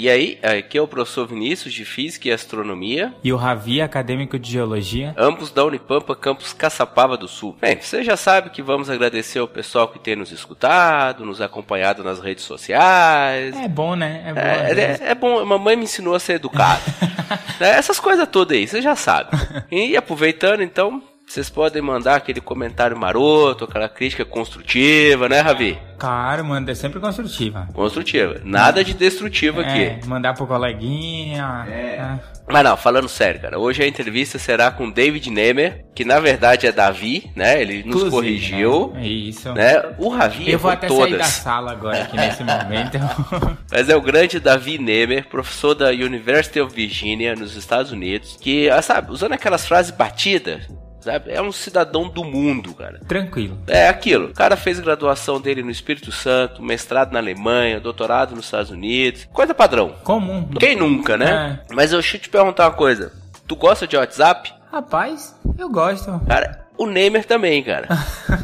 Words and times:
E 0.00 0.08
aí, 0.08 0.38
aqui 0.42 0.78
é 0.78 0.80
o 0.80 0.88
professor 0.88 1.26
Vinícius 1.26 1.74
de 1.74 1.84
Física 1.84 2.26
e 2.26 2.32
Astronomia. 2.32 3.12
E 3.22 3.34
o 3.34 3.36
Ravi, 3.36 3.82
acadêmico 3.82 4.38
de 4.38 4.50
Geologia. 4.50 5.14
Ambos 5.14 5.50
da 5.50 5.62
Unipampa, 5.62 6.16
campus 6.16 6.54
Caçapava 6.54 7.18
do 7.18 7.28
Sul. 7.28 7.54
Bem, 7.60 7.78
você 7.78 8.02
já 8.02 8.16
sabe 8.16 8.48
que 8.48 8.62
vamos 8.62 8.88
agradecer 8.88 9.40
ao 9.40 9.46
pessoal 9.46 9.88
que 9.88 9.98
tem 9.98 10.16
nos 10.16 10.32
escutado, 10.32 11.26
nos 11.26 11.42
acompanhado 11.42 12.02
nas 12.02 12.18
redes 12.18 12.44
sociais. 12.44 13.54
É 13.54 13.68
bom, 13.68 13.94
né? 13.94 14.22
É 14.24 14.32
bom, 14.32 14.40
é, 14.40 14.72
é, 14.72 15.10
é 15.10 15.14
bom. 15.14 15.44
mamãe 15.44 15.76
me 15.76 15.84
ensinou 15.84 16.14
a 16.14 16.18
ser 16.18 16.36
educado. 16.36 16.80
né? 17.60 17.68
Essas 17.68 18.00
coisas 18.00 18.26
todas 18.26 18.56
aí, 18.56 18.66
você 18.66 18.80
já 18.80 18.96
sabe. 18.96 19.36
E 19.70 19.96
aproveitando, 19.98 20.62
então, 20.62 21.02
vocês 21.30 21.48
podem 21.48 21.80
mandar 21.80 22.16
aquele 22.16 22.40
comentário 22.40 22.98
maroto, 22.98 23.64
aquela 23.64 23.88
crítica 23.88 24.24
construtiva, 24.24 25.28
né, 25.28 25.38
Ravi? 25.38 25.78
Claro, 25.96 26.44
manda, 26.44 26.72
é 26.72 26.74
sempre 26.74 26.98
construtiva. 26.98 27.68
Construtiva. 27.72 28.40
Nada 28.42 28.82
de 28.82 28.94
destrutiva 28.94 29.62
é, 29.62 29.92
aqui. 29.92 30.08
Mandar 30.08 30.34
pro 30.34 30.44
coleguinha. 30.44 31.66
É. 31.68 31.72
é. 31.72 32.18
Mas 32.48 32.64
não, 32.64 32.76
falando 32.76 33.08
sério, 33.08 33.40
cara. 33.40 33.60
Hoje 33.60 33.80
a 33.80 33.86
entrevista 33.86 34.40
será 34.40 34.72
com 34.72 34.90
David 34.90 35.30
Nemer, 35.30 35.84
que 35.94 36.04
na 36.04 36.18
verdade 36.18 36.66
é 36.66 36.72
Davi, 36.72 37.30
né? 37.36 37.62
Ele 37.62 37.84
nos 37.84 38.02
Inclusive, 38.02 38.10
corrigiu. 38.10 38.90
Né? 38.92 39.06
Isso. 39.06 39.52
Né? 39.52 39.80
O 39.98 40.08
Ravi 40.08 40.50
Eu 40.50 40.58
vou 40.58 40.72
até 40.72 40.88
todas. 40.88 41.10
sair 41.10 41.18
da 41.18 41.24
sala 41.24 41.70
agora 41.70 42.02
aqui 42.02 42.16
nesse 42.16 42.42
momento. 42.42 42.98
Mas 43.70 43.88
é 43.88 43.94
o 43.94 44.02
grande 44.02 44.40
Davi 44.40 44.78
Nemer, 44.78 45.28
professor 45.28 45.76
da 45.76 45.90
University 45.90 46.60
of 46.60 46.74
Virginia, 46.74 47.36
nos 47.36 47.54
Estados 47.54 47.92
Unidos, 47.92 48.36
que, 48.40 48.68
ah, 48.68 48.82
sabe, 48.82 49.12
usando 49.12 49.34
aquelas 49.34 49.64
frases 49.64 49.92
batidas, 49.92 50.66
Sabe? 51.00 51.30
É 51.30 51.40
um 51.40 51.50
cidadão 51.50 52.08
do 52.08 52.22
mundo, 52.24 52.74
cara. 52.74 53.00
Tranquilo. 53.08 53.58
É 53.66 53.88
aquilo. 53.88 54.28
O 54.28 54.34
cara 54.34 54.56
fez 54.56 54.78
graduação 54.78 55.40
dele 55.40 55.62
no 55.62 55.70
Espírito 55.70 56.12
Santo, 56.12 56.62
mestrado 56.62 57.12
na 57.12 57.18
Alemanha, 57.18 57.80
doutorado 57.80 58.34
nos 58.36 58.44
Estados 58.44 58.70
Unidos. 58.70 59.26
Coisa 59.32 59.54
padrão. 59.54 59.94
Comum. 60.04 60.46
Quem 60.58 60.76
nunca, 60.76 61.16
né? 61.16 61.60
É. 61.68 61.74
Mas 61.74 61.92
eu 61.92 62.02
te 62.02 62.28
perguntar 62.28 62.66
uma 62.66 62.74
coisa. 62.76 63.12
Tu 63.46 63.56
gosta 63.56 63.86
de 63.86 63.96
WhatsApp? 63.96 64.52
Rapaz, 64.70 65.34
eu 65.58 65.68
gosto. 65.68 66.20
Cara, 66.28 66.66
o 66.80 66.86
Neymar 66.86 67.26
também, 67.26 67.62
cara. 67.62 67.88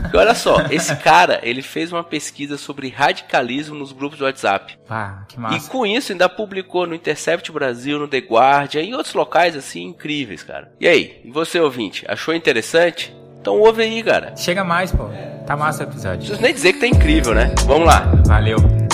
Porque 0.02 0.14
olha 0.18 0.34
só, 0.34 0.66
esse 0.70 0.94
cara, 0.96 1.40
ele 1.42 1.62
fez 1.62 1.90
uma 1.90 2.04
pesquisa 2.04 2.58
sobre 2.58 2.90
radicalismo 2.90 3.74
nos 3.74 3.92
grupos 3.92 4.18
de 4.18 4.24
WhatsApp. 4.24 4.78
Ah, 4.90 5.22
que 5.26 5.40
massa. 5.40 5.66
E 5.66 5.70
com 5.70 5.86
isso 5.86 6.12
ainda 6.12 6.28
publicou 6.28 6.86
no 6.86 6.94
Intercept 6.94 7.50
Brasil, 7.50 7.98
no 7.98 8.06
The 8.06 8.18
Guardian 8.18 8.82
e 8.82 8.90
em 8.90 8.94
outros 8.94 9.14
locais 9.14 9.56
assim 9.56 9.84
incríveis, 9.84 10.42
cara. 10.42 10.70
E 10.78 10.86
aí, 10.86 11.22
você 11.32 11.58
ouvinte, 11.58 12.04
achou 12.06 12.34
interessante? 12.34 13.16
Então 13.40 13.58
ouve 13.58 13.82
aí, 13.82 14.02
cara. 14.02 14.36
Chega 14.36 14.62
mais, 14.62 14.92
pô. 14.92 15.08
Tá 15.46 15.56
massa 15.56 15.84
o 15.84 15.86
episódio. 15.86 16.10
Não 16.10 16.18
preciso 16.18 16.42
nem 16.42 16.52
dizer 16.52 16.72
que 16.74 16.80
tá 16.80 16.86
incrível, 16.86 17.34
né? 17.34 17.54
Vamos 17.64 17.86
lá. 17.86 18.00
Valeu. 18.26 18.85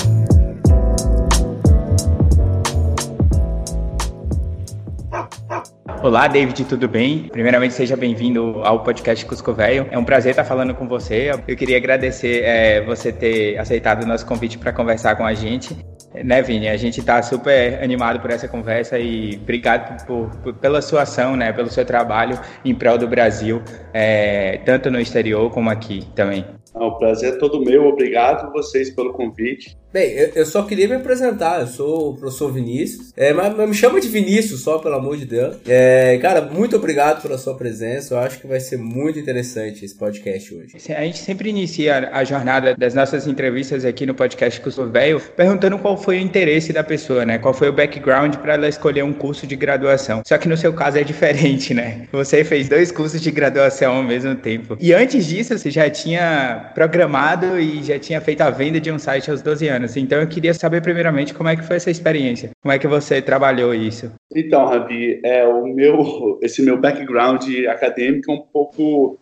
Olá, 6.02 6.26
David, 6.26 6.64
tudo 6.64 6.88
bem? 6.88 7.28
Primeiramente, 7.30 7.74
seja 7.74 7.96
bem-vindo 7.96 8.60
ao 8.64 8.82
podcast 8.82 9.24
Cusco 9.24 9.52
Velho. 9.52 9.86
É 9.88 9.96
um 9.96 10.04
prazer 10.04 10.30
estar 10.30 10.42
falando 10.42 10.74
com 10.74 10.88
você. 10.88 11.30
Eu 11.46 11.56
queria 11.56 11.76
agradecer 11.76 12.42
é, 12.42 12.84
você 12.84 13.12
ter 13.12 13.56
aceitado 13.56 14.02
o 14.02 14.06
nosso 14.06 14.26
convite 14.26 14.58
para 14.58 14.72
conversar 14.72 15.14
com 15.14 15.24
a 15.24 15.32
gente. 15.32 15.76
Né, 16.12 16.42
Vini? 16.42 16.68
A 16.68 16.76
gente 16.76 16.98
está 16.98 17.22
super 17.22 17.80
animado 17.80 18.18
por 18.18 18.32
essa 18.32 18.48
conversa 18.48 18.98
e 18.98 19.38
obrigado 19.40 20.04
por, 20.04 20.28
por, 20.40 20.54
pela 20.54 20.82
sua 20.82 21.02
ação, 21.02 21.36
né, 21.36 21.52
pelo 21.52 21.70
seu 21.70 21.84
trabalho 21.84 22.36
em 22.64 22.74
prol 22.74 22.98
do 22.98 23.06
Brasil, 23.06 23.62
é, 23.94 24.58
tanto 24.64 24.90
no 24.90 24.98
exterior 24.98 25.52
como 25.52 25.70
aqui 25.70 26.04
também. 26.16 26.44
o 26.74 26.98
prazer 26.98 27.34
é 27.34 27.36
todo 27.36 27.64
meu. 27.64 27.86
Obrigado 27.86 28.52
vocês 28.52 28.90
pelo 28.90 29.12
convite. 29.12 29.80
Bem, 29.92 30.10
eu, 30.12 30.32
eu, 30.36 30.46
só 30.46 30.62
queria 30.62 30.88
me 30.88 30.94
apresentar. 30.94 31.60
Eu 31.60 31.66
sou 31.66 32.10
o 32.10 32.16
professor 32.16 32.50
Vinícius. 32.50 33.12
É, 33.14 33.34
mas, 33.34 33.54
mas, 33.54 33.68
me 33.68 33.74
chama 33.74 34.00
de 34.00 34.08
Vinícius 34.08 34.62
só, 34.62 34.78
pelo 34.78 34.94
amor 34.94 35.18
de 35.18 35.26
Deus. 35.26 35.56
É, 35.68 36.18
cara, 36.22 36.40
muito 36.40 36.76
obrigado 36.76 37.20
pela 37.20 37.36
sua 37.36 37.54
presença. 37.54 38.14
Eu 38.14 38.18
acho 38.18 38.40
que 38.40 38.46
vai 38.46 38.58
ser 38.58 38.78
muito 38.78 39.18
interessante 39.18 39.84
esse 39.84 39.94
podcast 39.94 40.54
hoje. 40.54 40.76
A 40.96 41.02
gente 41.02 41.18
sempre 41.18 41.50
inicia 41.50 42.08
a 42.10 42.24
jornada 42.24 42.74
das 42.74 42.94
nossas 42.94 43.26
entrevistas 43.26 43.84
aqui 43.84 44.06
no 44.06 44.14
podcast 44.14 44.58
Curso 44.62 44.86
Velho 44.88 45.20
perguntando 45.36 45.78
qual 45.78 45.98
foi 45.98 46.16
o 46.16 46.20
interesse 46.20 46.72
da 46.72 46.82
pessoa, 46.82 47.26
né? 47.26 47.36
Qual 47.36 47.52
foi 47.52 47.68
o 47.68 47.72
background 47.72 48.36
para 48.36 48.54
ela 48.54 48.68
escolher 48.68 49.02
um 49.02 49.12
curso 49.12 49.46
de 49.46 49.56
graduação. 49.56 50.22
Só 50.24 50.38
que 50.38 50.48
no 50.48 50.56
seu 50.56 50.72
caso 50.72 50.96
é 50.96 51.04
diferente, 51.04 51.74
né? 51.74 52.08
Você 52.12 52.44
fez 52.44 52.66
dois 52.66 52.90
cursos 52.90 53.20
de 53.20 53.30
graduação 53.30 53.96
ao 53.96 54.02
mesmo 54.02 54.34
tempo. 54.36 54.74
E 54.80 54.94
antes 54.94 55.26
disso, 55.26 55.58
você 55.58 55.70
já 55.70 55.90
tinha 55.90 56.70
programado 56.74 57.60
e 57.60 57.82
já 57.82 57.98
tinha 57.98 58.22
feito 58.22 58.40
a 58.40 58.48
venda 58.48 58.80
de 58.80 58.90
um 58.90 58.98
site 58.98 59.30
aos 59.30 59.42
12 59.42 59.68
anos 59.68 59.81
anos. 59.82 59.96
Então 59.96 60.20
eu 60.20 60.26
queria 60.26 60.54
saber 60.54 60.80
primeiramente 60.80 61.34
como 61.34 61.48
é 61.48 61.56
que 61.56 61.62
foi 61.62 61.76
essa 61.76 61.90
experiência, 61.90 62.50
como 62.62 62.72
é 62.72 62.78
que 62.78 62.86
você 62.86 63.20
trabalhou 63.20 63.74
isso. 63.74 64.12
Então, 64.34 64.66
Rabi, 64.66 65.20
é 65.24 65.46
o 65.46 65.66
meu, 65.66 66.38
esse 66.42 66.62
meu 66.62 66.78
background 66.78 67.44
acadêmico 67.68 68.30
é 68.30 68.34
um 68.34 68.40
pouco 68.40 69.18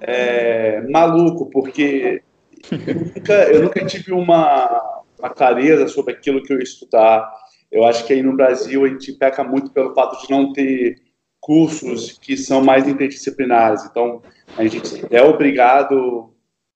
é, 0.00 0.80
maluco, 0.88 1.46
porque 1.50 2.22
eu 2.70 2.94
nunca, 2.94 3.32
eu 3.52 3.62
nunca 3.62 3.84
tive 3.84 4.12
uma, 4.12 5.02
uma 5.18 5.30
clareza 5.30 5.88
sobre 5.88 6.14
aquilo 6.14 6.42
que 6.42 6.52
eu 6.52 6.58
ia 6.58 6.64
estudar. 6.64 7.30
Eu 7.70 7.84
acho 7.84 8.06
que 8.06 8.12
aí 8.12 8.22
no 8.22 8.36
Brasil 8.36 8.84
a 8.84 8.88
gente 8.88 9.12
peca 9.12 9.42
muito 9.42 9.70
pelo 9.70 9.92
fato 9.94 10.24
de 10.24 10.30
não 10.30 10.52
ter 10.52 10.96
cursos 11.40 12.18
que 12.18 12.36
são 12.36 12.64
mais 12.64 12.88
interdisciplinares. 12.88 13.84
Então, 13.84 14.22
a 14.56 14.64
gente 14.66 15.04
é 15.10 15.22
obrigado 15.22 16.32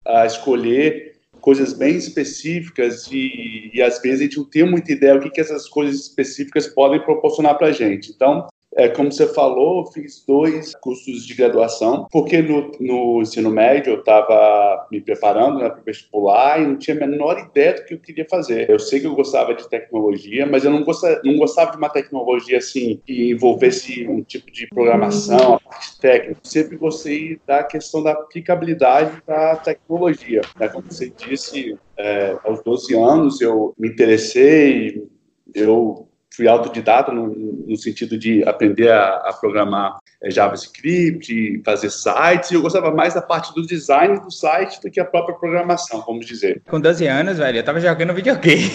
a 0.07 0.27
escolher 0.27 1.10
coisas 1.41 1.73
bem 1.73 1.97
específicas 1.97 3.09
e, 3.11 3.71
e, 3.73 3.83
às 3.83 4.01
vezes 4.01 4.21
a 4.21 4.23
gente 4.25 4.37
não 4.39 4.45
tem 4.45 4.69
muita 4.69 4.93
ideia 4.93 5.15
do 5.15 5.21
que, 5.23 5.31
que 5.31 5.41
essas 5.41 5.69
coisas 5.69 6.01
específicas 6.01 6.67
podem 6.67 7.03
proporcionar 7.03 7.57
para 7.57 7.69
a 7.69 7.73
gente. 7.73 8.11
Então, 8.11 8.47
é, 8.77 8.89
como 8.89 9.11
você 9.11 9.27
falou, 9.27 9.81
eu 9.81 9.87
fiz 9.87 10.25
dois 10.25 10.75
cursos 10.77 11.27
de 11.27 11.35
graduação, 11.35 12.07
porque 12.11 12.41
no, 12.41 12.71
no 12.79 13.21
ensino 13.21 13.51
médio 13.51 13.95
eu 13.95 14.01
estava 14.01 14.87
me 14.93 15.01
preparando 15.01 15.59
né, 15.59 15.69
para 15.69 15.81
o 15.81 15.85
vestibular 15.85 16.61
e 16.61 16.67
não 16.67 16.77
tinha 16.77 16.97
a 16.97 17.01
menor 17.01 17.39
ideia 17.39 17.75
do 17.75 17.85
que 17.85 17.95
eu 17.95 17.99
queria 17.99 18.27
fazer. 18.31 18.71
Eu 18.71 18.79
sei 18.79 19.01
que 19.01 19.07
eu 19.07 19.15
gostava 19.15 19.55
de 19.55 19.69
tecnologia, 19.69 20.47
mas 20.47 20.65
eu 20.65 20.71
não 20.71 20.85
gostava, 20.85 21.21
não 21.25 21.37
gostava 21.37 21.73
de 21.73 21.79
uma 21.79 21.89
tecnologia 21.89 22.59
assim 22.59 23.01
que 23.05 23.33
envolvesse 23.33 24.07
um 24.07 24.23
tipo 24.23 24.51
de 24.53 24.69
programação, 24.69 25.55
a 25.55 25.61
parte 25.61 25.99
técnica. 25.99 26.41
Sempre 26.45 26.77
gostei 26.77 27.41
da 27.45 27.65
questão 27.65 28.03
da 28.03 28.13
aplicabilidade 28.13 29.21
da 29.27 29.57
tecnologia. 29.57 30.43
Né? 30.59 30.69
Como 30.69 30.85
você 30.89 31.11
disse, 31.11 31.77
é, 31.99 32.37
aos 32.45 32.63
12 32.63 32.95
anos 32.95 33.41
eu 33.41 33.75
me 33.77 33.89
interessei, 33.89 35.09
eu 35.53 36.07
fui 36.33 36.47
autodidata 36.47 37.11
no, 37.13 37.35
no, 37.67 37.77
sentido 37.77 38.17
de 38.17 38.45
aprender 38.45 38.91
a, 38.91 39.17
a, 39.17 39.33
programar 39.33 39.99
é, 40.23 40.31
JavaScript, 40.31 41.61
fazer 41.65 41.91
sites, 41.91 42.51
e 42.51 42.55
eu 42.55 42.63
gostava 42.63 42.93
mais 42.93 43.15
da 43.15 43.23
parte 43.23 43.53
do 43.55 43.67
design 43.67 44.21
do 44.21 44.31
site 44.31 44.81
do 44.81 44.91
que 44.91 45.01
a 45.01 45.05
própria 45.05 45.37
programação, 45.37 46.03
vamos 46.07 46.27
dizer. 46.27 46.63
Com 46.69 46.81
12 46.81 47.07
anos, 47.07 47.39
velho, 47.39 47.59
eu 47.59 47.65
tava 47.65 47.81
jogando 47.81 48.15
videogame. 48.15 48.71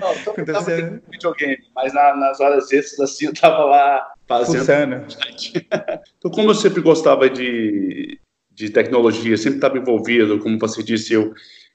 Não, 0.00 0.34
eu 0.36 0.44
tava 0.52 0.70
jogando 0.70 1.02
videogame, 1.10 1.58
mas 1.74 1.94
na, 1.94 2.14
nas 2.16 2.40
horas 2.40 2.70
extras, 2.70 3.10
assim, 3.10 3.26
eu 3.26 3.34
tava 3.34 3.64
lá 3.64 4.12
fazendo... 4.28 5.06
então, 6.18 6.30
como 6.30 6.50
eu 6.50 6.54
sempre 6.54 6.82
gostava 6.82 7.30
de, 7.30 8.18
de 8.52 8.68
tecnologia, 8.68 9.36
sempre 9.38 9.56
estava 9.56 9.78
envolvido, 9.78 10.38
como 10.38 10.58
você 10.58 10.82
disse, 10.82 11.14
eu 11.14 11.32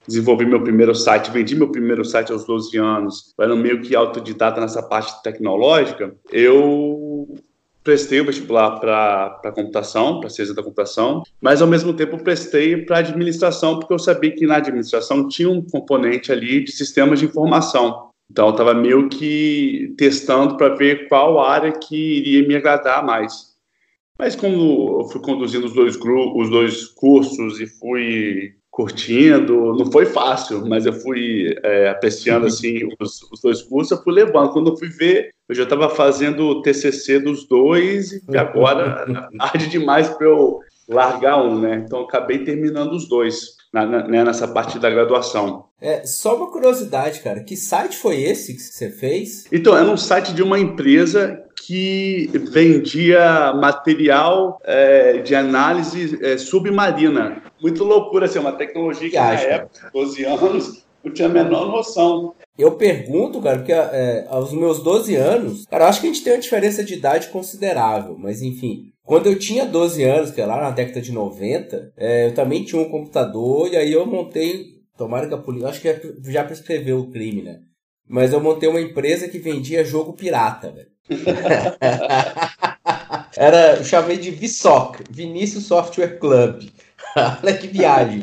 desenvolvi 0.07 0.45
meu 0.45 0.61
primeiro 0.61 0.93
site, 0.93 1.31
vendi 1.31 1.55
meu 1.55 1.69
primeiro 1.69 2.03
site 2.05 2.31
aos 2.31 2.45
12 2.45 2.77
anos, 2.77 3.33
era 3.39 3.55
meio 3.55 3.81
que 3.81 3.95
autodidata 3.95 4.61
nessa 4.61 4.83
parte 4.83 5.21
tecnológica, 5.23 6.15
eu 6.31 7.27
prestei 7.85 8.19
o 8.19 8.25
vestibular 8.25 8.79
para 8.79 9.51
computação, 9.53 10.19
para 10.19 10.29
ciência 10.29 10.55
da 10.55 10.63
computação, 10.63 11.21
mas 11.39 11.61
ao 11.61 11.67
mesmo 11.67 11.93
tempo 11.93 12.17
prestei 12.17 12.77
para 12.77 12.97
administração, 12.97 13.77
porque 13.77 13.93
eu 13.93 13.99
sabia 13.99 14.31
que 14.31 14.47
na 14.47 14.55
administração 14.55 15.27
tinha 15.27 15.49
um 15.49 15.61
componente 15.61 16.31
ali 16.31 16.63
de 16.63 16.71
sistemas 16.71 17.19
de 17.19 17.25
informação. 17.25 18.09
Então 18.29 18.47
eu 18.47 18.51
estava 18.51 18.73
meio 18.73 19.07
que 19.07 19.93
testando 19.97 20.57
para 20.57 20.73
ver 20.73 21.07
qual 21.07 21.39
área 21.39 21.71
que 21.71 21.95
iria 21.95 22.47
me 22.47 22.55
agradar 22.55 23.05
mais. 23.05 23.53
Mas 24.17 24.35
quando 24.35 25.01
eu 25.01 25.07
fui 25.11 25.21
conduzindo 25.21 25.67
os 25.67 25.73
dois, 25.73 25.95
os 25.95 26.49
dois 26.49 26.85
cursos 26.85 27.59
e 27.59 27.67
fui 27.67 28.55
curtindo. 28.75 29.73
Não 29.73 29.89
foi 29.89 30.05
fácil, 30.05 30.67
mas 30.67 30.85
eu 30.85 30.91
fui 30.91 31.55
é, 31.63 31.87
apreciando 31.87 32.45
assim 32.45 32.89
os, 32.99 33.21
os, 33.31 33.39
dois 33.39 33.61
cursos, 33.61 33.91
eu 33.91 34.03
fui 34.03 34.13
levando. 34.13 34.51
Quando 34.51 34.71
eu 34.71 34.77
fui 34.77 34.89
ver, 34.89 35.33
eu 35.47 35.55
já 35.55 35.63
estava 35.63 35.89
fazendo 35.89 36.45
o 36.45 36.61
TCC 36.61 37.19
dos 37.19 37.47
dois 37.47 38.11
e 38.11 38.37
agora 38.37 39.05
tarde 39.39 39.69
demais 39.69 40.09
para 40.09 40.27
eu 40.27 40.59
largar 40.89 41.41
um, 41.41 41.57
né? 41.57 41.83
Então 41.85 42.01
acabei 42.01 42.39
terminando 42.39 42.91
os 42.91 43.07
dois 43.07 43.55
na, 43.75 43.85
na, 43.85 44.07
né, 44.07 44.23
nessa 44.23 44.47
parte 44.47 44.79
da 44.79 44.89
graduação. 44.89 45.65
É, 45.81 46.05
só 46.05 46.37
uma 46.37 46.49
curiosidade, 46.49 47.19
cara, 47.19 47.43
que 47.43 47.57
site 47.57 47.97
foi 47.97 48.21
esse 48.21 48.53
que 48.53 48.61
você 48.61 48.89
fez? 48.89 49.43
Então, 49.51 49.77
era 49.77 49.89
um 49.89 49.97
site 49.97 50.33
de 50.33 50.41
uma 50.41 50.57
empresa 50.57 51.43
que 51.67 52.29
vendia 52.53 53.51
material 53.53 54.59
é, 54.63 55.17
de 55.17 55.35
análise 55.35 56.17
é, 56.23 56.37
submarina. 56.37 57.43
Muito 57.61 57.83
loucura, 57.83 58.27
assim, 58.27 58.39
uma 58.39 58.53
tecnologia 58.53 59.09
que, 59.09 59.15
que 59.15 59.21
na 59.21 59.33
época, 59.33 59.91
12 59.93 60.23
anos, 60.23 60.85
Não 61.03 61.11
tinha 61.11 61.27
a 61.27 61.31
menor 61.31 61.67
noção. 61.67 62.33
Eu 62.57 62.71
pergunto, 62.77 63.41
cara, 63.41 63.57
porque 63.57 63.73
é, 63.73 64.25
aos 64.29 64.53
meus 64.53 64.81
12 64.81 65.15
anos, 65.15 65.65
cara, 65.65 65.83
eu 65.83 65.89
acho 65.89 65.99
que 65.99 66.07
a 66.07 66.13
gente 66.13 66.23
tem 66.23 66.33
uma 66.33 66.39
diferença 66.39 66.81
de 66.81 66.93
idade 66.93 67.27
considerável, 67.27 68.15
mas 68.17 68.41
enfim. 68.41 68.91
Quando 69.05 69.27
eu 69.27 69.37
tinha 69.37 69.65
12 69.65 70.03
anos, 70.03 70.31
que 70.31 70.41
é 70.41 70.45
lá 70.45 70.59
na 70.59 70.71
década 70.71 70.99
de 70.99 71.11
90, 71.11 71.93
é, 71.95 72.27
eu 72.27 72.33
também 72.33 72.63
tinha 72.63 72.81
um 72.81 72.89
computador 72.89 73.71
e 73.71 73.77
aí 73.77 73.93
eu 73.93 74.05
montei. 74.05 74.73
Tomara 74.97 75.27
que 75.27 75.33
a 75.33 75.37
polícia. 75.37 75.69
Acho 75.69 75.81
que 75.81 76.31
já 76.31 76.43
prescreveu 76.43 76.99
o 76.99 77.11
crime, 77.11 77.43
né? 77.43 77.59
Mas 78.07 78.33
eu 78.33 78.41
montei 78.41 78.67
uma 78.67 78.81
empresa 78.81 79.27
que 79.27 79.37
vendia 79.37 79.83
jogo 79.83 80.13
pirata, 80.13 80.71
velho. 80.71 80.87
Era, 83.37 83.77
eu 83.77 83.83
chamei 83.83 84.17
de 84.17 84.31
VSOC, 84.31 85.03
Vinícius 85.09 85.65
Software 85.65 86.17
Club. 86.17 86.63
Olha 87.43 87.57
que 87.57 87.67
viagem. 87.67 88.21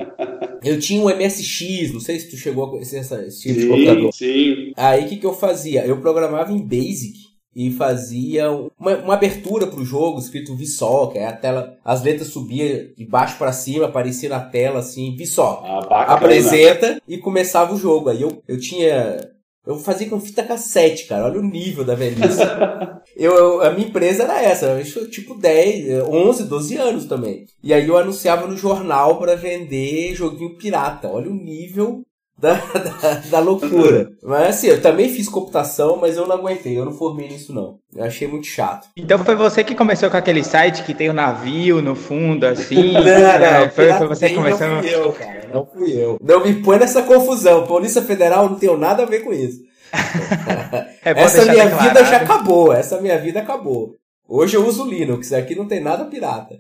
Eu 0.65 0.81
tinha 0.81 1.03
um 1.03 1.15
MSX, 1.15 1.93
não 1.93 2.01
sei 2.01 2.19
se 2.19 2.31
tu 2.31 2.37
chegou 2.37 2.65
a 2.65 2.71
conhecer 2.71 2.99
essa, 2.99 3.23
esse 3.23 3.43
tipo 3.43 3.55
sim, 3.55 3.61
de 3.61 3.69
computador. 3.69 4.13
Sim. 4.13 4.73
Aí 4.77 5.05
o 5.05 5.09
que, 5.09 5.17
que 5.17 5.27
eu 5.27 5.35
fazia? 5.35 5.85
Eu 5.85 6.01
programava 6.01 6.53
em 6.53 6.63
Basic 6.63 7.22
e 7.55 7.71
fazia 7.71 8.51
uma, 8.51 8.97
uma 8.97 9.15
abertura 9.15 9.67
para 9.67 9.81
o 9.81 9.85
jogo 9.85 10.19
escrito 10.19 10.57
VSOC, 10.57 11.19
aí 11.19 11.25
a 11.25 11.33
tela, 11.33 11.77
as 11.85 12.03
letras 12.03 12.29
subiam 12.29 12.89
de 12.97 13.05
baixo 13.05 13.37
para 13.39 13.53
cima, 13.53 13.87
aparecia 13.87 14.29
na 14.29 14.41
tela 14.41 14.81
assim, 14.81 15.17
VSOC. 15.17 15.65
Ah, 15.91 16.15
apresenta 16.15 17.01
e 17.07 17.19
começava 17.19 17.75
o 17.75 17.79
jogo. 17.79 18.09
Aí 18.09 18.23
eu, 18.23 18.43
eu 18.49 18.59
tinha 18.59 19.33
eu 19.65 19.79
fazia 19.79 20.09
com 20.09 20.19
fita 20.19 20.43
cassete, 20.43 21.07
cara. 21.07 21.27
Olha 21.27 21.39
o 21.39 21.45
nível 21.45 21.85
da 21.85 21.95
velhice. 21.95 22.41
eu, 23.17 23.33
eu, 23.33 23.63
a 23.63 23.71
minha 23.71 23.87
empresa 23.87 24.25
era 24.25 24.43
essa. 24.43 24.67
Eu, 24.67 25.09
tipo 25.09 25.37
10, 25.37 26.03
11, 26.09 26.45
12 26.45 26.77
anos 26.77 27.05
também. 27.05 27.47
E 27.63 27.73
aí 27.73 27.87
eu 27.87 27.97
anunciava 27.97 28.49
no 28.49 28.57
jornal 28.57 29.19
para 29.19 29.37
vender 29.37 30.17
joguinho 30.17 30.57
pirata. 30.57 31.09
Olha 31.09 31.31
o 31.31 31.35
nível 31.35 32.03
da, 32.43 32.55
da, 32.55 33.15
da, 33.31 33.39
loucura. 33.39 34.11
Mas 34.21 34.49
assim, 34.49 34.67
eu 34.67 34.83
também 34.83 35.09
fiz 35.09 35.29
computação, 35.29 35.97
mas 35.97 36.17
eu 36.17 36.27
não 36.27 36.35
aguentei, 36.35 36.77
eu 36.77 36.85
não 36.85 36.93
formei 36.93 37.29
nisso 37.29 37.55
não. 37.55 37.79
Eu 37.95 38.03
achei 38.03 38.27
muito 38.27 38.49
chato. 38.49 38.89
Então 38.97 39.17
foi 39.25 39.37
você 39.37 39.63
que 39.63 39.77
começou 39.77 40.11
com 40.11 40.17
aquele 40.17 40.43
site 40.43 40.83
que 40.83 40.93
tem 40.93 41.09
o 41.09 41.13
um 41.13 41.15
navio 41.15 41.81
no 41.81 41.95
fundo, 41.95 42.45
assim? 42.45 42.95
não, 42.95 43.03
não, 43.03 43.71
foi, 43.71 43.93
foi 43.93 44.09
você 44.09 44.29
que 44.31 44.35
começou. 44.35 44.67
Não 44.67 44.83
fui 44.83 44.93
eu, 44.93 45.13
cara, 45.13 45.51
não 45.55 45.67
fui 45.67 45.93
eu. 45.93 46.19
Não 46.21 46.45
me 46.45 46.55
põe 46.55 46.79
nessa 46.79 47.03
confusão. 47.05 47.65
Polícia 47.65 48.03
Federal 48.03 48.51
não 48.51 48.59
tem 48.59 48.77
nada 48.77 49.05
a 49.05 49.07
ver 49.07 49.21
com 49.21 49.33
isso. 49.33 49.61
é 51.05 51.11
essa 51.15 51.45
minha 51.45 51.65
declarado. 51.67 51.89
vida 51.89 52.05
já 52.05 52.17
acabou, 52.17 52.73
essa 52.73 53.01
minha 53.01 53.19
vida 53.19 53.39
acabou. 53.39 53.95
Hoje 54.29 54.57
eu 54.57 54.67
uso 54.67 54.85
Linux, 54.85 55.33
aqui 55.33 55.55
não 55.55 55.69
tem 55.69 55.81
nada 55.81 56.07
pirata. 56.07 56.57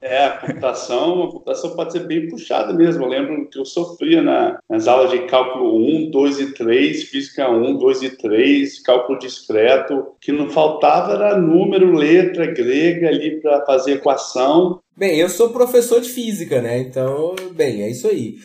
É, 0.00 0.24
a 0.24 0.30
computação, 0.38 1.22
a 1.22 1.26
computação 1.26 1.76
pode 1.76 1.92
ser 1.92 2.06
bem 2.06 2.28
puxada 2.28 2.72
mesmo. 2.72 3.04
Eu 3.04 3.08
lembro 3.08 3.48
que 3.48 3.58
eu 3.58 3.64
sofria 3.64 4.22
na, 4.22 4.58
nas 4.68 4.86
aulas 4.88 5.10
de 5.10 5.20
cálculo 5.26 5.76
1, 5.76 6.10
2 6.10 6.40
e 6.40 6.54
3, 6.54 7.04
física 7.04 7.50
1, 7.50 7.76
2 7.76 8.02
e 8.02 8.10
3, 8.16 8.82
cálculo 8.82 9.18
discreto. 9.18 10.14
que 10.20 10.32
não 10.32 10.50
faltava 10.50 11.14
era 11.14 11.38
número, 11.38 11.94
letra 11.94 12.46
grega 12.46 13.08
ali 13.08 13.40
para 13.40 13.64
fazer 13.66 13.92
equação. 13.94 14.80
Bem, 14.96 15.18
eu 15.18 15.28
sou 15.28 15.50
professor 15.50 16.00
de 16.00 16.08
física, 16.08 16.62
né? 16.62 16.78
Então, 16.78 17.36
bem, 17.52 17.82
é 17.82 17.90
isso 17.90 18.08
aí. 18.08 18.36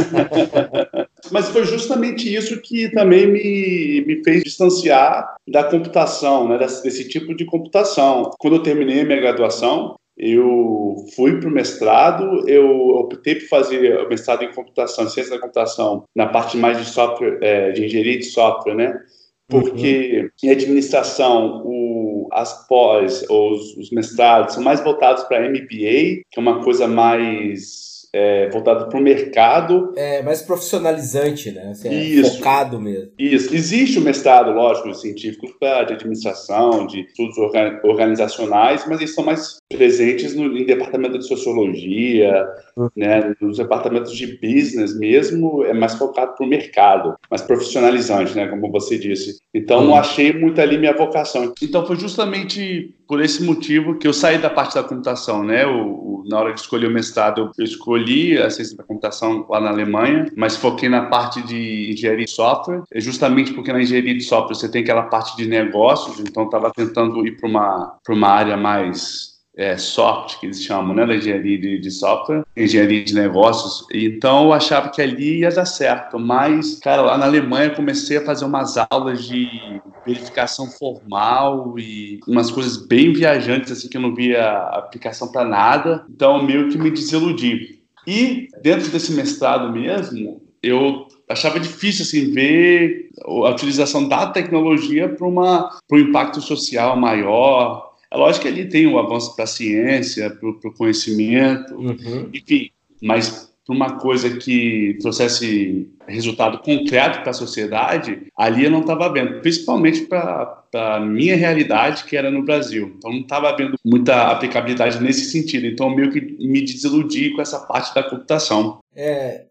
Mas 1.30 1.50
foi 1.50 1.66
justamente 1.66 2.34
isso 2.34 2.60
que 2.62 2.90
também 2.92 3.26
me, 3.26 4.04
me 4.06 4.24
fez 4.24 4.42
distanciar 4.42 5.36
da 5.46 5.62
computação, 5.64 6.48
né? 6.48 6.56
Desse, 6.56 6.82
desse 6.82 7.08
tipo 7.08 7.34
de 7.34 7.44
computação. 7.44 8.30
Quando 8.38 8.56
eu 8.56 8.62
terminei 8.62 9.02
a 9.02 9.04
minha 9.04 9.20
graduação, 9.20 9.96
eu 10.16 10.96
fui 11.14 11.38
para 11.38 11.48
o 11.50 11.52
mestrado, 11.52 12.48
eu 12.48 12.66
optei 12.90 13.34
por 13.34 13.48
fazer 13.48 14.00
o 14.00 14.08
mestrado 14.08 14.44
em 14.44 14.52
computação, 14.52 15.08
ciência 15.10 15.34
da 15.34 15.40
computação, 15.40 16.04
na 16.16 16.26
parte 16.26 16.56
mais 16.56 16.78
de 16.78 16.86
software, 16.86 17.38
é, 17.42 17.70
de 17.72 17.84
engenharia 17.84 18.18
de 18.18 18.24
software, 18.24 18.74
né? 18.74 18.98
Porque 19.46 20.22
uhum. 20.22 20.48
em 20.48 20.50
administração, 20.50 21.62
o, 21.66 22.03
as 22.34 22.66
pós, 22.66 23.24
os, 23.30 23.76
os 23.76 23.90
mestrados 23.90 24.54
são 24.54 24.62
mais 24.62 24.82
voltados 24.82 25.22
para 25.24 25.48
MBA, 25.48 26.24
que 26.30 26.36
é 26.36 26.40
uma 26.40 26.62
coisa 26.62 26.88
mais 26.88 27.93
é, 28.14 28.48
voltado 28.48 28.88
para 28.88 28.96
o 28.96 29.02
mercado. 29.02 29.92
É 29.96 30.22
mais 30.22 30.40
profissionalizante, 30.40 31.50
né? 31.50 31.70
Assim, 31.72 31.88
é 31.88 31.94
Isso. 31.94 32.36
focado 32.36 32.80
mesmo. 32.80 33.10
Isso. 33.18 33.52
Existe 33.52 33.98
o 33.98 34.02
mestrado, 34.02 34.52
lógico, 34.52 34.94
científico 34.94 35.48
de 35.58 35.94
administração, 35.94 36.86
de 36.86 37.00
estudos 37.00 37.36
organizacionais, 37.82 38.84
mas 38.86 39.00
eles 39.00 39.14
são 39.14 39.24
mais 39.24 39.56
presentes 39.68 40.36
no, 40.36 40.56
em 40.56 40.64
departamento 40.64 41.18
de 41.18 41.26
sociologia, 41.26 42.46
uhum. 42.76 42.88
né? 42.96 43.34
Nos 43.40 43.58
departamentos 43.58 44.16
de 44.16 44.38
business 44.38 44.96
mesmo, 44.96 45.64
é 45.64 45.72
mais 45.72 45.96
focado 45.96 46.34
para 46.36 46.46
o 46.46 46.48
mercado, 46.48 47.16
mais 47.28 47.42
profissionalizante, 47.42 48.36
né? 48.36 48.46
Como 48.46 48.70
você 48.70 48.96
disse. 48.96 49.38
Então, 49.52 49.80
uhum. 49.80 49.86
não 49.86 49.96
achei 49.96 50.32
muito 50.32 50.60
ali 50.60 50.78
minha 50.78 50.96
vocação. 50.96 51.52
Então, 51.60 51.84
foi 51.84 51.96
justamente 51.96 52.94
por 53.06 53.20
esse 53.20 53.42
motivo 53.42 53.96
que 53.98 54.06
eu 54.06 54.12
saí 54.12 54.38
da 54.38 54.50
parte 54.50 54.74
da 54.74 54.82
computação, 54.82 55.42
né? 55.42 55.66
O, 55.66 55.80
o, 55.80 56.24
na 56.26 56.38
hora 56.38 56.54
de 56.54 56.60
escolher 56.60 56.86
o 56.86 56.90
mestrado, 56.90 57.50
eu 57.58 57.64
escolhi 57.64 58.38
a 58.38 58.48
ciência 58.50 58.76
da 58.76 58.84
computação 58.84 59.46
lá 59.48 59.60
na 59.60 59.70
Alemanha, 59.70 60.30
mas 60.36 60.56
foquei 60.56 60.88
na 60.88 61.06
parte 61.06 61.42
de 61.42 61.92
engenharia 61.92 62.24
de 62.24 62.30
software, 62.30 62.82
é 62.92 63.00
justamente 63.00 63.52
porque 63.52 63.72
na 63.72 63.82
engenharia 63.82 64.14
de 64.14 64.22
software 64.22 64.54
você 64.54 64.70
tem 64.70 64.82
aquela 64.82 65.02
parte 65.02 65.36
de 65.36 65.46
negócios, 65.46 66.18
então 66.20 66.44
estava 66.44 66.70
tentando 66.70 67.26
ir 67.26 67.36
para 67.36 67.48
uma, 67.48 67.98
uma 68.08 68.28
área 68.28 68.56
mais 68.56 69.33
é, 69.56 69.76
soft, 69.76 70.40
que 70.40 70.46
eles 70.46 70.62
chamam, 70.62 70.94
né, 70.94 71.06
da 71.06 71.14
engenharia 71.14 71.58
de, 71.58 71.78
de, 71.78 71.90
software, 71.90 72.44
engenharia 72.56 73.04
de 73.04 73.14
negócios. 73.14 73.86
Então 73.92 74.44
eu 74.44 74.52
achava 74.52 74.88
que 74.88 75.00
ali 75.00 75.40
ia 75.40 75.50
dar 75.50 75.64
certo, 75.64 76.18
mas, 76.18 76.78
cara, 76.80 77.02
lá 77.02 77.16
na 77.16 77.26
Alemanha 77.26 77.66
eu 77.66 77.74
comecei 77.74 78.16
a 78.16 78.24
fazer 78.24 78.44
umas 78.44 78.74
aulas 78.90 79.24
de 79.24 79.80
verificação 80.04 80.66
formal 80.70 81.78
e 81.78 82.20
umas 82.26 82.50
coisas 82.50 82.76
bem 82.76 83.12
viajantes, 83.12 83.72
assim, 83.72 83.88
que 83.88 83.96
eu 83.96 84.02
não 84.02 84.14
via 84.14 84.52
aplicação 84.72 85.30
para 85.30 85.44
nada. 85.44 86.04
Então 86.10 86.42
meio 86.42 86.68
que 86.68 86.78
me 86.78 86.90
desiludi. 86.90 87.80
E 88.06 88.48
dentro 88.62 88.90
desse 88.90 89.12
mestrado 89.12 89.72
mesmo, 89.72 90.42
eu 90.62 91.06
achava 91.28 91.58
difícil 91.58 92.04
assim 92.04 92.32
ver 92.32 93.08
a 93.22 93.50
utilização 93.50 94.06
da 94.08 94.26
tecnologia 94.26 95.08
para 95.08 95.26
um 95.26 95.98
impacto 95.98 96.40
social 96.40 96.96
maior 96.96 97.93
é 98.14 98.16
lógico 98.16 98.42
que 98.42 98.48
ele 98.48 98.66
tem 98.66 98.86
o 98.86 98.92
um 98.92 98.98
avanço 98.98 99.34
para 99.34 99.44
a 99.44 99.48
ciência, 99.48 100.30
para 100.30 100.48
o 100.48 100.74
conhecimento, 100.74 101.74
uhum. 101.74 102.30
enfim, 102.32 102.70
mas 103.02 103.52
para 103.66 103.74
uma 103.74 103.98
coisa 103.98 104.36
que 104.36 104.96
trouxesse 105.00 105.90
resultado 106.06 106.58
concreto 106.58 107.22
para 107.22 107.30
a 107.30 107.34
sociedade, 107.34 108.28
ali 108.38 108.64
eu 108.64 108.70
não 108.70 108.82
estava 108.82 109.10
vendo, 109.10 109.40
principalmente 109.40 110.02
para 110.02 110.64
a 110.74 111.00
minha 111.00 111.34
realidade, 111.34 112.04
que 112.04 112.16
era 112.16 112.30
no 112.30 112.44
Brasil. 112.44 112.94
Então 112.96 113.10
não 113.10 113.20
estava 113.20 113.56
vendo 113.56 113.76
muita 113.84 114.30
aplicabilidade 114.30 115.02
nesse 115.02 115.30
sentido. 115.30 115.66
Então 115.66 115.90
meio 115.90 116.12
que 116.12 116.20
me 116.20 116.60
desiludi 116.60 117.30
com 117.34 117.42
essa 117.42 117.58
parte 117.60 117.92
da 117.94 118.02
computação. 118.02 118.78
É, 118.94 119.46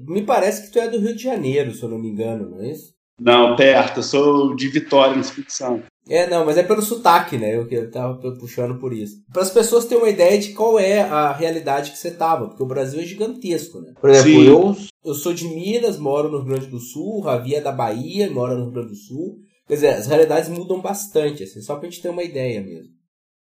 me 0.00 0.22
parece 0.22 0.66
que 0.66 0.72
tu 0.72 0.78
é 0.78 0.88
do 0.88 0.98
Rio 0.98 1.16
de 1.16 1.22
Janeiro, 1.22 1.72
se 1.72 1.82
eu 1.82 1.88
não 1.88 1.98
me 1.98 2.08
engano, 2.08 2.50
não 2.50 2.60
é 2.60 2.72
isso? 2.72 2.92
Não, 3.18 3.54
perto. 3.54 4.00
Eu 4.00 4.02
sou 4.02 4.56
de 4.56 4.68
Vitória, 4.68 5.14
no 5.14 5.22
Espírito 5.22 5.52
Santo. 5.52 5.86
É, 6.08 6.28
não, 6.28 6.44
mas 6.44 6.58
é 6.58 6.62
pelo 6.62 6.82
sotaque, 6.82 7.38
né? 7.38 7.56
Eu, 7.56 7.66
eu 7.70 7.90
tava 7.90 8.14
puxando 8.38 8.78
por 8.78 8.92
isso. 8.92 9.22
Para 9.32 9.42
as 9.42 9.50
pessoas 9.50 9.86
terem 9.86 10.02
uma 10.02 10.10
ideia 10.10 10.38
de 10.38 10.52
qual 10.52 10.78
é 10.78 11.00
a 11.00 11.32
realidade 11.32 11.90
que 11.90 11.98
você 11.98 12.10
tava, 12.10 12.48
porque 12.48 12.62
o 12.62 12.66
Brasil 12.66 13.00
é 13.00 13.04
gigantesco, 13.04 13.80
né? 13.80 13.92
Por 13.98 14.10
exemplo, 14.10 14.44
eu, 14.44 14.76
eu 15.04 15.14
sou 15.14 15.32
de 15.32 15.48
Minas, 15.48 15.98
moro 15.98 16.30
no 16.30 16.38
Rio 16.38 16.46
Grande 16.46 16.66
do 16.66 16.78
Sul, 16.78 17.20
Ravi 17.20 17.54
é 17.54 17.60
da 17.60 17.72
Bahia, 17.72 18.30
mora 18.30 18.54
no 18.54 18.64
Rio 18.64 18.72
Grande 18.72 18.90
do 18.90 18.96
Sul. 18.96 19.38
Quer 19.66 19.74
dizer, 19.74 19.88
as 19.88 20.06
realidades 20.06 20.50
mudam 20.50 20.78
bastante, 20.78 21.42
assim, 21.42 21.62
só 21.62 21.76
pra 21.76 21.88
gente 21.88 22.02
ter 22.02 22.10
uma 22.10 22.22
ideia 22.22 22.60
mesmo. 22.60 22.92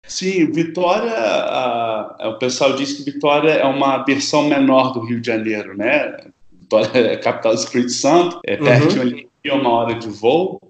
Sim, 0.06 0.52
Vitória, 0.52 1.11
a, 1.11 2.25
a, 2.25 2.28
o 2.28 2.38
pessoal 2.38 2.76
diz 2.76 2.92
que 2.92 3.02
Vitória 3.11 3.50
é 3.50 3.64
uma 3.64 4.04
versão 4.04 4.49
menor 4.49 4.92
do 4.92 5.00
Rio 5.00 5.20
de 5.20 5.26
Janeiro, 5.26 5.76
né? 5.76 6.16
Vitória 6.52 6.88
é 6.94 7.14
a 7.14 7.18
capital 7.18 7.52
do 7.52 7.58
Espírito 7.58 7.90
Santo, 7.90 8.38
é 8.46 8.56
perto 8.56 8.94
uhum. 8.94 9.00
ali, 9.00 9.28
uma 9.46 9.70
hora 9.70 9.94
de 9.94 10.08
voo 10.08 10.61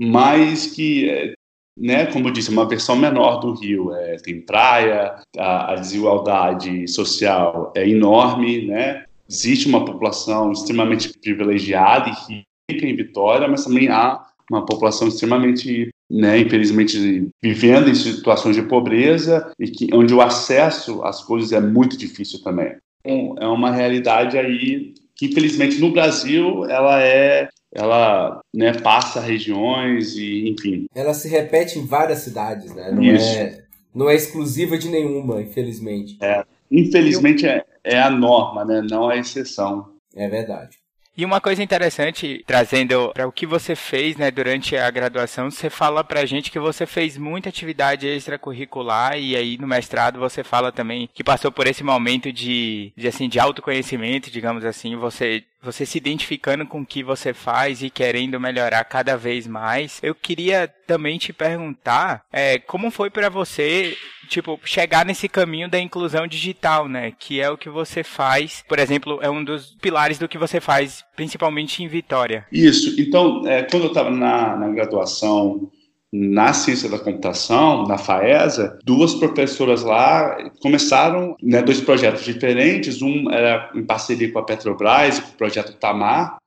mas 0.00 0.66
que, 0.66 1.10
é, 1.10 1.34
né, 1.78 2.06
como 2.06 2.28
eu 2.28 2.32
disse, 2.32 2.48
é 2.48 2.52
uma 2.52 2.66
versão 2.66 2.96
menor 2.96 3.40
do 3.40 3.52
Rio. 3.52 3.94
É, 3.94 4.16
tem 4.16 4.40
praia, 4.40 5.16
a, 5.36 5.72
a, 5.72 5.74
desigualdade 5.74 6.88
social 6.88 7.70
é 7.76 7.86
enorme, 7.86 8.66
né? 8.66 9.04
Existe 9.28 9.68
uma 9.68 9.84
população 9.84 10.50
extremamente 10.52 11.12
privilegiada 11.18 12.08
e 12.08 12.72
rica 12.72 12.86
em 12.86 12.96
Vitória, 12.96 13.46
mas 13.46 13.64
também 13.64 13.88
há 13.88 14.24
uma 14.50 14.64
população 14.64 15.06
extremamente, 15.06 15.90
né, 16.10 16.40
infelizmente, 16.40 17.28
vivendo 17.40 17.88
em 17.88 17.94
situações 17.94 18.56
de 18.56 18.62
pobreza 18.62 19.52
e 19.60 19.68
que, 19.68 19.88
onde 19.94 20.12
o 20.12 20.20
acesso 20.20 21.04
às 21.04 21.22
coisas 21.22 21.52
é 21.52 21.60
muito 21.60 21.96
difícil 21.96 22.42
também. 22.42 22.74
Então, 23.04 23.36
é 23.38 23.46
uma 23.46 23.70
realidade 23.70 24.36
aí 24.36 24.94
que, 25.14 25.26
infelizmente, 25.26 25.78
no 25.78 25.92
Brasil, 25.92 26.64
ela 26.64 27.00
é 27.00 27.48
ela 27.72 28.40
né, 28.52 28.72
passa 28.74 29.20
regiões 29.20 30.16
e 30.16 30.48
enfim. 30.48 30.86
Ela 30.94 31.14
se 31.14 31.28
repete 31.28 31.78
em 31.78 31.86
várias 31.86 32.20
cidades, 32.20 32.74
né? 32.74 32.90
Não 32.90 33.02
Isso. 33.02 33.38
é 33.38 33.60
não 33.94 34.08
é 34.08 34.14
exclusiva 34.14 34.78
de 34.78 34.88
nenhuma, 34.88 35.42
infelizmente. 35.42 36.16
É. 36.20 36.44
infelizmente, 36.70 37.46
é, 37.46 37.64
é 37.82 38.00
a 38.00 38.10
norma, 38.10 38.64
né? 38.64 38.82
não 38.88 39.08
a 39.08 39.16
exceção. 39.16 39.90
É 40.14 40.28
verdade. 40.28 40.78
E 41.16 41.24
uma 41.24 41.40
coisa 41.40 41.62
interessante, 41.62 42.42
trazendo 42.46 43.10
para 43.12 43.28
o 43.28 43.32
que 43.32 43.44
você 43.44 43.76
fez 43.76 44.16
né, 44.16 44.30
durante 44.30 44.76
a 44.76 44.90
graduação, 44.90 45.50
você 45.50 45.68
fala 45.68 46.02
para 46.02 46.20
a 46.20 46.24
gente 46.24 46.50
que 46.50 46.58
você 46.58 46.86
fez 46.86 47.18
muita 47.18 47.48
atividade 47.48 48.06
extracurricular 48.06 49.18
e 49.18 49.36
aí 49.36 49.58
no 49.58 49.66
mestrado 49.66 50.18
você 50.18 50.42
fala 50.42 50.72
também 50.72 51.08
que 51.12 51.22
passou 51.22 51.52
por 51.52 51.66
esse 51.66 51.84
momento 51.84 52.32
de, 52.32 52.92
de, 52.96 53.06
assim, 53.06 53.28
de 53.28 53.38
autoconhecimento, 53.38 54.30
digamos 54.30 54.64
assim, 54.64 54.96
você 54.96 55.44
você 55.62 55.84
se 55.84 55.98
identificando 55.98 56.66
com 56.66 56.80
o 56.80 56.86
que 56.86 57.02
você 57.02 57.34
faz 57.34 57.82
e 57.82 57.90
querendo 57.90 58.40
melhorar 58.40 58.84
cada 58.84 59.16
vez 59.16 59.46
mais. 59.46 59.98
Eu 60.02 60.14
queria 60.14 60.72
também 60.86 61.18
te 61.18 61.32
perguntar 61.32 62.24
é, 62.32 62.58
como 62.58 62.90
foi 62.90 63.10
para 63.10 63.28
você, 63.28 63.96
tipo, 64.28 64.58
chegar 64.64 65.04
nesse 65.04 65.28
caminho 65.28 65.68
da 65.68 65.78
inclusão 65.78 66.26
digital, 66.26 66.88
né? 66.88 67.12
Que 67.18 67.40
é 67.40 67.50
o 67.50 67.58
que 67.58 67.68
você 67.68 68.02
faz, 68.02 68.64
por 68.68 68.78
exemplo, 68.78 69.18
é 69.22 69.30
um 69.30 69.44
dos 69.44 69.76
pilares 69.80 70.18
do 70.18 70.28
que 70.28 70.38
você 70.38 70.60
faz, 70.60 71.04
principalmente 71.14 71.82
em 71.82 71.88
Vitória. 71.88 72.46
Isso. 72.50 73.00
Então, 73.00 73.46
é, 73.46 73.62
quando 73.62 73.84
eu 73.84 73.88
estava 73.88 74.10
na, 74.10 74.56
na 74.56 74.68
graduação 74.68 75.70
na 76.12 76.52
ciência 76.52 76.88
da 76.88 76.98
computação, 76.98 77.86
na 77.86 77.96
FAESA, 77.96 78.78
duas 78.84 79.14
professoras 79.14 79.84
lá 79.84 80.50
começaram 80.60 81.36
né, 81.40 81.62
dois 81.62 81.80
projetos 81.80 82.24
diferentes. 82.24 83.00
Um 83.00 83.30
era 83.30 83.70
em 83.74 83.84
parceria 83.84 84.32
com 84.32 84.38
a 84.40 84.44
Petrobras, 84.44 85.20
com 85.20 85.30
o 85.30 85.36
projeto 85.36 85.76
Tamar, 85.78 86.38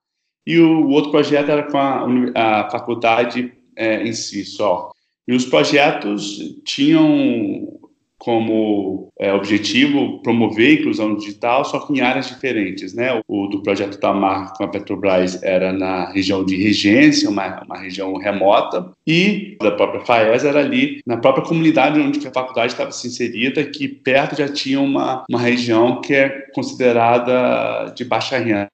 e 0.45 0.59
o 0.59 0.89
outro 0.89 1.11
projeto 1.11 1.49
era 1.49 1.63
com 1.63 1.77
a, 1.77 2.05
a 2.35 2.69
faculdade 2.69 3.53
é, 3.75 4.03
em 4.03 4.11
si 4.11 4.43
só. 4.43 4.91
E 5.25 5.33
os 5.33 5.45
projetos 5.45 6.37
tinham 6.65 7.79
como 8.23 9.09
é, 9.19 9.33
objetivo 9.33 10.19
promover 10.23 10.69
a 10.69 10.79
inclusão 10.79 11.13
digital, 11.13 11.65
só 11.65 11.79
que 11.79 11.91
em 11.91 11.99
áreas 11.99 12.27
diferentes. 12.27 12.93
Né? 12.93 13.21
O 13.27 13.47
do 13.47 13.61
projeto 13.61 13.99
Tamar 13.99 14.53
com 14.53 14.63
a 14.63 14.67
Petrobras 14.69 15.43
era 15.43 15.73
na 15.73 16.09
região 16.09 16.45
de 16.45 16.55
Regência, 16.55 17.29
uma, 17.29 17.61
uma 17.63 17.77
região 17.77 18.15
remota, 18.15 18.91
e 19.05 19.57
da 19.61 19.71
própria 19.71 20.05
FAES 20.05 20.45
era 20.45 20.61
ali 20.61 21.01
na 21.05 21.17
própria 21.17 21.43
comunidade 21.43 21.99
onde 21.99 22.25
a 22.25 22.31
faculdade 22.31 22.71
estava 22.71 22.93
se 22.93 23.07
inserida, 23.07 23.61
que 23.65 23.89
perto 23.89 24.37
já 24.37 24.47
tinha 24.47 24.79
uma, 24.79 25.25
uma 25.29 25.39
região 25.39 25.99
que 25.99 26.13
é 26.13 26.29
considerada 26.53 27.91
de 27.93 28.05
baixa 28.05 28.37
renda. 28.37 28.69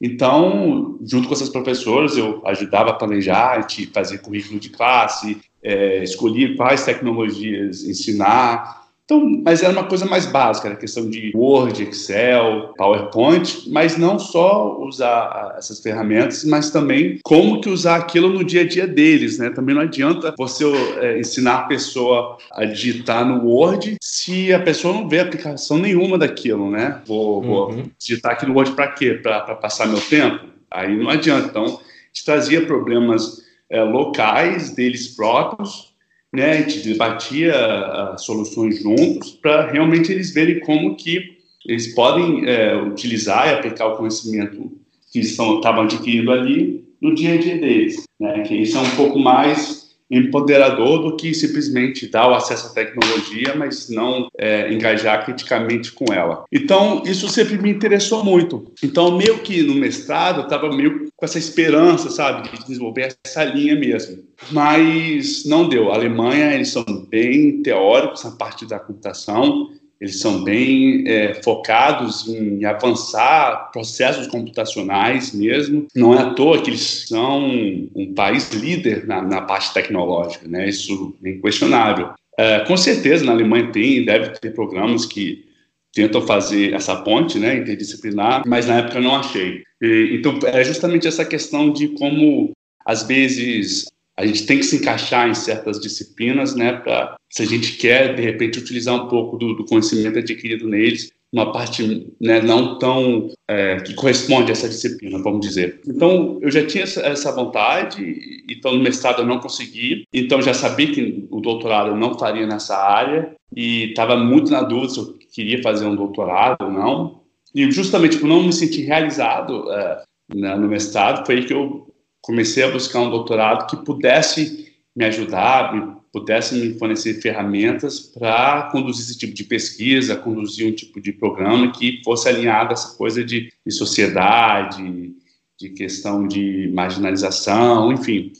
Então, 0.00 0.98
junto 1.04 1.28
com 1.28 1.34
essas 1.34 1.50
professoras, 1.50 2.16
eu 2.16 2.42
ajudava 2.46 2.90
a 2.90 2.94
planejar, 2.94 3.64
fazer 3.92 4.18
currículo 4.18 4.58
de 4.58 4.70
classe, 4.70 5.40
é, 5.62 6.02
escolher 6.02 6.56
quais 6.56 6.84
tecnologias 6.84 7.84
ensinar, 7.84 8.87
então, 9.08 9.40
mas 9.42 9.62
era 9.62 9.72
uma 9.72 9.84
coisa 9.84 10.04
mais 10.04 10.26
básica, 10.26 10.68
a 10.68 10.76
questão 10.76 11.08
de 11.08 11.32
Word, 11.34 11.82
Excel, 11.82 12.74
PowerPoint, 12.76 13.64
mas 13.70 13.96
não 13.96 14.18
só 14.18 14.78
usar 14.80 15.54
essas 15.56 15.80
ferramentas, 15.80 16.44
mas 16.44 16.70
também 16.70 17.18
como 17.24 17.58
que 17.58 17.70
usar 17.70 17.96
aquilo 17.96 18.28
no 18.28 18.44
dia 18.44 18.60
a 18.60 18.68
dia 18.68 18.86
deles, 18.86 19.38
né? 19.38 19.48
Também 19.48 19.74
não 19.74 19.80
adianta 19.80 20.34
você 20.36 20.62
é, 21.00 21.18
ensinar 21.18 21.54
a 21.54 21.62
pessoa 21.62 22.36
a 22.52 22.66
digitar 22.66 23.24
no 23.24 23.48
Word 23.48 23.96
se 24.02 24.52
a 24.52 24.60
pessoa 24.60 24.92
não 24.92 25.08
vê 25.08 25.20
aplicação 25.20 25.78
nenhuma 25.78 26.18
daquilo, 26.18 26.70
né? 26.70 27.00
Vou, 27.06 27.42
uhum. 27.42 27.46
vou 27.46 27.84
digitar 27.98 28.32
aqui 28.32 28.44
no 28.44 28.52
Word 28.52 28.72
para 28.72 28.88
quê? 28.88 29.14
Para 29.14 29.54
passar 29.54 29.86
meu 29.86 30.02
tempo? 30.02 30.44
Aí 30.70 30.94
não 30.94 31.08
adianta. 31.08 31.48
Então, 31.48 31.64
a 31.64 31.68
gente 32.12 32.26
trazia 32.26 32.66
problemas 32.66 33.42
é, 33.70 33.82
locais 33.82 34.74
deles 34.74 35.08
próprios 35.08 35.96
né, 36.32 36.50
a 36.50 36.54
gente 36.60 36.80
debatia 36.80 37.54
uh, 37.54 38.18
soluções 38.18 38.82
juntos 38.82 39.30
para 39.30 39.70
realmente 39.70 40.12
eles 40.12 40.32
verem 40.32 40.60
como 40.60 40.96
que 40.96 41.38
eles 41.66 41.94
podem 41.94 42.48
é, 42.48 42.76
utilizar 42.76 43.48
e 43.48 43.54
aplicar 43.54 43.88
o 43.88 43.96
conhecimento 43.96 44.72
que 45.12 45.20
estavam 45.20 45.82
adquirindo 45.82 46.30
ali 46.30 46.84
no 47.00 47.14
dia 47.14 47.34
a 47.34 47.36
dia 47.36 47.58
deles, 47.58 48.04
né, 48.18 48.42
que 48.42 48.54
isso 48.54 48.76
é 48.76 48.80
um 48.80 48.96
pouco 48.96 49.18
mais 49.18 49.87
empoderador 50.10 51.02
do 51.02 51.16
que 51.16 51.34
simplesmente 51.34 52.08
dar 52.08 52.28
o 52.28 52.34
acesso 52.34 52.68
à 52.68 52.70
tecnologia, 52.70 53.54
mas 53.56 53.88
não 53.88 54.28
é, 54.38 54.72
engajar 54.72 55.24
criticamente 55.24 55.92
com 55.92 56.12
ela. 56.12 56.44
Então, 56.52 57.02
isso 57.04 57.28
sempre 57.28 57.58
me 57.58 57.70
interessou 57.70 58.24
muito. 58.24 58.72
Então, 58.82 59.16
meio 59.16 59.38
que 59.40 59.62
no 59.62 59.74
mestrado, 59.74 60.40
eu 60.40 60.44
estava 60.44 60.74
meio 60.74 61.08
com 61.16 61.24
essa 61.24 61.38
esperança, 61.38 62.10
sabe, 62.10 62.48
de 62.48 62.64
desenvolver 62.64 63.16
essa 63.24 63.44
linha 63.44 63.76
mesmo. 63.76 64.22
Mas 64.50 65.44
não 65.44 65.68
deu. 65.68 65.90
A 65.90 65.96
Alemanha, 65.96 66.54
eles 66.54 66.70
são 66.70 66.84
bem 67.08 67.62
teóricos 67.62 68.24
na 68.24 68.30
parte 68.30 68.64
da 68.64 68.78
computação, 68.78 69.70
eles 70.00 70.20
são 70.20 70.44
bem 70.44 71.04
é, 71.08 71.34
focados 71.42 72.28
em 72.28 72.64
avançar 72.64 73.70
processos 73.72 74.28
computacionais 74.28 75.32
mesmo. 75.34 75.86
Não 75.94 76.14
é 76.14 76.18
à 76.22 76.30
toa 76.34 76.62
que 76.62 76.70
eles 76.70 77.06
são 77.08 77.48
um 77.94 78.14
país 78.14 78.50
líder 78.52 79.06
na, 79.06 79.20
na 79.20 79.42
parte 79.42 79.74
tecnológica, 79.74 80.46
né? 80.46 80.68
Isso 80.68 81.16
é 81.24 81.30
inquestionável. 81.30 82.10
É, 82.38 82.60
com 82.60 82.76
certeza, 82.76 83.24
na 83.24 83.32
Alemanha 83.32 83.72
tem, 83.72 84.04
deve 84.04 84.28
ter 84.38 84.54
programas 84.54 85.04
que 85.04 85.44
tentam 85.92 86.22
fazer 86.22 86.72
essa 86.74 86.94
ponte, 86.94 87.38
né, 87.38 87.56
interdisciplinar, 87.56 88.44
mas 88.46 88.66
na 88.66 88.78
época 88.78 88.98
eu 88.98 89.02
não 89.02 89.16
achei. 89.16 89.64
E, 89.82 90.16
então, 90.16 90.38
é 90.44 90.62
justamente 90.62 91.08
essa 91.08 91.24
questão 91.24 91.72
de 91.72 91.88
como, 91.88 92.52
às 92.86 93.02
vezes, 93.02 93.86
a 94.18 94.26
gente 94.26 94.46
tem 94.46 94.58
que 94.58 94.64
se 94.64 94.76
encaixar 94.76 95.28
em 95.28 95.34
certas 95.34 95.80
disciplinas, 95.80 96.56
né, 96.56 96.82
se 97.30 97.42
a 97.42 97.46
gente 97.46 97.76
quer 97.76 98.16
de 98.16 98.22
repente 98.22 98.58
utilizar 98.58 98.96
um 98.96 99.08
pouco 99.08 99.36
do, 99.36 99.54
do 99.54 99.64
conhecimento 99.64 100.18
adquirido 100.18 100.66
neles, 100.66 101.12
uma 101.32 101.52
parte 101.52 102.12
né, 102.20 102.40
não 102.40 102.78
tão 102.78 103.30
é, 103.46 103.76
que 103.76 103.94
corresponde 103.94 104.50
a 104.50 104.52
essa 104.52 104.68
disciplina, 104.68 105.22
vamos 105.22 105.46
dizer. 105.46 105.80
Então 105.86 106.38
eu 106.40 106.50
já 106.50 106.66
tinha 106.66 106.82
essa, 106.82 107.30
vontade, 107.30 108.44
então 108.50 108.74
no 108.74 108.82
mestrado 108.82 109.22
eu 109.22 109.26
não 109.26 109.38
consegui, 109.38 110.04
então 110.12 110.42
já 110.42 110.54
sabia 110.54 110.90
que 110.90 111.28
o 111.30 111.40
doutorado 111.40 111.90
eu 111.90 111.96
não 111.96 112.18
faria 112.18 112.46
nessa 112.46 112.76
área 112.76 113.36
e 113.54 113.90
estava 113.90 114.16
muito 114.16 114.50
na 114.50 114.62
dúvida 114.62 114.94
se 114.94 114.98
eu 114.98 115.18
queria 115.32 115.62
fazer 115.62 115.86
um 115.86 115.94
doutorado 115.94 116.64
ou 116.64 116.72
não. 116.72 117.20
E 117.54 117.70
justamente 117.70 118.18
por 118.18 118.26
não 118.26 118.42
me 118.42 118.52
sentir 118.52 118.82
realizado 118.82 119.70
é, 119.70 120.02
no 120.34 120.66
mestrado 120.68 121.24
foi 121.24 121.36
aí 121.36 121.44
que 121.44 121.52
eu 121.52 121.87
comecei 122.22 122.62
a 122.62 122.70
buscar 122.70 123.00
um 123.00 123.10
doutorado 123.10 123.66
que 123.66 123.84
pudesse 123.84 124.68
me 124.94 125.04
ajudar, 125.04 125.98
pudesse 126.12 126.54
me 126.54 126.78
fornecer 126.78 127.20
ferramentas 127.20 128.00
para 128.00 128.68
conduzir 128.72 129.04
esse 129.04 129.18
tipo 129.18 129.34
de 129.34 129.44
pesquisa, 129.44 130.16
conduzir 130.16 130.66
um 130.66 130.74
tipo 130.74 131.00
de 131.00 131.12
programa 131.12 131.70
que 131.70 132.00
fosse 132.04 132.28
alinhado 132.28 132.70
a 132.70 132.72
essa 132.72 132.96
coisa 132.96 133.24
de, 133.24 133.52
de 133.64 133.72
sociedade, 133.72 135.14
de 135.58 135.70
questão 135.70 136.26
de 136.26 136.70
marginalização, 136.74 137.92
enfim. 137.92 138.32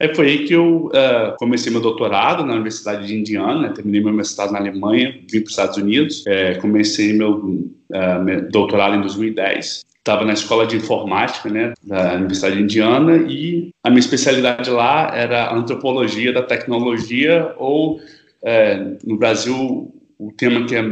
Aí 0.00 0.14
foi 0.14 0.26
aí 0.28 0.46
que 0.46 0.54
eu 0.54 0.86
uh, 0.86 1.36
comecei 1.38 1.70
meu 1.70 1.80
doutorado 1.80 2.44
na 2.44 2.54
Universidade 2.54 3.06
de 3.06 3.14
Indiana, 3.14 3.60
né? 3.60 3.68
terminei 3.68 4.00
meu 4.00 4.12
mestrado 4.12 4.50
na 4.50 4.58
Alemanha, 4.58 5.12
vim 5.30 5.40
para 5.40 5.46
os 5.46 5.50
Estados 5.50 5.76
Unidos, 5.76 6.26
é, 6.26 6.54
comecei 6.54 7.12
meu, 7.12 7.34
uh, 7.34 8.50
doutorado 8.50 8.96
em 8.96 9.02
2010 9.02 9.89
estava 10.00 10.24
na 10.24 10.32
escola 10.32 10.66
de 10.66 10.76
informática, 10.76 11.48
né, 11.48 11.74
da 11.82 12.14
Universidade 12.14 12.60
Indiana, 12.60 13.16
e 13.28 13.70
a 13.84 13.90
minha 13.90 14.00
especialidade 14.00 14.70
lá 14.70 15.14
era 15.14 15.54
antropologia 15.54 16.32
da 16.32 16.42
tecnologia, 16.42 17.54
ou 17.58 18.00
é, 18.42 18.96
no 19.04 19.18
Brasil, 19.18 19.94
o 20.18 20.32
tema 20.32 20.66
que 20.66 20.74
é 20.74 20.82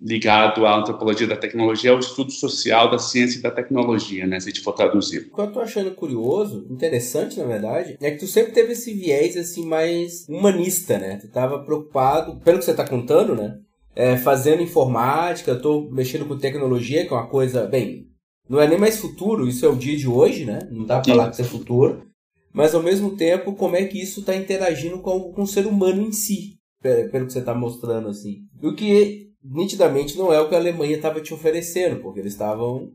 ligado 0.00 0.66
à 0.66 0.78
antropologia 0.78 1.26
da 1.26 1.36
tecnologia 1.36 1.90
é 1.90 1.94
o 1.94 1.98
estudo 1.98 2.30
social 2.30 2.90
da 2.90 2.98
ciência 2.98 3.38
e 3.38 3.42
da 3.42 3.50
tecnologia, 3.50 4.26
né, 4.26 4.40
se 4.40 4.48
a 4.48 4.52
gente 4.52 4.62
for 4.62 4.72
traduzir. 4.72 5.28
O 5.30 5.34
que 5.34 5.40
eu 5.40 5.52
tô 5.52 5.60
achando 5.60 5.90
curioso, 5.92 6.66
interessante 6.70 7.38
na 7.38 7.46
verdade, 7.46 7.96
é 8.00 8.10
que 8.10 8.18
tu 8.18 8.26
sempre 8.26 8.52
teve 8.52 8.72
esse 8.72 8.92
viés 8.94 9.36
assim 9.36 9.66
mais 9.66 10.26
humanista, 10.28 10.98
né? 10.98 11.18
Tu 11.20 11.28
tava 11.28 11.58
preocupado, 11.60 12.36
pelo 12.40 12.58
que 12.58 12.64
você 12.64 12.74
tá 12.74 12.86
contando, 12.86 13.34
né? 13.34 13.58
É, 13.96 14.16
fazendo 14.16 14.62
informática, 14.62 15.54
tô 15.54 15.88
mexendo 15.90 16.26
com 16.26 16.36
tecnologia, 16.36 17.06
que 17.06 17.12
é 17.12 17.16
uma 17.16 17.28
coisa, 17.28 17.64
bem, 17.66 18.08
não 18.48 18.60
é 18.60 18.68
nem 18.68 18.78
mais 18.78 18.98
futuro, 18.98 19.48
isso 19.48 19.64
é 19.64 19.68
o 19.68 19.76
dia 19.76 19.96
de 19.96 20.08
hoje, 20.08 20.44
né? 20.44 20.68
Não 20.70 20.84
dá 20.84 21.00
pra 21.00 21.12
falar 21.12 21.26
que 21.28 21.34
isso 21.34 21.42
é 21.42 21.44
futuro. 21.44 22.06
Mas 22.52 22.74
ao 22.74 22.82
mesmo 22.82 23.16
tempo, 23.16 23.54
como 23.54 23.74
é 23.74 23.84
que 23.84 24.00
isso 24.00 24.20
está 24.20 24.36
interagindo 24.36 24.98
com, 25.00 25.32
com 25.32 25.42
o 25.42 25.46
ser 25.46 25.66
humano 25.66 26.02
em 26.02 26.12
si, 26.12 26.56
pelo 26.80 27.26
que 27.26 27.32
você 27.32 27.40
está 27.40 27.54
mostrando, 27.54 28.08
assim. 28.08 28.42
O 28.62 28.74
que 28.74 29.30
nitidamente 29.42 30.16
não 30.16 30.32
é 30.32 30.40
o 30.40 30.48
que 30.48 30.54
a 30.54 30.58
Alemanha 30.58 30.96
estava 30.96 31.20
te 31.20 31.34
oferecendo, 31.34 32.00
porque 32.00 32.20
eles 32.20 32.32
estavam 32.32 32.92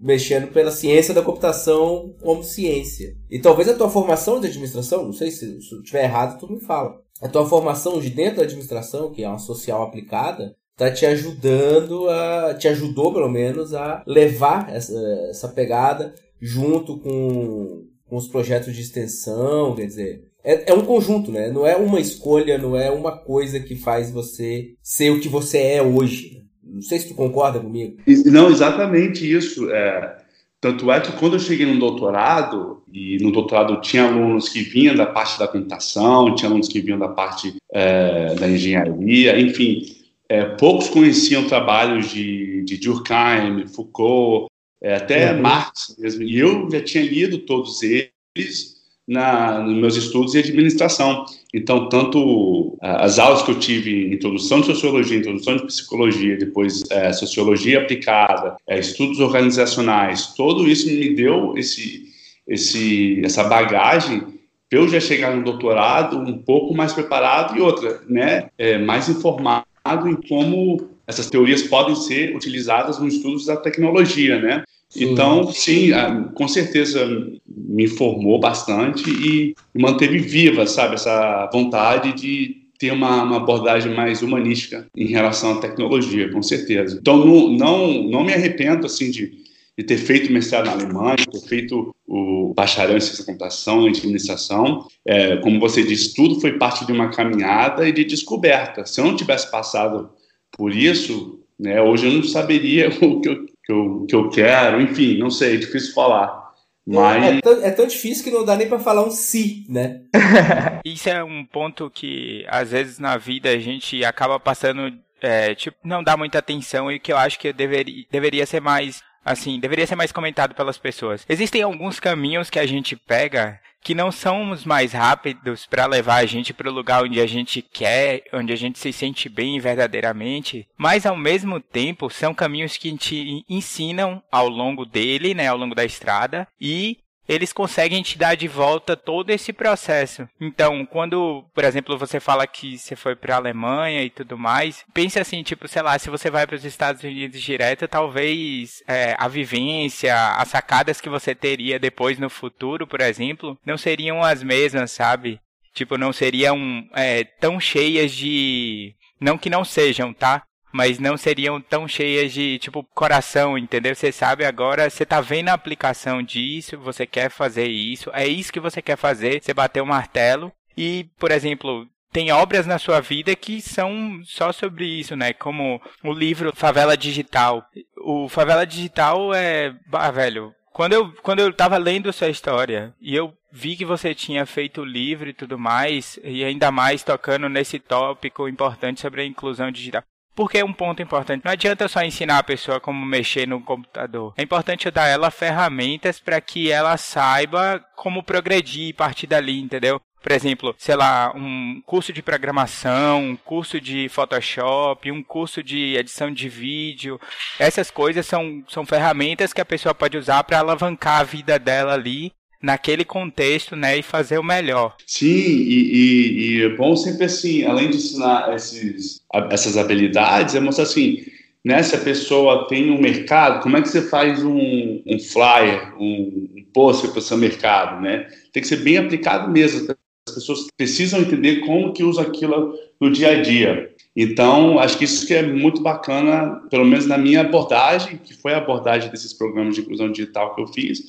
mexendo 0.00 0.52
pela 0.52 0.70
ciência 0.70 1.14
da 1.14 1.22
computação 1.22 2.14
como 2.22 2.42
ciência. 2.42 3.14
E 3.30 3.38
talvez 3.38 3.68
a 3.68 3.74
tua 3.74 3.88
formação 3.88 4.40
de 4.40 4.46
administração, 4.46 5.04
não 5.04 5.12
sei 5.12 5.30
se, 5.30 5.60
se 5.60 5.74
eu 5.74 5.80
estiver 5.80 6.04
errado, 6.04 6.38
tu 6.38 6.50
me 6.50 6.60
fala. 6.60 7.00
A 7.20 7.28
tua 7.28 7.46
formação 7.46 8.00
de 8.00 8.10
dentro 8.10 8.38
da 8.38 8.42
administração, 8.42 9.12
que 9.12 9.22
é 9.22 9.28
uma 9.28 9.38
social 9.38 9.82
aplicada, 9.82 10.54
tá 10.76 10.90
te 10.90 11.06
ajudando 11.06 12.08
a. 12.08 12.54
te 12.54 12.68
ajudou 12.68 13.12
pelo 13.12 13.28
menos 13.28 13.74
a 13.74 14.02
levar 14.06 14.72
essa, 14.74 14.98
essa 15.30 15.48
pegada 15.48 16.14
junto 16.40 16.98
com, 16.98 17.86
com 18.06 18.16
os 18.16 18.28
projetos 18.28 18.74
de 18.74 18.82
extensão, 18.82 19.74
quer 19.74 19.86
dizer. 19.86 20.24
É, 20.44 20.72
é 20.72 20.74
um 20.74 20.84
conjunto, 20.84 21.32
né? 21.32 21.50
Não 21.50 21.66
é 21.66 21.74
uma 21.74 21.98
escolha, 21.98 22.58
não 22.58 22.76
é 22.76 22.90
uma 22.90 23.12
coisa 23.12 23.58
que 23.58 23.76
faz 23.76 24.10
você 24.10 24.74
ser 24.82 25.10
o 25.10 25.20
que 25.20 25.28
você 25.28 25.58
é 25.58 25.82
hoje. 25.82 26.44
Não 26.62 26.82
sei 26.82 26.98
se 26.98 27.08
tu 27.08 27.14
concorda 27.14 27.60
comigo. 27.60 27.96
Não, 28.26 28.50
exatamente 28.50 29.30
isso. 29.30 29.70
É, 29.70 30.18
tanto 30.60 30.90
é 30.90 31.00
que 31.00 31.12
quando 31.12 31.34
eu 31.34 31.40
cheguei 31.40 31.66
no 31.66 31.78
doutorado, 31.78 32.82
e 32.92 33.16
no 33.22 33.32
doutorado 33.32 33.80
tinha 33.80 34.04
alunos 34.04 34.48
que 34.48 34.62
vinham 34.62 34.94
da 34.94 35.06
parte 35.06 35.38
da 35.38 35.48
computação, 35.48 36.34
tinha 36.34 36.48
alunos 36.48 36.68
que 36.68 36.80
vinham 36.80 36.98
da 36.98 37.08
parte 37.08 37.54
é, 37.72 38.34
da 38.34 38.48
engenharia, 38.48 39.38
enfim, 39.40 39.82
é, 40.28 40.44
poucos 40.44 40.88
conheciam 40.88 41.46
trabalhos 41.46 42.10
de, 42.10 42.62
de 42.64 42.76
Durkheim, 42.78 43.66
Foucault, 43.68 44.48
é, 44.82 44.96
até 44.96 45.32
uhum. 45.32 45.40
Marx 45.40 45.96
mesmo. 45.98 46.22
E 46.22 46.38
eu 46.38 46.70
já 46.70 46.82
tinha 46.82 47.04
lido 47.04 47.38
todos 47.38 47.82
eles 47.82 48.74
na, 49.06 49.60
nos 49.60 49.76
meus 49.76 49.96
estudos 49.96 50.34
em 50.34 50.38
administração. 50.38 51.24
Então, 51.52 51.88
tanto 51.88 52.76
as 52.80 53.18
aulas 53.18 53.42
que 53.42 53.50
eu 53.50 53.58
tive, 53.58 54.12
introdução 54.12 54.60
de 54.60 54.66
sociologia, 54.66 55.18
introdução 55.18 55.56
de 55.56 55.66
psicologia, 55.66 56.36
depois 56.36 56.82
é, 56.90 57.12
sociologia 57.12 57.80
aplicada, 57.80 58.56
é, 58.66 58.78
estudos 58.78 59.20
organizacionais, 59.20 60.34
tudo 60.34 60.68
isso 60.68 60.86
me 60.86 61.14
deu 61.14 61.56
esse, 61.56 62.04
esse, 62.48 63.20
essa 63.24 63.44
bagagem 63.44 64.34
para 64.68 64.78
eu 64.78 64.88
já 64.88 64.98
chegar 64.98 65.36
no 65.36 65.44
doutorado 65.44 66.18
um 66.18 66.38
pouco 66.38 66.74
mais 66.74 66.92
preparado 66.92 67.56
e 67.56 67.60
outra, 67.60 68.02
né, 68.08 68.48
é, 68.58 68.78
mais 68.78 69.08
informado 69.08 69.66
em 69.86 70.16
como 70.28 70.88
essas 71.06 71.28
teorias 71.28 71.62
podem 71.62 71.94
ser 71.94 72.34
utilizadas 72.34 72.98
nos 72.98 73.14
estudos 73.14 73.46
da 73.46 73.56
tecnologia, 73.56 74.40
né? 74.40 74.64
Sim. 74.88 75.12
Então, 75.12 75.52
sim, 75.52 75.90
com 76.34 76.46
certeza 76.46 77.04
me 77.46 77.84
informou 77.84 78.38
bastante 78.38 79.10
e 79.10 79.54
manteve 79.74 80.18
viva, 80.18 80.66
sabe, 80.66 80.94
essa 80.94 81.50
vontade 81.52 82.12
de 82.12 82.62
ter 82.78 82.92
uma, 82.92 83.22
uma, 83.22 83.36
abordagem 83.36 83.94
mais 83.94 84.22
humanística 84.22 84.86
em 84.96 85.06
relação 85.06 85.52
à 85.52 85.60
tecnologia, 85.60 86.30
com 86.30 86.42
certeza. 86.42 86.98
Então, 87.00 87.24
não, 87.24 87.48
não, 87.48 88.02
não 88.04 88.24
me 88.24 88.32
arrependo, 88.32 88.86
assim, 88.86 89.10
de, 89.10 89.43
de 89.76 89.84
ter 89.84 89.96
feito 89.96 90.32
mestrado 90.32 90.66
na 90.66 90.72
Alemanha, 90.72 91.16
de 91.16 91.30
ter 91.30 91.46
feito 91.46 91.94
o 92.06 92.52
bacharel 92.54 92.96
em 92.96 93.00
ciência 93.00 93.24
da 93.24 93.32
computação, 93.32 93.86
em 93.86 93.90
administração. 93.90 94.86
É, 95.06 95.36
como 95.38 95.58
você 95.58 95.82
disse, 95.82 96.14
tudo 96.14 96.40
foi 96.40 96.58
parte 96.58 96.86
de 96.86 96.92
uma 96.92 97.10
caminhada 97.10 97.88
e 97.88 97.92
de 97.92 98.04
descoberta. 98.04 98.86
Se 98.86 99.00
eu 99.00 99.04
não 99.04 99.16
tivesse 99.16 99.50
passado 99.50 100.10
por 100.52 100.72
isso, 100.72 101.40
né, 101.58 101.80
hoje 101.82 102.06
eu 102.06 102.12
não 102.12 102.22
saberia 102.22 102.88
o 103.02 103.20
que 103.20 103.28
eu 103.28 103.54
que 103.64 103.72
eu, 103.72 104.06
que 104.06 104.14
eu 104.14 104.28
quero, 104.28 104.80
enfim, 104.80 105.16
não 105.16 105.30
sei, 105.30 105.54
é 105.54 105.58
difícil 105.58 105.94
falar. 105.94 106.44
Mas... 106.86 107.24
É, 107.24 107.36
é, 107.36 107.40
tão, 107.40 107.64
é 107.64 107.70
tão 107.70 107.86
difícil 107.86 108.24
que 108.24 108.30
não 108.30 108.44
dá 108.44 108.56
nem 108.56 108.68
para 108.68 108.78
falar 108.78 109.04
um 109.04 109.10
si, 109.10 109.64
né? 109.68 110.02
Isso 110.84 111.08
é 111.08 111.24
um 111.24 111.44
ponto 111.46 111.90
que 111.90 112.44
às 112.48 112.70
vezes 112.70 112.98
na 112.98 113.16
vida 113.16 113.48
a 113.50 113.58
gente 113.58 114.04
acaba 114.04 114.38
passando, 114.38 114.92
é, 115.20 115.54
tipo, 115.54 115.76
não 115.82 116.04
dá 116.04 116.16
muita 116.16 116.38
atenção 116.38 116.92
e 116.92 116.98
que 116.98 117.10
eu 117.10 117.16
acho 117.16 117.38
que 117.38 117.52
deveria, 117.54 118.04
deveria 118.10 118.44
ser 118.44 118.60
mais 118.60 119.02
assim, 119.24 119.58
deveria 119.58 119.86
ser 119.86 119.96
mais 119.96 120.12
comentado 120.12 120.54
pelas 120.54 120.78
pessoas. 120.78 121.24
Existem 121.28 121.62
alguns 121.62 121.98
caminhos 121.98 122.50
que 122.50 122.58
a 122.58 122.66
gente 122.66 122.96
pega 122.96 123.60
que 123.84 123.94
não 123.94 124.10
são 124.10 124.50
os 124.50 124.64
mais 124.64 124.94
rápidos 124.94 125.66
para 125.66 125.84
levar 125.84 126.16
a 126.16 126.26
gente 126.26 126.54
para 126.54 126.70
o 126.70 126.72
lugar 126.72 127.04
onde 127.04 127.20
a 127.20 127.26
gente 127.26 127.60
quer, 127.60 128.22
onde 128.32 128.50
a 128.50 128.56
gente 128.56 128.78
se 128.78 128.90
sente 128.90 129.28
bem 129.28 129.60
verdadeiramente, 129.60 130.66
mas 130.76 131.04
ao 131.04 131.14
mesmo 131.14 131.60
tempo 131.60 132.08
são 132.08 132.32
caminhos 132.32 132.78
que 132.78 132.96
te 132.96 133.44
ensinam 133.46 134.22
ao 134.32 134.48
longo 134.48 134.86
dele, 134.86 135.34
né, 135.34 135.48
ao 135.48 135.58
longo 135.58 135.74
da 135.74 135.84
estrada, 135.84 136.48
e 136.58 136.96
eles 137.28 137.52
conseguem 137.52 138.02
te 138.02 138.18
dar 138.18 138.36
de 138.36 138.46
volta 138.46 138.96
todo 138.96 139.30
esse 139.30 139.52
processo. 139.52 140.28
Então, 140.40 140.84
quando, 140.84 141.44
por 141.54 141.64
exemplo, 141.64 141.98
você 141.98 142.20
fala 142.20 142.46
que 142.46 142.78
você 142.78 142.94
foi 142.94 143.16
para 143.16 143.34
a 143.34 143.38
Alemanha 143.38 144.02
e 144.02 144.10
tudo 144.10 144.36
mais, 144.38 144.84
pense 144.92 145.18
assim, 145.18 145.42
tipo, 145.42 145.66
sei 145.66 145.82
lá, 145.82 145.98
se 145.98 146.10
você 146.10 146.30
vai 146.30 146.46
para 146.46 146.56
os 146.56 146.64
Estados 146.64 147.02
Unidos 147.02 147.40
direto, 147.40 147.88
talvez 147.88 148.82
é, 148.86 149.16
a 149.18 149.28
vivência, 149.28 150.14
as 150.32 150.48
sacadas 150.48 151.00
que 151.00 151.08
você 151.08 151.34
teria 151.34 151.78
depois 151.78 152.18
no 152.18 152.28
futuro, 152.28 152.86
por 152.86 153.00
exemplo, 153.00 153.58
não 153.64 153.78
seriam 153.78 154.22
as 154.22 154.42
mesmas, 154.42 154.90
sabe? 154.90 155.40
Tipo, 155.74 155.98
não 155.98 156.12
seriam 156.12 156.86
é, 156.94 157.24
tão 157.24 157.58
cheias 157.58 158.12
de. 158.12 158.94
Não 159.20 159.36
que 159.36 159.50
não 159.50 159.64
sejam, 159.64 160.12
tá? 160.12 160.42
Mas 160.74 160.98
não 160.98 161.16
seriam 161.16 161.60
tão 161.60 161.86
cheias 161.86 162.32
de, 162.32 162.58
tipo, 162.58 162.82
coração, 162.92 163.56
entendeu? 163.56 163.94
Você 163.94 164.10
sabe 164.10 164.44
agora, 164.44 164.90
você 164.90 165.06
tá 165.06 165.20
vendo 165.20 165.50
a 165.50 165.52
aplicação 165.52 166.20
disso, 166.20 166.76
você 166.76 167.06
quer 167.06 167.30
fazer 167.30 167.68
isso, 167.68 168.10
é 168.12 168.26
isso 168.26 168.52
que 168.52 168.58
você 168.58 168.82
quer 168.82 168.96
fazer, 168.96 169.40
você 169.40 169.54
bateu 169.54 169.84
o 169.84 169.86
martelo. 169.86 170.52
E, 170.76 171.06
por 171.16 171.30
exemplo, 171.30 171.86
tem 172.12 172.32
obras 172.32 172.66
na 172.66 172.76
sua 172.76 173.00
vida 173.00 173.36
que 173.36 173.62
são 173.62 174.20
só 174.24 174.50
sobre 174.50 174.84
isso, 174.84 175.14
né? 175.14 175.32
Como 175.32 175.80
o 176.02 176.12
livro 176.12 176.52
Favela 176.52 176.96
Digital. 176.96 177.64
O 177.98 178.28
Favela 178.28 178.66
Digital 178.66 179.32
é. 179.32 179.72
Ah, 179.92 180.10
velho. 180.10 180.52
Quando 180.72 180.94
eu, 180.94 181.12
quando 181.22 181.38
eu 181.38 181.52
tava 181.52 181.78
lendo 181.78 182.12
sua 182.12 182.28
história 182.28 182.92
e 183.00 183.14
eu 183.14 183.32
vi 183.52 183.76
que 183.76 183.84
você 183.84 184.12
tinha 184.12 184.44
feito 184.44 184.80
o 184.80 184.84
livro 184.84 185.28
e 185.28 185.32
tudo 185.32 185.56
mais, 185.56 186.18
e 186.24 186.44
ainda 186.44 186.72
mais 186.72 187.04
tocando 187.04 187.48
nesse 187.48 187.78
tópico 187.78 188.48
importante 188.48 189.00
sobre 189.00 189.22
a 189.22 189.24
inclusão 189.24 189.70
digital. 189.70 190.02
Porque 190.34 190.58
é 190.58 190.64
um 190.64 190.72
ponto 190.72 191.00
importante. 191.00 191.44
Não 191.44 191.52
adianta 191.52 191.88
só 191.88 192.02
ensinar 192.02 192.38
a 192.38 192.42
pessoa 192.42 192.80
como 192.80 193.04
mexer 193.06 193.46
no 193.46 193.60
computador. 193.60 194.34
É 194.36 194.42
importante 194.42 194.90
dar 194.90 195.06
ela 195.06 195.30
ferramentas 195.30 196.18
para 196.18 196.40
que 196.40 196.70
ela 196.70 196.96
saiba 196.96 197.84
como 197.94 198.22
progredir 198.22 198.94
a 198.94 198.98
partir 198.98 199.26
dali, 199.26 199.60
entendeu? 199.60 200.00
Por 200.24 200.32
exemplo, 200.32 200.74
sei 200.78 200.96
lá, 200.96 201.32
um 201.36 201.82
curso 201.84 202.10
de 202.10 202.22
programação, 202.22 203.22
um 203.22 203.36
curso 203.36 203.78
de 203.78 204.08
Photoshop, 204.08 205.12
um 205.12 205.22
curso 205.22 205.62
de 205.62 205.96
edição 205.96 206.32
de 206.32 206.48
vídeo. 206.48 207.20
Essas 207.58 207.90
coisas 207.90 208.26
são, 208.26 208.64
são 208.66 208.86
ferramentas 208.86 209.52
que 209.52 209.60
a 209.60 209.66
pessoa 209.66 209.94
pode 209.94 210.16
usar 210.16 210.42
para 210.42 210.60
alavancar 210.60 211.20
a 211.20 211.24
vida 211.24 211.58
dela 211.58 211.92
ali 211.92 212.32
naquele 212.64 213.04
contexto, 213.04 213.76
né, 213.76 213.98
e 213.98 214.02
fazer 214.02 214.38
o 214.38 214.42
melhor. 214.42 214.96
Sim, 215.06 215.26
e, 215.26 215.92
e, 215.92 216.56
e 216.56 216.62
é 216.62 216.68
bom 216.70 216.96
sempre 216.96 217.26
assim, 217.26 217.62
além 217.64 217.90
de 217.90 217.98
ensinar 217.98 218.54
esses, 218.54 219.20
essas 219.50 219.76
habilidades, 219.76 220.54
é 220.54 220.60
mostrar 220.60 220.84
assim, 220.84 221.22
né, 221.62 221.82
se 221.82 221.94
a 221.94 222.00
pessoa 222.00 222.66
tem 222.66 222.90
um 222.90 223.00
mercado, 223.00 223.62
como 223.62 223.76
é 223.76 223.82
que 223.82 223.88
você 223.88 224.02
faz 224.02 224.42
um, 224.42 225.02
um 225.06 225.18
flyer, 225.18 225.94
um, 226.00 226.48
um 226.56 226.64
post 226.72 227.08
para 227.08 227.18
o 227.18 227.22
seu 227.22 227.36
mercado, 227.36 228.00
né? 228.02 228.26
Tem 228.52 228.62
que 228.62 228.68
ser 228.68 228.76
bem 228.76 228.98
aplicado 228.98 229.50
mesmo. 229.50 229.94
As 230.28 230.34
pessoas 230.34 230.66
precisam 230.76 231.20
entender 231.20 231.60
como 231.60 231.92
que 231.92 232.02
usa 232.02 232.22
aquilo 232.22 232.74
no 233.00 233.10
dia 233.10 233.30
a 233.30 233.42
dia. 233.42 233.90
Então, 234.16 234.78
acho 234.78 234.98
que 234.98 235.04
isso 235.04 235.26
que 235.26 235.34
é 235.34 235.42
muito 235.42 235.82
bacana, 235.82 236.62
pelo 236.70 236.84
menos 236.84 237.06
na 237.06 237.16
minha 237.16 237.40
abordagem, 237.40 238.18
que 238.22 238.34
foi 238.34 238.52
a 238.52 238.58
abordagem 238.58 239.10
desses 239.10 239.32
programas 239.32 239.74
de 239.74 239.80
inclusão 239.80 240.10
digital 240.12 240.54
que 240.54 240.62
eu 240.62 240.66
fiz, 240.66 241.02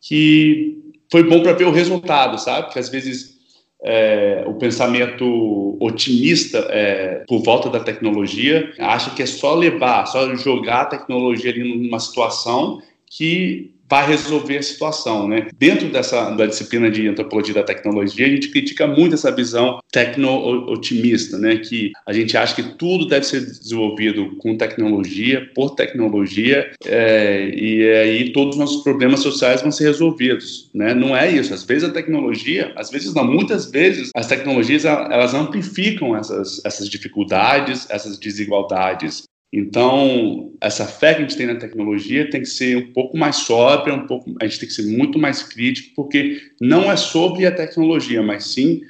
que 0.00 0.85
foi 1.10 1.22
bom 1.22 1.42
para 1.42 1.52
ver 1.52 1.64
o 1.64 1.72
resultado, 1.72 2.38
sabe? 2.38 2.72
Que 2.72 2.78
às 2.78 2.88
vezes 2.88 3.36
é, 3.82 4.44
o 4.46 4.54
pensamento 4.54 5.76
otimista 5.80 6.58
é, 6.70 7.24
por 7.28 7.42
volta 7.42 7.68
da 7.68 7.80
tecnologia 7.80 8.72
acha 8.78 9.10
que 9.10 9.22
é 9.22 9.26
só 9.26 9.54
levar, 9.54 10.06
só 10.06 10.34
jogar 10.34 10.82
a 10.82 10.86
tecnologia 10.86 11.50
ali 11.50 11.62
numa 11.62 12.00
situação 12.00 12.82
que 13.06 13.75
vai 13.88 14.06
resolver 14.06 14.58
a 14.58 14.62
situação, 14.62 15.28
né? 15.28 15.48
Dentro 15.58 15.88
dessa 15.88 16.30
da 16.30 16.46
disciplina 16.46 16.90
de 16.90 17.08
antropologia 17.08 17.54
da 17.54 17.62
tecnologia, 17.62 18.26
a 18.26 18.30
gente 18.30 18.48
critica 18.48 18.86
muito 18.86 19.14
essa 19.14 19.30
visão 19.30 19.78
tecno-otimista, 19.92 21.38
né? 21.38 21.56
Que 21.56 21.92
a 22.06 22.12
gente 22.12 22.36
acha 22.36 22.54
que 22.54 22.62
tudo 22.76 23.06
deve 23.06 23.26
ser 23.26 23.40
desenvolvido 23.40 24.36
com 24.38 24.56
tecnologia, 24.56 25.48
por 25.54 25.70
tecnologia, 25.70 26.70
é, 26.84 27.48
e 27.54 27.88
aí 27.92 28.32
todos 28.32 28.54
os 28.54 28.60
nossos 28.60 28.82
problemas 28.82 29.20
sociais 29.20 29.62
vão 29.62 29.70
ser 29.70 29.84
resolvidos, 29.84 30.70
né? 30.74 30.94
Não 30.94 31.16
é 31.16 31.30
isso. 31.30 31.54
Às 31.54 31.64
vezes 31.64 31.88
a 31.88 31.92
tecnologia, 31.92 32.72
às 32.76 32.90
vezes 32.90 33.14
não, 33.14 33.24
muitas 33.24 33.70
vezes 33.70 34.10
as 34.14 34.26
tecnologias 34.26 34.84
elas 34.84 35.34
amplificam 35.34 36.16
essas 36.16 36.60
essas 36.64 36.88
dificuldades, 36.88 37.86
essas 37.90 38.18
desigualdades. 38.18 39.24
Então, 39.52 40.52
essa 40.60 40.86
fé 40.86 41.14
que 41.14 41.22
a 41.22 41.22
gente 41.22 41.36
tem 41.36 41.46
na 41.46 41.56
tecnologia 41.56 42.28
tem 42.28 42.40
que 42.40 42.48
ser 42.48 42.76
um 42.76 42.92
pouco 42.92 43.16
mais 43.16 43.36
sóbria, 43.36 43.94
um 43.94 44.06
pouco, 44.06 44.34
a 44.40 44.46
gente 44.46 44.58
tem 44.58 44.68
que 44.68 44.74
ser 44.74 44.86
muito 44.86 45.18
mais 45.18 45.42
crítico, 45.42 45.94
porque 45.94 46.40
não 46.60 46.90
é 46.90 46.96
sobre 46.96 47.46
a 47.46 47.52
tecnologia, 47.52 48.22
mas 48.22 48.52
sim 48.52 48.82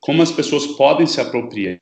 como 0.00 0.22
as 0.22 0.30
pessoas 0.30 0.66
podem 0.66 1.06
se 1.06 1.20
apropriar 1.20 1.80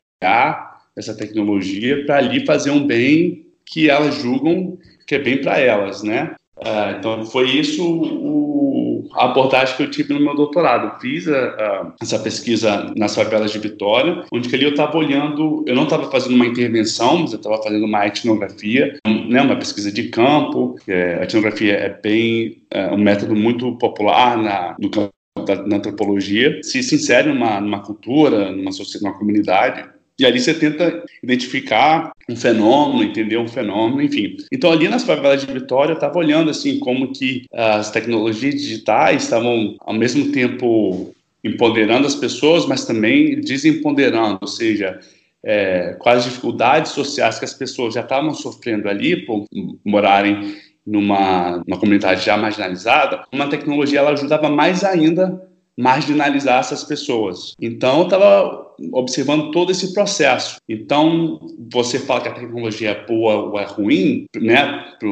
dessa 0.96 1.14
tecnologia 1.14 2.06
para 2.06 2.18
ali 2.18 2.46
fazer 2.46 2.70
um 2.70 2.86
bem 2.86 3.46
que 3.66 3.90
elas 3.90 4.14
julgam 4.16 4.78
que 5.06 5.16
é 5.16 5.18
bem 5.18 5.40
para 5.40 5.58
elas, 5.58 6.02
né? 6.02 6.34
Uh, 6.58 6.96
então, 6.98 7.24
foi 7.24 7.48
isso 7.50 7.82
o, 7.84 9.08
a 9.14 9.26
abordagem 9.26 9.76
que 9.76 9.82
eu 9.82 9.90
tive 9.90 10.14
no 10.14 10.20
meu 10.20 10.34
doutorado. 10.34 11.00
Fiz 11.00 11.26
a, 11.28 11.38
a, 11.38 11.92
essa 12.00 12.18
pesquisa 12.18 12.92
nas 12.96 13.14
favelas 13.14 13.50
de 13.50 13.58
Vitória, 13.58 14.24
onde 14.32 14.54
ali 14.54 14.64
eu 14.64 14.70
estava 14.70 14.96
olhando, 14.96 15.64
eu 15.66 15.74
não 15.74 15.84
estava 15.84 16.10
fazendo 16.10 16.34
uma 16.34 16.46
intervenção, 16.46 17.18
mas 17.18 17.32
eu 17.32 17.38
estava 17.38 17.62
fazendo 17.62 17.84
uma 17.84 18.06
etnografia, 18.06 18.98
né, 19.06 19.42
uma 19.42 19.56
pesquisa 19.56 19.90
de 19.90 20.08
campo. 20.08 20.76
É, 20.86 21.20
a 21.20 21.24
etnografia 21.24 21.74
é 21.74 21.88
bem 21.88 22.62
é 22.70 22.88
um 22.88 22.98
método 22.98 23.34
muito 23.34 23.76
popular 23.78 24.36
na, 24.36 24.76
no 24.78 24.90
campo 24.90 25.12
da, 25.46 25.66
na 25.66 25.76
antropologia. 25.76 26.60
Se, 26.62 26.82
se 26.82 26.94
insere 26.94 27.28
numa, 27.28 27.60
numa 27.60 27.80
cultura, 27.80 28.50
numa, 28.50 28.70
numa 29.00 29.18
comunidade 29.18 29.91
E 30.22 30.26
ali 30.26 30.38
você 30.38 30.54
tenta 30.54 31.02
identificar 31.20 32.12
um 32.28 32.36
fenômeno, 32.36 33.02
entender 33.02 33.38
um 33.38 33.48
fenômeno, 33.48 34.00
enfim. 34.00 34.36
Então 34.52 34.70
ali 34.70 34.86
nas 34.86 35.02
favelas 35.02 35.44
de 35.44 35.52
Vitória 35.52 35.90
eu 35.90 35.96
estava 35.96 36.16
olhando 36.16 36.48
assim 36.48 36.78
como 36.78 37.12
que 37.12 37.44
as 37.52 37.90
tecnologias 37.90 38.54
digitais 38.54 39.24
estavam 39.24 39.74
ao 39.80 39.92
mesmo 39.92 40.30
tempo 40.30 41.12
empoderando 41.42 42.06
as 42.06 42.14
pessoas, 42.14 42.66
mas 42.66 42.86
também 42.86 43.40
desempoderando, 43.40 44.38
ou 44.40 44.46
seja, 44.46 45.00
é, 45.44 45.96
as 46.06 46.22
dificuldades 46.22 46.92
sociais 46.92 47.40
que 47.40 47.44
as 47.44 47.54
pessoas 47.54 47.94
já 47.94 48.02
estavam 48.02 48.32
sofrendo 48.32 48.88
ali 48.88 49.26
por 49.26 49.44
morarem 49.84 50.54
numa, 50.86 51.60
numa 51.66 51.80
comunidade 51.80 52.24
já 52.24 52.36
marginalizada, 52.36 53.24
uma 53.32 53.48
tecnologia 53.48 53.98
ela 53.98 54.12
ajudava 54.12 54.48
mais 54.48 54.84
ainda 54.84 55.50
marginalizar 55.78 56.60
essas 56.60 56.84
pessoas. 56.84 57.54
Então, 57.60 57.98
eu 57.98 58.04
estava 58.04 58.74
observando 58.92 59.50
todo 59.50 59.70
esse 59.70 59.92
processo. 59.94 60.56
Então, 60.68 61.40
você 61.72 61.98
fala 61.98 62.20
que 62.20 62.28
a 62.28 62.34
tecnologia 62.34 62.90
é 62.90 63.06
boa 63.06 63.34
ou 63.36 63.58
é 63.58 63.64
ruim, 63.64 64.26
né, 64.36 64.94
para 64.98 65.08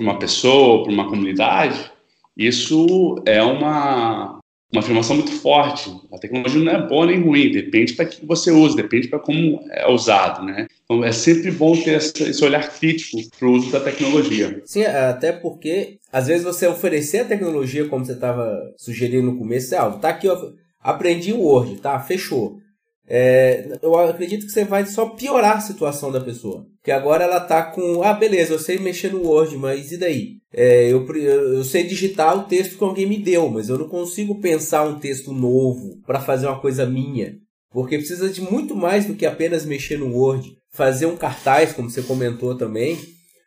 uma 0.00 0.18
pessoa, 0.18 0.82
para 0.82 0.92
uma 0.92 1.08
comunidade, 1.08 1.90
isso 2.36 3.16
é 3.26 3.42
uma, 3.42 4.38
uma 4.72 4.80
afirmação 4.80 5.16
muito 5.16 5.32
forte. 5.32 5.94
A 6.12 6.18
tecnologia 6.18 6.60
não 6.60 6.72
é 6.72 6.86
boa 6.86 7.06
nem 7.06 7.20
ruim, 7.20 7.52
depende 7.52 7.92
para 7.92 8.06
que 8.06 8.24
você 8.24 8.50
usa, 8.50 8.76
depende 8.76 9.08
para 9.08 9.18
como 9.18 9.60
é 9.70 9.90
usado, 9.90 10.44
né? 10.44 10.66
Então 10.84 11.04
é 11.04 11.12
sempre 11.12 11.50
bom 11.50 11.76
ter 11.76 11.96
esse 11.96 12.44
olhar 12.44 12.72
crítico 12.78 13.18
para 13.38 13.48
o 13.48 13.52
uso 13.52 13.70
da 13.70 13.80
tecnologia. 13.80 14.62
Sim, 14.64 14.84
até 14.84 15.30
porque 15.30 15.98
às 16.10 16.26
vezes 16.26 16.42
você 16.42 16.66
oferecer 16.66 17.20
a 17.20 17.24
tecnologia 17.26 17.86
como 17.86 18.04
você 18.04 18.12
estava 18.12 18.72
sugerindo 18.76 19.30
no 19.30 19.38
começo, 19.38 19.74
é 19.74 19.78
algo. 19.78 19.98
Tá 19.98 20.08
aqui, 20.08 20.26
ó, 20.28 20.52
aprendi 20.80 21.32
o 21.32 21.40
Word, 21.40 21.76
tá? 21.76 22.00
Fechou. 22.00 22.61
É, 23.14 23.78
eu 23.82 23.94
acredito 23.94 24.46
que 24.46 24.52
você 24.52 24.64
vai 24.64 24.86
só 24.86 25.10
piorar 25.10 25.58
a 25.58 25.60
situação 25.60 26.10
da 26.10 26.18
pessoa. 26.18 26.66
Porque 26.76 26.90
agora 26.90 27.24
ela 27.24 27.40
tá 27.40 27.62
com, 27.62 28.02
ah, 28.02 28.14
beleza, 28.14 28.54
eu 28.54 28.58
sei 28.58 28.78
mexer 28.78 29.12
no 29.12 29.26
Word, 29.26 29.54
mas 29.58 29.92
e 29.92 29.98
daí? 29.98 30.38
É, 30.50 30.90
eu, 30.90 31.06
eu 31.14 31.62
sei 31.62 31.82
digitar 31.82 32.34
o 32.34 32.44
texto 32.44 32.78
que 32.78 32.82
alguém 32.82 33.04
me 33.04 33.18
deu, 33.18 33.50
mas 33.50 33.68
eu 33.68 33.76
não 33.76 33.86
consigo 33.86 34.40
pensar 34.40 34.84
um 34.84 34.98
texto 34.98 35.30
novo 35.30 36.00
para 36.06 36.20
fazer 36.20 36.46
uma 36.46 36.58
coisa 36.58 36.86
minha. 36.86 37.34
Porque 37.70 37.98
precisa 37.98 38.30
de 38.30 38.40
muito 38.40 38.74
mais 38.74 39.04
do 39.04 39.14
que 39.14 39.26
apenas 39.26 39.66
mexer 39.66 39.98
no 39.98 40.16
Word. 40.16 40.56
Fazer 40.72 41.04
um 41.04 41.16
cartaz, 41.16 41.74
como 41.74 41.90
você 41.90 42.00
comentou 42.00 42.56
também. 42.56 42.98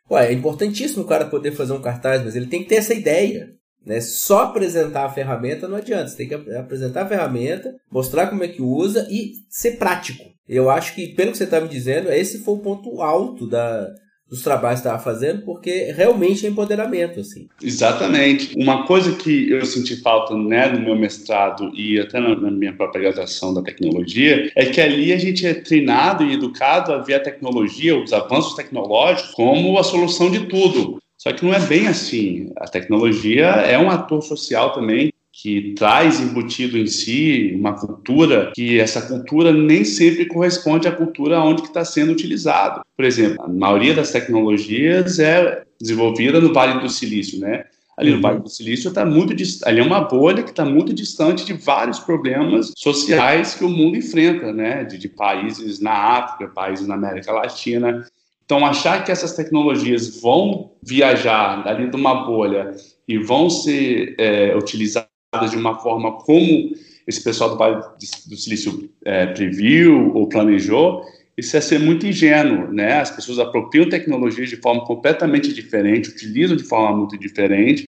Ué, 0.08 0.28
é 0.28 0.32
importantíssimo 0.32 1.02
o 1.02 1.08
cara 1.08 1.24
poder 1.24 1.50
fazer 1.50 1.72
um 1.72 1.82
cartaz, 1.82 2.22
mas 2.22 2.36
ele 2.36 2.46
tem 2.46 2.62
que 2.62 2.68
ter 2.68 2.76
essa 2.76 2.94
ideia. 2.94 3.55
Né? 3.86 4.00
Só 4.00 4.42
apresentar 4.42 5.04
a 5.04 5.10
ferramenta 5.10 5.68
não 5.68 5.76
adianta. 5.76 6.08
Você 6.08 6.16
tem 6.16 6.28
que 6.28 6.34
apresentar 6.34 7.02
a 7.02 7.08
ferramenta, 7.08 7.72
mostrar 7.90 8.26
como 8.26 8.42
é 8.42 8.48
que 8.48 8.60
usa 8.60 9.06
e 9.08 9.34
ser 9.48 9.78
prático. 9.78 10.24
Eu 10.48 10.68
acho 10.68 10.94
que, 10.94 11.08
pelo 11.14 11.30
que 11.30 11.38
você 11.38 11.44
está 11.44 11.60
me 11.60 11.68
dizendo, 11.68 12.10
esse 12.10 12.38
foi 12.38 12.54
o 12.54 12.58
ponto 12.58 13.00
alto 13.00 13.48
da, 13.48 13.88
dos 14.28 14.42
trabalhos 14.42 14.80
que 14.80 14.88
estava 14.88 15.02
fazendo, 15.02 15.42
porque 15.42 15.92
realmente 15.92 16.46
é 16.46 16.48
empoderamento, 16.48 17.20
assim. 17.20 17.46
Exatamente. 17.62 18.54
Uma 18.56 18.86
coisa 18.86 19.14
que 19.14 19.50
eu 19.50 19.64
senti 19.64 19.96
falta, 19.96 20.36
né, 20.36 20.68
no 20.68 20.80
meu 20.80 20.96
mestrado 20.96 21.70
e 21.74 21.98
até 21.98 22.20
na, 22.20 22.34
na, 22.34 22.50
minha 22.50 22.72
própria 22.72 23.02
graduação 23.02 23.54
da 23.54 23.62
tecnologia, 23.62 24.50
é 24.54 24.66
que 24.66 24.80
ali 24.80 25.12
a 25.12 25.18
gente 25.18 25.46
é 25.46 25.54
treinado 25.54 26.24
e 26.24 26.34
educado 26.34 26.92
a 26.92 26.98
ver 26.98 27.14
a 27.14 27.20
tecnologia, 27.20 27.96
os 27.96 28.12
avanços 28.12 28.54
tecnológicos, 28.54 29.32
como 29.32 29.78
a 29.78 29.84
solução 29.84 30.30
de 30.30 30.46
tudo. 30.46 30.98
Só 31.26 31.32
que 31.32 31.44
não 31.44 31.52
é 31.52 31.58
bem 31.58 31.88
assim. 31.88 32.52
A 32.56 32.68
tecnologia 32.68 33.46
é 33.46 33.76
um 33.76 33.90
ator 33.90 34.22
social 34.22 34.72
também 34.72 35.12
que 35.32 35.74
traz 35.76 36.20
embutido 36.20 36.78
em 36.78 36.86
si 36.86 37.52
uma 37.58 37.72
cultura 37.72 38.52
que 38.54 38.78
essa 38.78 39.02
cultura 39.02 39.52
nem 39.52 39.84
sempre 39.84 40.26
corresponde 40.26 40.86
à 40.86 40.92
cultura 40.92 41.40
onde 41.40 41.62
está 41.62 41.84
sendo 41.84 42.12
utilizado. 42.12 42.82
Por 42.96 43.04
exemplo, 43.04 43.42
a 43.42 43.48
maioria 43.48 43.92
das 43.92 44.12
tecnologias 44.12 45.18
é 45.18 45.64
desenvolvida 45.80 46.40
no 46.40 46.54
Vale 46.54 46.80
do 46.80 46.88
Silício, 46.88 47.40
né? 47.40 47.64
Ali 47.98 48.14
no 48.14 48.20
Vale 48.20 48.38
do 48.38 48.48
Silício 48.48 48.88
está 48.88 49.04
muito 49.04 49.34
ali 49.64 49.80
é 49.80 49.82
uma 49.82 50.02
bolha 50.02 50.44
que 50.44 50.50
está 50.50 50.64
muito 50.64 50.94
distante 50.94 51.44
de 51.44 51.54
vários 51.54 51.98
problemas 51.98 52.72
sociais 52.76 53.52
que 53.54 53.64
o 53.64 53.68
mundo 53.68 53.96
enfrenta, 53.96 54.52
né? 54.52 54.84
De, 54.84 54.96
de 54.96 55.08
países 55.08 55.80
na 55.80 55.92
África, 55.92 56.52
países 56.54 56.86
na 56.86 56.94
América 56.94 57.32
Latina. 57.32 58.06
Então, 58.46 58.64
achar 58.64 59.04
que 59.04 59.10
essas 59.10 59.34
tecnologias 59.34 60.20
vão 60.20 60.70
viajar 60.80 61.64
dali 61.64 61.90
de 61.90 61.96
uma 61.96 62.24
bolha 62.24 62.74
e 63.06 63.18
vão 63.18 63.50
ser 63.50 64.14
é, 64.18 64.56
utilizadas 64.56 65.10
de 65.50 65.56
uma 65.56 65.74
forma 65.80 66.12
como 66.12 66.70
esse 67.06 67.22
pessoal 67.22 67.50
do 67.50 67.58
Vale 67.58 67.76
do 67.76 68.36
Silício 68.36 68.88
é, 69.04 69.26
previu 69.26 70.14
ou 70.14 70.28
planejou, 70.28 71.02
isso 71.36 71.56
é 71.56 71.60
ser 71.60 71.78
muito 71.78 72.06
ingênuo, 72.06 72.72
né? 72.72 73.00
As 73.00 73.10
pessoas 73.10 73.38
apropriam 73.38 73.88
tecnologias 73.88 74.48
de 74.48 74.56
forma 74.56 74.84
completamente 74.84 75.52
diferente, 75.52 76.08
utilizam 76.08 76.56
de 76.56 76.64
forma 76.64 76.96
muito 76.96 77.18
diferente, 77.18 77.84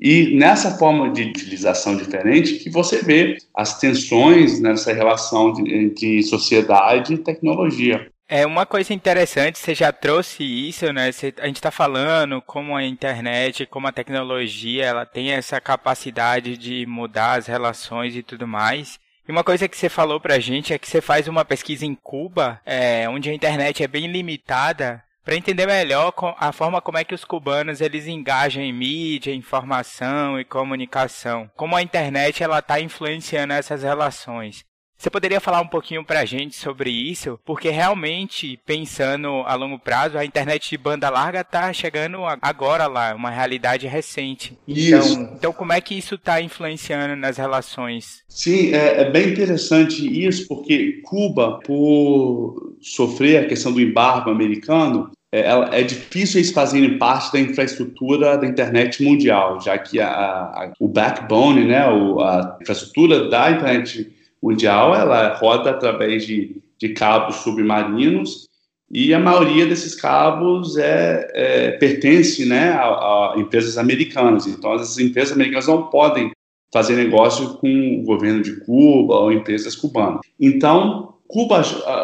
e 0.00 0.36
nessa 0.36 0.72
forma 0.78 1.10
de 1.10 1.22
utilização 1.22 1.96
diferente 1.96 2.54
que 2.54 2.70
você 2.70 3.02
vê 3.02 3.36
as 3.54 3.78
tensões 3.78 4.60
nessa 4.60 4.92
relação 4.92 5.54
entre 5.66 6.22
sociedade 6.22 7.14
e 7.14 7.18
tecnologia. 7.18 8.10
É 8.30 8.44
uma 8.44 8.66
coisa 8.66 8.92
interessante, 8.92 9.58
você 9.58 9.74
já 9.74 9.90
trouxe 9.90 10.44
isso, 10.44 10.92
né? 10.92 11.10
Você, 11.10 11.32
a 11.38 11.46
gente 11.46 11.56
está 11.56 11.70
falando 11.70 12.42
como 12.42 12.76
a 12.76 12.84
internet, 12.84 13.64
como 13.64 13.86
a 13.86 13.92
tecnologia, 13.92 14.84
ela 14.84 15.06
tem 15.06 15.32
essa 15.32 15.58
capacidade 15.62 16.58
de 16.58 16.84
mudar 16.84 17.38
as 17.38 17.46
relações 17.46 18.14
e 18.14 18.22
tudo 18.22 18.46
mais. 18.46 19.00
E 19.26 19.32
uma 19.32 19.42
coisa 19.42 19.66
que 19.66 19.78
você 19.78 19.88
falou 19.88 20.20
pra 20.20 20.38
gente 20.38 20.74
é 20.74 20.78
que 20.78 20.86
você 20.86 21.00
faz 21.00 21.26
uma 21.26 21.42
pesquisa 21.42 21.86
em 21.86 21.94
Cuba, 21.94 22.60
é, 22.66 23.08
onde 23.08 23.30
a 23.30 23.34
internet 23.34 23.82
é 23.82 23.88
bem 23.88 24.06
limitada, 24.06 25.02
para 25.24 25.36
entender 25.36 25.66
melhor 25.66 26.12
a 26.38 26.52
forma 26.52 26.82
como 26.82 26.98
é 26.98 27.04
que 27.04 27.14
os 27.14 27.24
cubanos 27.24 27.80
eles 27.80 28.06
engajam 28.06 28.62
em 28.62 28.72
mídia, 28.74 29.34
informação 29.34 30.38
e 30.38 30.44
comunicação. 30.44 31.50
Como 31.56 31.74
a 31.74 31.82
internet 31.82 32.42
ela 32.42 32.58
está 32.58 32.78
influenciando 32.78 33.54
essas 33.54 33.82
relações. 33.82 34.64
Você 34.98 35.08
poderia 35.10 35.40
falar 35.40 35.60
um 35.60 35.66
pouquinho 35.68 36.04
para 36.04 36.20
a 36.20 36.24
gente 36.24 36.56
sobre 36.56 36.90
isso? 36.90 37.38
Porque 37.44 37.70
realmente, 37.70 38.58
pensando 38.66 39.44
a 39.46 39.54
longo 39.54 39.78
prazo, 39.78 40.18
a 40.18 40.24
internet 40.24 40.70
de 40.70 40.76
banda 40.76 41.08
larga 41.08 41.42
está 41.42 41.72
chegando 41.72 42.18
agora 42.42 42.88
lá, 42.88 43.14
uma 43.14 43.30
realidade 43.30 43.86
recente. 43.86 44.58
Isso. 44.66 45.12
Então, 45.12 45.34
então 45.36 45.52
como 45.52 45.72
é 45.72 45.80
que 45.80 45.96
isso 45.96 46.16
está 46.16 46.42
influenciando 46.42 47.14
nas 47.14 47.36
relações? 47.36 48.24
Sim, 48.28 48.74
é, 48.74 49.02
é, 49.02 49.10
bem 49.10 49.28
interessante 49.28 50.04
isso, 50.04 50.48
porque 50.48 51.00
Cuba, 51.04 51.60
por 51.60 52.74
sofrer 52.80 53.44
a 53.44 53.46
questão 53.46 53.72
do 53.72 53.80
embargo 53.80 54.30
americano, 54.30 55.12
é, 55.30 55.42
é 55.78 55.82
difícil 55.84 56.40
eles 56.40 56.50
fazerem 56.50 56.98
parte 56.98 57.32
da 57.32 57.38
infraestrutura 57.38 58.36
da 58.36 58.46
internet 58.48 59.00
mundial, 59.04 59.60
já 59.60 59.78
que 59.78 60.00
a, 60.00 60.08
a, 60.08 60.72
o 60.80 60.88
backbone, 60.88 61.66
né, 61.66 61.84
a 61.84 62.58
infraestrutura 62.60 63.28
da 63.28 63.52
internet 63.52 64.17
mundial, 64.42 64.94
ela 64.94 65.34
roda 65.34 65.70
através 65.70 66.26
de, 66.26 66.56
de 66.78 66.90
cabos 66.90 67.36
submarinos 67.36 68.48
e 68.90 69.12
a 69.12 69.18
maioria 69.18 69.66
desses 69.66 69.94
cabos 69.94 70.76
é, 70.78 71.30
é 71.34 71.70
pertence 71.72 72.46
né, 72.46 72.70
a, 72.70 72.84
a, 72.84 73.34
empresas 73.36 73.76
americanas. 73.76 74.46
Então, 74.46 74.72
as 74.72 74.98
empresas 74.98 75.32
americanas 75.34 75.66
não 75.66 75.84
podem 75.84 76.30
fazer 76.72 76.96
negócio 76.96 77.54
com 77.54 78.00
o 78.00 78.02
governo 78.02 78.42
de 78.42 78.56
Cuba 78.60 79.14
ou 79.14 79.32
empresas 79.32 79.74
cubanas. 79.76 80.20
Então, 80.40 81.14
Cuba 81.26 81.60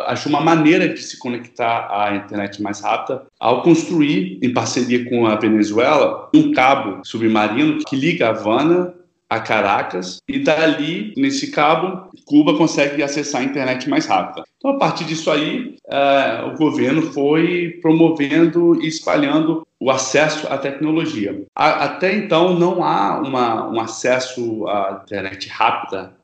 achou 0.06 0.30
uma 0.30 0.40
maneira 0.40 0.86
de 0.86 1.02
se 1.02 1.18
conectar 1.18 1.88
à 1.90 2.14
internet 2.16 2.60
mais 2.60 2.80
rápida 2.80 3.22
ao 3.40 3.62
construir, 3.62 4.38
em 4.42 4.52
parceria 4.52 5.08
com 5.08 5.26
a 5.26 5.34
Venezuela, 5.36 6.28
um 6.34 6.52
cabo 6.52 7.00
submarino 7.02 7.78
que 7.88 7.96
liga 7.96 8.28
Havana 8.28 8.94
a 9.34 9.40
Caracas 9.40 10.22
e 10.28 10.38
dali, 10.38 11.12
nesse 11.16 11.50
cabo, 11.50 12.08
Cuba 12.24 12.56
consegue 12.56 13.02
acessar 13.02 13.40
a 13.40 13.44
internet 13.44 13.88
mais 13.88 14.06
rápida. 14.06 14.44
Então, 14.56 14.70
a 14.70 14.78
partir 14.78 15.04
disso 15.04 15.30
aí, 15.30 15.76
uh, 15.86 16.48
o 16.48 16.56
governo 16.56 17.02
foi 17.12 17.78
promovendo 17.82 18.80
e 18.80 18.86
espalhando 18.86 19.66
o 19.80 19.90
acesso 19.90 20.46
à 20.46 20.56
tecnologia. 20.56 21.44
A, 21.54 21.84
até 21.84 22.14
então, 22.14 22.58
não 22.58 22.82
há 22.84 23.20
uma, 23.20 23.68
um 23.68 23.80
acesso 23.80 24.66
à 24.68 25.02
internet 25.04 25.48
rápida 25.48 26.14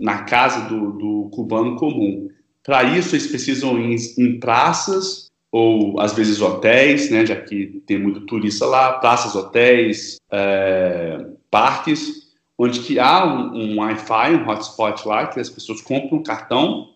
na 0.00 0.22
casa 0.22 0.68
do, 0.68 0.92
do 0.92 1.30
cubano 1.30 1.76
comum. 1.76 2.28
Para 2.64 2.82
isso, 2.84 3.14
eles 3.14 3.26
precisam 3.26 3.78
ir 3.78 3.96
em 4.18 4.40
praças 4.40 5.30
ou, 5.52 6.00
às 6.00 6.12
vezes, 6.12 6.40
hotéis, 6.40 7.10
né, 7.10 7.24
já 7.24 7.36
que 7.36 7.82
tem 7.86 7.98
muito 7.98 8.22
turista 8.22 8.66
lá, 8.66 8.94
praças, 8.94 9.34
hotéis, 9.36 10.16
é, 10.32 11.24
parques, 11.50 12.25
onde 12.58 12.80
que 12.80 12.98
há 12.98 13.24
um, 13.24 13.54
um 13.54 13.78
Wi-Fi, 13.78 14.34
um 14.34 14.48
hotspot 14.48 15.06
lá, 15.06 15.26
que 15.26 15.40
as 15.40 15.50
pessoas 15.50 15.80
compram 15.80 16.18
um 16.18 16.22
cartão, 16.22 16.88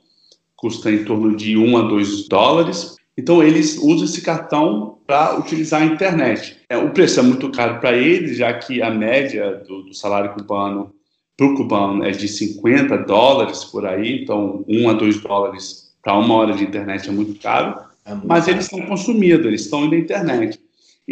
custa 0.57 0.91
em 0.91 1.05
torno 1.05 1.37
de 1.37 1.57
1 1.57 1.77
a 1.77 1.83
2 1.83 2.29
dólares. 2.29 2.97
Então, 3.17 3.43
eles 3.43 3.77
usam 3.79 4.05
esse 4.05 4.23
cartão 4.23 4.99
para 5.07 5.39
utilizar 5.39 5.83
a 5.83 5.85
internet. 5.85 6.59
É, 6.69 6.77
o 6.77 6.91
preço 6.91 7.21
é 7.21 7.23
muito 7.23 7.51
caro 7.51 7.81
para 7.81 7.97
eles, 7.97 8.37
já 8.37 8.53
que 8.55 8.81
a 8.81 8.91
média 8.91 9.63
do, 9.67 9.83
do 9.83 9.95
salário 9.95 10.33
cubano 10.33 10.95
para 11.37 11.47
o 11.47 11.57
cubano 11.57 12.05
é 12.05 12.11
de 12.11 12.29
50 12.29 12.99
dólares 12.99 13.65
por 13.65 13.87
aí, 13.87 14.23
então 14.23 14.63
1 14.69 14.91
a 14.91 14.93
2 14.93 15.21
dólares 15.21 15.91
para 16.03 16.19
uma 16.19 16.35
hora 16.35 16.53
de 16.53 16.65
internet 16.65 17.09
é 17.09 17.13
muito 17.13 17.41
caro, 17.41 17.81
é 18.05 18.11
muito 18.13 18.29
mas 18.29 18.45
caro. 18.45 18.57
eles 18.57 18.67
estão 18.67 18.83
consumidos, 18.83 19.47
eles 19.47 19.63
estão 19.63 19.87
indo 19.87 19.93
na 19.93 20.03
internet. 20.03 20.61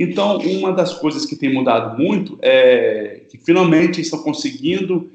Então, 0.01 0.39
uma 0.39 0.73
das 0.73 0.95
coisas 0.95 1.27
que 1.27 1.35
tem 1.35 1.53
mudado 1.53 1.99
muito 1.99 2.39
é 2.41 3.23
que 3.29 3.37
finalmente 3.37 4.01
estão 4.01 4.23
conseguindo 4.23 5.11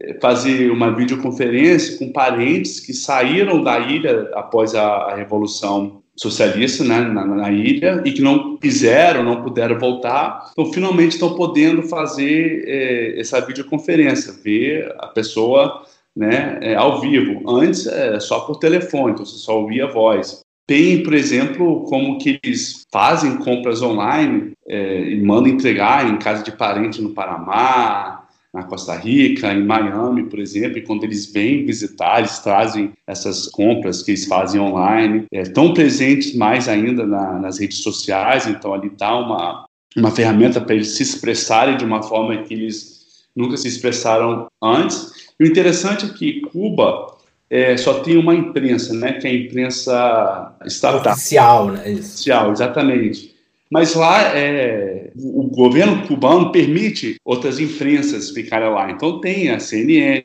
é, 0.00 0.14
fazer 0.20 0.70
uma 0.70 0.94
videoconferência 0.94 1.98
com 1.98 2.12
parentes 2.12 2.78
que 2.78 2.94
saíram 2.94 3.60
da 3.64 3.80
ilha 3.80 4.30
após 4.34 4.76
a, 4.76 4.86
a 4.86 5.16
Revolução 5.16 6.00
Socialista 6.14 6.84
né, 6.84 7.00
na, 7.00 7.26
na, 7.26 7.50
ilha 7.50 8.00
e 8.04 8.12
que 8.12 8.22
não 8.22 8.56
quiseram, 8.56 9.24
não 9.24 9.42
puderam 9.42 9.76
voltar. 9.76 10.50
Então, 10.52 10.72
finalmente 10.72 11.12
estão 11.12 11.34
podendo 11.34 11.82
fazer 11.82 12.62
é, 12.64 13.20
essa 13.20 13.40
videoconferência, 13.40 14.32
ver 14.32 14.94
a 14.98 15.08
pessoa 15.08 15.84
né, 16.14 16.58
é, 16.62 16.74
ao 16.76 17.00
vivo. 17.00 17.42
Antes, 17.50 17.88
é, 17.88 18.20
só 18.20 18.40
por 18.40 18.56
telefone, 18.60 19.14
então 19.14 19.26
você 19.26 19.38
só 19.38 19.60
ouvia 19.60 19.86
a 19.86 19.92
voz. 19.92 20.42
Tem, 20.68 21.02
por 21.02 21.14
exemplo, 21.14 21.84
como 21.84 22.18
que 22.18 22.38
eles 22.42 22.86
fazem 22.92 23.38
compras 23.38 23.80
online 23.80 24.52
é, 24.68 25.00
e 25.12 25.22
mandam 25.22 25.50
entregar 25.50 26.06
em 26.06 26.18
casa 26.18 26.44
de 26.44 26.52
parente 26.52 27.00
no 27.00 27.14
Panamá, 27.14 28.28
na 28.52 28.64
Costa 28.64 28.94
Rica, 28.94 29.50
em 29.50 29.64
Miami, 29.64 30.24
por 30.24 30.38
exemplo, 30.38 30.76
e 30.76 30.82
quando 30.82 31.04
eles 31.04 31.32
vêm 31.32 31.64
visitar, 31.64 32.18
eles 32.18 32.38
trazem 32.40 32.92
essas 33.06 33.46
compras 33.46 34.02
que 34.02 34.10
eles 34.10 34.26
fazem 34.26 34.60
online, 34.60 35.24
estão 35.32 35.70
é, 35.70 35.72
presentes 35.72 36.36
mais 36.36 36.68
ainda 36.68 37.06
na, 37.06 37.38
nas 37.38 37.58
redes 37.58 37.78
sociais, 37.78 38.46
então 38.46 38.74
ali 38.74 38.90
dá 38.90 39.16
uma, 39.16 39.64
uma 39.96 40.10
ferramenta 40.10 40.60
para 40.60 40.74
eles 40.74 40.98
se 40.98 41.02
expressarem 41.02 41.78
de 41.78 41.84
uma 41.86 42.02
forma 42.02 42.42
que 42.42 42.52
eles 42.52 42.98
nunca 43.34 43.56
se 43.56 43.68
expressaram 43.68 44.48
antes. 44.62 45.30
E 45.40 45.44
o 45.44 45.46
interessante 45.46 46.04
é 46.04 46.08
que 46.10 46.42
Cuba 46.42 47.16
é, 47.50 47.76
só 47.76 48.00
tem 48.00 48.16
uma 48.16 48.34
imprensa, 48.34 48.94
né, 48.94 49.14
que 49.14 49.26
é 49.26 49.30
a 49.30 49.34
imprensa 49.34 50.56
estatal. 50.64 51.12
Oficial, 51.12 51.66
né? 51.70 51.92
Oficial, 51.92 52.52
exatamente. 52.52 53.34
Mas 53.70 53.94
lá 53.94 54.36
é, 54.36 55.10
o 55.16 55.44
governo 55.44 56.06
cubano 56.06 56.50
permite 56.50 57.16
outras 57.24 57.60
imprensas 57.60 58.30
ficarem 58.30 58.70
lá. 58.70 58.90
Então 58.90 59.20
tem 59.20 59.50
a 59.50 59.60
CNN, 59.60 60.24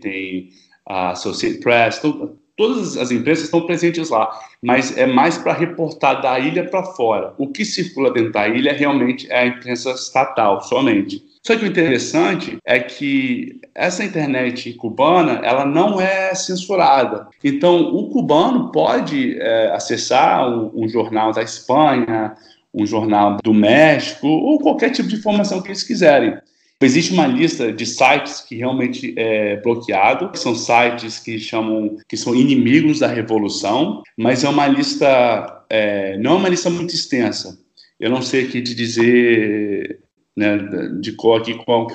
tem 0.00 0.50
a 0.86 1.10
Associated 1.10 1.62
Press, 1.62 1.98
então, 1.98 2.36
todas 2.56 2.96
as 2.96 3.10
imprensas 3.10 3.44
estão 3.44 3.66
presentes 3.66 4.10
lá, 4.10 4.30
mas 4.60 4.96
é 4.96 5.06
mais 5.06 5.38
para 5.38 5.54
reportar 5.54 6.20
da 6.20 6.38
ilha 6.38 6.68
para 6.68 6.84
fora. 6.84 7.34
O 7.38 7.48
que 7.48 7.64
circula 7.64 8.12
dentro 8.12 8.32
da 8.32 8.46
ilha 8.48 8.72
realmente 8.72 9.30
é 9.30 9.38
a 9.38 9.46
imprensa 9.46 9.90
estatal, 9.92 10.60
somente. 10.62 11.22
Só 11.44 11.56
que 11.56 11.64
o 11.64 11.68
interessante 11.68 12.56
é 12.64 12.78
que 12.78 13.60
essa 13.74 14.04
internet 14.04 14.72
cubana 14.74 15.40
ela 15.42 15.64
não 15.64 16.00
é 16.00 16.34
censurada. 16.34 17.26
Então, 17.42 17.94
o 17.94 18.08
cubano 18.10 18.70
pode 18.70 19.36
é, 19.40 19.72
acessar 19.72 20.48
um, 20.48 20.70
um 20.84 20.88
jornal 20.88 21.32
da 21.32 21.42
Espanha, 21.42 22.36
um 22.72 22.86
jornal 22.86 23.38
do 23.42 23.52
México 23.52 24.26
ou 24.28 24.60
qualquer 24.60 24.90
tipo 24.90 25.08
de 25.08 25.16
informação 25.16 25.60
que 25.60 25.68
eles 25.68 25.82
quiserem. 25.82 26.38
Existe 26.80 27.12
uma 27.12 27.26
lista 27.26 27.72
de 27.72 27.86
sites 27.86 28.40
que 28.40 28.56
realmente 28.56 29.14
é 29.16 29.56
bloqueado, 29.56 30.30
que 30.30 30.38
são 30.38 30.54
sites 30.54 31.18
que 31.18 31.38
chamam 31.38 31.96
que 32.08 32.16
são 32.16 32.34
inimigos 32.34 32.98
da 32.98 33.06
revolução, 33.06 34.02
mas 34.16 34.42
é 34.42 34.48
uma 34.48 34.66
lista 34.66 35.64
é, 35.70 36.16
não 36.18 36.32
é 36.32 36.36
uma 36.36 36.48
lista 36.48 36.70
muito 36.70 36.94
extensa. 36.94 37.58
Eu 38.00 38.10
não 38.10 38.20
sei 38.20 38.46
aqui 38.46 38.60
de 38.60 38.74
dizer 38.74 40.01
né, 40.36 40.58
de 41.00 41.12
qual 41.12 41.36
aqui 41.36 41.54
qual, 41.64 41.86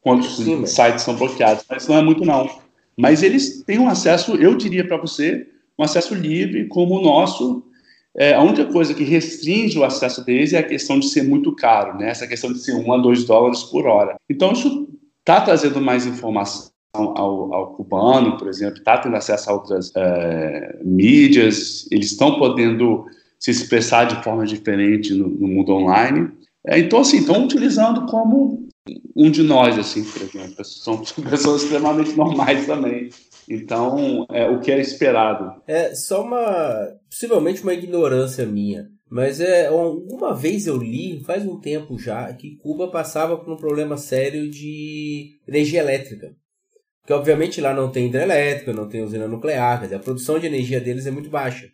quantos 0.00 0.36
Sim, 0.36 0.66
sites 0.66 1.04
são 1.04 1.16
bloqueados, 1.16 1.64
mas 1.68 1.86
não 1.88 1.96
é 1.96 2.02
muito 2.02 2.24
não. 2.24 2.48
Mas 2.96 3.22
eles 3.22 3.62
têm 3.62 3.78
um 3.78 3.88
acesso, 3.88 4.34
eu 4.36 4.54
diria 4.54 4.86
para 4.86 4.96
você, 4.96 5.46
um 5.78 5.84
acesso 5.84 6.14
livre 6.14 6.68
como 6.68 6.98
o 6.98 7.02
nosso 7.02 7.64
é, 8.14 8.34
a 8.34 8.42
única 8.42 8.66
coisa 8.66 8.92
que 8.92 9.04
restringe 9.04 9.78
o 9.78 9.84
acesso 9.84 10.24
deles 10.24 10.52
é 10.52 10.58
a 10.58 10.62
questão 10.62 10.98
de 10.98 11.08
ser 11.08 11.22
muito 11.22 11.54
caro, 11.54 11.96
né? 11.96 12.10
essa 12.10 12.26
questão 12.26 12.52
de 12.52 12.58
ser 12.58 12.74
1 12.74 12.92
a 12.92 12.98
2 12.98 13.24
dólares 13.24 13.62
por 13.62 13.86
hora. 13.86 14.16
Então, 14.28 14.52
isso 14.52 14.88
está 15.20 15.40
trazendo 15.40 15.80
mais 15.80 16.06
informação 16.06 16.70
ao, 16.94 17.54
ao, 17.54 17.74
cubano, 17.74 18.36
por 18.36 18.48
exemplo, 18.48 18.78
está 18.78 18.98
tendo 18.98 19.16
acesso 19.16 19.48
a 19.48 19.54
outras 19.54 19.90
é, 19.96 20.78
mídias, 20.84 21.88
eles 21.90 22.10
estão 22.10 22.38
podendo 22.38 23.06
se 23.38 23.50
expressar 23.50 24.04
de 24.04 24.22
forma 24.22 24.44
diferente 24.44 25.14
no, 25.14 25.28
no 25.28 25.48
mundo 25.48 25.72
online. 25.72 26.30
É, 26.66 26.78
então, 26.78 27.00
assim, 27.00 27.18
estão 27.18 27.44
utilizando 27.44 28.06
como 28.06 28.68
um 29.16 29.30
de 29.30 29.42
nós, 29.42 29.78
assim, 29.78 30.04
por 30.04 30.22
exemplo. 30.22 30.64
São 30.64 31.02
pessoas 31.28 31.62
extremamente 31.62 32.16
normais 32.16 32.66
também. 32.66 33.10
Então, 33.48 34.26
é 34.30 34.48
o 34.48 34.60
que 34.60 34.70
era 34.70 34.80
esperado. 34.80 35.60
É 35.66 35.94
só 35.94 36.22
uma. 36.22 36.88
possivelmente 37.10 37.62
uma 37.62 37.74
ignorância 37.74 38.46
minha. 38.46 38.88
Mas 39.10 39.40
é, 39.40 39.70
uma 39.70 40.34
vez 40.34 40.66
eu 40.66 40.78
li, 40.78 41.22
faz 41.22 41.44
um 41.44 41.60
tempo 41.60 41.98
já, 41.98 42.32
que 42.32 42.56
Cuba 42.56 42.90
passava 42.90 43.36
por 43.36 43.52
um 43.52 43.58
problema 43.58 43.98
sério 43.98 44.48
de 44.48 45.38
energia 45.46 45.80
elétrica. 45.80 46.34
Porque 47.02 47.12
obviamente 47.12 47.60
lá 47.60 47.74
não 47.74 47.90
tem 47.90 48.06
hidrelétrica, 48.06 48.72
não 48.72 48.88
tem 48.88 49.02
usina 49.02 49.28
nuclear, 49.28 49.80
quer 49.80 49.84
dizer, 49.86 49.96
a 49.96 50.00
produção 50.00 50.38
de 50.38 50.46
energia 50.46 50.80
deles 50.80 51.04
é 51.04 51.10
muito 51.10 51.28
baixa. 51.28 51.68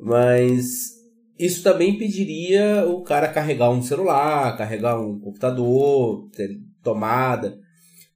Mas 0.00 1.01
isso 1.44 1.62
também 1.62 1.90
impediria 1.90 2.84
o 2.86 3.02
cara 3.02 3.28
carregar 3.28 3.70
um 3.70 3.82
celular, 3.82 4.56
carregar 4.56 5.00
um 5.00 5.18
computador, 5.18 6.28
tomada. 6.82 7.58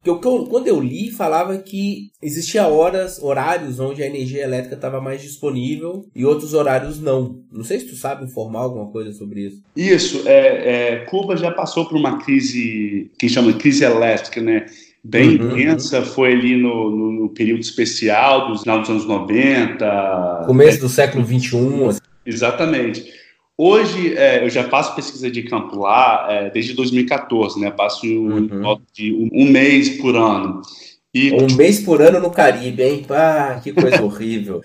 Porque 0.02 0.28
eu, 0.28 0.46
quando 0.46 0.68
eu 0.68 0.80
li, 0.80 1.10
falava 1.10 1.58
que 1.58 2.10
existia 2.22 2.68
horas, 2.68 3.20
horários 3.20 3.80
onde 3.80 4.04
a 4.04 4.06
energia 4.06 4.44
elétrica 4.44 4.76
estava 4.76 5.00
mais 5.00 5.20
disponível 5.20 6.04
e 6.14 6.24
outros 6.24 6.54
horários 6.54 7.00
não. 7.00 7.40
Não 7.50 7.64
sei 7.64 7.80
se 7.80 7.88
tu 7.88 7.96
sabe 7.96 8.24
informar 8.24 8.60
alguma 8.60 8.86
coisa 8.92 9.10
sobre 9.12 9.46
isso. 9.46 9.62
Isso, 9.76 10.22
é, 10.28 10.92
é 10.92 10.96
Cuba 11.06 11.36
já 11.36 11.50
passou 11.50 11.86
por 11.86 11.96
uma 11.96 12.18
crise 12.18 13.10
que 13.18 13.28
chama 13.28 13.52
de 13.52 13.58
crise 13.58 13.84
elétrica, 13.84 14.40
né? 14.40 14.66
Bem 15.02 15.40
uhum. 15.40 15.52
intensa, 15.52 16.02
foi 16.02 16.32
ali 16.32 16.56
no, 16.56 16.90
no, 16.90 17.12
no, 17.12 17.28
período 17.30 17.62
especial 17.62 18.48
dos, 18.48 18.62
dos 18.62 18.90
anos 18.90 19.06
90. 19.06 20.44
Começo 20.46 20.80
do 20.80 20.88
século 20.88 21.24
21. 21.24 21.88
Assim. 21.88 22.00
Exatamente. 22.24 23.15
Hoje, 23.59 24.14
é, 24.14 24.45
eu 24.45 24.51
já 24.51 24.64
faço 24.64 24.95
pesquisa 24.95 25.31
de 25.31 25.42
campo 25.45 25.79
lá 25.79 26.27
é, 26.29 26.51
desde 26.51 26.75
2014, 26.75 27.59
né? 27.59 27.71
Passo 27.71 28.07
uhum. 28.07 28.83
de 28.92 29.14
um, 29.14 29.31
um, 29.33 29.51
mês 29.51 29.99
por 29.99 30.14
ano. 30.14 30.61
E... 31.14 31.33
Um 31.33 31.57
mês 31.57 31.81
por 31.81 32.03
ano 32.03 32.21
no 32.21 32.31
Caribe, 32.31 32.83
hein? 32.83 33.03
Pá, 33.09 33.59
que 33.64 33.73
coisa 33.73 34.03
horrível. 34.05 34.62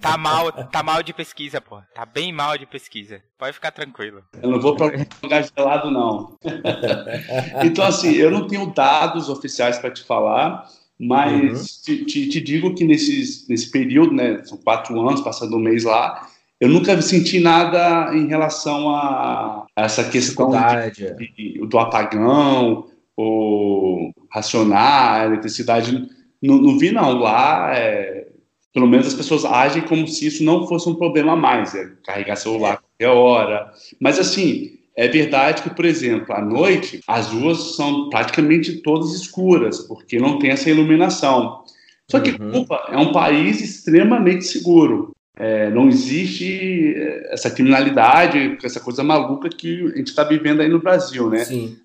tá 0.00 0.18
mal, 0.18 0.50
tá 0.50 0.82
mal 0.82 1.00
de 1.00 1.12
pesquisa, 1.12 1.60
pô. 1.60 1.78
Tá 1.94 2.04
bem 2.04 2.32
mal 2.32 2.58
de 2.58 2.66
pesquisa. 2.66 3.20
Pode 3.38 3.52
ficar 3.52 3.70
tranquilo. 3.70 4.24
Eu 4.42 4.50
não 4.50 4.60
vou 4.60 4.74
para 4.74 5.06
lugar 5.22 5.44
gelado, 5.56 5.92
não. 5.92 6.36
então, 7.64 7.84
assim, 7.84 8.14
eu 8.14 8.32
não 8.32 8.48
tenho 8.48 8.66
dados 8.74 9.28
oficiais 9.28 9.78
para 9.78 9.92
te 9.92 10.02
falar, 10.02 10.66
mas 10.98 11.60
uhum. 11.60 11.64
te, 11.84 12.04
te, 12.04 12.28
te, 12.28 12.40
digo 12.40 12.74
que 12.74 12.82
nesses, 12.82 13.46
nesse 13.46 13.70
período, 13.70 14.12
né? 14.12 14.42
São 14.42 14.58
quatro 14.58 15.00
anos, 15.08 15.20
passando 15.20 15.56
um 15.56 15.60
mês 15.60 15.84
lá, 15.84 16.28
eu 16.62 16.68
nunca 16.68 17.02
senti 17.02 17.40
nada 17.40 18.16
em 18.16 18.28
relação 18.28 18.88
a, 18.88 19.66
essa 19.74 20.04
questão 20.04 20.48
de, 20.48 20.56
é. 21.04 21.12
de, 21.12 21.60
do 21.66 21.76
apagão, 21.76 22.86
ou 23.16 24.12
racionar 24.30 25.22
a 25.22 25.24
eletricidade. 25.24 26.08
Não, 26.40 26.58
não 26.58 26.78
vi, 26.78 26.92
não. 26.92 27.18
Lá, 27.18 27.76
é, 27.76 28.28
pelo 28.72 28.86
menos 28.86 29.08
as 29.08 29.14
pessoas 29.14 29.44
agem 29.44 29.82
como 29.82 30.06
se 30.06 30.28
isso 30.28 30.44
não 30.44 30.68
fosse 30.68 30.88
um 30.88 30.94
problema 30.94 31.34
mais. 31.34 31.74
É 31.74 31.90
carregar 32.04 32.36
celular 32.36 32.74
a 32.74 32.76
qualquer 32.76 33.08
hora. 33.08 33.72
Mas, 33.98 34.20
assim, 34.20 34.78
é 34.96 35.08
verdade 35.08 35.62
que, 35.62 35.70
por 35.70 35.84
exemplo, 35.84 36.32
à 36.32 36.40
noite, 36.40 37.00
as 37.08 37.26
ruas 37.26 37.74
são 37.74 38.08
praticamente 38.08 38.80
todas 38.82 39.12
escuras, 39.12 39.80
porque 39.80 40.20
não 40.20 40.38
tem 40.38 40.50
essa 40.50 40.70
iluminação. 40.70 41.64
Só 42.08 42.20
que 42.20 42.30
uhum. 42.40 42.52
Cuba 42.52 42.86
é 42.88 42.96
um 42.98 43.10
país 43.10 43.60
extremamente 43.60 44.44
seguro. 44.44 45.12
É, 45.38 45.70
não 45.70 45.88
existe 45.88 46.94
é, 46.94 47.32
essa 47.32 47.50
criminalidade, 47.50 48.58
essa 48.62 48.80
coisa 48.80 49.02
maluca 49.02 49.48
que 49.48 49.82
a 49.94 49.96
gente 49.96 50.08
está 50.08 50.24
vivendo 50.24 50.60
aí 50.60 50.68
no 50.68 50.80
Brasil, 50.80 51.30
né? 51.30 51.44
Sim. 51.44 51.76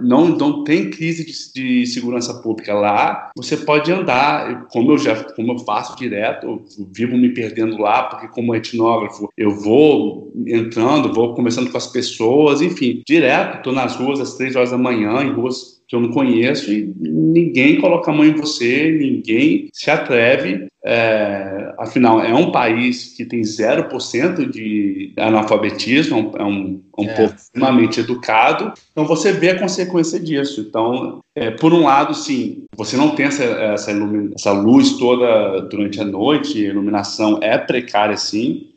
Não, 0.00 0.28
não 0.28 0.64
tem 0.64 0.90
crise 0.90 1.24
de, 1.24 1.82
de, 1.82 1.86
segurança 1.86 2.34
pública 2.34 2.72
lá. 2.72 3.30
Você 3.36 3.58
pode 3.58 3.92
andar, 3.92 4.66
como 4.68 4.92
eu 4.92 4.98
já, 4.98 5.22
como 5.34 5.52
eu 5.52 5.58
faço 5.58 5.98
direto, 5.98 6.46
eu 6.46 6.64
vivo 6.90 7.16
me 7.16 7.28
perdendo 7.28 7.76
lá, 7.78 8.04
porque 8.04 8.28
como 8.28 8.54
etnógrafo 8.54 9.28
eu 9.36 9.50
vou 9.50 10.32
entrando, 10.46 11.12
vou 11.12 11.34
conversando 11.34 11.70
com 11.70 11.76
as 11.76 11.86
pessoas, 11.86 12.62
enfim, 12.62 13.02
direto. 13.06 13.58
Estou 13.58 13.72
nas 13.72 13.96
ruas 13.96 14.18
às 14.18 14.34
três 14.34 14.56
horas 14.56 14.70
da 14.70 14.78
manhã, 14.78 15.22
em 15.22 15.32
ruas 15.32 15.78
que 15.88 15.96
eu 15.96 16.00
não 16.00 16.10
conheço 16.10 16.70
e 16.70 16.92
ninguém 16.98 17.80
coloca 17.80 18.10
a 18.10 18.14
mão 18.14 18.24
em 18.24 18.34
você, 18.34 18.90
ninguém 18.90 19.68
se 19.72 19.90
atreve 19.90 20.68
é, 20.84 21.57
afinal, 21.78 22.20
é 22.20 22.34
um 22.34 22.50
país 22.50 23.14
que 23.16 23.24
tem 23.24 23.40
0% 23.40 24.50
de 24.50 25.12
analfabetismo, 25.16 26.32
é 26.36 26.44
um, 26.44 26.82
é 26.98 27.00
um 27.00 27.04
é. 27.04 27.14
povo 27.14 27.34
extremamente 27.34 28.00
educado, 28.00 28.72
então 28.90 29.04
você 29.04 29.32
vê 29.32 29.50
a 29.50 29.58
consequência 29.58 30.18
disso. 30.18 30.60
Então, 30.68 31.20
é, 31.36 31.52
por 31.52 31.72
um 31.72 31.84
lado, 31.84 32.14
sim, 32.14 32.64
você 32.76 32.96
não 32.96 33.14
tem 33.14 33.26
essa, 33.26 33.44
essa, 33.44 33.92
essa 34.34 34.52
luz 34.52 34.98
toda 34.98 35.60
durante 35.62 36.00
a 36.00 36.04
noite, 36.04 36.66
a 36.66 36.70
iluminação 36.70 37.38
é 37.40 37.56
precária, 37.56 38.16
sim, 38.16 38.68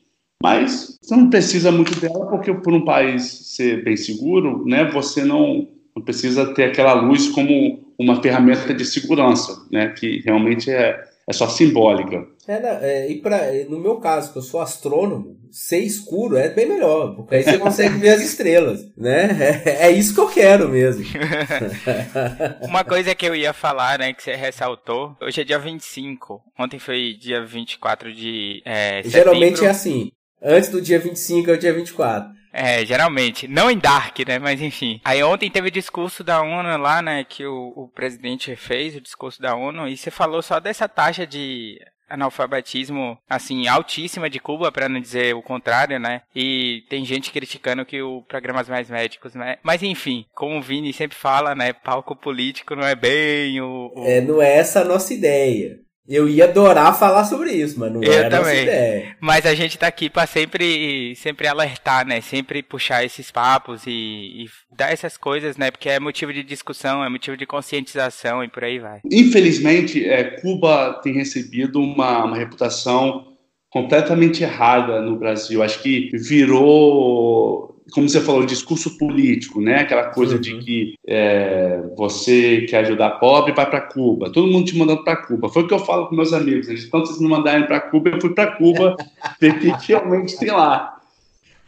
mas 0.42 0.98
você 1.02 1.16
não 1.16 1.30
precisa 1.30 1.72
muito 1.72 2.00
dela, 2.00 2.28
porque 2.28 2.54
por 2.54 2.74
um 2.74 2.86
país 2.86 3.24
ser 3.24 3.84
bem 3.84 3.98
seguro, 3.98 4.64
né, 4.66 4.86
você 4.86 5.24
não, 5.24 5.68
não 5.96 6.04
precisa 6.04 6.54
ter 6.54 6.66
aquela 6.66 6.94
luz 6.94 7.30
como 7.30 7.80
uma 7.98 8.22
ferramenta 8.22 8.74
de 8.74 8.86
segurança, 8.86 9.66
né, 9.72 9.90
que 9.90 10.22
realmente 10.26 10.70
é, 10.72 11.11
é 11.32 11.34
só 11.34 11.48
simbólica. 11.48 12.28
É, 12.48 12.54
é, 12.54 13.12
e 13.12 13.22
pra, 13.22 13.40
no 13.70 13.80
meu 13.80 13.98
caso, 13.98 14.32
que 14.32 14.38
eu 14.38 14.42
sou 14.42 14.60
astrônomo, 14.60 15.38
ser 15.50 15.80
escuro 15.80 16.38
é 16.38 16.50
bem 16.50 16.68
melhor, 16.68 17.16
porque 17.16 17.36
aí 17.36 17.44
você 17.44 17.58
consegue 17.58 17.98
ver 17.98 18.10
as 18.10 18.22
estrelas, 18.22 18.86
né? 18.98 19.62
É, 19.66 19.88
é, 19.88 19.92
isso 19.92 20.14
que 20.14 20.20
eu 20.20 20.28
quero 20.28 20.70
mesmo. 20.70 21.04
Uma 22.62 22.84
coisa 22.84 23.16
que 23.16 23.26
eu 23.26 23.36
ia 23.36 23.54
falar, 23.54 24.00
né, 24.00 24.14
que 24.14 24.22
você 24.22 24.36
ressaltou, 24.36 25.16
hoje 25.22 25.42
é 25.42 25.44
dia 25.44 25.60
25, 25.60 26.42
ontem 26.60 26.80
foi 26.80 27.16
dia 27.20 27.46
24 27.46 28.14
de 28.14 28.62
é, 28.66 29.02
Geralmente 29.04 29.66
é 29.66 29.70
assim, 29.70 30.12
antes 30.42 30.70
do 30.70 30.82
dia 30.82 31.00
25 31.00 31.50
é 31.50 31.54
o 31.54 31.58
dia 31.58 31.74
24. 31.74 32.41
É, 32.54 32.86
geralmente. 32.86 33.48
Não 33.48 33.72
em 33.72 33.78
Dark, 33.78 34.18
né? 34.28 34.40
Mas 34.40 34.62
enfim. 34.62 35.00
Aí 35.04 35.24
ontem 35.24 35.50
teve 35.50 35.70
o 35.70 35.72
discurso 35.72 36.24
da 36.24 36.42
ONU 36.42 36.78
lá, 36.78 37.02
né? 37.02 37.24
Que 37.24 37.46
o, 37.46 37.74
o 37.76 37.88
presidente 37.88 38.56
fez, 38.56 38.96
o 38.96 39.02
discurso 39.02 39.42
da 39.42 39.56
ONU, 39.56 39.88
e 39.88 39.96
você 39.96 40.12
falou 40.12 40.42
só 40.42 40.60
dessa 40.60 40.88
taxa 40.88 41.26
de 41.26 41.80
analfabetismo, 42.12 43.18
assim, 43.30 43.68
altíssima 43.68 44.30
de 44.30 44.40
Cuba, 44.40 44.72
para 44.72 44.90
não 44.90 45.00
dizer 45.00 45.34
o 45.34 45.42
contrário, 45.42 46.00
né? 46.00 46.22
E 46.36 46.84
tem 46.90 47.06
gente 47.06 47.32
criticando 47.32 47.86
que 47.86 48.02
o 48.02 48.22
programas 48.24 48.68
mais 48.68 48.90
médicos, 48.90 49.34
né? 49.34 49.58
Mas 49.64 49.82
enfim, 49.82 50.26
como 50.36 50.58
o 50.58 50.62
Vini 50.62 50.92
sempre 50.92 51.18
fala, 51.18 51.56
né? 51.56 51.72
Palco 51.72 52.16
político 52.16 52.76
não 52.76 52.84
é 52.84 52.96
bem 52.96 53.62
o. 53.62 53.94
o... 53.96 54.06
É, 54.06 54.20
não 54.20 54.42
é 54.42 54.58
essa 54.58 54.82
a 54.82 54.86
nossa 54.86 55.14
ideia. 55.14 55.80
Eu 56.12 56.28
ia 56.28 56.44
adorar 56.44 57.00
falar 57.00 57.24
sobre 57.24 57.54
isso, 57.54 57.80
mas 57.80 57.90
não 57.90 58.04
eu 58.04 58.12
é 58.12 58.30
também. 58.30 58.64
ideia. 58.64 59.16
Mas 59.22 59.46
a 59.46 59.56
gente 59.56 59.78
tá 59.78 59.88
aqui 59.88 60.10
para 60.10 60.28
sempre, 60.28 61.16
sempre 61.16 61.48
alertar, 61.48 62.06
né? 62.06 62.20
Sempre 62.20 62.62
puxar 62.62 63.06
esses 63.06 63.32
papos 63.32 63.84
e, 63.88 64.44
e, 64.44 64.46
dar 64.76 64.92
essas 64.92 65.16
coisas, 65.16 65.56
né? 65.56 65.72
Porque 65.72 65.88
é 65.88 66.02
motivo 66.02 66.34
de 66.34 66.44
discussão, 66.44 67.02
é 67.02 67.08
motivo 67.08 67.38
de 67.38 67.46
conscientização 67.46 68.44
e 68.44 68.50
por 68.50 68.66
aí 68.66 68.78
vai. 68.78 69.00
Infelizmente, 69.10 70.06
é, 70.06 70.26
Cuba 70.42 71.00
tem 71.02 71.14
recebido 71.14 71.80
uma, 71.80 72.26
uma 72.26 72.36
reputação 72.36 73.32
completamente 73.70 74.44
errada 74.44 75.02
no 75.02 75.16
Brasil. 75.16 75.64
Acho 75.64 75.82
que 75.82 76.10
virou 76.14 77.81
como 77.92 78.08
você 78.08 78.22
falou, 78.22 78.46
discurso 78.46 78.98
político, 78.98 79.60
né? 79.62 79.80
Aquela 79.80 80.06
coisa 80.06 80.36
uhum. 80.36 80.42
de 80.42 80.60
que 80.60 80.94
é, 81.08 81.82
você 81.98 82.62
quer 82.62 82.80
ajudar 82.80 83.12
pobre, 83.12 83.54
vai 83.54 83.70
para 83.70 83.82
Cuba. 83.82 84.32
Todo 84.32 84.52
mundo 84.52 84.66
te 84.66 84.78
mandando 84.78 85.04
para 85.04 85.16
Cuba. 85.16 85.50
Foi 85.50 85.64
o 85.64 85.68
que 85.68 85.74
eu 85.74 85.80
falo 85.80 86.08
com 86.08 86.16
meus 86.16 86.34
amigos. 86.34 86.70
Eles, 86.70 86.86
quando 86.86 87.08
vocês 87.08 87.20
me 87.20 87.28
mandarem 87.28 87.66
para 87.66 87.80
Cuba, 87.80 88.10
eu 88.10 88.22
fui 88.22 88.34
para 88.34 88.56
Cuba 88.56 88.96
ver 89.40 89.54
o 89.54 89.60
que 89.60 89.88
realmente 89.88 90.38
tem 90.38 90.52
lá. 90.52 90.98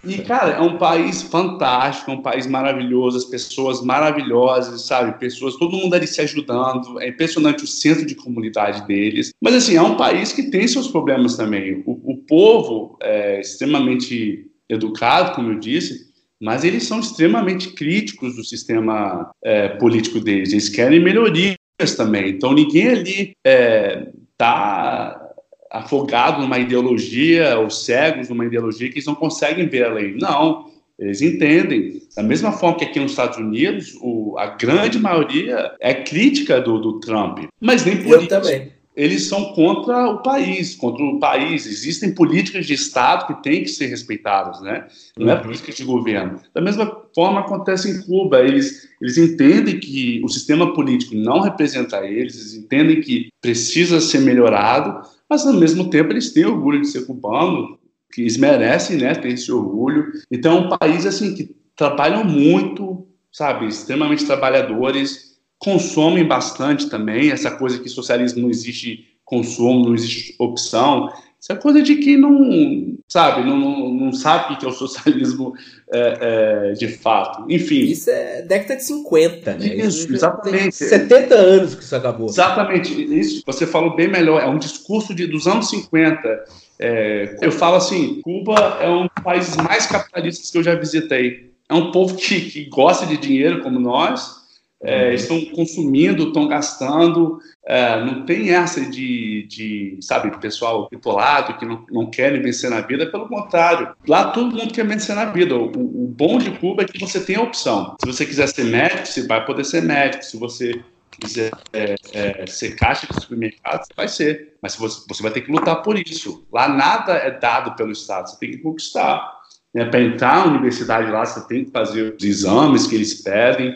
E, 0.05 0.17
cara, 0.17 0.51
é 0.51 0.61
um 0.61 0.77
país 0.77 1.21
fantástico, 1.23 2.11
é 2.11 2.13
um 2.13 2.21
país 2.21 2.45
maravilhoso, 2.45 3.17
as 3.17 3.23
pessoas 3.23 3.81
maravilhosas, 3.81 4.81
sabe? 4.81 5.17
Pessoas, 5.17 5.55
todo 5.55 5.77
mundo 5.77 5.93
ali 5.93 6.05
se 6.05 6.19
ajudando. 6.19 6.99
É 6.99 7.07
impressionante 7.07 7.63
o 7.63 7.67
centro 7.67 8.05
de 8.05 8.13
comunidade 8.13 8.85
deles. 8.85 9.31
Mas, 9.41 9.55
assim, 9.55 9.77
é 9.77 9.81
um 9.81 9.95
país 9.95 10.33
que 10.33 10.43
tem 10.43 10.67
seus 10.67 10.89
problemas 10.89 11.37
também. 11.37 11.83
O, 11.85 12.11
o 12.11 12.17
povo 12.17 12.97
é 13.01 13.39
extremamente 13.39 14.51
educado, 14.73 15.35
como 15.35 15.51
eu 15.51 15.59
disse, 15.59 16.11
mas 16.41 16.63
eles 16.63 16.83
são 16.83 16.99
extremamente 16.99 17.69
críticos 17.69 18.35
do 18.35 18.43
sistema 18.43 19.31
é, 19.43 19.69
político 19.69 20.19
deles. 20.19 20.51
Eles 20.51 20.69
querem 20.69 20.99
melhorias 20.99 21.55
também. 21.95 22.29
Então 22.29 22.53
ninguém 22.53 22.89
ali 22.89 23.21
está 23.21 23.33
é, 23.45 24.07
tá 24.37 25.29
afogado 25.71 26.41
numa 26.41 26.59
ideologia 26.59 27.57
ou 27.57 27.69
cegos 27.69 28.29
numa 28.29 28.45
ideologia 28.45 28.89
que 28.89 28.95
eles 28.95 29.05
não 29.05 29.15
conseguem 29.15 29.67
ver 29.67 29.85
além. 29.85 30.17
Não, 30.17 30.65
eles 30.99 31.21
entendem. 31.21 32.01
Da 32.15 32.21
mesma 32.21 32.51
forma 32.51 32.77
que 32.77 32.85
aqui 32.85 32.99
nos 32.99 33.11
Estados 33.11 33.37
Unidos, 33.37 33.97
o, 34.01 34.35
a 34.37 34.47
grande 34.47 34.99
maioria 34.99 35.73
é 35.79 35.93
crítica 35.93 36.59
do, 36.59 36.77
do 36.77 36.99
Trump, 36.99 37.39
mas 37.59 37.85
nem 37.85 38.03
por 38.03 38.13
Eu 38.13 38.19
isso. 38.19 38.29
Também 38.29 38.82
eles 38.95 39.27
são 39.27 39.53
contra 39.53 40.09
o 40.09 40.21
país, 40.21 40.75
contra 40.75 41.03
o 41.03 41.19
país. 41.19 41.65
Existem 41.65 42.13
políticas 42.13 42.65
de 42.65 42.73
Estado 42.73 43.27
que 43.27 43.43
têm 43.43 43.63
que 43.63 43.69
ser 43.69 43.87
respeitadas, 43.87 44.61
né? 44.61 44.87
Não 45.17 45.31
é 45.31 45.35
uhum. 45.35 45.41
política 45.41 45.71
de 45.71 45.83
governo. 45.83 46.39
Da 46.53 46.61
mesma 46.61 47.03
forma 47.13 47.39
acontece 47.39 47.89
em 47.89 48.01
Cuba. 48.03 48.39
Eles, 48.41 48.87
eles 49.01 49.17
entendem 49.17 49.79
que 49.79 50.21
o 50.23 50.29
sistema 50.29 50.73
político 50.73 51.15
não 51.15 51.39
representa 51.39 52.05
eles, 52.05 52.35
eles 52.35 52.53
entendem 52.53 53.01
que 53.01 53.29
precisa 53.41 53.99
ser 53.99 54.19
melhorado, 54.19 55.07
mas 55.29 55.45
ao 55.45 55.53
mesmo 55.53 55.89
tempo 55.89 56.11
eles 56.11 56.31
têm 56.31 56.45
orgulho 56.45 56.81
de 56.81 56.87
ser 56.87 57.05
cubano, 57.05 57.79
que 58.11 58.21
eles 58.21 58.37
merecem, 58.37 58.97
né, 58.97 59.15
ter 59.15 59.29
esse 59.29 59.51
orgulho. 59.51 60.11
Então 60.31 60.57
é 60.57 60.61
um 60.61 60.77
país 60.77 61.05
assim 61.05 61.33
que 61.33 61.55
trabalham 61.75 62.23
muito, 62.23 63.07
sabe, 63.31 63.67
extremamente 63.67 64.25
trabalhadores 64.25 65.32
consomem 65.63 66.25
bastante 66.25 66.89
também, 66.89 67.31
essa 67.31 67.51
coisa 67.51 67.79
que 67.79 67.87
socialismo 67.87 68.41
não 68.41 68.49
existe 68.49 69.07
consumo, 69.23 69.85
não 69.85 69.95
existe 69.95 70.35
opção, 70.37 71.09
essa 71.43 71.55
coisa 71.55 71.81
de 71.81 71.95
que 71.95 72.15
não, 72.15 72.95
sabe, 73.07 73.45
não, 73.45 73.57
não, 73.57 73.93
não 73.93 74.13
sabe 74.13 74.53
o 74.53 74.57
que 74.57 74.65
é 74.65 74.69
o 74.69 74.71
socialismo 74.71 75.53
é, 75.91 76.71
é, 76.71 76.73
de 76.73 76.87
fato. 76.87 77.45
Enfim. 77.49 77.81
Isso 77.81 78.09
é 78.09 78.43
década 78.43 78.77
de 78.77 78.85
50, 78.85 79.53
né? 79.55 79.65
Isso, 79.67 80.05
isso 80.05 80.13
exatamente. 80.13 80.75
70 80.75 81.35
anos 81.35 81.75
que 81.75 81.83
isso 81.83 81.95
acabou. 81.95 82.27
Exatamente. 82.29 83.19
Isso 83.19 83.43
você 83.45 83.67
falou 83.67 83.93
bem 83.93 84.07
melhor. 84.07 84.41
É 84.41 84.47
um 84.47 84.57
discurso 84.57 85.13
de, 85.13 85.27
dos 85.27 85.45
anos 85.45 85.69
50. 85.69 86.45
É, 86.79 87.37
eu 87.41 87.51
falo 87.51 87.75
assim, 87.75 88.21
Cuba 88.21 88.77
é 88.79 88.89
um 88.89 89.01
dos 89.01 89.23
países 89.23 89.57
mais 89.57 89.85
capitalistas 89.85 90.49
que 90.49 90.57
eu 90.57 90.63
já 90.63 90.75
visitei. 90.75 91.51
É 91.67 91.73
um 91.73 91.91
povo 91.91 92.15
que, 92.15 92.39
que 92.39 92.65
gosta 92.69 93.05
de 93.05 93.17
dinheiro 93.17 93.61
como 93.61 93.81
nós, 93.81 94.42
é, 94.83 95.07
uhum. 95.07 95.13
estão 95.13 95.45
consumindo, 95.45 96.27
estão 96.27 96.47
gastando, 96.47 97.39
é, 97.65 98.03
não 98.03 98.25
tem 98.25 98.51
essa 98.51 98.81
de, 98.81 99.47
de, 99.47 99.97
sabe, 100.01 100.37
pessoal 100.39 100.89
bitolado 100.91 101.57
que 101.57 101.65
não, 101.65 101.85
não 101.89 102.09
querem 102.09 102.41
vencer 102.41 102.69
na 102.69 102.81
vida, 102.81 103.05
pelo 103.05 103.27
contrário, 103.27 103.95
lá 104.05 104.31
todo 104.31 104.55
mundo 104.55 104.73
quer 104.73 104.85
vencer 104.85 105.15
na 105.15 105.25
vida. 105.25 105.55
O, 105.55 105.67
o 105.67 106.07
bom 106.07 106.37
de 106.37 106.51
Cuba 106.51 106.83
é 106.83 106.85
que 106.85 106.99
você 106.99 107.21
tem 107.21 107.37
a 107.37 107.41
opção. 107.41 107.95
Se 108.01 108.05
você 108.05 108.25
quiser 108.25 108.47
ser 108.47 108.65
médico, 108.65 109.07
você 109.07 109.25
vai 109.25 109.45
poder 109.45 109.63
ser 109.63 109.81
médico. 109.81 110.25
Se 110.25 110.37
você 110.37 110.83
quiser 111.11 111.51
é, 111.71 111.95
é, 112.11 112.45
ser 112.45 112.75
caixa 112.75 113.07
de 113.07 113.21
supermercado, 113.21 113.85
você 113.85 113.93
vai 113.95 114.07
ser. 114.07 114.55
Mas 114.61 114.75
você, 114.75 115.05
você 115.07 115.23
vai 115.23 115.31
ter 115.31 115.41
que 115.41 115.51
lutar 115.51 115.81
por 115.81 115.97
isso. 115.97 116.45
Lá 116.51 116.67
nada 116.67 117.13
é 117.13 117.31
dado 117.31 117.75
pelo 117.75 117.91
Estado, 117.91 118.29
você 118.29 118.37
tem 118.37 118.51
que 118.51 118.57
conquistar. 118.57 119.41
Né? 119.73 119.85
Para 119.85 120.01
entrar 120.01 120.45
na 120.45 120.51
universidade 120.51 121.09
lá, 121.09 121.25
você 121.25 121.47
tem 121.47 121.65
que 121.65 121.71
fazer 121.71 122.15
os 122.15 122.23
exames 122.23 122.87
que 122.87 122.95
eles 122.95 123.21
pedem. 123.21 123.75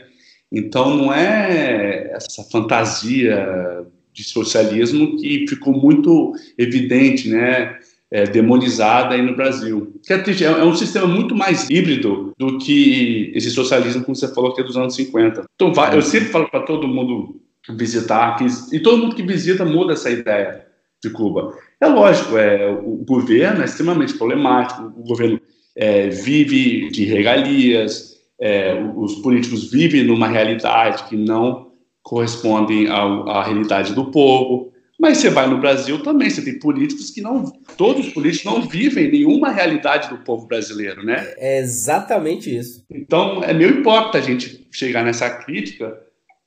Então, 0.52 0.96
não 0.96 1.14
é 1.14 2.12
essa 2.14 2.44
fantasia 2.44 3.86
de 4.14 4.24
socialismo 4.24 5.18
que 5.18 5.46
ficou 5.48 5.74
muito 5.74 6.34
evidente, 6.58 7.30
né? 7.30 7.78
É, 8.10 8.24
demonizada 8.24 9.16
aí 9.16 9.22
no 9.22 9.36
Brasil. 9.36 9.94
Que 10.02 10.14
é, 10.14 10.18
triste, 10.18 10.46
é, 10.46 10.48
é 10.48 10.64
um 10.64 10.74
sistema 10.74 11.06
muito 11.06 11.36
mais 11.36 11.70
híbrido 11.70 12.34
do 12.38 12.58
que 12.58 13.34
esse 13.36 13.52
socialismo, 13.52 14.06
como 14.06 14.16
você 14.16 14.34
falou, 14.34 14.54
que 14.54 14.62
é 14.62 14.64
dos 14.64 14.78
anos 14.78 14.96
50. 14.96 15.44
Então, 15.56 15.74
eu 15.92 16.02
sempre 16.02 16.30
falo 16.30 16.50
para 16.50 16.62
todo 16.62 16.88
mundo 16.88 17.42
visitar, 17.70 18.38
que, 18.38 18.46
e 18.74 18.80
todo 18.80 18.98
mundo 18.98 19.16
que 19.16 19.24
visita 19.24 19.66
muda 19.66 19.92
essa 19.92 20.10
ideia 20.10 20.66
de 21.04 21.10
Cuba. 21.10 21.54
É 21.80 21.88
lógico, 21.88 22.38
é, 22.38 22.70
o 22.72 23.04
governo 23.06 23.62
é 23.62 23.66
extremamente 23.66 24.14
problemático, 24.14 24.94
o 24.98 25.04
governo 25.04 25.40
é, 25.76 26.10
vive 26.10 26.90
de 26.90 27.06
regalias, 27.06 28.17
é, 28.40 28.74
os 28.96 29.16
políticos 29.16 29.72
vivem 29.72 30.04
numa 30.04 30.28
realidade 30.28 31.04
que 31.04 31.16
não 31.16 31.72
corresponde 32.04 32.88
à, 32.88 33.44
realidade 33.44 33.94
do 33.94 34.12
povo. 34.12 34.72
Mas 35.00 35.18
você 35.20 35.30
vai 35.30 35.48
no 35.48 35.60
Brasil 35.60 36.02
também, 36.02 36.30
você 36.30 36.42
tem 36.42 36.58
políticos 36.58 37.12
que 37.12 37.22
não. 37.22 37.52
Todos 37.78 38.08
os 38.08 38.14
políticos 38.14 38.52
não 38.52 38.62
vivem 38.62 39.12
nenhuma 39.12 39.52
realidade 39.52 40.10
do 40.10 40.18
povo 40.20 40.48
brasileiro, 40.48 41.06
né? 41.06 41.34
É 41.38 41.60
exatamente 41.60 42.56
isso. 42.56 42.84
Então 42.90 43.44
é 43.44 43.54
meio 43.54 43.80
hipócrita 43.80 44.18
a 44.18 44.22
gente 44.22 44.68
chegar 44.72 45.04
nessa 45.04 45.30
crítica, 45.30 45.96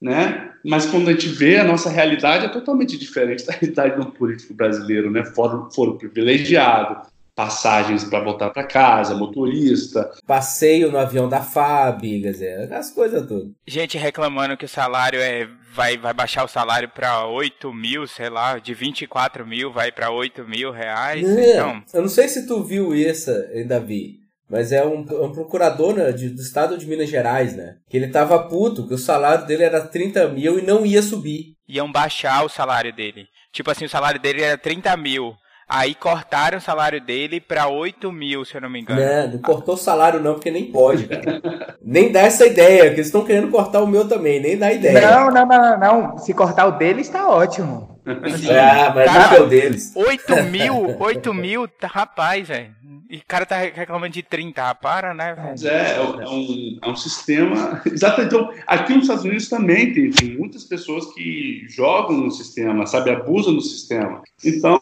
né? 0.02 0.50
Mas 0.64 0.86
quando 0.86 1.08
a 1.08 1.12
gente 1.12 1.28
vê 1.28 1.58
a 1.58 1.64
nossa 1.64 1.90
realidade 1.90 2.46
é 2.46 2.48
totalmente 2.48 2.98
diferente 2.98 3.46
da 3.46 3.52
realidade 3.52 3.96
do 3.96 4.06
político 4.10 4.52
brasileiro, 4.52 5.10
né? 5.10 5.24
Foro, 5.24 5.68
foro 5.72 5.96
privilegiado, 5.96 7.02
passagens 7.40 8.04
para 8.04 8.22
voltar 8.22 8.50
para 8.50 8.66
casa, 8.66 9.14
motorista. 9.14 10.10
Passeio 10.26 10.92
no 10.92 10.98
avião 10.98 11.26
da 11.26 11.40
FAB, 11.40 12.02
quer 12.02 12.32
dizer, 12.32 12.70
as 12.70 12.90
coisas 12.90 13.26
todas. 13.26 13.48
Gente 13.66 13.96
reclamando 13.96 14.58
que 14.58 14.66
o 14.66 14.68
salário 14.68 15.18
é 15.18 15.48
vai, 15.72 15.96
vai 15.96 16.12
baixar 16.12 16.44
o 16.44 16.48
salário 16.48 16.90
para 16.90 17.26
8 17.26 17.72
mil, 17.72 18.06
sei 18.06 18.28
lá, 18.28 18.58
de 18.58 18.74
24 18.74 19.46
mil 19.46 19.72
vai 19.72 19.90
para 19.90 20.10
8 20.10 20.46
mil 20.46 20.70
reais. 20.70 21.26
É, 21.26 21.54
então... 21.54 21.82
Eu 21.94 22.02
não 22.02 22.10
sei 22.10 22.28
se 22.28 22.46
tu 22.46 22.62
viu 22.62 22.94
isso, 22.94 23.30
Davi. 23.66 24.18
Mas 24.46 24.70
é 24.70 24.84
um, 24.84 25.00
um 25.00 25.32
procurador 25.32 25.94
né, 25.94 26.12
de, 26.12 26.28
do 26.28 26.42
estado 26.42 26.76
de 26.76 26.86
Minas 26.86 27.08
Gerais, 27.08 27.56
né? 27.56 27.76
Que 27.88 27.96
ele 27.96 28.08
tava 28.08 28.48
puto, 28.48 28.86
que 28.86 28.92
o 28.92 28.98
salário 28.98 29.46
dele 29.46 29.62
era 29.62 29.80
30 29.80 30.28
mil 30.28 30.58
e 30.58 30.62
não 30.62 30.84
ia 30.84 31.00
subir. 31.00 31.54
Iam 31.66 31.90
baixar 31.90 32.44
o 32.44 32.48
salário 32.50 32.92
dele. 32.92 33.28
Tipo 33.50 33.70
assim, 33.70 33.86
o 33.86 33.88
salário 33.88 34.20
dele 34.20 34.42
era 34.42 34.58
30 34.58 34.94
mil. 34.98 35.34
Aí 35.72 35.94
cortaram 35.94 36.58
o 36.58 36.60
salário 36.60 37.00
dele 37.00 37.40
pra 37.40 37.68
8 37.68 38.10
mil, 38.10 38.44
se 38.44 38.56
eu 38.56 38.60
não 38.60 38.68
me 38.68 38.80
engano. 38.80 39.00
Não, 39.00 39.32
não 39.34 39.38
cortou 39.38 39.76
o 39.76 39.78
salário 39.78 40.18
não, 40.18 40.34
porque 40.34 40.50
nem 40.50 40.64
pode, 40.64 41.06
cara. 41.06 41.76
nem 41.80 42.10
dá 42.10 42.22
essa 42.22 42.44
ideia, 42.44 42.90
que 42.90 42.96
eles 42.96 43.06
estão 43.06 43.24
querendo 43.24 43.52
cortar 43.52 43.80
o 43.80 43.86
meu 43.86 44.08
também, 44.08 44.40
nem 44.40 44.58
dá 44.58 44.72
ideia. 44.72 45.00
Não, 45.00 45.30
não, 45.30 45.46
não, 45.46 45.78
não. 45.78 46.18
Se 46.18 46.34
cortar 46.34 46.66
o 46.66 46.72
dele, 46.72 47.02
está 47.02 47.28
ótimo. 47.28 48.00
Sim. 48.36 48.50
Ah, 48.50 48.92
mas 48.94 49.06
cara, 49.06 49.28
não 49.28 49.36
é 49.36 49.40
o 49.42 49.46
deles. 49.46 49.92
8 49.94 50.42
mil, 50.44 50.96
8 50.98 51.34
mil, 51.34 51.68
tá, 51.68 51.86
rapaz, 51.86 52.48
velho. 52.48 52.74
E 53.08 53.18
o 53.18 53.22
cara 53.26 53.44
tá 53.46 53.56
reclamando 53.56 54.12
de 54.12 54.22
30, 54.22 54.62
ah, 54.62 54.74
para, 54.74 55.12
né? 55.14 55.36
É, 55.62 55.68
é, 55.68 55.96
é, 55.96 56.28
um, 56.28 56.78
é 56.82 56.88
um 56.88 56.96
sistema. 56.96 57.80
Exato, 57.86 58.22
então, 58.22 58.50
aqui 58.66 58.94
nos 58.94 59.02
Estados 59.02 59.24
Unidos 59.24 59.48
também 59.48 59.92
tem, 59.92 60.10
tem 60.10 60.36
muitas 60.36 60.64
pessoas 60.64 61.06
que 61.12 61.66
jogam 61.68 62.16
no 62.16 62.30
sistema, 62.30 62.86
sabe, 62.86 63.10
abusam 63.10 63.54
do 63.54 63.60
sistema. 63.60 64.22
Então, 64.44 64.78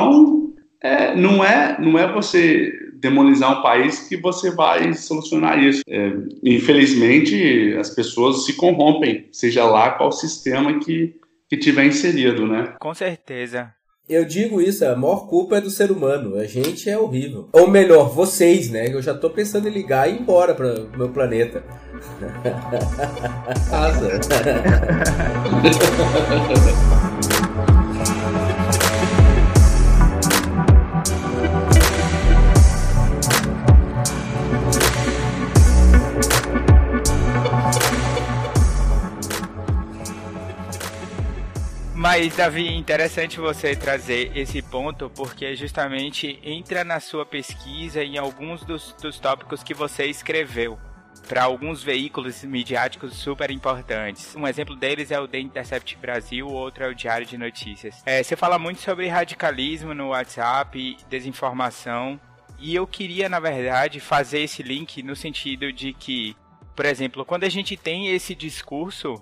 é, 0.81 1.14
não, 1.14 1.45
é, 1.45 1.76
não 1.81 1.99
é 1.99 2.11
você 2.11 2.72
demonizar 2.95 3.59
um 3.59 3.62
país 3.62 4.09
que 4.09 4.16
você 4.16 4.51
vai 4.51 4.93
solucionar 4.95 5.62
isso. 5.62 5.83
É, 5.89 6.12
infelizmente, 6.43 7.74
as 7.79 7.91
pessoas 7.91 8.45
se 8.45 8.55
corrompem, 8.55 9.29
seja 9.33 9.64
lá 9.64 9.91
qual 9.91 10.12
sistema 10.12 10.79
que, 10.81 11.14
que 11.49 11.57
tiver 11.57 11.87
inserido, 11.87 12.47
né? 12.47 12.74
Com 12.81 12.95
certeza. 12.95 13.72
Eu 14.09 14.24
digo 14.24 14.61
isso, 14.61 14.87
a 14.87 14.97
maior 14.97 15.26
culpa 15.29 15.59
é 15.59 15.61
do 15.61 15.68
ser 15.68 15.91
humano. 15.91 16.37
A 16.37 16.45
gente 16.45 16.89
é 16.89 16.97
horrível. 16.97 17.49
Ou 17.53 17.68
melhor, 17.68 18.09
vocês, 18.09 18.70
né? 18.70 18.89
Eu 18.91 19.03
já 19.03 19.12
tô 19.12 19.29
pensando 19.29 19.68
em 19.68 19.72
ligar 19.72 20.09
e 20.09 20.14
ir 20.14 20.20
embora 20.20 20.55
para 20.55 20.81
o 20.81 20.97
meu 20.97 21.11
planeta. 21.11 21.62
Casa. 23.68 24.18
Mas, 42.11 42.34
Davi, 42.34 42.74
interessante 42.74 43.38
você 43.38 43.76
trazer 43.76 44.34
esse 44.34 44.62
ponto, 44.62 45.11
porque 45.11 45.54
justamente 45.54 46.40
entra 46.42 46.82
na 46.82 47.00
sua 47.00 47.26
pesquisa 47.26 48.02
em 48.02 48.16
alguns 48.16 48.64
dos, 48.64 48.94
dos 48.94 49.20
tópicos 49.20 49.62
que 49.62 49.74
você 49.74 50.06
escreveu 50.06 50.78
para 51.28 51.42
alguns 51.42 51.82
veículos 51.82 52.42
midiáticos 52.44 53.12
super 53.12 53.50
importantes. 53.50 54.34
Um 54.34 54.48
exemplo 54.48 54.74
deles 54.74 55.11
é 55.11 55.20
o 55.20 55.28
The 55.28 55.38
Intercept 55.38 55.98
Brasil, 55.98 56.48
outro 56.48 56.84
é 56.84 56.88
o 56.88 56.94
Diário 56.94 57.26
de 57.26 57.36
Notícias. 57.36 58.02
É, 58.06 58.22
você 58.22 58.34
fala 58.34 58.59
muito 58.59 58.80
sobre 58.80 59.06
radicalismo 59.09 59.92
no 59.92 60.09
WhatsApp, 60.09 60.96
desinformação, 61.11 62.18
e 62.59 62.74
eu 62.74 62.86
queria, 62.86 63.28
na 63.28 63.38
verdade, 63.38 64.00
fazer 64.00 64.40
esse 64.40 64.62
link 64.62 65.02
no 65.02 65.14
sentido 65.14 65.70
de 65.70 65.92
que, 65.92 66.34
por 66.74 66.86
exemplo, 66.86 67.22
quando 67.22 67.44
a 67.44 67.50
gente 67.50 67.76
tem 67.76 68.09
esse 68.09 68.34
discurso 68.34 69.20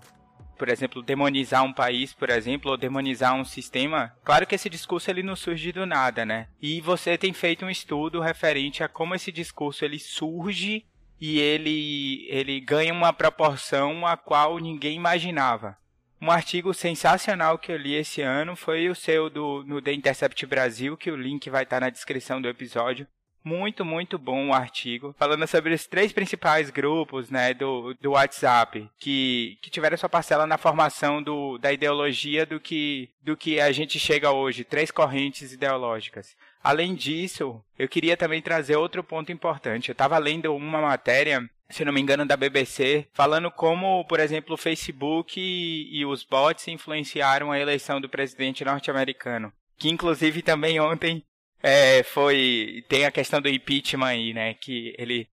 por 0.57 0.69
exemplo, 0.69 1.03
demonizar 1.03 1.63
um 1.63 1.73
país, 1.73 2.13
por 2.13 2.31
exemplo, 2.31 2.71
ou 2.71 2.77
demonizar 2.77 3.35
um 3.35 3.45
sistema, 3.45 4.13
claro 4.25 4.47
que 4.47 4.55
esse 4.55 4.69
discurso 4.69 5.11
ele 5.11 5.23
não 5.23 5.37
surge 5.37 5.73
do 5.73 5.87
nada, 5.87 6.25
né? 6.25 6.49
E 6.61 6.81
você 6.81 7.17
tem 7.17 7.33
feito 7.33 7.65
um 7.65 7.71
estudo 7.71 8.21
referente 8.21 8.83
a 8.83 8.89
como 8.89 9.15
esse 9.15 9.31
discurso 9.31 9.85
ele 9.85 9.99
surge 9.99 10.85
e 11.21 11.39
ele 11.39 12.27
ele 12.29 12.61
ganha 12.61 12.93
uma 12.93 13.13
proporção 13.13 14.07
a 14.07 14.17
qual 14.17 14.59
ninguém 14.59 14.97
imaginava. 14.97 15.77
Um 16.21 16.31
artigo 16.31 16.73
sensacional 16.73 17.59
que 17.59 17.71
eu 17.71 17.77
li 17.77 17.95
esse 17.95 18.23
ano 18.23 18.57
foi 18.57 18.89
o 18.89 18.95
seu 18.95 19.29
do 19.29 19.63
no 19.65 19.83
The 19.83 19.93
Intercept 19.93 20.47
Brasil, 20.47 20.97
que 20.97 21.11
o 21.11 21.17
link 21.17 21.51
vai 21.51 21.65
estar 21.65 21.81
na 21.81 21.91
descrição 21.91 22.41
do 22.41 22.49
episódio, 22.49 23.07
muito, 23.47 23.85
muito 23.85 24.19
bom 24.19 24.49
o 24.49 24.53
artigo, 24.53 25.15
falando 25.17 25.47
sobre 25.47 25.73
os 25.73 25.87
três 25.87 26.13
principais 26.13 26.69
grupos 26.69 27.31
né, 27.31 27.55
do, 27.55 27.95
do 28.01 28.11
WhatsApp, 28.11 28.91
que, 28.99 29.57
que 29.63 29.71
tiveram 29.71 29.97
sua 29.97 30.09
parcela 30.09 30.49
na 30.49 30.59
formação 30.59 31.23
do, 31.23 31.57
da 31.57 31.73
ideologia 31.73 32.45
do 32.45 32.59
que, 32.59 33.09
do 33.23 33.37
que 33.37 33.61
a 33.61 33.71
gente 33.71 34.01
chega 34.01 34.33
hoje, 34.33 34.65
três 34.65 34.91
correntes 34.91 35.53
ideológicas. 35.53 36.35
Além 36.63 36.97
disso, 36.97 37.63
eu 37.79 37.89
queria 37.89 38.17
também 38.17 38.43
trazer 38.43 38.75
outro 38.75 39.05
ponto 39.05 39.31
importante. 39.31 39.91
Eu 39.91 39.93
estava 39.93 40.19
lendo 40.19 40.53
uma 40.53 40.81
matéria 40.81 41.49
se 41.69 41.85
não 41.85 41.93
me 41.93 42.01
engano, 42.01 42.25
da 42.25 42.37
BBC, 42.37 43.09
falando 43.13 43.51
como, 43.51 44.05
por 44.05 44.21
exemplo, 44.21 44.55
o 44.55 44.57
Facebook 44.57 45.41
e, 45.41 45.99
e, 45.99 46.07
os 46.07 46.23
bots 46.23 46.69
influenciaram 46.69 47.51
a 47.51 47.59
eleição 47.59 48.01
do 48.01 48.09
presidente 48.09 48.65
norte-americano. 48.65 49.53
Que, 49.77 49.89
inclusive, 49.89 50.43
também 50.43 50.79
ontem 50.79 51.25
é, 51.63 52.03
foi. 52.03 52.85
Tem 52.89 53.07
a 53.07 53.11
questão 53.11 53.41
do 53.41 53.49
impeachment 53.49 54.07
aí, 54.07 54.35
né? 54.35 54.55
Que 54.55 54.95
ele. 54.99 55.29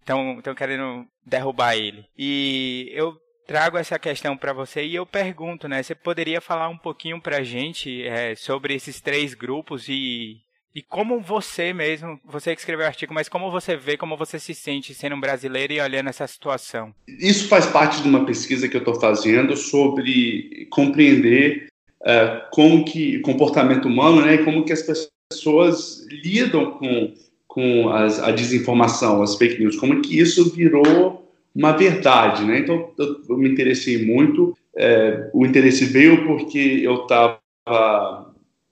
Estão 0.00 0.54
querendo 0.54 1.04
derrubar 1.24 1.76
ele. 1.76 2.04
E 2.16 2.88
eu 2.92 3.16
trago 3.46 3.76
essa 3.76 3.98
questão 3.98 4.36
para 4.36 4.52
você 4.52 4.84
e 4.84 4.94
eu 4.94 5.06
pergunto, 5.06 5.68
né? 5.68 5.82
Você 5.82 5.94
poderia 5.94 6.40
falar 6.40 6.68
um 6.68 6.78
pouquinho 6.78 7.20
pra 7.20 7.42
gente 7.42 8.04
é, 8.04 8.34
sobre 8.34 8.74
esses 8.74 9.00
três 9.00 9.34
grupos 9.34 9.88
e, 9.88 10.36
e 10.74 10.82
como 10.82 11.20
você 11.20 11.72
mesmo, 11.72 12.20
você 12.24 12.54
que 12.54 12.60
escreveu 12.60 12.84
o 12.84 12.88
artigo, 12.88 13.14
mas 13.14 13.28
como 13.28 13.50
você 13.50 13.76
vê, 13.76 13.96
como 13.96 14.16
você 14.16 14.38
se 14.38 14.54
sente 14.54 14.94
sendo 14.94 15.16
um 15.16 15.20
brasileiro 15.20 15.72
e 15.72 15.80
olhando 15.80 16.08
essa 16.08 16.26
situação? 16.26 16.94
Isso 17.08 17.48
faz 17.48 17.66
parte 17.66 18.02
de 18.02 18.08
uma 18.08 18.24
pesquisa 18.24 18.68
que 18.68 18.76
eu 18.76 18.80
estou 18.80 19.00
fazendo 19.00 19.56
sobre 19.56 20.68
compreender 20.70 21.66
uh, 22.02 22.48
como 22.50 22.84
que 22.84 23.20
comportamento 23.20 23.86
humano, 23.86 24.24
né? 24.24 24.38
Como 24.38 24.64
que 24.64 24.72
as 24.72 24.82
pessoas 24.82 25.15
pessoas 25.28 26.06
lidam 26.10 26.72
com, 26.72 27.14
com 27.46 27.88
as, 27.90 28.20
a 28.20 28.30
desinformação, 28.30 29.22
as 29.22 29.34
fake 29.36 29.58
news, 29.58 29.76
como 29.76 30.00
que 30.00 30.18
isso 30.18 30.54
virou 30.54 31.26
uma 31.54 31.72
verdade, 31.72 32.44
né? 32.44 32.58
Então, 32.58 32.92
eu, 32.98 33.20
eu 33.28 33.38
me 33.38 33.48
interessei 33.48 34.04
muito. 34.04 34.56
É, 34.76 35.30
o 35.32 35.46
interesse 35.46 35.86
veio 35.86 36.26
porque 36.26 36.80
eu 36.82 37.02
estava 37.02 37.40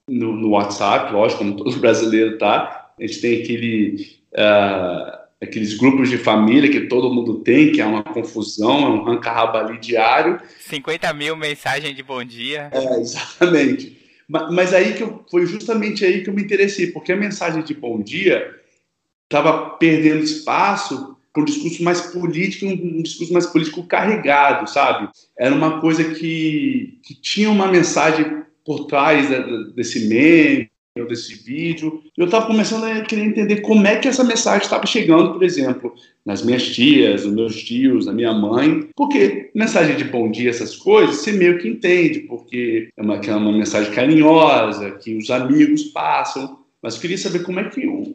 no, 0.07 0.33
no, 0.33 0.49
WhatsApp, 0.49 1.11
lógico, 1.11 1.39
como 1.39 1.57
todo 1.57 1.79
brasileiro 1.79 2.37
tá. 2.37 2.93
A 2.97 3.01
gente 3.01 3.19
tem 3.19 3.41
aquele, 3.41 4.07
uh, 4.33 5.17
aqueles 5.41 5.73
grupos 5.73 6.09
de 6.09 6.17
família 6.17 6.69
que 6.69 6.81
todo 6.81 7.11
mundo 7.11 7.39
tem, 7.39 7.71
que 7.71 7.81
é 7.81 7.85
uma 7.85 8.03
confusão, 8.03 8.85
é 8.85 8.89
um 8.89 9.03
ranca 9.03 9.31
ali 9.31 9.79
diário. 9.79 10.39
50 10.59 11.11
mil 11.13 11.35
mensagens 11.35 11.95
de 11.95 12.03
bom 12.03 12.23
dia. 12.23 12.69
É, 12.71 12.99
exatamente. 12.99 13.94
Mas 14.27 14.73
aí 14.73 14.93
que 14.93 15.03
eu, 15.03 15.23
foi 15.29 15.45
justamente 15.45 16.03
aí 16.03 16.23
que 16.23 16.29
eu 16.29 16.33
me 16.33 16.43
interessei, 16.43 16.87
porque 16.87 17.11
a 17.11 17.17
mensagem 17.17 17.63
de 17.63 17.73
bom 17.73 18.01
dia 18.01 18.55
estava 19.23 19.71
perdendo 19.77 20.23
espaço 20.23 21.15
para 21.31 21.41
um 21.41 21.45
discurso 21.45 21.83
mais 21.83 22.01
político, 22.01 22.65
um 22.65 23.03
discurso 23.03 23.33
mais 23.33 23.45
político 23.45 23.85
carregado, 23.85 24.69
sabe? 24.69 25.09
Era 25.37 25.53
uma 25.53 25.81
coisa 25.81 26.03
que, 26.13 26.97
que 27.03 27.13
tinha 27.13 27.49
uma 27.49 27.67
mensagem 27.67 28.43
por 28.65 28.85
trás 28.85 29.27
desse 29.75 30.07
meme, 30.07 30.71
desse 31.03 31.35
vídeo. 31.35 32.01
Eu 32.15 32.25
estava 32.25 32.47
começando 32.47 32.85
a 32.85 33.01
querer 33.01 33.25
entender 33.25 33.57
como 33.57 33.85
é 33.85 33.97
que 33.97 34.07
essa 34.07 34.23
mensagem 34.23 34.63
estava 34.63 34.85
chegando, 34.85 35.33
por 35.33 35.43
exemplo, 35.43 35.93
nas 36.25 36.41
minhas 36.41 36.63
tias, 36.69 37.25
nos 37.25 37.35
meus 37.35 37.63
tios, 37.63 38.05
na 38.05 38.13
minha 38.13 38.31
mãe. 38.33 38.87
Porque 38.95 39.51
mensagem 39.53 39.97
de 39.97 40.05
bom 40.05 40.31
dia, 40.31 40.49
essas 40.49 40.73
coisas, 40.73 41.17
você 41.17 41.33
meio 41.33 41.57
que 41.57 41.67
entende, 41.67 42.21
porque 42.21 42.87
é 42.95 43.01
uma, 43.01 43.15
é 43.15 43.35
uma 43.35 43.51
mensagem 43.51 43.91
carinhosa, 43.91 44.91
que 44.91 45.17
os 45.17 45.29
amigos 45.29 45.83
passam. 45.83 46.59
Mas 46.81 46.97
queria 46.97 47.17
saber 47.17 47.39
como 47.39 47.59
é 47.59 47.65
que 47.65 47.85
um, 47.85 48.13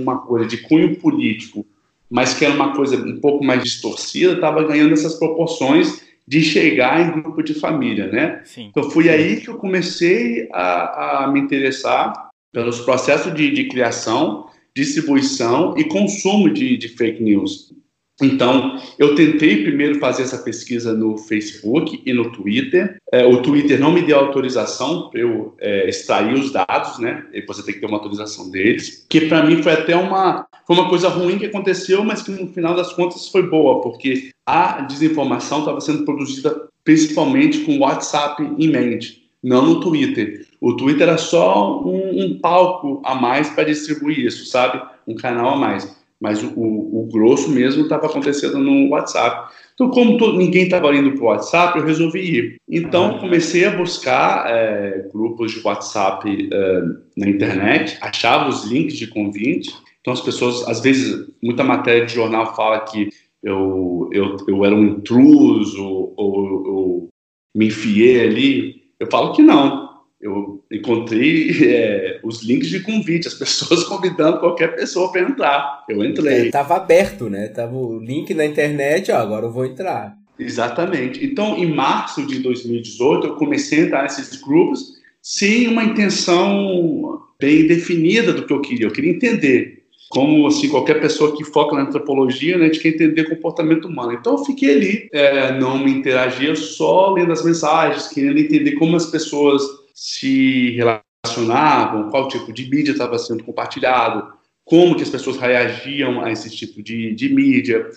uma 0.00 0.16
coisa 0.18 0.46
de 0.46 0.56
cunho 0.62 0.96
político, 0.96 1.66
mas 2.08 2.32
que 2.32 2.46
era 2.46 2.54
uma 2.54 2.74
coisa 2.74 2.96
um 2.96 3.20
pouco 3.20 3.44
mais 3.44 3.62
distorcida, 3.62 4.32
estava 4.32 4.64
ganhando 4.64 4.94
essas 4.94 5.16
proporções 5.16 6.00
de 6.26 6.42
chegar 6.42 7.00
em 7.00 7.20
grupo 7.20 7.42
de 7.42 7.54
família, 7.54 8.06
né? 8.06 8.42
Sim. 8.44 8.68
Então 8.70 8.90
foi 8.90 9.08
aí 9.08 9.40
que 9.40 9.48
eu 9.48 9.56
comecei 9.56 10.48
a, 10.52 11.24
a 11.24 11.32
me 11.32 11.40
interessar 11.40 12.30
pelos 12.52 12.80
processos 12.80 13.34
de, 13.34 13.50
de, 13.50 13.68
criação, 13.68 14.46
distribuição 14.74 15.76
e 15.76 15.84
consumo 15.84 16.50
de, 16.50 16.76
de, 16.76 16.88
fake 16.88 17.22
news. 17.22 17.72
Então, 18.20 18.78
eu 18.98 19.14
tentei 19.14 19.62
primeiro 19.62 19.98
fazer 19.98 20.22
essa 20.22 20.38
pesquisa 20.38 20.92
no 20.92 21.16
Facebook 21.16 22.02
e 22.04 22.12
no 22.12 22.30
Twitter. 22.30 22.96
É, 23.10 23.24
o 23.24 23.40
Twitter 23.42 23.80
não 23.80 23.92
me 23.92 24.02
deu 24.02 24.18
autorização 24.18 25.08
para 25.08 25.20
eu 25.20 25.54
é, 25.58 25.88
extrair 25.88 26.34
os 26.34 26.52
dados, 26.52 26.98
né? 26.98 27.24
E 27.32 27.40
você 27.42 27.62
tem 27.64 27.74
que 27.74 27.80
ter 27.80 27.86
uma 27.86 27.96
autorização 27.96 28.50
deles. 28.50 29.06
Que 29.08 29.22
para 29.22 29.44
mim 29.44 29.62
foi 29.62 29.72
até 29.72 29.96
uma, 29.96 30.46
foi 30.66 30.76
uma 30.76 30.88
coisa 30.88 31.08
ruim 31.08 31.38
que 31.38 31.46
aconteceu, 31.46 32.04
mas 32.04 32.22
que 32.22 32.30
no 32.30 32.48
final 32.52 32.74
das 32.74 32.92
contas 32.92 33.28
foi 33.28 33.48
boa, 33.48 33.80
porque 33.80 34.30
a 34.46 34.82
desinformação 34.82 35.60
estava 35.60 35.80
sendo 35.80 36.04
produzida 36.04 36.68
principalmente 36.84 37.60
com 37.60 37.76
o 37.76 37.80
WhatsApp 37.80 38.42
em 38.42 38.68
mente, 38.68 39.28
não 39.42 39.64
no 39.64 39.80
Twitter. 39.80 40.46
O 40.60 40.76
Twitter 40.76 41.08
era 41.08 41.18
só 41.18 41.80
um, 41.82 42.24
um 42.24 42.38
palco 42.38 43.00
a 43.04 43.14
mais 43.14 43.48
para 43.50 43.64
distribuir 43.64 44.26
isso, 44.26 44.46
sabe? 44.46 44.82
Um 45.06 45.14
canal 45.14 45.54
a 45.54 45.56
mais 45.56 46.01
mas 46.22 46.40
o, 46.40 46.52
o, 46.56 47.08
grosso 47.12 47.50
mesmo 47.50 47.82
estava 47.82 48.06
acontecendo 48.06 48.58
no 48.58 48.90
WhatsApp. 48.90 49.52
Então, 49.74 49.90
como 49.90 50.16
todo, 50.16 50.38
ninguém 50.38 50.64
estava 50.64 50.94
indo 50.94 51.10
para 51.14 51.22
o 51.22 51.26
WhatsApp, 51.26 51.76
eu 51.76 51.84
resolvi 51.84 52.20
ir. 52.20 52.56
Então, 52.68 53.18
comecei 53.18 53.64
a 53.64 53.76
buscar 53.76 54.48
é, 54.48 55.08
grupos 55.12 55.50
de 55.50 55.60
WhatsApp 55.66 56.48
é, 56.52 56.82
na 57.16 57.28
internet, 57.28 57.98
achava 58.00 58.48
os 58.48 58.64
links 58.64 58.96
de 58.96 59.08
convite. 59.08 59.74
Então, 60.00 60.12
as 60.12 60.20
pessoas, 60.20 60.66
às 60.68 60.80
vezes, 60.80 61.28
muita 61.42 61.64
matéria 61.64 62.06
de 62.06 62.14
jornal 62.14 62.54
fala 62.54 62.78
que 62.80 63.08
eu, 63.42 64.08
eu, 64.12 64.36
eu 64.46 64.64
era 64.64 64.76
um 64.76 64.84
intruso 64.84 65.84
ou, 65.84 66.14
ou 66.16 67.08
me 67.52 67.66
enfiei 67.66 68.24
ali. 68.24 68.74
Eu 69.00 69.08
falo 69.10 69.32
que 69.32 69.42
não 69.42 69.91
eu 70.22 70.62
encontrei 70.70 71.50
é, 71.68 72.20
os 72.22 72.42
links 72.44 72.68
de 72.68 72.80
convite, 72.80 73.26
as 73.26 73.34
pessoas 73.34 73.84
convidando 73.90 74.38
qualquer 74.38 74.74
pessoa 74.76 75.10
para 75.10 75.22
entrar. 75.22 75.84
Eu 75.88 76.02
entrei. 76.04 76.46
Estava 76.46 76.74
é, 76.74 76.76
aberto, 76.76 77.28
né? 77.28 77.48
Tava 77.48 77.76
o 77.76 77.98
link 77.98 78.32
na 78.32 78.46
internet, 78.46 79.10
ó, 79.10 79.16
agora 79.16 79.46
eu 79.46 79.52
vou 79.52 79.66
entrar. 79.66 80.16
Exatamente. 80.38 81.24
Então, 81.24 81.58
em 81.58 81.66
março 81.66 82.24
de 82.26 82.38
2018, 82.38 83.26
eu 83.26 83.34
comecei 83.34 83.80
a 83.80 83.86
entrar 83.86 84.02
nesses 84.04 84.40
grupos 84.40 85.02
sem 85.20 85.68
uma 85.68 85.84
intenção 85.84 87.20
bem 87.38 87.66
definida 87.66 88.32
do 88.32 88.46
que 88.46 88.52
eu 88.52 88.60
queria. 88.60 88.86
Eu 88.86 88.92
queria 88.92 89.10
entender 89.10 89.82
como 90.08 90.46
assim 90.46 90.68
qualquer 90.68 91.00
pessoa 91.00 91.34
que 91.34 91.42
foca 91.42 91.74
na 91.74 91.82
antropologia, 91.82 92.58
né, 92.58 92.64
a 92.64 92.66
gente 92.66 92.80
quer 92.80 92.90
entender 92.90 93.24
comportamento 93.24 93.86
humano. 93.86 94.12
Então 94.12 94.34
eu 94.34 94.44
fiquei 94.44 94.74
ali, 94.74 95.08
é, 95.10 95.58
não 95.58 95.82
me 95.82 95.90
interagia, 95.90 96.54
só 96.54 97.14
lendo 97.14 97.32
as 97.32 97.42
mensagens, 97.42 98.08
querendo 98.08 98.38
entender 98.38 98.72
como 98.72 98.94
as 98.94 99.06
pessoas 99.06 99.62
se 99.94 100.70
relacionavam, 100.70 102.10
qual 102.10 102.28
tipo 102.28 102.52
de 102.52 102.68
mídia 102.68 102.92
estava 102.92 103.18
sendo 103.18 103.44
compartilhado, 103.44 104.32
como 104.64 104.94
que 104.94 105.02
as 105.02 105.10
pessoas 105.10 105.36
reagiam 105.36 106.22
a 106.22 106.30
esse 106.30 106.50
tipo 106.50 106.82
de, 106.82 107.14
de 107.14 107.28
mídia. 107.28 107.90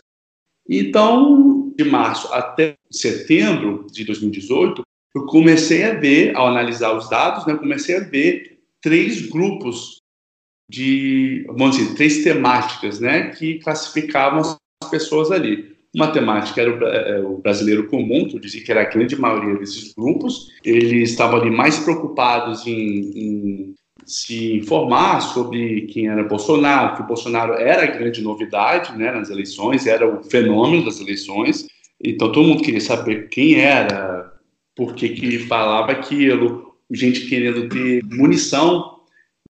Então, 0.67 1.73
de 1.77 1.83
março 1.83 2.31
até 2.33 2.75
setembro 2.91 3.87
de 3.91 4.03
2018, 4.03 4.81
eu 5.15 5.25
comecei 5.25 5.83
a 5.83 5.93
ver, 5.93 6.35
ao 6.35 6.47
analisar 6.47 6.95
os 6.95 7.09
dados, 7.09 7.45
né, 7.45 7.55
comecei 7.55 7.97
a 7.97 8.01
ver 8.01 8.59
três 8.81 9.29
grupos 9.29 9.97
de, 10.69 11.45
vamos 11.47 11.77
dizer, 11.77 11.95
três 11.95 12.23
temáticas, 12.23 12.99
né, 12.99 13.29
que 13.29 13.59
classificavam 13.59 14.39
as 14.39 14.89
pessoas 14.89 15.31
ali 15.31 15.74
matemática 15.95 16.61
era 16.61 16.71
o, 16.71 16.83
é, 16.83 17.19
o, 17.21 17.37
brasileiro 17.37 17.87
comum, 17.87 18.27
que 18.27 18.35
eu 18.35 18.39
dizia 18.39 18.63
que 18.63 18.71
era 18.71 18.81
a 18.81 18.89
grande 18.89 19.15
maioria 19.15 19.55
desses 19.55 19.93
grupos. 19.93 20.51
Eles 20.63 21.11
estavam 21.11 21.39
ali 21.39 21.49
mais 21.49 21.79
preocupados 21.79 22.67
em, 22.67 23.11
em 23.15 23.75
se 24.05 24.57
informar 24.57 25.21
sobre 25.21 25.81
quem 25.87 26.07
era 26.07 26.23
Bolsonaro, 26.23 26.95
que 26.95 27.01
o 27.01 27.07
Bolsonaro 27.07 27.53
era 27.53 27.83
a 27.83 27.87
grande 27.87 28.21
novidade 28.21 28.95
né, 28.97 29.11
nas 29.11 29.29
eleições, 29.29 29.87
era 29.87 30.07
o 30.07 30.23
fenômeno 30.23 30.85
das 30.85 30.99
eleições. 30.99 31.65
Então 32.03 32.31
todo 32.31 32.47
mundo 32.47 32.61
queria 32.61 32.81
saber 32.81 33.29
quem 33.29 33.55
era, 33.55 34.31
por 34.75 34.93
que, 34.93 35.09
que 35.09 35.39
falava 35.39 35.91
aquilo, 35.91 36.75
gente 36.91 37.27
querendo 37.27 37.67
ter 37.69 38.03
munição 38.03 38.95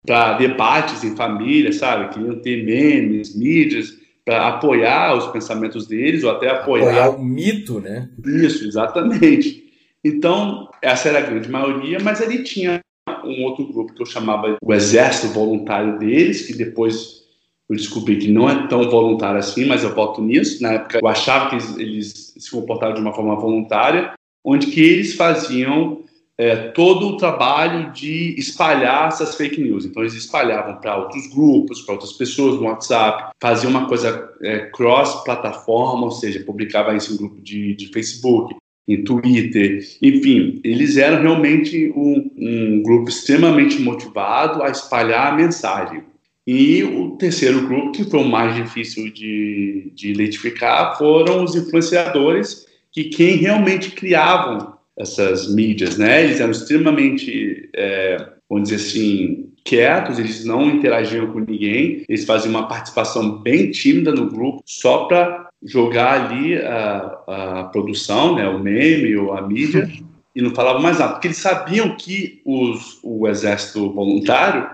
para 0.05 0.33
debates 0.37 1.03
em 1.03 1.15
família, 1.15 1.73
sabe? 1.73 2.13
Queriam 2.13 2.39
ter 2.39 2.63
memes, 2.63 3.35
mídias 3.35 4.04
para 4.25 4.47
apoiar 4.47 5.15
os 5.15 5.27
pensamentos 5.27 5.85
deles 5.87 6.23
ou 6.23 6.31
até 6.31 6.49
apoiar... 6.49 6.89
apoiar 6.89 7.09
o 7.09 7.23
mito, 7.23 7.79
né? 7.79 8.09
Isso, 8.25 8.67
exatamente. 8.67 9.63
Então, 10.03 10.69
essa 10.81 11.09
era 11.09 11.19
a 11.19 11.21
grande 11.21 11.49
maioria, 11.49 11.99
mas 12.01 12.21
ele 12.21 12.43
tinha 12.43 12.79
um 13.23 13.43
outro 13.43 13.65
grupo 13.65 13.93
que 13.93 14.01
eu 14.01 14.05
chamava 14.05 14.57
o 14.61 14.73
exército 14.73 15.33
voluntário 15.33 15.99
deles, 15.99 16.45
que 16.45 16.53
depois 16.53 17.23
eu 17.69 17.75
descobri 17.75 18.17
que 18.17 18.31
não 18.31 18.49
é 18.49 18.67
tão 18.67 18.89
voluntário 18.89 19.39
assim, 19.39 19.65
mas 19.65 19.83
eu 19.83 19.93
volto 19.93 20.21
nisso. 20.21 20.61
Na 20.61 20.73
época 20.73 20.99
eu 21.01 21.07
achava 21.07 21.49
que 21.49 21.55
eles, 21.55 21.77
eles 21.77 22.33
se 22.37 22.51
comportavam 22.51 22.95
de 22.95 23.01
uma 23.01 23.13
forma 23.13 23.35
voluntária, 23.35 24.13
onde 24.43 24.67
que 24.67 24.81
eles 24.81 25.15
faziam 25.15 26.03
é, 26.37 26.55
todo 26.69 27.07
o 27.07 27.17
trabalho 27.17 27.91
de 27.91 28.35
espalhar 28.37 29.07
essas 29.07 29.35
fake 29.35 29.61
news. 29.61 29.85
Então, 29.85 30.03
eles 30.03 30.13
espalhavam 30.13 30.75
para 30.77 30.97
outros 30.97 31.27
grupos, 31.27 31.81
para 31.81 31.93
outras 31.93 32.13
pessoas 32.13 32.55
no 32.55 32.67
WhatsApp, 32.67 33.33
faziam 33.39 33.71
uma 33.71 33.87
coisa 33.87 34.29
é, 34.41 34.59
cross-plataforma, 34.71 36.05
ou 36.05 36.11
seja, 36.11 36.43
publicava 36.43 36.95
isso 36.95 37.13
em 37.13 37.17
grupo 37.17 37.41
de, 37.41 37.75
de 37.75 37.87
Facebook, 37.87 38.55
em 38.87 39.03
Twitter, 39.03 39.79
enfim, 40.01 40.61
eles 40.63 40.95
eram 40.95 41.21
realmente 41.23 41.91
um, 41.95 42.29
um 42.37 42.83
grupo 42.83 43.09
extremamente 43.09 43.81
motivado 43.81 44.61
a 44.61 44.69
espalhar 44.69 45.33
a 45.33 45.35
mensagem. 45.35 46.03
E 46.45 46.83
o 46.83 47.17
terceiro 47.17 47.65
grupo, 47.65 47.91
que 47.91 48.03
foi 48.03 48.19
o 48.19 48.27
mais 48.27 48.55
difícil 48.55 49.11
de, 49.11 49.91
de 49.95 50.11
identificar, 50.11 50.95
foram 50.97 51.43
os 51.43 51.55
influenciadores, 51.55 52.67
que 52.91 53.05
quem 53.05 53.37
realmente 53.37 53.89
criavam 53.89 54.74
essas 54.97 55.53
mídias, 55.53 55.97
né? 55.97 56.23
Eles 56.23 56.39
eram 56.39 56.51
extremamente, 56.51 57.69
é, 57.75 58.17
vamos 58.49 58.69
dizer 58.69 58.87
assim, 58.87 59.49
quietos, 59.63 60.19
eles 60.19 60.45
não 60.45 60.69
interagiam 60.69 61.27
com 61.27 61.39
ninguém, 61.39 62.03
eles 62.07 62.23
faziam 62.25 62.51
uma 62.51 62.67
participação 62.67 63.39
bem 63.39 63.71
tímida 63.71 64.11
no 64.11 64.29
grupo, 64.29 64.61
só 64.65 65.05
para 65.05 65.49
jogar 65.63 66.25
ali 66.25 66.55
a, 66.57 67.23
a 67.27 67.63
produção, 67.65 68.35
né, 68.35 68.47
o 68.47 68.59
meme 68.59 69.17
ou 69.17 69.33
a 69.33 69.41
mídia, 69.45 69.89
e 70.35 70.41
não 70.41 70.53
falavam 70.53 70.81
mais 70.81 70.99
nada, 70.99 71.13
porque 71.13 71.27
eles 71.27 71.37
sabiam 71.37 71.95
que 71.95 72.41
os, 72.45 72.99
o 73.01 73.27
exército 73.27 73.91
voluntário 73.91 74.69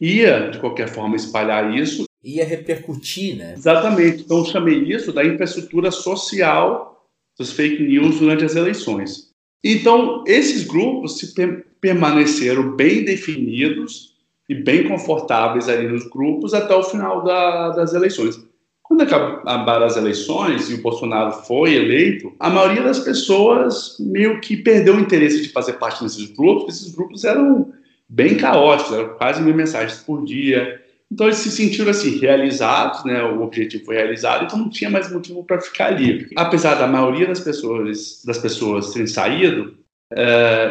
ia, 0.00 0.50
de 0.50 0.58
qualquer 0.58 0.88
forma, 0.88 1.16
espalhar 1.16 1.76
isso. 1.76 2.04
Ia 2.24 2.44
repercutir, 2.44 3.36
né? 3.36 3.54
Exatamente. 3.56 4.22
Então, 4.22 4.38
eu 4.38 4.44
chamei 4.44 4.78
isso 4.78 5.12
da 5.12 5.24
infraestrutura 5.24 5.90
social 5.90 7.08
dos 7.36 7.52
fake 7.52 7.82
news 7.82 8.20
durante 8.20 8.44
as 8.44 8.54
eleições. 8.54 9.31
Então, 9.64 10.24
esses 10.26 10.64
grupos 10.66 11.18
se 11.18 11.34
permaneceram 11.80 12.74
bem 12.74 13.04
definidos 13.04 14.12
e 14.48 14.54
bem 14.54 14.88
confortáveis 14.88 15.68
ali 15.68 15.86
nos 15.86 16.04
grupos 16.08 16.52
até 16.52 16.74
o 16.74 16.82
final 16.82 17.22
da, 17.22 17.70
das 17.70 17.94
eleições. 17.94 18.40
Quando 18.82 19.02
acabaram 19.02 19.86
as 19.86 19.96
eleições 19.96 20.68
e 20.68 20.74
o 20.74 20.82
Bolsonaro 20.82 21.32
foi 21.32 21.74
eleito, 21.74 22.32
a 22.38 22.50
maioria 22.50 22.82
das 22.82 22.98
pessoas 22.98 23.96
meio 23.98 24.40
que 24.40 24.56
perdeu 24.56 24.96
o 24.96 25.00
interesse 25.00 25.40
de 25.40 25.48
fazer 25.48 25.74
parte 25.74 26.02
desses 26.02 26.30
grupos, 26.32 26.74
esses 26.74 26.94
grupos 26.94 27.24
eram 27.24 27.72
bem 28.08 28.36
caóticos, 28.36 28.92
eram 28.92 29.14
quase 29.16 29.40
mil 29.40 29.54
mensagens 29.54 30.00
por 30.00 30.24
dia, 30.24 30.82
então 31.12 31.26
eles 31.26 31.38
se 31.38 31.50
sentiram 31.50 31.90
assim 31.90 32.18
realizados, 32.18 33.04
né? 33.04 33.22
O 33.22 33.42
objetivo 33.42 33.84
foi 33.84 33.96
realizado, 33.96 34.44
então 34.44 34.58
não 34.58 34.70
tinha 34.70 34.88
mais 34.88 35.12
motivo 35.12 35.44
para 35.44 35.60
ficar 35.60 35.88
ali. 35.88 36.30
Apesar 36.34 36.76
da 36.76 36.86
maioria 36.86 37.26
das 37.26 37.40
pessoas 37.40 38.22
das 38.24 38.38
pessoas 38.38 38.92
terem 38.94 39.06
saído, 39.06 39.76
é, 40.10 40.70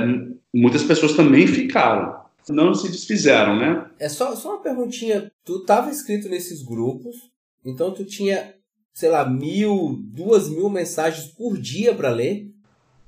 muitas 0.51 0.81
pessoas 0.83 1.13
também 1.13 1.45
ficaram, 1.45 2.21
não 2.49 2.73
se 2.73 2.89
desfizeram, 2.89 3.55
né? 3.55 3.85
É 3.99 4.09
só, 4.09 4.35
só 4.35 4.55
uma 4.55 4.63
perguntinha. 4.63 5.31
Tu 5.45 5.57
estava 5.57 5.91
inscrito 5.91 6.27
nesses 6.27 6.63
grupos, 6.63 7.29
então 7.63 7.93
tu 7.93 8.03
tinha, 8.03 8.55
sei 8.95 9.09
lá, 9.09 9.29
mil, 9.29 9.99
duas 10.03 10.49
mil 10.49 10.71
mensagens 10.71 11.27
por 11.27 11.55
dia 11.55 11.93
para 11.93 12.09
ler? 12.09 12.49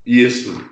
Isso. 0.05 0.53
Mil 0.53 0.67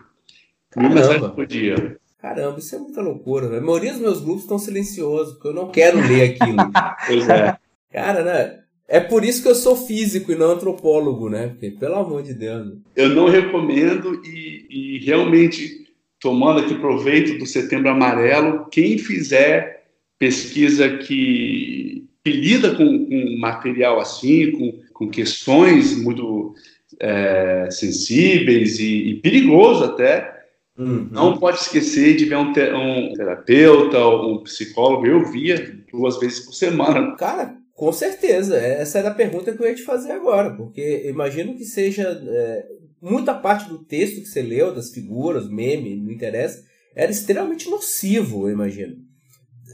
Caramba. 0.70 0.95
mensagens 0.95 1.32
por 1.32 1.47
dia. 1.47 1.99
Caramba, 2.22 2.59
isso 2.59 2.76
é 2.76 2.80
muita 2.80 3.01
loucura. 3.01 3.49
Né? 3.49 3.57
A 3.57 3.61
maioria 3.61 3.93
dos 3.93 4.01
meus 4.01 4.22
grupos 4.22 4.43
estão 4.43 4.59
silenciosos, 4.59 5.34
porque 5.34 5.47
eu 5.47 5.53
não 5.53 5.72
quero 5.72 5.97
ler 5.97 6.36
aquilo. 6.36 6.57
pois 7.07 7.28
é. 7.28 7.57
Cara, 7.91 8.24
né? 8.24 8.59
É 8.88 8.99
por 8.99 9.24
isso 9.24 9.41
que 9.41 9.47
eu 9.47 9.55
sou 9.55 9.76
físico 9.76 10.32
e 10.32 10.36
não 10.36 10.51
antropólogo, 10.51 11.30
né? 11.30 11.47
Porque, 11.47 11.72
pelo 11.72 11.95
amor 11.95 12.22
de 12.22 12.34
Deus. 12.34 12.74
Eu 12.95 13.09
não 13.09 13.30
recomendo 13.30 14.22
e, 14.26 14.67
e 14.69 15.05
realmente, 15.05 15.88
tomando 16.19 16.59
aqui 16.59 16.76
proveito 16.76 17.39
do 17.39 17.45
Setembro 17.45 17.89
Amarelo, 17.89 18.67
quem 18.69 18.97
fizer 18.97 19.86
pesquisa 20.19 20.97
que, 20.97 22.05
que 22.24 22.32
lida 22.32 22.76
com, 22.76 23.05
com, 23.05 23.38
material 23.39 23.99
assim, 23.99 24.51
com, 24.51 24.80
com 24.93 25.09
questões 25.09 25.97
muito 25.97 26.53
é, 26.99 27.69
sensíveis 27.72 28.78
e, 28.78 29.09
e 29.09 29.15
perigoso 29.15 29.86
até, 29.86 30.40
Uhum. 30.82 31.09
Não 31.11 31.38
pode 31.38 31.59
esquecer 31.59 32.15
de 32.15 32.25
ver 32.25 32.38
um, 32.38 32.51
te 32.51 32.61
um 32.73 33.13
terapeuta, 33.13 33.99
um 34.07 34.41
psicólogo. 34.43 35.05
Eu 35.05 35.32
via 35.32 35.79
duas 35.91 36.19
vezes 36.19 36.39
por 36.39 36.53
semana. 36.53 37.15
Cara, 37.17 37.55
Com 37.75 37.91
certeza, 37.91 38.57
essa 38.57 38.99
era 38.99 39.09
a 39.09 39.13
pergunta 39.13 39.51
que 39.53 39.61
eu 39.61 39.67
ia 39.67 39.75
te 39.75 39.84
fazer 39.84 40.11
agora, 40.11 40.55
porque 40.55 41.03
imagino 41.07 41.55
que 41.55 41.65
seja 41.65 42.03
é, 42.03 42.65
muita 43.01 43.34
parte 43.34 43.69
do 43.69 43.84
texto 43.86 44.21
que 44.21 44.27
você 44.27 44.41
leu, 44.41 44.73
das 44.73 44.91
figuras, 44.91 45.49
meme, 45.49 45.95
não 45.95 46.11
interessa, 46.11 46.63
era 46.95 47.11
extremamente 47.11 47.69
nocivo, 47.69 48.47
eu 48.47 48.53
imagino. 48.53 48.95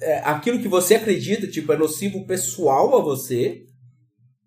É, 0.01 0.20
aquilo 0.20 0.60
que 0.60 0.68
você 0.68 0.95
acredita, 0.95 1.47
tipo, 1.47 1.72
é 1.74 1.78
nocivo 1.78 2.26
pessoal 2.26 2.95
a 2.95 3.01
você, 3.01 3.64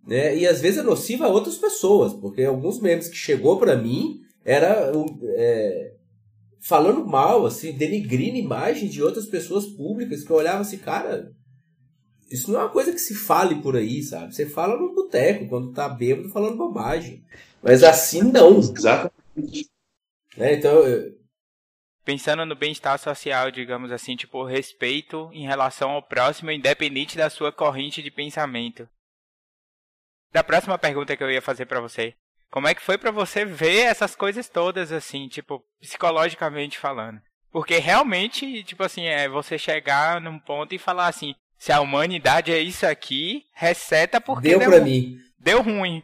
né? 0.07 0.37
E 0.37 0.47
às 0.47 0.61
vezes 0.61 0.79
é 0.79 0.83
nocivo 0.83 1.25
a 1.25 1.29
outras 1.29 1.57
pessoas, 1.57 2.13
porque 2.15 2.43
alguns 2.43 2.81
memes 2.81 3.09
que 3.09 3.17
chegou 3.17 3.59
para 3.59 3.77
mim 3.77 4.21
era 4.45 4.91
é, 5.37 5.93
falando 6.61 7.07
mal, 7.07 7.47
assim, 7.47 7.73
denigrindo 7.73 8.37
imagens 8.37 8.93
de 8.93 9.03
outras 9.03 9.27
pessoas 9.27 9.67
públicas 9.67 10.23
que 10.23 10.31
eu 10.31 10.37
olhava 10.37 10.61
assim, 10.61 10.79
cara, 10.79 11.33
isso 12.31 12.53
não 12.53 12.61
é 12.61 12.65
uma 12.65 12.71
coisa 12.71 12.93
que 12.93 12.99
se 12.99 13.15
fale 13.15 13.61
por 13.61 13.77
aí, 13.77 14.03
sabe? 14.03 14.35
Você 14.35 14.47
fala 14.47 14.79
no 14.79 14.95
boteco, 14.95 15.49
quando 15.49 15.73
tá 15.73 15.89
bêbado, 15.89 16.29
falando 16.29 16.57
bobagem. 16.57 17.25
Mas 17.61 17.83
assim 17.83 18.23
não. 18.23 18.59
Exatamente. 18.59 19.69
É, 20.37 20.55
então. 20.55 20.87
Eu... 20.87 21.19
Pensando 22.05 22.47
no 22.47 22.55
bem-estar 22.55 22.99
social, 22.99 23.51
digamos 23.51 23.91
assim, 23.91 24.17
tipo, 24.17 24.45
respeito 24.45 25.29
em 25.33 25.47
relação 25.47 25.91
ao 25.91 26.03
próximo, 26.03 26.51
independente 26.51 27.17
da 27.17 27.29
sua 27.29 27.53
corrente 27.53 28.03
de 28.03 28.11
pensamento. 28.11 28.89
Da 30.33 30.45
próxima 30.45 30.79
pergunta 30.79 31.17
que 31.17 31.23
eu 31.23 31.31
ia 31.31 31.43
fazer 31.43 31.67
para 31.67 31.81
você. 31.81 32.15
Como 32.51 32.67
é 32.67 32.75
que 32.75 32.83
foi 32.83 32.99
para 32.99 33.11
você 33.11 33.45
ver 33.45 33.83
essas 33.83 34.17
coisas 34.17 34.49
todas, 34.49 34.91
assim, 34.91 35.29
tipo, 35.29 35.63
psicologicamente 35.81 36.79
falando? 36.79 37.21
Porque 37.53 37.79
realmente, 37.79 38.63
tipo 38.65 38.83
assim, 38.83 39.07
é 39.07 39.29
você 39.29 39.57
chegar 39.57 40.21
num 40.21 40.39
ponto 40.39 40.75
e 40.75 40.79
falar 40.79 41.09
assim, 41.09 41.35
se 41.59 41.73
a 41.73 41.81
humanidade 41.81 42.53
é 42.53 42.59
isso 42.59 42.87
aqui, 42.87 43.45
receta 43.55 44.21
porque 44.21 44.49
deu, 44.49 44.59
deu 44.59 44.71
pra 44.71 44.81
mim. 44.81 45.19
Deu 45.39 45.63
ruim. 45.63 46.03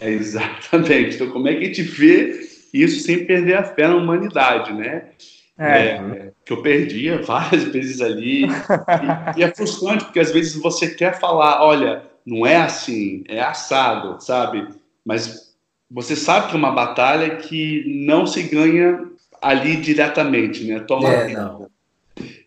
É 0.00 0.10
exatamente. 0.10 1.16
Então, 1.16 1.30
como 1.30 1.48
é 1.48 1.54
que 1.54 1.64
a 1.64 1.66
gente 1.66 1.82
vê 1.82 2.40
isso 2.72 3.00
sem 3.00 3.24
perder 3.24 3.54
a 3.54 3.64
fé 3.64 3.86
na 3.88 3.96
humanidade, 3.96 4.72
né? 4.72 5.10
É. 5.58 5.88
É, 5.88 6.32
que 6.44 6.52
eu 6.52 6.62
perdia 6.62 7.22
várias 7.22 7.64
vezes 7.72 8.00
ali. 8.00 8.44
e, 8.44 9.40
e, 9.40 9.42
é 9.42 9.54
frustrante, 9.54 10.04
porque 10.04 10.20
às 10.20 10.30
vezes 10.30 10.54
você 10.54 10.94
quer 10.94 11.18
falar, 11.18 11.64
olha, 11.64 12.02
não 12.24 12.46
é 12.46 12.56
assim, 12.56 13.24
é 13.26 13.40
assado, 13.40 14.22
sabe? 14.22 14.68
Mas 15.04 15.45
você 15.90 16.16
sabe 16.16 16.48
que 16.48 16.54
é 16.54 16.58
uma 16.58 16.72
batalha 16.72 17.36
que 17.36 17.84
não 18.04 18.26
se 18.26 18.42
ganha 18.42 19.00
ali 19.40 19.76
diretamente, 19.76 20.64
né? 20.64 20.80
Toma 20.80 21.08
é, 21.08 21.32
não. 21.32 21.66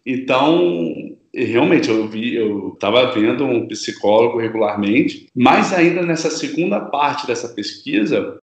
Então, 0.05 0.93
realmente, 1.33 1.89
eu 1.89 2.07
vi, 2.07 2.35
eu 2.35 2.73
estava 2.73 3.11
vendo 3.11 3.45
um 3.45 3.67
psicólogo 3.67 4.39
regularmente, 4.39 5.27
mas 5.35 5.71
ainda 5.71 6.01
nessa 6.01 6.29
segunda 6.29 6.79
parte 6.79 7.27
dessa 7.27 7.47
pesquisa, 7.49 8.37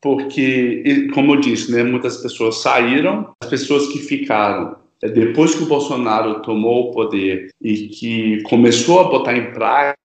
porque, 0.00 1.08
como 1.14 1.34
eu 1.34 1.40
disse, 1.40 1.72
né, 1.72 1.82
muitas 1.82 2.18
pessoas 2.18 2.62
saíram, 2.62 3.32
as 3.42 3.48
pessoas 3.48 3.88
que 3.88 3.98
ficaram 3.98 4.76
é, 5.02 5.08
depois 5.08 5.54
que 5.54 5.62
o 5.62 5.66
Bolsonaro 5.66 6.42
tomou 6.42 6.88
o 6.88 6.92
poder 6.92 7.50
e 7.60 7.88
que 7.88 8.42
começou 8.42 9.00
a 9.00 9.04
botar 9.04 9.36
em 9.36 9.52
prática 9.52 9.97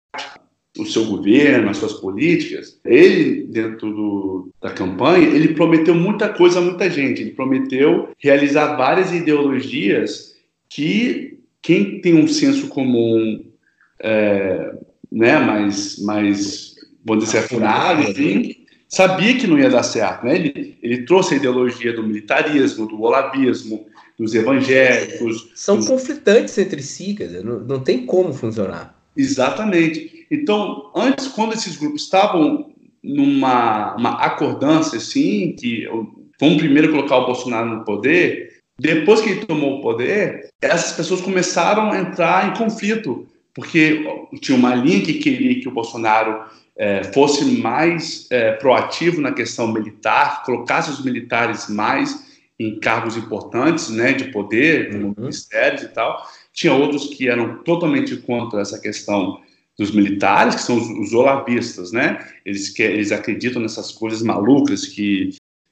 o 0.78 0.86
seu 0.86 1.05
governo, 1.05 1.69
as 1.69 1.78
suas 1.78 1.93
políticas, 1.93 2.80
ele, 2.84 3.43
dentro 3.43 3.93
do, 3.93 4.49
da 4.61 4.71
campanha, 4.71 5.28
ele 5.28 5.49
prometeu 5.49 5.93
muita 5.93 6.30
coisa 6.30 6.59
a 6.59 6.61
muita 6.61 6.89
gente. 6.89 7.21
Ele 7.21 7.32
prometeu 7.32 8.09
realizar 8.17 8.76
várias 8.76 9.11
ideologias 9.11 10.36
que 10.67 11.38
quem 11.61 12.01
tem 12.01 12.15
um 12.15 12.28
senso 12.28 12.67
comum 12.69 13.45
é, 13.99 14.76
né, 15.11 15.38
mais, 15.38 15.99
mais, 15.99 16.76
vamos 17.05 17.26
dizer, 17.26 17.39
afurado, 17.39 18.01
assim, 18.01 18.55
sabia 18.89 19.38
que 19.38 19.45
não 19.45 19.59
ia 19.59 19.69
dar 19.69 19.84
certo. 19.84 20.26
Né? 20.26 20.36
Ele, 20.36 20.78
ele 20.82 21.05
trouxe 21.05 21.36
a 21.36 21.38
ideologia 21.38 21.93
do 21.93 22.01
militarismo, 22.01 22.88
do 22.88 22.99
olavismo, 22.99 23.86
dos 24.17 24.34
evangélicos. 24.34 25.51
São 25.53 25.78
dos... 25.78 25.88
conflitantes 25.88 26.57
entre 26.57 26.82
si, 26.82 27.13
quer 27.13 27.28
dizer, 27.28 27.43
não, 27.43 27.59
não 27.59 27.80
tem 27.80 28.07
como 28.07 28.34
funcionar. 28.34 29.02
Exatamente. 29.16 30.26
Então, 30.30 30.91
antes, 30.95 31.28
quando 31.28 31.53
esses 31.53 31.78
grupos 31.78 32.03
estavam 32.03 32.72
numa 33.03 33.95
uma 33.95 34.11
acordância, 34.24 34.97
assim, 34.97 35.55
que 35.59 35.86
vamos 36.39 36.57
primeiro 36.57 36.91
colocar 36.91 37.18
o 37.18 37.26
Bolsonaro 37.26 37.70
no 37.70 37.84
poder, 37.84 38.53
depois 38.80 39.22
que 39.22 39.30
ele 39.30 39.45
tomou 39.45 39.78
o 39.78 39.82
poder, 39.82 40.49
essas 40.61 40.93
pessoas 40.93 41.22
começaram 41.22 41.91
a 41.91 41.99
entrar 41.99 42.49
em 42.49 42.57
conflito, 42.57 43.28
porque 43.53 44.03
tinha 44.41 44.57
uma 44.57 44.74
linha 44.74 45.01
que 45.01 45.14
queria 45.16 45.59
que 45.61 45.68
o 45.68 45.72
Bolsonaro 45.72 46.43
é, 46.76 47.03
fosse 47.03 47.45
mais 47.45 48.28
é, 48.32 48.53
proativo 48.53 49.22
na 49.22 49.32
questão 49.32 49.72
militar, 49.72 50.43
colocasse 50.43 50.89
os 50.89 51.03
militares 51.03 51.70
mais 51.70 52.34
em 52.59 52.80
cargos 52.80 53.18
importantes, 53.18 53.89
né, 53.89 54.14
de 54.14 54.26
poder, 54.26 54.91
como 54.91 55.07
uhum. 55.07 55.16
ministérios 55.18 55.84
e 55.84 55.88
tal. 55.89 56.26
Tinha 56.53 56.73
outros 56.73 57.07
que 57.07 57.27
eram 57.27 57.63
totalmente 57.63 58.15
contra 58.17 58.61
essa 58.61 58.79
questão 58.79 59.39
dos 59.77 59.91
militares, 59.91 60.55
que 60.55 60.61
são 60.61 60.77
os, 60.77 60.87
os 61.07 61.13
olavistas, 61.13 61.91
né? 61.91 62.19
Eles, 62.45 62.69
que, 62.69 62.83
eles 62.83 63.11
acreditam 63.11 63.61
nessas 63.61 63.91
coisas 63.91 64.21
malucas 64.21 64.85
que 64.85 65.31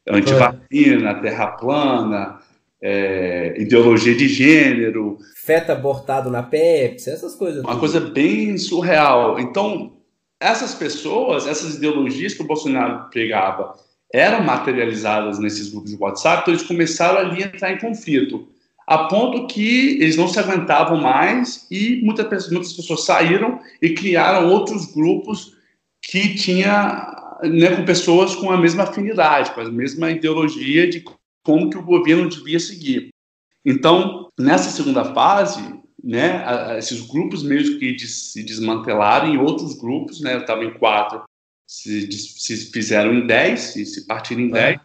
antivacina, 0.10 1.22
terra 1.22 1.48
plana, 1.48 2.40
é, 2.82 3.54
ideologia 3.60 4.16
de 4.16 4.28
gênero. 4.28 5.20
Feta 5.36 5.74
abortado 5.74 6.32
na 6.32 6.42
Pepsi, 6.42 7.12
essas 7.12 7.36
coisas. 7.36 7.64
Uma 7.64 7.80
coisa 7.80 8.00
bem 8.00 8.58
surreal. 8.58 9.40
Então, 9.40 9.94
essas 10.40 10.74
pessoas, 10.74 11.46
essas 11.46 11.76
ideologias 11.76 12.34
que 12.34 12.42
o 12.42 12.48
Bolsonaro 12.48 13.08
pregava, 13.12 13.76
eram 14.12 14.44
materializadas 14.44 15.38
nesses 15.38 15.70
grupos 15.70 15.92
de 15.92 15.98
WhatsApp, 15.98 16.42
então 16.42 16.54
eles 16.54 16.66
começaram 16.66 17.20
ali 17.20 17.44
a 17.44 17.48
entrar 17.48 17.72
em 17.72 17.78
conflito 17.78 18.48
a 18.92 19.08
ponto 19.08 19.48
que 19.48 19.92
eles 20.02 20.18
não 20.18 20.28
se 20.28 20.38
aguentavam 20.38 21.00
mais 21.00 21.66
e 21.72 22.02
muitas 22.04 22.28
pessoas, 22.28 22.52
muitas 22.52 22.74
pessoas 22.74 23.06
saíram 23.06 23.58
e 23.82 23.92
criaram 23.92 24.50
outros 24.50 24.86
grupos 24.88 25.56
que 26.02 26.36
tinha 26.36 27.40
né, 27.42 27.74
com 27.74 27.86
pessoas 27.86 28.36
com 28.36 28.52
a 28.52 28.58
mesma 28.58 28.84
afinidade, 28.84 29.54
com 29.54 29.62
a 29.62 29.72
mesma 29.72 30.12
ideologia 30.12 30.90
de 30.90 31.06
como 31.42 31.70
que 31.70 31.78
o 31.78 31.86
governo 31.86 32.28
devia 32.28 32.60
seguir. 32.60 33.12
Então, 33.64 34.28
nessa 34.38 34.70
segunda 34.70 35.06
fase, 35.06 35.64
né, 36.04 36.44
esses 36.78 37.00
grupos 37.00 37.44
mesmo 37.44 37.80
que 37.80 37.98
se 37.98 38.44
desmantelaram 38.44 39.34
em 39.34 39.38
outros 39.38 39.74
grupos, 39.80 40.20
né, 40.20 40.34
eu 40.34 40.42
estava 40.42 40.66
em 40.66 40.74
quatro, 40.74 41.24
se, 41.66 42.12
se, 42.12 42.74
fizeram 42.74 43.14
em 43.14 43.26
dez, 43.26 43.62
se, 43.62 43.86
se 43.86 44.06
partiram 44.06 44.42
em 44.42 44.50
é. 44.50 44.52
dez, 44.52 44.80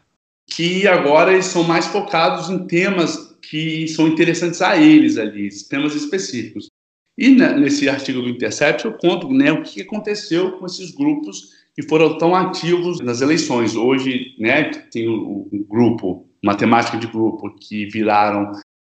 que 0.49 0.87
agora 0.87 1.33
eles 1.33 1.47
são 1.47 1.65
mais 1.65 1.87
focados 1.87 2.49
em 2.49 2.69
temas 2.69 3.26
que 3.49 3.87
são 3.89 4.09
interessantes 4.09 4.61
a 4.63 4.77
eles 4.77 5.19
ali, 5.19 5.49
temas 5.69 5.95
específicos. 5.95 6.69
E 7.17 7.31
nesse 7.31 7.89
artigo 7.89 8.21
do 8.21 8.29
Intercept 8.29 8.85
eu 8.85 8.93
conto 8.93 9.33
né, 9.33 9.51
o 9.51 9.63
que 9.63 9.81
aconteceu 9.81 10.53
com 10.59 10.67
esses 10.67 10.91
grupos 10.91 11.55
que 11.75 11.83
foram 11.83 12.19
tão 12.19 12.35
ativos 12.35 13.01
nas 13.01 13.21
eleições. 13.21 13.75
Hoje 13.75 14.35
né, 14.39 14.71
tem 14.91 15.09
um 15.09 15.65
grupo, 15.69 16.29
matemática 16.45 16.99
de 16.99 17.07
grupo, 17.07 17.55
que 17.55 17.87
viraram 17.87 18.53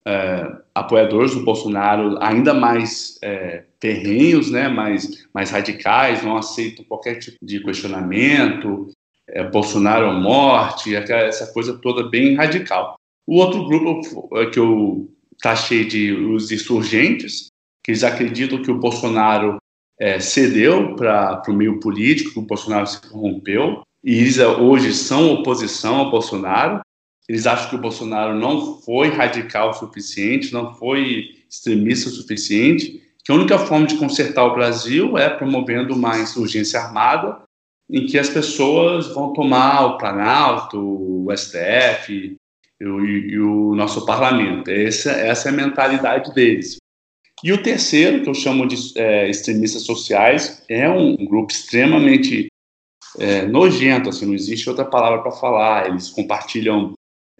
é, 0.06 0.46
apoiadores 0.74 1.34
do 1.34 1.44
Bolsonaro 1.44 2.18
ainda 2.22 2.52
mais 2.52 3.18
é, 3.22 3.64
terrenhos, 3.78 4.50
né, 4.50 4.68
mais, 4.68 5.26
mais 5.32 5.50
radicais, 5.50 6.22
não 6.22 6.36
aceitam 6.36 6.84
qualquer 6.84 7.16
tipo 7.16 7.38
de 7.42 7.62
questionamento, 7.62 8.88
é, 9.28 9.44
Bolsonaro 9.44 10.08
ou 10.08 10.14
morte, 10.14 10.94
essa 10.94 11.52
coisa 11.52 11.78
toda 11.78 12.08
bem 12.08 12.34
radical. 12.34 12.99
O 13.30 13.36
outro 13.36 13.64
grupo 13.64 14.28
é 14.38 14.46
que 14.46 14.58
eu 14.58 15.08
taxei 15.40 15.84
de 15.84 16.10
os 16.12 16.50
insurgentes, 16.50 17.46
que 17.80 17.92
eles 17.92 18.02
acreditam 18.02 18.60
que 18.60 18.72
o 18.72 18.80
Bolsonaro 18.80 19.58
é, 20.00 20.18
cedeu 20.18 20.96
para 20.96 21.40
o 21.46 21.52
meio 21.52 21.78
político, 21.78 22.32
que 22.32 22.38
o 22.40 22.42
Bolsonaro 22.42 22.88
se 22.88 23.00
corrompeu, 23.00 23.82
e 24.02 24.18
eles 24.18 24.38
é, 24.38 24.48
hoje 24.48 24.92
são 24.92 25.32
oposição 25.32 25.98
ao 25.98 26.10
Bolsonaro. 26.10 26.80
Eles 27.28 27.46
acham 27.46 27.70
que 27.70 27.76
o 27.76 27.80
Bolsonaro 27.80 28.36
não 28.36 28.80
foi 28.80 29.10
radical 29.10 29.70
o 29.70 29.74
suficiente, 29.74 30.52
não 30.52 30.74
foi 30.74 31.28
extremista 31.48 32.08
o 32.08 32.12
suficiente, 32.12 33.00
que 33.24 33.30
a 33.30 33.36
única 33.36 33.60
forma 33.60 33.86
de 33.86 33.96
consertar 33.96 34.44
o 34.44 34.54
Brasil 34.56 35.16
é 35.16 35.30
promovendo 35.30 35.94
uma 35.94 36.18
insurgência 36.18 36.80
armada, 36.80 37.40
em 37.88 38.06
que 38.06 38.18
as 38.18 38.28
pessoas 38.28 39.06
vão 39.14 39.32
tomar 39.32 39.86
o 39.86 39.98
Planalto, 39.98 40.80
o 40.80 41.28
STF, 41.36 42.39
e, 42.80 42.84
e 42.84 43.38
o 43.38 43.74
nosso 43.74 44.04
parlamento. 44.06 44.70
Essa, 44.70 45.12
essa 45.12 45.48
é 45.48 45.52
a 45.52 45.54
mentalidade 45.54 46.32
deles. 46.34 46.78
E 47.42 47.52
o 47.52 47.62
terceiro, 47.62 48.22
que 48.22 48.28
eu 48.28 48.34
chamo 48.34 48.66
de 48.66 48.76
é, 48.98 49.28
extremistas 49.28 49.82
sociais, 49.82 50.62
é 50.68 50.88
um, 50.88 51.16
grupo 51.16 51.52
extremamente 51.52 52.48
é, 53.18 53.46
nojento, 53.46 54.10
assim, 54.10 54.26
não 54.26 54.34
existe 54.34 54.68
outra 54.68 54.84
palavra 54.84 55.22
para 55.22 55.32
falar. 55.32 55.88
Eles 55.88 56.10
compartilham 56.10 56.92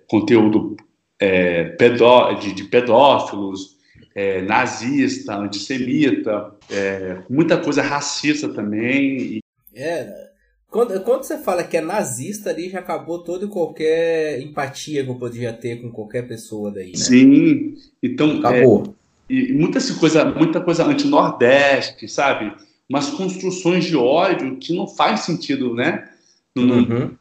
conteúdo 0.09 0.77
é, 1.21 1.65
pedó 1.65 2.33
de, 2.33 2.55
de, 2.55 2.65
pedófilos, 2.65 3.77
é, 4.15 4.41
nazista, 4.41 5.37
antissemita, 5.37 6.55
é, 6.71 7.19
muita 7.29 7.59
coisa 7.59 7.83
racista 7.83 8.49
também. 8.49 9.41
É, 9.75 10.30
quando, 10.71 11.01
quando 11.01 11.25
você 11.25 11.39
fala 11.39 11.65
que 11.65 11.77
é 11.77 11.81
nazista 11.81 12.51
ali, 12.51 12.71
já 12.71 12.79
acabou 12.79 13.19
toda 13.19 13.45
e 13.45 13.49
qualquer 13.49 14.41
empatia 14.41 15.03
que 15.03 15.11
eu 15.11 15.17
podia 15.17 15.53
ter 15.53 15.83
com 15.83 15.91
qualquer 15.91 16.29
pessoa 16.29 16.71
daí, 16.71 16.93
né? 16.93 16.97
Sim, 16.97 17.75
então... 18.03 18.39
Acabou. 18.39 18.95
É, 18.97 19.01
e 19.33 19.53
muita 19.53 19.79
coisa, 19.95 20.25
muita 20.25 20.61
coisa 20.61 20.85
anti-nordeste, 20.85 22.09
sabe? 22.09 22.53
Umas 22.89 23.11
construções 23.11 23.85
de 23.85 23.97
ódio 23.97 24.57
que 24.57 24.75
não 24.75 24.89
faz 24.89 25.21
sentido, 25.21 25.75
né? 25.75 26.09
Uhum. 26.57 27.17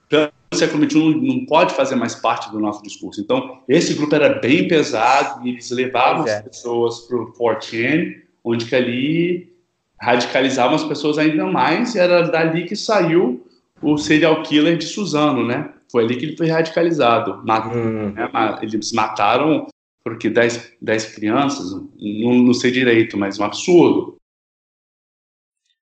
No 0.51 0.57
século 0.57 0.89
XXI 0.89 0.97
não, 0.97 1.11
não 1.11 1.45
pode 1.45 1.75
fazer 1.75 1.95
mais 1.95 2.15
parte 2.15 2.51
do 2.51 2.59
nosso 2.59 2.81
discurso. 2.81 3.21
Então, 3.21 3.59
esse 3.67 3.93
grupo 3.93 4.15
era 4.15 4.39
bem 4.39 4.67
pesado 4.67 5.45
e 5.45 5.51
eles 5.51 5.69
levavam 5.69 6.27
é. 6.27 6.37
as 6.37 6.41
pessoas 6.43 7.01
para 7.01 7.17
o 7.17 7.33
4chan, 7.33 8.15
onde 8.43 8.65
que 8.65 8.75
ali 8.75 9.53
radicalizavam 9.99 10.75
as 10.75 10.83
pessoas 10.83 11.17
ainda 11.17 11.45
mais, 11.45 11.95
e 11.95 11.99
era 11.99 12.23
dali 12.23 12.65
que 12.65 12.75
saiu 12.75 13.45
o 13.81 13.97
serial 13.97 14.41
killer 14.43 14.77
de 14.77 14.85
Suzano, 14.85 15.45
né? 15.45 15.73
Foi 15.91 16.03
ali 16.03 16.17
que 16.17 16.25
ele 16.25 16.37
foi 16.37 16.47
radicalizado. 16.47 17.43
Mat 17.45 17.65
hum. 17.73 18.11
né? 18.11 18.29
Eles 18.61 18.91
mataram, 18.91 19.67
porque 20.03 20.29
10, 20.29 20.77
10 20.81 21.15
crianças, 21.15 21.71
não, 21.71 22.33
não 22.33 22.53
sei 22.53 22.71
direito, 22.71 23.17
mas 23.17 23.39
um 23.39 23.43
absurdo. 23.43 24.17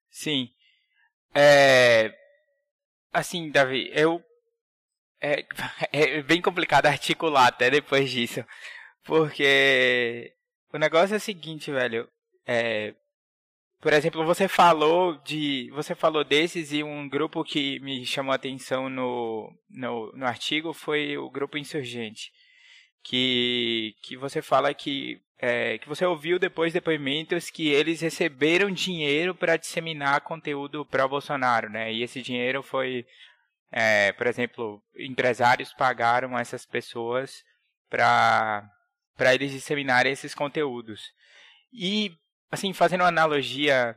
Sim. 0.10 0.50
É... 1.34 2.14
Assim, 3.14 3.50
Davi, 3.52 3.92
eu. 3.94 4.22
É, 5.22 5.46
é 5.92 6.22
bem 6.22 6.42
complicado 6.42 6.86
articular 6.86 7.48
até 7.48 7.70
depois 7.70 8.10
disso. 8.10 8.44
Porque 9.04 10.34
o 10.74 10.78
negócio 10.78 11.14
é 11.14 11.18
o 11.18 11.22
seguinte, 11.22 11.72
velho. 11.72 12.08
É, 12.46 12.94
por 13.80 13.94
exemplo, 13.94 14.26
você 14.26 14.48
falou 14.48 15.18
de. 15.24 15.70
Você 15.72 15.94
falou 15.94 16.24
desses 16.24 16.72
e 16.72 16.84
um 16.84 17.08
grupo 17.08 17.44
que 17.44 17.80
me 17.80 18.06
chamou 18.06 18.32
a 18.32 18.36
atenção 18.36 18.90
no, 18.90 19.54
no, 19.70 20.12
no 20.14 20.26
artigo 20.26 20.74
foi 20.74 21.16
o 21.18 21.30
grupo 21.30 21.58
insurgente. 21.58 22.32
Que, 23.04 23.96
que 24.02 24.18
você 24.18 24.42
fala 24.42 24.74
que, 24.74 25.22
é, 25.38 25.78
que 25.78 25.88
você 25.88 26.06
ouviu 26.06 26.40
depois 26.40 26.74
depoimentos 26.74 27.52
que 27.52 27.70
eles 27.70 28.02
receberam 28.02 28.72
dinheiro 28.72 29.36
para 29.36 29.58
disseminar 29.58 30.22
conteúdo 30.22 30.86
pró-Bolsonaro, 30.86 31.70
né? 31.70 31.94
E 31.94 32.02
esse 32.02 32.22
dinheiro 32.22 32.64
foi, 32.64 33.06
é, 33.72 34.12
por 34.14 34.26
exemplo, 34.26 34.82
empresários 34.98 35.72
pagaram 35.74 36.38
essas 36.38 36.66
pessoas 36.66 37.44
para 37.90 38.70
eles 39.36 39.52
disseminarem 39.52 40.12
esses 40.12 40.34
conteúdos. 40.34 41.14
E 41.72 42.12
assim, 42.52 42.74
fazendo 42.74 43.02
uma 43.02 43.10
analogia 43.10 43.96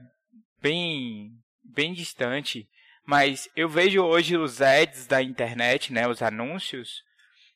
bem, 0.60 1.30
bem 1.62 1.92
distante, 1.92 2.68
mas 3.04 3.48
eu 3.56 3.68
vejo 3.68 4.02
hoje 4.02 4.36
os 4.36 4.60
ads 4.60 5.06
da 5.06 5.22
internet, 5.22 5.92
né, 5.92 6.06
os 6.06 6.22
anúncios, 6.22 7.02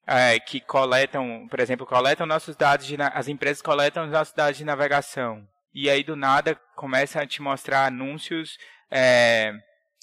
é, 0.06 0.38
que 0.38 0.60
coletam, 0.60 1.46
por 1.48 1.60
exemplo, 1.60 1.86
coletam 1.86 2.26
nossos 2.26 2.56
dados, 2.56 2.86
de, 2.86 2.96
as 3.00 3.28
empresas 3.28 3.62
coletam 3.62 4.04
os 4.04 4.10
nossos 4.10 4.34
dados 4.34 4.58
de 4.58 4.64
navegação. 4.64 5.46
E 5.74 5.90
aí, 5.90 6.04
do 6.04 6.14
nada, 6.14 6.54
começa 6.76 7.20
a 7.20 7.26
te 7.26 7.42
mostrar 7.42 7.86
anúncios, 7.86 8.56
é, 8.90 9.52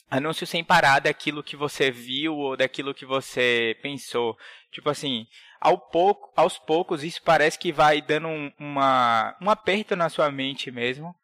anúncios 0.10 0.50
sem 0.50 0.64
parar 0.64 1.00
daquilo 1.00 1.44
que 1.44 1.56
você 1.56 1.90
viu 1.90 2.36
ou 2.36 2.58
daquilo 2.58 2.94
que 2.94 3.06
você 3.06 3.78
pensou. 3.82 4.38
Tipo 4.72 4.90
assim, 4.90 5.26
ao 5.62 5.78
pouco, 5.78 6.34
aos 6.36 6.58
poucos 6.58 7.04
isso 7.04 7.22
parece 7.22 7.58
que 7.58 7.72
vai 7.72 8.02
dando 8.02 8.28
um, 8.28 8.52
uma, 8.58 9.38
um 9.40 9.50
aperto 9.50 9.96
na 9.96 10.10
sua 10.10 10.32
mente 10.32 10.72
mesmo, 10.72 11.16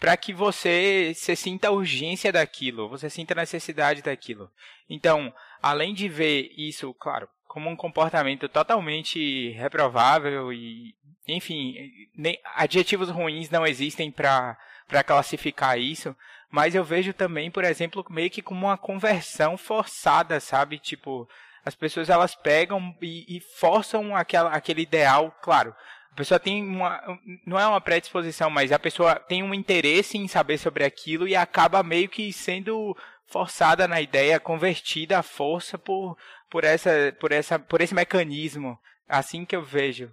para 0.00 0.16
que 0.16 0.32
você 0.32 1.12
se 1.14 1.36
sinta 1.36 1.68
a 1.68 1.70
urgência 1.70 2.32
daquilo, 2.32 2.88
você 2.88 3.08
sinta 3.08 3.32
a 3.32 3.36
necessidade 3.36 4.02
daquilo. 4.02 4.50
Então, 4.90 5.32
além 5.62 5.94
de 5.94 6.08
ver 6.08 6.52
isso, 6.56 6.92
claro, 6.94 7.28
como 7.46 7.70
um 7.70 7.76
comportamento 7.76 8.48
totalmente 8.48 9.50
reprovável 9.52 10.52
e, 10.52 10.92
enfim, 11.28 11.76
nem, 12.16 12.38
adjetivos 12.56 13.08
ruins 13.08 13.48
não 13.48 13.64
existem 13.64 14.10
para 14.10 14.58
classificar 15.06 15.78
isso, 15.78 16.16
mas 16.50 16.74
eu 16.74 16.82
vejo 16.82 17.12
também, 17.12 17.50
por 17.50 17.62
exemplo, 17.64 18.04
meio 18.10 18.30
que 18.30 18.42
como 18.42 18.66
uma 18.66 18.76
conversão 18.76 19.56
forçada, 19.56 20.40
sabe? 20.40 20.78
Tipo, 20.78 21.28
as 21.64 21.74
pessoas 21.74 22.10
elas 22.10 22.34
pegam 22.34 22.94
e, 23.00 23.36
e 23.36 23.40
forçam 23.40 24.14
aquela, 24.14 24.50
aquele 24.50 24.82
ideal, 24.82 25.34
claro. 25.42 25.74
A 26.12 26.14
pessoa 26.14 26.38
tem 26.38 26.62
uma, 26.62 27.02
não 27.44 27.58
é 27.58 27.66
uma 27.66 27.80
predisposição, 27.80 28.48
mas 28.48 28.70
a 28.70 28.78
pessoa 28.78 29.16
tem 29.16 29.42
um 29.42 29.52
interesse 29.52 30.16
em 30.16 30.28
saber 30.28 30.58
sobre 30.58 30.84
aquilo 30.84 31.26
e 31.26 31.34
acaba 31.34 31.82
meio 31.82 32.08
que 32.08 32.32
sendo 32.32 32.96
forçada 33.26 33.88
na 33.88 34.00
ideia, 34.00 34.38
convertida 34.38 35.18
à 35.18 35.22
força 35.22 35.76
por, 35.76 36.16
por, 36.48 36.62
essa, 36.62 37.14
por, 37.18 37.32
essa, 37.32 37.58
por 37.58 37.80
esse 37.80 37.94
mecanismo. 37.94 38.78
Assim 39.08 39.44
que 39.44 39.56
eu 39.56 39.62
vejo. 39.62 40.10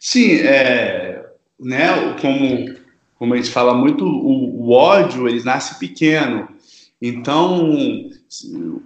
Sim, 0.00 0.40
é, 0.40 1.24
né, 1.58 2.16
como, 2.20 2.74
como 3.14 3.34
a 3.34 3.36
gente 3.36 3.50
fala 3.50 3.72
muito, 3.72 4.04
o, 4.04 4.66
o 4.66 4.72
ódio 4.72 5.28
ele 5.28 5.44
nasce 5.44 5.78
pequeno. 5.78 6.48
Então, 7.00 8.10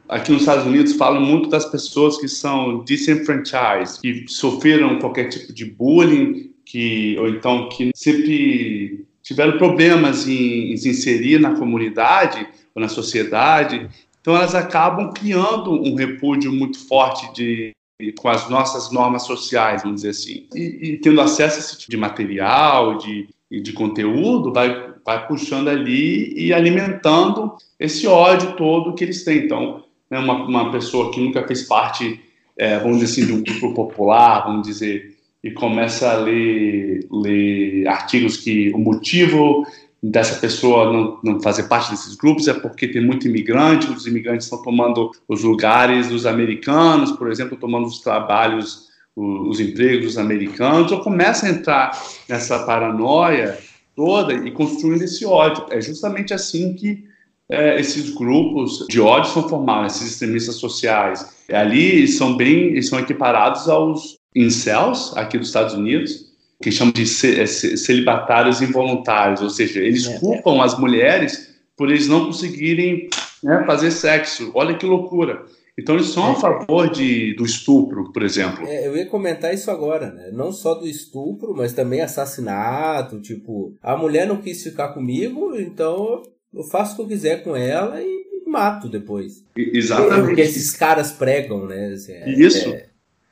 aqui 0.09 0.33
nos 0.33 0.43
Estados 0.43 0.67
Unidos 0.67 0.95
falam 0.95 1.21
muito 1.21 1.49
das 1.49 1.67
pessoas 1.67 2.19
que 2.19 2.29
são 2.29 2.83
disenfranchised, 2.85 4.01
que 4.01 4.25
sofreram 4.29 4.99
qualquer 4.99 5.29
tipo 5.29 5.53
de 5.53 5.65
bullying, 5.65 6.55
que 6.65 7.17
ou 7.19 7.29
então 7.29 7.69
que 7.69 7.91
sempre 7.95 9.07
tiveram 9.23 9.59
problemas 9.59 10.27
em, 10.27 10.73
em 10.73 10.77
se 10.77 10.89
inserir 10.91 11.41
na 11.41 11.57
comunidade 11.57 12.47
ou 12.75 12.81
na 12.81 12.89
sociedade. 12.89 13.89
Então, 14.21 14.35
elas 14.35 14.55
acabam 14.55 15.13
criando 15.13 15.73
um 15.73 15.95
repúdio 15.95 16.53
muito 16.53 16.79
forte 16.87 17.33
de 17.35 17.73
com 18.19 18.29
as 18.29 18.49
nossas 18.51 18.91
normas 18.91 19.23
sociais, 19.23 19.83
vamos 19.83 20.03
dizer 20.03 20.11
assim. 20.11 20.47
E, 20.55 20.91
e 20.93 20.97
tendo 20.99 21.21
acesso 21.21 21.57
a 21.57 21.61
esse 21.61 21.79
tipo 21.79 21.91
de 21.91 21.97
material, 21.97 22.99
de, 22.99 23.29
de 23.51 23.73
conteúdo, 23.73 24.53
vai 24.53 24.94
vai 25.05 25.27
puxando 25.27 25.69
ali 25.69 26.33
e 26.37 26.53
alimentando 26.53 27.53
esse 27.79 28.07
ódio 28.07 28.53
todo 28.57 28.95
que 28.95 29.05
eles 29.05 29.25
têm. 29.25 29.45
Então, 29.45 29.85
né, 30.11 30.19
uma, 30.19 30.45
uma 30.45 30.73
pessoa 30.73 31.13
que 31.13 31.21
nunca 31.21 31.47
fez 31.47 31.63
parte, 31.63 32.21
é, 32.57 32.79
vamos 32.79 33.01
dizer 33.01 33.23
assim, 33.23 33.33
um 33.33 33.43
grupo 33.43 33.75
popular, 33.75 34.45
vamos 34.47 34.67
dizer, 34.67 35.15
e 35.43 35.51
começa 35.51 36.11
a 36.11 36.17
ler, 36.17 37.07
ler 37.11 37.87
artigos 37.87 38.39
que 38.39 38.71
o 38.71 38.79
motivo 38.79 39.67
dessa 40.03 40.39
pessoa 40.39 40.93
não, 40.93 41.19
não 41.23 41.41
fazer 41.41 41.65
parte 41.65 41.91
desses 41.91 42.15
grupos 42.15 42.47
é 42.49 42.55
porque 42.55 42.89
tem 42.89 43.05
muito 43.05 43.27
imigrante, 43.27 43.91
os 43.91 44.07
imigrantes 44.07 44.47
estão 44.47 44.63
tomando 44.63 45.11
os 45.29 45.43
lugares 45.43 46.09
dos 46.09 46.27
americanos, 46.27 47.13
por 47.13 47.31
exemplo, 47.31 47.57
tomando 47.57 47.87
os 47.87 48.01
trabalhos, 48.01 48.89
os, 49.17 49.49
os 49.49 49.61
empregos 49.61 50.07
dos 50.07 50.19
americanos, 50.19 50.93
ou 50.93 51.01
começa 51.01 51.47
a 51.47 51.51
entrar 51.51 51.91
nessa 52.29 52.61
paranoia 52.61 53.59
toda 53.95 54.33
e 54.33 54.51
construindo 54.51 55.03
esse 55.03 55.25
ódio. 55.25 55.67
É 55.71 55.81
justamente 55.81 56.35
assim 56.35 56.75
que 56.75 57.05
é, 57.49 57.79
esses 57.79 58.11
grupos 58.11 58.87
de 58.89 59.01
ódio 59.01 59.31
são 59.31 59.49
formados, 59.49 59.97
esses 59.97 60.13
extremistas 60.13 60.57
sociais. 60.57 61.35
E 61.49 61.55
ali 61.55 62.09
são 62.09 62.37
bem, 62.37 62.81
são 62.83 62.99
equiparados 62.99 63.69
aos 63.69 64.17
incels 64.35 65.17
aqui 65.17 65.39
dos 65.39 65.49
Estados 65.49 65.75
Unidos, 65.75 66.33
que 66.63 66.73
chamam 66.73 66.93
de 66.93 67.03
é, 67.03 67.47
celibatários 67.47 68.63
involuntários, 68.63 69.43
ou 69.43 69.51
seja, 69.51 69.81
eles 69.81 70.07
é, 70.07 70.19
culpam 70.19 70.63
as 70.63 70.79
mulheres 70.79 71.55
por 71.77 71.91
eles 71.91 72.07
não 72.07 72.27
conseguirem 72.27 73.09
né, 73.43 73.65
fazer 73.67 73.91
sexo. 73.91 74.51
Olha 74.55 74.75
que 74.75 74.87
loucura. 74.87 75.45
Então 75.79 75.97
eles 75.97 76.09
são 76.09 76.29
a 76.29 76.33
é. 76.33 76.41
favor 76.41 76.89
de, 76.89 77.35
do 77.35 77.45
estupro, 77.45 78.12
por 78.12 78.22
exemplo. 78.22 78.64
É, 78.66 78.87
eu 78.87 78.97
ia 78.97 79.07
comentar 79.07 79.53
isso 79.53 79.70
agora, 79.70 80.12
né? 80.12 80.31
Não 80.33 80.53
só 80.53 80.75
do 80.75 80.87
estupro, 80.87 81.55
mas 81.55 81.72
também 81.72 82.01
assassinato. 82.01 83.20
Tipo, 83.20 83.75
a 83.83 83.97
mulher 83.97 84.27
não 84.27 84.41
quis 84.41 84.62
ficar 84.62 84.89
comigo, 84.89 85.57
então 85.57 86.22
eu 86.55 86.62
faço 86.62 86.93
o 86.93 86.97
que 86.97 87.03
eu 87.03 87.09
quiser 87.09 87.43
com 87.43 87.57
ela 87.57 88.01
e 88.01 88.25
mato 88.47 88.89
depois. 88.89 89.45
Exatamente. 89.57 90.27
Porque 90.27 90.41
esses 90.43 90.70
caras 90.70 91.11
pregam, 91.11 91.66
né? 91.66 91.89
Assim, 91.95 92.12
é, 92.12 92.31
isso. 92.31 92.68
É, 92.68 92.87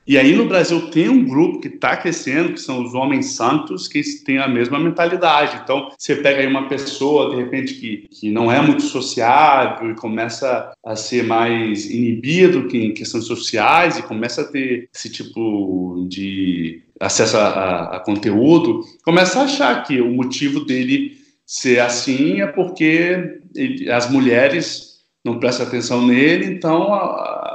e 0.06 0.18
aí 0.18 0.34
no 0.34 0.46
Brasil 0.46 0.90
tem 0.90 1.08
um 1.08 1.24
grupo 1.24 1.60
que 1.60 1.68
está 1.68 1.96
crescendo, 1.96 2.52
que 2.52 2.60
são 2.60 2.84
os 2.84 2.92
homens 2.92 3.34
santos, 3.34 3.86
que 3.86 4.02
têm 4.24 4.38
a 4.38 4.48
mesma 4.48 4.78
mentalidade. 4.78 5.60
Então, 5.62 5.90
você 5.96 6.16
pega 6.16 6.40
aí 6.40 6.46
uma 6.46 6.68
pessoa, 6.68 7.30
de 7.30 7.36
repente, 7.36 7.74
que, 7.74 8.08
que 8.10 8.30
não 8.30 8.50
é 8.50 8.60
muito 8.60 8.82
sociável 8.82 9.90
e 9.90 9.94
começa 9.94 10.72
a 10.84 10.96
ser 10.96 11.22
mais 11.22 11.88
inibido 11.88 12.68
em 12.76 12.92
questões 12.92 13.24
sociais 13.24 13.96
e 13.96 14.02
começa 14.02 14.42
a 14.42 14.44
ter 14.44 14.88
esse 14.94 15.08
tipo 15.08 16.04
de 16.08 16.82
acesso 16.98 17.36
a, 17.36 17.46
a, 17.46 17.96
a 17.96 18.00
conteúdo, 18.00 18.80
começa 19.04 19.40
a 19.40 19.44
achar 19.44 19.82
que 19.84 20.00
o 20.00 20.10
motivo 20.10 20.64
dele 20.64 21.16
ser 21.44 21.80
assim 21.80 22.40
é 22.40 22.46
porque 22.46 23.40
ele, 23.54 23.90
as 23.90 24.10
mulheres 24.10 25.00
não 25.24 25.38
prestam 25.38 25.66
atenção 25.66 26.06
nele, 26.06 26.46
então 26.46 26.92
a, 26.92 27.51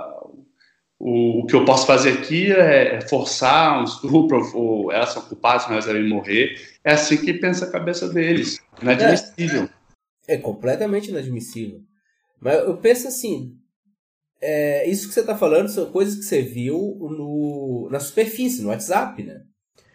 o, 1.00 1.42
o 1.42 1.46
que 1.46 1.56
eu 1.56 1.64
posso 1.64 1.86
fazer 1.86 2.14
aqui 2.14 2.52
é, 2.52 2.96
é 2.96 3.02
forçar 3.02 3.80
um 3.80 3.84
estupro, 3.84 4.42
ou 4.56 4.92
elas 4.92 5.10
são 5.10 5.22
culpadas, 5.22 5.64
mas 5.64 5.72
elas 5.72 5.86
devem 5.86 6.10
morrer. 6.10 6.56
É 6.84 6.94
assim 6.94 7.18
que 7.18 7.34
pensa 7.34 7.66
a 7.66 7.72
cabeça 7.72 8.10
deles. 8.10 8.60
Inadmissível. 8.82 9.70
É, 10.28 10.36
é 10.36 10.38
completamente 10.38 11.10
inadmissível. 11.10 11.82
Mas 12.40 12.60
eu 12.60 12.78
penso 12.78 13.08
assim, 13.08 13.56
é, 14.42 14.88
isso 14.90 15.08
que 15.08 15.14
você 15.14 15.22
está 15.22 15.38
falando 15.38 15.70
são 15.70 15.92
coisas 15.92 16.16
que 16.16 16.24
você 16.24 16.42
viu 16.42 16.78
no, 16.78 17.90
na 17.92 18.00
superfície, 18.00 18.62
no 18.62 18.70
WhatsApp, 18.70 19.24
né? 19.24 19.42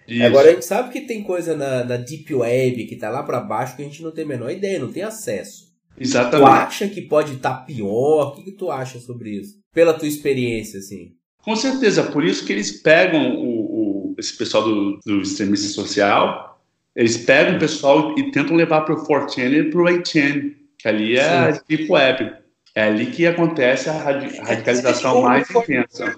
Isso. 0.07 0.25
Agora 0.25 0.51
a 0.51 0.53
gente 0.55 0.65
sabe 0.65 0.91
que 0.93 1.03
tem 1.03 1.23
coisa 1.23 1.57
na, 1.57 1.85
na 1.85 1.97
Deep 1.97 2.35
Web 2.35 2.87
que 2.87 2.95
está 2.95 3.09
lá 3.09 3.23
para 3.23 3.41
baixo 3.41 3.77
que 3.77 3.83
a 3.83 3.85
gente 3.85 4.03
não 4.03 4.11
tem 4.11 4.25
a 4.25 4.29
menor 4.29 4.51
ideia, 4.51 4.79
não 4.79 4.93
tem 4.93 5.05
acesso. 5.05 5.73
Exatamente. 5.97 6.49
Tu 6.49 6.53
acha 6.53 6.89
que 6.89 7.03
pode 7.03 7.35
estar 7.35 7.55
tá 7.59 7.65
pior? 7.65 8.29
O 8.29 8.33
que, 8.33 8.43
que 8.43 8.53
tu 8.53 8.71
acha 8.71 8.99
sobre 8.99 9.31
isso? 9.31 9.62
Pela 9.73 9.95
tua 9.95 10.09
experiência, 10.09 10.79
assim. 10.79 11.15
Com 11.43 11.57
certeza, 11.57 12.05
por 12.05 12.25
isso 12.25 12.45
que 12.45 12.53
eles 12.53 12.71
pegam 12.83 13.35
o, 13.37 14.13
o 14.13 14.15
esse 14.19 14.37
pessoal 14.37 14.63
do, 14.63 14.99
do 15.05 15.23
extremismo 15.23 15.69
social, 15.71 16.63
eles 16.95 17.17
pegam 17.17 17.57
o 17.57 17.59
pessoal 17.59 18.17
e 18.19 18.31
tentam 18.31 18.57
levar 18.57 18.83
para 18.83 18.95
o 18.95 19.07
4chan 19.07 19.51
e 19.51 19.71
para 19.71 19.81
o 19.81 19.85
8chan, 19.85 20.55
que 20.79 20.89
ali 20.89 21.17
é 21.17 21.25
a 21.25 21.51
Deep 21.51 21.91
Web. 21.91 22.37
É 22.75 22.85
ali 22.85 23.07
que 23.07 23.27
acontece 23.27 23.89
a 23.89 23.93
radicalização 23.93 25.23
mais 25.23 25.51
intensa. 25.51 26.17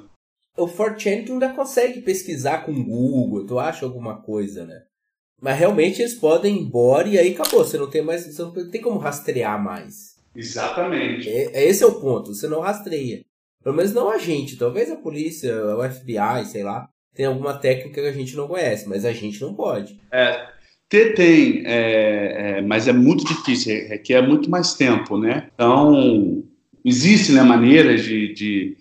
O 0.56 0.68
4chan 0.68 1.26
tu 1.26 1.32
ainda 1.32 1.48
consegue 1.52 2.00
pesquisar 2.02 2.58
com 2.58 2.72
o 2.72 2.84
Google, 2.84 3.46
tu 3.46 3.58
acha 3.58 3.84
alguma 3.84 4.16
coisa, 4.20 4.64
né? 4.64 4.82
Mas 5.40 5.58
realmente 5.58 6.00
eles 6.00 6.14
podem 6.14 6.56
ir 6.56 6.60
embora 6.60 7.08
e 7.08 7.18
aí 7.18 7.34
acabou. 7.34 7.64
Você 7.64 7.76
não 7.76 7.90
tem 7.90 8.02
mais. 8.02 8.24
Você 8.24 8.40
não 8.40 8.52
tem 8.70 8.80
como 8.80 8.98
rastrear 8.98 9.62
mais. 9.62 10.16
Exatamente. 10.34 11.28
É, 11.28 11.50
é 11.52 11.68
esse 11.68 11.82
é 11.82 11.86
o 11.86 12.00
ponto. 12.00 12.34
Você 12.34 12.46
não 12.46 12.60
rastreia. 12.60 13.24
Pelo 13.64 13.74
menos 13.74 13.94
não 13.94 14.10
a 14.10 14.18
gente. 14.18 14.58
Talvez 14.58 14.90
a 14.90 14.96
polícia, 14.96 15.52
o 15.74 15.82
FBI, 15.90 16.44
sei 16.46 16.62
lá, 16.62 16.86
tem 17.14 17.24
alguma 17.24 17.58
técnica 17.58 18.02
que 18.02 18.06
a 18.06 18.12
gente 18.12 18.36
não 18.36 18.46
conhece, 18.46 18.86
mas 18.86 19.06
a 19.06 19.12
gente 19.12 19.40
não 19.40 19.54
pode. 19.54 19.98
É, 20.12 20.46
tem, 20.88 21.66
é, 21.66 22.58
é, 22.58 22.60
mas 22.60 22.86
é 22.86 22.92
muito 22.92 23.24
difícil, 23.24 23.88
requer 23.88 24.20
muito 24.20 24.50
mais 24.50 24.74
tempo, 24.74 25.16
né? 25.16 25.50
Então, 25.54 26.44
existem 26.84 27.34
né, 27.34 27.42
maneiras 27.42 28.04
de, 28.04 28.34
de, 28.34 28.76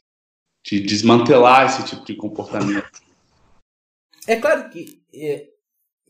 de 0.66 0.80
desmantelar 0.82 1.66
esse 1.66 1.86
tipo 1.86 2.06
de 2.06 2.16
comportamento. 2.16 3.02
É 4.28 4.36
claro 4.36 4.70
que 4.70 5.02
é, 5.16 5.48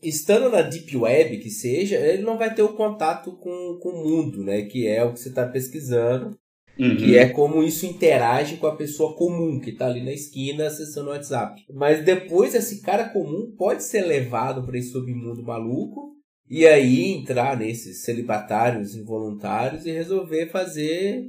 estando 0.02 0.50
na 0.50 0.62
Deep 0.62 0.96
Web, 0.96 1.38
que 1.38 1.50
seja, 1.50 1.96
ele 1.96 2.22
não 2.22 2.36
vai 2.36 2.52
ter 2.54 2.62
o 2.62 2.74
contato 2.74 3.32
com, 3.32 3.78
com 3.80 3.90
o 3.90 4.04
mundo, 4.04 4.42
né? 4.42 4.62
Que 4.62 4.86
é 4.86 5.04
o 5.04 5.12
que 5.12 5.20
você 5.20 5.28
está 5.28 5.46
pesquisando. 5.46 6.36
Uhum. 6.78 6.96
Que 6.96 7.16
é 7.16 7.28
como 7.28 7.62
isso 7.62 7.86
interage 7.86 8.56
com 8.56 8.66
a 8.66 8.74
pessoa 8.74 9.14
comum 9.14 9.60
que 9.60 9.70
está 9.70 9.86
ali 9.86 10.02
na 10.02 10.12
esquina 10.12 10.66
acessando 10.66 11.08
o 11.08 11.12
WhatsApp. 11.12 11.62
Mas 11.72 12.04
depois 12.04 12.54
esse 12.54 12.82
cara 12.82 13.08
comum 13.08 13.54
pode 13.56 13.84
ser 13.84 14.02
levado 14.02 14.64
para 14.64 14.78
esse 14.78 14.90
submundo 14.90 15.42
maluco 15.42 16.14
e 16.48 16.66
aí 16.66 17.12
entrar 17.12 17.56
nesses 17.56 18.02
celibatários 18.02 18.94
involuntários 18.94 19.86
e 19.86 19.92
resolver 19.92 20.50
fazer. 20.50 21.24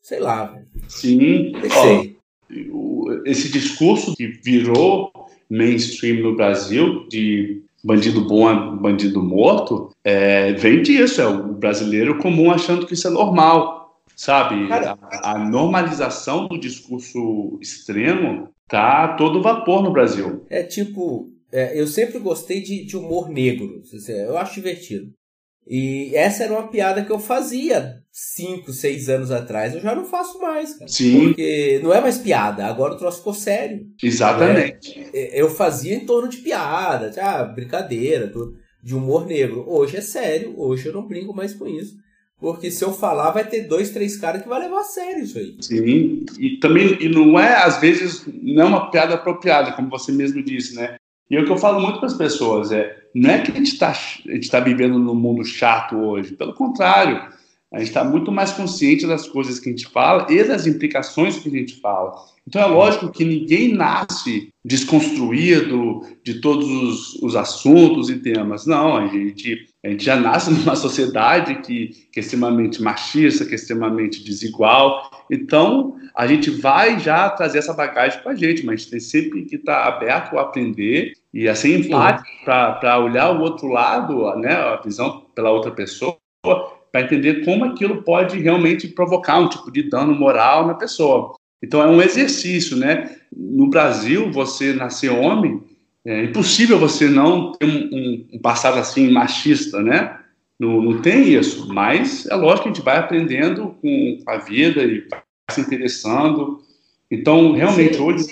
Sei 0.00 0.20
lá. 0.20 0.56
Sim. 0.88 1.52
Sei. 1.82 2.16
esse 3.24 3.50
discurso 3.50 4.14
que 4.14 4.28
virou 4.28 5.10
mainstream 5.50 6.22
no 6.22 6.36
Brasil 6.36 7.06
de 7.08 7.62
bandido 7.82 8.22
bom 8.22 8.76
bandido 8.76 9.22
morto, 9.22 9.90
é, 10.02 10.52
vem 10.54 10.82
disso, 10.82 11.20
é 11.20 11.26
o 11.26 11.54
brasileiro 11.54 12.18
comum 12.18 12.50
achando 12.50 12.86
que 12.86 12.94
isso 12.94 13.06
é 13.06 13.10
normal, 13.10 13.75
sabe? 14.16 14.72
A, 14.72 15.32
a, 15.32 15.38
normalização 15.38 16.48
do 16.48 16.58
discurso 16.58 17.58
extremo 17.60 18.48
tá 18.66 19.14
todo 19.14 19.42
vapor 19.42 19.82
no 19.82 19.92
Brasil. 19.92 20.44
É 20.48 20.62
tipo, 20.62 21.30
é, 21.52 21.78
eu 21.78 21.86
sempre 21.86 22.18
gostei 22.18 22.62
de, 22.62 22.84
de 22.84 22.96
humor 22.96 23.28
negro, 23.28 23.82
eu 24.08 24.38
acho 24.38 24.54
divertido. 24.54 25.12
E 25.68 26.14
essa 26.14 26.44
era 26.44 26.52
uma 26.52 26.68
piada 26.68 27.04
que 27.04 27.10
eu 27.10 27.18
fazia 27.18 28.00
5, 28.12 28.72
6 28.72 29.08
anos 29.08 29.30
atrás. 29.32 29.74
Eu 29.74 29.80
já 29.80 29.96
não 29.96 30.04
faço 30.04 30.38
mais, 30.40 30.74
cara. 30.74 30.88
Sim. 30.88 31.24
Porque 31.24 31.80
não 31.82 31.92
é 31.92 32.00
mais 32.00 32.18
piada, 32.18 32.64
agora 32.64 32.94
o 32.94 32.96
troço 32.96 33.18
ficou 33.18 33.34
sério. 33.34 33.84
Exatamente. 34.00 34.96
Né? 34.96 35.10
Eu 35.12 35.50
fazia 35.50 35.96
em 35.96 36.06
torno 36.06 36.28
de 36.28 36.36
piada, 36.36 37.10
de, 37.10 37.18
ah, 37.18 37.44
brincadeira, 37.44 38.32
de 38.80 38.94
humor 38.94 39.26
negro. 39.26 39.64
Hoje 39.66 39.96
é 39.96 40.00
sério, 40.00 40.54
hoje 40.56 40.86
eu 40.86 40.92
não 40.92 41.08
brinco 41.08 41.34
mais 41.34 41.52
com 41.52 41.66
isso. 41.66 41.96
Porque 42.38 42.70
se 42.70 42.84
eu 42.84 42.92
falar, 42.92 43.30
vai 43.30 43.48
ter 43.48 43.62
dois, 43.62 43.90
três 43.90 44.16
caras 44.16 44.42
que 44.42 44.48
vai 44.48 44.60
levar 44.60 44.80
a 44.80 44.84
sério 44.84 45.24
isso 45.24 45.38
aí. 45.38 45.56
Sim, 45.60 46.26
e 46.38 46.58
também 46.58 46.96
e 47.00 47.08
não 47.08 47.38
é, 47.38 47.62
às 47.62 47.80
vezes, 47.80 48.26
não 48.42 48.62
é 48.62 48.66
uma 48.66 48.90
piada 48.90 49.14
apropriada, 49.14 49.72
como 49.72 49.88
você 49.88 50.12
mesmo 50.12 50.42
disse, 50.42 50.74
né? 50.74 50.96
E 51.30 51.36
é 51.36 51.40
o 51.40 51.44
que 51.44 51.50
eu 51.50 51.56
falo 51.56 51.80
muito 51.80 51.98
para 51.98 52.06
as 52.06 52.16
pessoas 52.16 52.70
é, 52.70 52.96
não 53.14 53.30
é 53.30 53.40
que 53.40 53.50
a 53.50 53.54
gente 53.54 53.72
está 53.72 53.92
tá 54.50 54.60
vivendo 54.60 54.98
num 54.98 55.14
mundo 55.14 55.44
chato 55.44 55.96
hoje, 55.96 56.34
pelo 56.34 56.52
contrário, 56.52 57.20
a 57.72 57.78
gente 57.78 57.88
está 57.88 58.04
muito 58.04 58.30
mais 58.30 58.52
consciente 58.52 59.06
das 59.06 59.26
coisas 59.28 59.58
que 59.58 59.68
a 59.68 59.72
gente 59.72 59.88
fala 59.88 60.26
e 60.30 60.42
das 60.44 60.66
implicações 60.66 61.38
que 61.38 61.48
a 61.48 61.52
gente 61.52 61.80
fala. 61.80 62.14
Então 62.46 62.62
é 62.62 62.66
lógico 62.66 63.10
que 63.10 63.24
ninguém 63.24 63.74
nasce 63.74 64.50
desconstruído 64.64 66.02
de 66.24 66.40
todos 66.40 66.68
os, 66.68 67.14
os 67.22 67.34
assuntos 67.34 68.08
e 68.08 68.16
temas. 68.20 68.66
Não, 68.66 68.96
a 68.96 69.08
gente, 69.08 69.68
a 69.86 69.90
gente 69.90 70.04
já 70.04 70.16
nasce 70.16 70.50
numa 70.52 70.74
sociedade 70.74 71.56
que, 71.62 72.08
que 72.12 72.18
é 72.18 72.20
extremamente 72.20 72.82
machista, 72.82 73.44
que 73.44 73.52
é 73.52 73.54
extremamente 73.54 74.22
desigual. 74.24 75.10
Então 75.30 75.96
a 76.14 76.26
gente 76.26 76.50
vai 76.50 76.98
já 76.98 77.30
trazer 77.30 77.58
essa 77.58 77.72
bagagem 77.72 78.20
com 78.22 78.30
a 78.30 78.34
gente, 78.34 78.64
mas 78.64 78.74
a 78.74 78.76
gente 78.78 78.90
tem 78.90 79.00
sempre 79.00 79.44
que 79.44 79.56
estar 79.56 79.82
tá 79.82 79.88
aberto 79.88 80.36
a 80.36 80.42
aprender 80.42 81.12
e 81.32 81.48
a 81.48 81.54
ser 81.54 81.78
empático 81.78 82.28
para 82.44 82.98
olhar 82.98 83.30
o 83.30 83.40
outro 83.40 83.68
lado, 83.68 84.34
né, 84.36 84.52
a 84.54 84.76
visão 84.76 85.26
pela 85.34 85.50
outra 85.50 85.70
pessoa 85.70 86.18
para 86.90 87.02
entender 87.02 87.44
como 87.44 87.64
aquilo 87.64 88.02
pode 88.02 88.40
realmente 88.40 88.88
provocar 88.88 89.38
um 89.38 89.48
tipo 89.48 89.70
de 89.70 89.82
dano 89.84 90.14
moral 90.14 90.66
na 90.66 90.74
pessoa. 90.74 91.34
Então 91.62 91.82
é 91.82 91.86
um 91.86 92.00
exercício, 92.00 92.76
né? 92.76 93.16
No 93.36 93.68
Brasil, 93.68 94.32
você 94.32 94.72
nascer 94.72 95.10
homem, 95.10 95.62
é 96.06 96.24
impossível 96.24 96.78
você 96.78 97.08
não 97.08 97.52
ter 97.52 97.66
um, 97.66 98.26
um 98.32 98.38
passado 98.38 98.78
assim 98.78 99.10
machista, 99.10 99.82
né? 99.82 100.20
Não, 100.58 100.80
não, 100.80 101.02
tem 101.02 101.34
isso, 101.34 101.68
mas 101.68 102.26
é 102.26 102.34
lógico 102.34 102.62
que 102.62 102.68
a 102.68 102.72
gente 102.72 102.84
vai 102.84 102.96
aprendendo 102.96 103.76
com 103.82 104.18
a 104.26 104.38
vida 104.38 104.82
e 104.82 105.06
vai 105.08 105.22
se 105.50 105.60
interessando. 105.60 106.60
Então, 107.10 107.52
realmente, 107.52 107.98
hoje, 107.98 108.26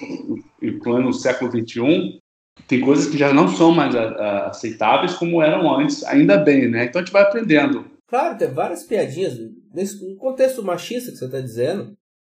em 0.62 0.78
plano 0.78 1.12
século 1.12 1.50
XXI, 1.50 2.18
tem 2.66 2.80
coisas 2.80 3.06
que 3.06 3.18
já 3.18 3.32
não 3.32 3.48
são 3.48 3.72
mais 3.72 3.94
aceitáveis 3.94 5.14
como 5.14 5.42
eram 5.42 5.76
antes, 5.76 6.02
ainda 6.04 6.36
bem, 6.36 6.70
né? 6.70 6.84
Então 6.84 7.02
a 7.02 7.04
gente 7.04 7.12
vai 7.12 7.22
aprendendo. 7.22 7.84
Claro, 8.06 8.38
tem 8.38 8.48
várias 8.48 8.84
piadinhas. 8.84 9.38
Nesse 9.74 10.14
contexto 10.16 10.62
machista 10.62 11.10
que 11.10 11.18
você 11.18 11.24
está 11.24 11.40
dizendo, 11.40 11.92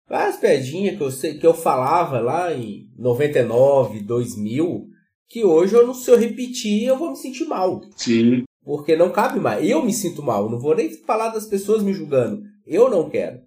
várias 0.09 0.37
piadinhas 0.37 0.97
que 0.97 1.03
eu, 1.03 1.11
sei, 1.11 1.39
que 1.39 1.47
eu 1.47 1.55
falava 1.55 2.19
lá 2.19 2.53
em 2.53 2.89
99, 2.99 4.01
2000, 4.01 4.96
que 5.29 5.45
hoje 5.45 5.75
eu 5.75 5.87
não 5.87 5.95
se 5.95 6.11
eu 6.11 6.19
repetir 6.19 6.85
eu 6.85 6.97
vou 6.97 7.11
me 7.11 7.17
sentir 7.17 7.47
mal. 7.47 7.81
Sim. 7.97 8.45
Porque 8.65 8.97
não 8.97 9.11
cabe 9.11 9.39
mais. 9.39 9.69
Eu 9.69 9.83
me 9.83 9.93
sinto 9.93 10.23
mal. 10.23 10.51
Não 10.51 10.59
vou 10.59 10.75
nem 10.75 10.91
falar 10.91 11.29
das 11.29 11.47
pessoas 11.47 11.83
me 11.83 11.93
julgando. 11.93 12.43
Eu 12.67 12.91
não 12.91 13.09
quero. 13.09 13.41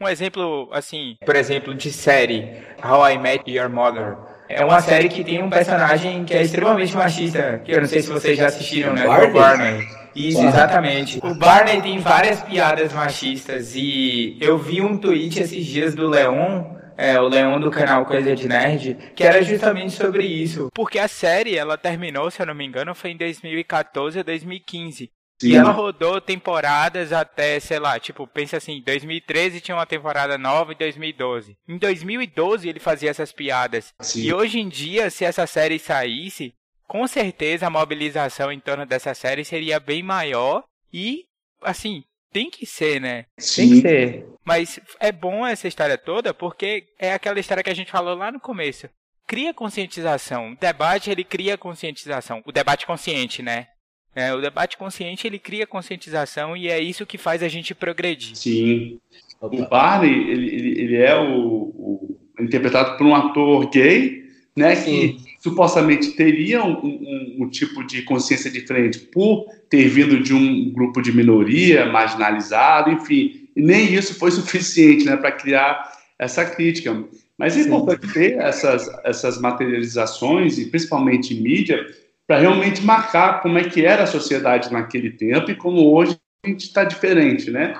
Um 0.00 0.08
exemplo, 0.08 0.68
assim, 0.72 1.16
por 1.26 1.34
exemplo, 1.34 1.74
de 1.74 1.92
série, 1.92 2.62
How 2.82 3.10
I 3.10 3.18
Met 3.18 3.50
Your 3.50 3.68
Mother. 3.68 4.16
É 4.48 4.64
uma 4.64 4.80
série 4.80 5.08
que 5.08 5.22
tem 5.22 5.42
um 5.42 5.50
personagem 5.50 6.24
que 6.24 6.32
é 6.32 6.42
extremamente 6.42 6.96
machista, 6.96 7.60
que 7.64 7.72
eu 7.72 7.80
não 7.80 7.86
sei 7.86 8.00
se 8.00 8.08
vocês 8.08 8.38
já 8.38 8.46
assistiram, 8.46 8.94
né? 8.94 9.04
Barney. 9.06 9.32
Barney. 9.32 9.88
Isso, 10.14 10.42
exatamente. 10.42 11.20
O 11.22 11.34
Barney 11.34 11.82
tem 11.82 11.98
várias 11.98 12.40
piadas 12.42 12.92
machistas 12.92 13.74
e 13.74 14.38
eu 14.40 14.56
vi 14.56 14.80
um 14.80 14.96
tweet 14.96 15.40
esses 15.40 15.66
dias 15.66 15.94
do 15.94 16.08
Leon, 16.08 16.64
é, 16.98 17.20
o 17.20 17.28
Leon 17.28 17.60
do 17.60 17.70
canal 17.70 18.04
Coisa 18.04 18.34
de 18.34 18.48
Nerd, 18.48 18.98
que 19.14 19.22
era 19.22 19.40
justamente 19.40 19.92
sobre 19.92 20.26
isso. 20.26 20.68
Porque 20.74 20.98
a 20.98 21.06
série, 21.06 21.56
ela 21.56 21.78
terminou, 21.78 22.28
se 22.28 22.42
eu 22.42 22.46
não 22.46 22.54
me 22.54 22.66
engano, 22.66 22.92
foi 22.92 23.12
em 23.12 23.16
2014 23.16 24.18
ou 24.18 24.24
2015. 24.24 25.08
Sim. 25.40 25.48
E 25.48 25.54
ela 25.54 25.70
rodou 25.70 26.20
temporadas 26.20 27.12
até, 27.12 27.60
sei 27.60 27.78
lá, 27.78 28.00
tipo, 28.00 28.26
pensa 28.26 28.56
assim, 28.56 28.82
2013 28.84 29.60
tinha 29.60 29.76
uma 29.76 29.86
temporada 29.86 30.36
nova 30.36 30.72
e 30.72 30.74
2012. 30.74 31.56
Em 31.68 31.78
2012 31.78 32.68
ele 32.68 32.80
fazia 32.80 33.10
essas 33.10 33.30
piadas. 33.30 33.94
Sim. 34.00 34.22
E 34.22 34.34
hoje 34.34 34.58
em 34.58 34.68
dia, 34.68 35.08
se 35.08 35.24
essa 35.24 35.46
série 35.46 35.78
saísse, 35.78 36.52
com 36.88 37.06
certeza 37.06 37.68
a 37.68 37.70
mobilização 37.70 38.50
em 38.50 38.58
torno 38.58 38.84
dessa 38.84 39.14
série 39.14 39.44
seria 39.44 39.78
bem 39.78 40.02
maior 40.02 40.64
e, 40.92 41.26
assim, 41.62 42.02
tem 42.32 42.50
que 42.50 42.66
ser, 42.66 43.00
né? 43.00 43.24
Sim. 43.38 43.62
Tem 43.62 43.70
que 43.70 43.88
ser. 43.88 44.26
Mas 44.44 44.80
é 45.00 45.12
bom 45.12 45.46
essa 45.46 45.68
história 45.68 45.98
toda 45.98 46.32
porque 46.32 46.84
é 46.98 47.12
aquela 47.12 47.40
história 47.40 47.62
que 47.62 47.70
a 47.70 47.74
gente 47.74 47.90
falou 47.90 48.14
lá 48.16 48.30
no 48.30 48.40
começo. 48.40 48.88
Cria 49.26 49.52
conscientização. 49.52 50.52
O 50.52 50.56
debate, 50.56 51.10
ele 51.10 51.22
cria 51.22 51.58
conscientização. 51.58 52.42
O 52.46 52.52
debate 52.52 52.86
consciente, 52.86 53.42
né? 53.42 53.66
É, 54.14 54.32
o 54.32 54.40
debate 54.40 54.76
consciente, 54.76 55.26
ele 55.26 55.38
cria 55.38 55.66
conscientização 55.66 56.56
e 56.56 56.68
é 56.68 56.80
isso 56.80 57.06
que 57.06 57.18
faz 57.18 57.42
a 57.42 57.48
gente 57.48 57.74
progredir. 57.74 58.36
Sim. 58.36 58.98
O 59.40 59.68
Barney, 59.68 60.10
ele, 60.10 60.48
ele, 60.48 60.80
ele 60.80 60.96
é 60.96 61.14
o, 61.14 61.28
o 61.28 62.18
interpretado 62.40 62.96
por 62.96 63.06
um 63.06 63.14
ator 63.14 63.68
gay, 63.70 64.24
né, 64.56 64.74
que 64.82 65.16
supostamente 65.38 66.12
teria 66.12 66.62
um, 66.62 66.72
um, 66.84 67.36
um, 67.40 67.48
tipo 67.48 67.84
de 67.86 68.02
consciência 68.02 68.50
diferente 68.50 68.98
por 68.98 69.46
ter 69.70 69.88
vindo 69.88 70.20
de 70.20 70.34
um 70.34 70.70
grupo 70.72 71.00
de 71.00 71.12
minoria 71.12 71.86
marginalizado, 71.86 72.90
enfim, 72.90 73.48
e 73.54 73.62
nem 73.62 73.92
isso 73.94 74.14
foi 74.18 74.30
suficiente, 74.30 75.04
né, 75.04 75.16
para 75.16 75.32
criar 75.32 75.92
essa 76.18 76.44
crítica. 76.44 77.04
Mas 77.36 77.56
é 77.56 77.60
importante 77.60 78.12
ter 78.12 78.36
essas, 78.38 78.88
essas 79.04 79.40
materializações, 79.40 80.58
e 80.58 80.66
principalmente 80.66 81.34
em 81.34 81.40
mídia, 81.40 81.86
para 82.26 82.40
realmente 82.40 82.84
marcar 82.84 83.40
como 83.40 83.56
é 83.56 83.64
que 83.64 83.84
era 83.84 84.02
a 84.02 84.06
sociedade 84.06 84.72
naquele 84.72 85.10
tempo 85.10 85.50
e 85.50 85.54
como 85.54 85.94
hoje 85.94 86.18
a 86.44 86.48
gente 86.48 86.64
está 86.64 86.84
diferente, 86.84 87.50
né? 87.50 87.74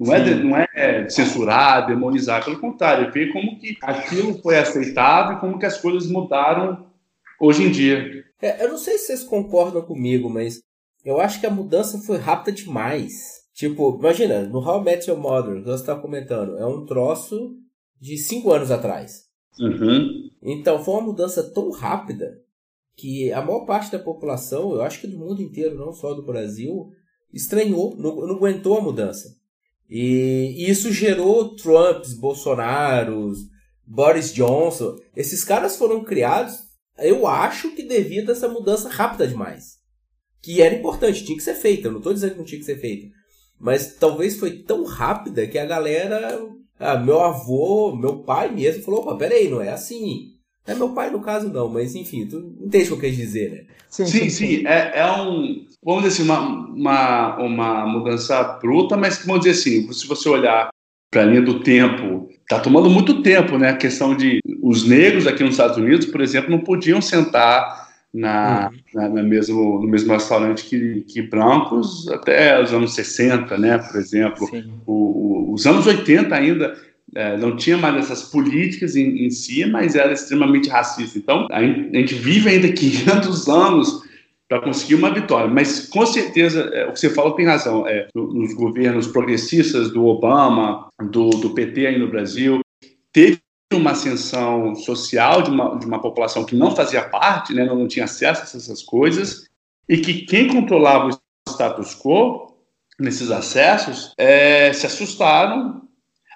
Não 0.00 0.12
é, 0.12 0.34
não 0.34 0.56
é 0.56 1.08
censurar, 1.08 1.86
demonizar, 1.86 2.44
pelo 2.44 2.58
contrário, 2.58 3.06
é 3.06 3.10
ver 3.10 3.32
como 3.32 3.56
que 3.60 3.76
aquilo 3.82 4.34
foi 4.42 4.58
aceitável 4.58 5.36
e 5.36 5.40
como 5.40 5.58
que 5.58 5.66
as 5.66 5.78
coisas 5.78 6.10
mudaram 6.10 6.84
hoje 7.42 7.64
em 7.64 7.70
dia. 7.70 8.24
É, 8.40 8.64
eu 8.64 8.70
não 8.70 8.78
sei 8.78 8.96
se 8.96 9.06
vocês 9.06 9.24
concordam 9.24 9.82
comigo, 9.82 10.30
mas 10.30 10.60
eu 11.04 11.20
acho 11.20 11.40
que 11.40 11.46
a 11.46 11.50
mudança 11.50 11.98
foi 11.98 12.16
rápida 12.18 12.52
demais. 12.52 13.42
Tipo, 13.52 13.98
imagina, 13.98 14.42
no 14.42 14.60
How 14.60 14.80
I 14.80 14.84
Met 14.84 15.10
Your 15.10 15.18
Mother, 15.18 15.56
que 15.56 15.64
você 15.64 15.82
está 15.82 15.96
comentando, 15.96 16.56
é 16.56 16.64
um 16.64 16.86
troço 16.86 17.56
de 18.00 18.16
cinco 18.16 18.52
anos 18.52 18.70
atrás. 18.70 19.24
Uhum. 19.58 20.30
Então, 20.42 20.82
foi 20.82 20.94
uma 20.94 21.02
mudança 21.02 21.42
tão 21.52 21.70
rápida 21.70 22.40
que 22.96 23.32
a 23.32 23.42
maior 23.42 23.64
parte 23.64 23.90
da 23.92 23.98
população, 23.98 24.72
eu 24.72 24.82
acho 24.82 25.00
que 25.00 25.06
do 25.06 25.18
mundo 25.18 25.42
inteiro, 25.42 25.76
não 25.76 25.92
só 25.92 26.14
do 26.14 26.24
Brasil, 26.24 26.90
estranhou, 27.32 27.96
não, 27.96 28.26
não 28.26 28.36
aguentou 28.36 28.78
a 28.78 28.80
mudança. 28.80 29.36
E, 29.88 30.54
e 30.56 30.70
isso 30.70 30.92
gerou 30.92 31.54
Trumps, 31.54 32.14
Bolsonaros, 32.14 33.40
Boris 33.86 34.32
Johnson. 34.32 34.96
Esses 35.14 35.44
caras 35.44 35.76
foram 35.76 36.02
criados, 36.02 36.71
eu 36.98 37.26
acho 37.26 37.74
que 37.74 37.82
devido 37.82 38.30
a 38.30 38.32
essa 38.32 38.48
mudança 38.48 38.88
rápida 38.88 39.26
demais. 39.26 39.78
Que 40.42 40.60
era 40.60 40.74
importante, 40.74 41.24
tinha 41.24 41.36
que 41.36 41.44
ser 41.44 41.54
feita. 41.54 41.88
Eu 41.88 41.92
não 41.92 41.98
estou 41.98 42.12
dizendo 42.12 42.32
que 42.32 42.38
não 42.38 42.44
tinha 42.44 42.58
que 42.58 42.66
ser 42.66 42.80
feita. 42.80 43.06
Mas 43.58 43.94
talvez 43.94 44.36
foi 44.36 44.58
tão 44.62 44.84
rápida 44.84 45.46
que 45.46 45.58
a 45.58 45.64
galera 45.64 46.40
ah, 46.82 46.96
meu 46.96 47.20
avô, 47.20 47.94
meu 47.94 48.18
pai 48.24 48.50
mesmo 48.50 48.82
falou, 48.82 49.02
opa, 49.02 49.14
peraí, 49.14 49.48
não 49.48 49.60
é 49.60 49.70
assim. 49.70 50.32
É 50.66 50.74
meu 50.74 50.88
pai 50.90 51.10
no 51.10 51.20
caso 51.20 51.48
não, 51.48 51.68
mas 51.68 51.94
enfim, 51.94 52.26
tu 52.26 52.56
entende 52.60 52.84
o 52.84 52.98
que 52.98 53.06
eu 53.06 53.10
quis 53.10 53.16
dizer, 53.16 53.50
né? 53.50 53.64
Sim, 53.88 54.06
sim, 54.06 54.18
sim. 54.18 54.30
sim. 54.30 54.66
É, 54.66 54.98
é, 54.98 55.12
um, 55.12 55.64
vamos 55.82 56.02
dizer 56.02 56.22
assim, 56.22 56.22
uma, 56.24 56.40
uma, 56.40 57.36
uma 57.36 57.86
mudança 57.86 58.42
bruta, 58.60 58.96
mas 58.96 59.24
vamos 59.24 59.44
dizer 59.44 59.50
assim, 59.50 59.92
se 59.92 60.06
você 60.08 60.28
olhar 60.28 60.70
para 61.08 61.22
a 61.22 61.24
linha 61.24 61.42
do 61.42 61.60
tempo, 61.60 62.11
está 62.52 62.60
tomando 62.60 62.90
muito 62.90 63.22
tempo, 63.22 63.58
né? 63.58 63.70
A 63.70 63.76
questão 63.76 64.16
de 64.16 64.40
os 64.62 64.86
negros 64.86 65.26
aqui 65.26 65.42
nos 65.42 65.52
Estados 65.52 65.76
Unidos, 65.76 66.06
por 66.06 66.20
exemplo, 66.20 66.50
não 66.50 66.60
podiam 66.60 67.00
sentar 67.00 67.88
na, 68.12 68.70
uhum. 68.70 68.78
na, 68.94 69.08
na, 69.08 69.22
mesmo, 69.22 69.80
no 69.80 69.88
mesmo 69.88 70.12
restaurante 70.12 70.64
que, 70.64 71.00
que 71.08 71.22
brancos 71.22 72.08
até 72.08 72.62
os 72.62 72.72
anos 72.72 72.94
60, 72.94 73.56
né, 73.58 73.78
por 73.78 73.98
exemplo. 73.98 74.48
O, 74.86 74.92
o, 74.92 75.54
os 75.54 75.66
anos 75.66 75.86
80 75.86 76.34
ainda 76.34 76.76
é, 77.14 77.36
não 77.36 77.56
tinha 77.56 77.76
mais 77.78 77.96
essas 77.96 78.22
políticas 78.22 78.96
em, 78.96 79.24
em, 79.24 79.30
si, 79.30 79.64
mas 79.66 79.94
era 79.94 80.12
extremamente 80.12 80.68
racista. 80.68 81.18
Então, 81.18 81.46
a, 81.50 81.58
a 81.58 81.62
gente 81.62 82.14
vive 82.14 82.50
ainda 82.50 82.70
500 82.70 83.48
anos 83.48 84.02
para 84.52 84.60
conseguir 84.60 84.96
uma 84.96 85.10
vitória. 85.10 85.48
Mas, 85.48 85.88
com 85.88 86.04
certeza, 86.04 86.60
é, 86.74 86.86
o 86.86 86.92
que 86.92 87.00
você 87.00 87.08
falou 87.08 87.32
tem 87.32 87.46
razão. 87.46 87.88
É, 87.88 88.06
nos 88.14 88.52
governos 88.52 89.06
progressistas 89.06 89.90
do 89.90 90.04
Obama, 90.04 90.88
do, 91.10 91.30
do 91.30 91.54
PT 91.54 91.86
aí 91.86 91.98
no 91.98 92.10
Brasil, 92.10 92.60
teve 93.10 93.40
uma 93.72 93.92
ascensão 93.92 94.74
social 94.74 95.40
de 95.40 95.48
uma, 95.48 95.78
de 95.78 95.86
uma 95.86 96.02
população 96.02 96.44
que 96.44 96.54
não 96.54 96.76
fazia 96.76 97.00
parte, 97.02 97.54
né, 97.54 97.64
não 97.64 97.88
tinha 97.88 98.04
acesso 98.04 98.42
a 98.42 98.44
essas 98.44 98.82
coisas, 98.82 99.48
e 99.88 99.96
que 99.96 100.26
quem 100.26 100.48
controlava 100.48 101.08
o 101.08 101.50
status 101.50 101.94
quo 101.94 102.54
nesses 103.00 103.30
acessos 103.30 104.12
é, 104.18 104.70
se 104.74 104.84
assustaram, 104.84 105.80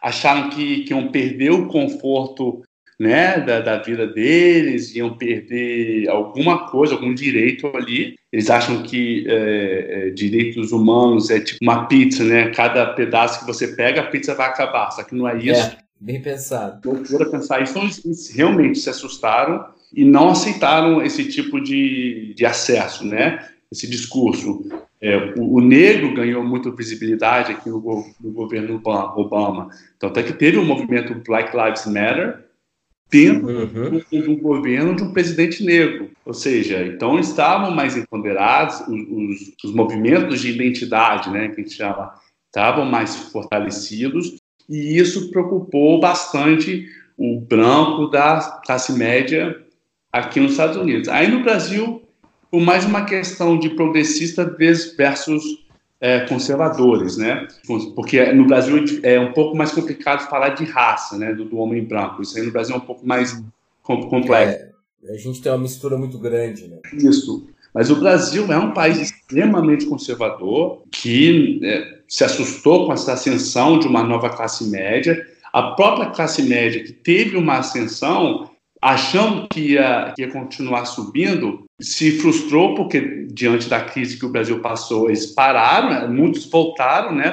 acharam 0.02 0.48
que, 0.48 0.84
que 0.84 0.94
iam 0.94 1.08
perder 1.08 1.50
o 1.50 1.68
conforto 1.68 2.62
né, 2.98 3.40
da, 3.40 3.60
da, 3.60 3.78
vida 3.78 4.06
deles, 4.06 4.94
iam 4.94 5.16
perder 5.16 6.08
alguma 6.08 6.70
coisa, 6.70 6.94
algum 6.94 7.12
direito 7.14 7.66
ali. 7.76 8.16
Eles 8.32 8.48
acham 8.48 8.82
que 8.82 9.24
é, 9.28 9.86
é, 9.88 10.10
direitos 10.10 10.72
humanos 10.72 11.30
é 11.30 11.38
tipo 11.40 11.58
uma 11.62 11.86
pizza, 11.86 12.24
né? 12.24 12.50
Cada 12.50 12.86
pedaço 12.86 13.40
que 13.40 13.46
você 13.46 13.68
pega, 13.68 14.00
a 14.00 14.06
pizza 14.06 14.34
vai 14.34 14.48
acabar. 14.48 14.90
Só 14.90 15.02
que 15.02 15.14
não 15.14 15.28
é 15.28 15.36
isso. 15.38 15.60
É. 15.60 15.76
Bem 16.00 16.20
pensado. 16.20 16.90
Loucura 16.90 17.30
pensar 17.30 17.62
isso. 17.62 17.72
Então, 17.72 17.84
eles 18.04 18.30
realmente 18.34 18.78
se 18.78 18.90
assustaram 18.90 19.64
e 19.94 20.04
não 20.04 20.30
aceitaram 20.30 21.02
esse 21.02 21.24
tipo 21.24 21.60
de, 21.60 22.34
de 22.34 22.44
acesso, 22.44 23.06
né? 23.06 23.46
Esse 23.70 23.86
discurso. 23.88 24.64
É, 25.00 25.34
o, 25.38 25.56
o, 25.56 25.60
negro 25.60 26.14
ganhou 26.14 26.42
muita 26.42 26.70
visibilidade 26.70 27.52
aqui 27.52 27.68
no, 27.68 28.04
no 28.20 28.32
governo 28.32 28.80
Obama. 28.84 29.68
Então, 29.96 30.08
até 30.08 30.22
que 30.22 30.32
teve 30.32 30.56
o 30.56 30.62
um 30.62 30.66
movimento 30.66 31.14
Black 31.26 31.56
Lives 31.56 31.86
Matter 31.86 32.45
dentro 33.10 33.48
uhum. 33.48 34.02
do, 34.10 34.36
governo 34.36 34.96
de 34.96 35.02
um 35.04 35.12
presidente 35.12 35.64
negro. 35.64 36.10
Ou 36.24 36.34
seja, 36.34 36.84
então 36.84 37.18
estavam 37.18 37.70
mais 37.70 37.96
empoderados, 37.96 38.80
os, 38.88 38.88
os, 38.88 39.54
os 39.64 39.74
movimentos 39.74 40.40
de 40.40 40.50
identidade, 40.50 41.30
né, 41.30 41.48
que 41.48 41.60
a 41.60 41.64
gente 41.64 41.74
chama, 41.74 42.12
estavam 42.46 42.84
mais 42.84 43.14
fortalecidos 43.16 44.36
e 44.68 44.98
isso 44.98 45.30
preocupou 45.30 46.00
bastante 46.00 46.86
o 47.16 47.40
branco 47.40 48.08
da 48.08 48.60
classe 48.64 48.92
média 48.92 49.56
aqui 50.12 50.40
nos 50.40 50.52
Estados 50.52 50.76
Unidos. 50.76 51.08
Aí 51.08 51.28
no 51.28 51.42
Brasil, 51.42 52.02
por 52.50 52.60
mais 52.60 52.84
uma 52.84 53.04
questão 53.04 53.58
de 53.58 53.70
progressista 53.70 54.44
versus 54.44 55.65
é, 56.06 56.20
conservadores, 56.20 57.16
né? 57.16 57.48
Porque 57.96 58.32
no 58.32 58.46
Brasil 58.46 58.84
é 59.02 59.18
um 59.18 59.32
pouco 59.32 59.56
mais 59.56 59.72
complicado 59.72 60.28
falar 60.30 60.50
de 60.50 60.64
raça, 60.64 61.18
né, 61.18 61.34
do, 61.34 61.46
do 61.46 61.56
homem 61.56 61.82
branco. 61.82 62.22
Isso 62.22 62.38
aí 62.38 62.46
no 62.46 62.52
Brasil 62.52 62.76
é 62.76 62.78
um 62.78 62.82
pouco 62.82 63.04
mais 63.04 63.42
complexo. 63.82 64.66
É, 65.04 65.12
a 65.12 65.16
gente 65.16 65.42
tem 65.42 65.50
uma 65.50 65.58
mistura 65.58 65.98
muito 65.98 66.16
grande, 66.16 66.68
né? 66.68 66.76
Isso. 66.92 67.48
Mas 67.74 67.90
o 67.90 67.96
Brasil 67.96 68.52
é 68.52 68.56
um 68.56 68.72
país 68.72 69.00
extremamente 69.00 69.84
conservador 69.86 70.82
que 70.92 71.58
é, 71.64 71.98
se 72.06 72.22
assustou 72.22 72.86
com 72.86 72.92
essa 72.92 73.14
ascensão 73.14 73.76
de 73.76 73.88
uma 73.88 74.04
nova 74.04 74.30
classe 74.30 74.62
média. 74.70 75.26
A 75.52 75.72
própria 75.72 76.10
classe 76.10 76.40
média 76.42 76.84
que 76.84 76.92
teve 76.92 77.36
uma 77.36 77.58
ascensão, 77.58 78.48
achando 78.80 79.48
que 79.48 79.72
ia, 79.72 80.12
que 80.14 80.22
ia 80.22 80.30
continuar 80.30 80.84
subindo, 80.84 81.65
se 81.80 82.18
frustrou 82.18 82.74
porque 82.74 83.26
diante 83.30 83.68
da 83.68 83.80
crise 83.80 84.18
que 84.18 84.24
o 84.24 84.30
Brasil 84.30 84.60
passou, 84.60 85.08
eles 85.08 85.26
pararam, 85.26 85.90
né? 85.90 86.06
muitos 86.06 86.46
voltaram, 86.46 87.14
né, 87.14 87.30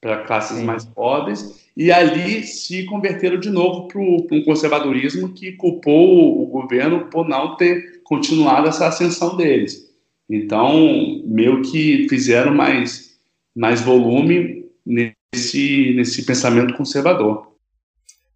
para 0.00 0.24
classes 0.24 0.58
Sim. 0.58 0.64
mais 0.64 0.84
pobres 0.84 1.68
e 1.76 1.92
ali 1.92 2.42
se 2.42 2.84
converteram 2.86 3.38
de 3.38 3.50
novo 3.50 3.86
para 3.86 4.00
um 4.00 4.42
conservadorismo 4.44 5.32
que 5.32 5.52
culpou 5.52 6.42
o 6.42 6.46
governo 6.46 7.06
por 7.06 7.28
não 7.28 7.56
ter 7.56 8.02
continuado 8.02 8.68
essa 8.68 8.88
ascensão 8.88 9.36
deles. 9.36 9.88
Então, 10.28 11.22
meio 11.24 11.62
que 11.62 12.08
fizeram 12.08 12.54
mais, 12.54 13.18
mais 13.56 13.80
volume 13.80 14.66
nesse, 14.84 15.94
nesse 15.94 16.26
pensamento 16.26 16.74
conservador. 16.74 17.52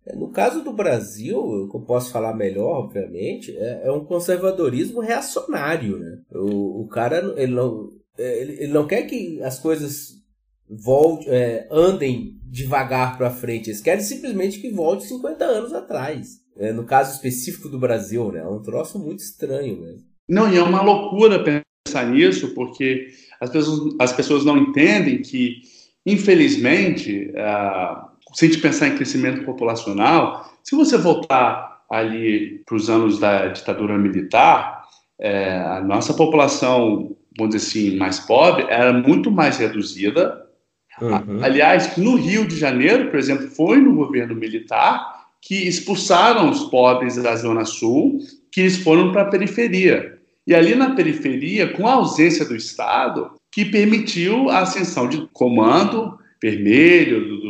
É, 0.06 0.16
no 0.16 0.30
caso 0.30 0.62
do 0.62 0.72
Brasil, 0.72 1.68
que 1.70 1.76
eu 1.76 1.80
posso 1.80 2.10
falar 2.10 2.34
melhor, 2.34 2.84
obviamente, 2.84 3.56
é, 3.56 3.82
é 3.84 3.92
um 3.92 4.04
conservadorismo 4.04 5.00
reacionário. 5.00 5.98
Né? 5.98 6.18
O, 6.32 6.82
o 6.82 6.88
cara 6.88 7.34
ele 7.36 7.54
não, 7.54 7.90
é, 8.18 8.40
ele, 8.40 8.52
ele, 8.54 8.72
não 8.72 8.86
quer 8.86 9.02
que 9.02 9.40
as 9.42 9.58
coisas 9.58 10.20
volte, 10.68 11.28
é, 11.28 11.68
andem 11.70 12.40
devagar 12.44 13.16
para 13.16 13.30
frente. 13.30 13.70
Eles 13.70 13.80
querem 13.80 14.02
simplesmente 14.02 14.60
que 14.60 14.70
volte 14.70 15.04
50 15.04 15.44
anos 15.44 15.72
atrás. 15.72 16.42
É, 16.56 16.72
no 16.72 16.84
caso 16.84 17.14
específico 17.14 17.68
do 17.68 17.78
Brasil, 17.78 18.30
né? 18.30 18.40
É 18.40 18.46
um 18.46 18.60
troço 18.60 18.98
muito 18.98 19.20
estranho 19.20 19.80
mesmo. 19.80 20.06
Não, 20.28 20.52
e 20.52 20.56
é 20.56 20.62
uma 20.62 20.82
loucura 20.82 21.42
pensar 21.42 22.06
nisso, 22.06 22.54
porque 22.54 23.08
as 23.40 23.50
pessoas, 23.50 23.94
as 23.98 24.12
pessoas 24.12 24.44
não 24.44 24.56
entendem 24.58 25.22
que, 25.22 25.60
infelizmente, 26.04 27.30
uh, 27.30 28.11
se 28.32 28.44
a 28.44 28.48
gente 28.48 28.60
pensar 28.60 28.88
em 28.88 28.96
crescimento 28.96 29.44
populacional, 29.44 30.52
se 30.62 30.74
você 30.74 30.96
voltar 30.96 31.82
ali 31.90 32.62
para 32.64 32.76
os 32.76 32.88
anos 32.88 33.18
da 33.18 33.48
ditadura 33.48 33.98
militar, 33.98 34.84
é, 35.20 35.58
a 35.58 35.80
nossa 35.80 36.14
população, 36.14 37.14
vamos 37.38 37.54
dizer 37.54 37.66
assim, 37.66 37.96
mais 37.96 38.18
pobre, 38.20 38.66
era 38.68 38.92
muito 38.92 39.30
mais 39.30 39.58
reduzida. 39.58 40.42
Uhum. 41.00 41.42
Aliás, 41.42 41.96
no 41.96 42.16
Rio 42.16 42.46
de 42.46 42.56
Janeiro, 42.56 43.10
por 43.10 43.18
exemplo, 43.18 43.48
foi 43.48 43.78
no 43.78 43.94
governo 43.94 44.34
militar 44.34 45.22
que 45.40 45.66
expulsaram 45.66 46.48
os 46.48 46.64
pobres 46.64 47.16
da 47.16 47.34
Zona 47.36 47.64
Sul, 47.64 48.18
que 48.50 48.60
eles 48.60 48.76
foram 48.78 49.12
para 49.12 49.22
a 49.22 49.30
periferia. 49.30 50.18
E 50.46 50.54
ali 50.54 50.74
na 50.74 50.94
periferia, 50.94 51.68
com 51.68 51.86
a 51.86 51.94
ausência 51.94 52.44
do 52.44 52.56
Estado, 52.56 53.30
que 53.50 53.64
permitiu 53.64 54.48
a 54.48 54.60
ascensão 54.60 55.08
de 55.08 55.28
comando 55.32 56.18
vermelho, 56.42 57.28
do, 57.28 57.40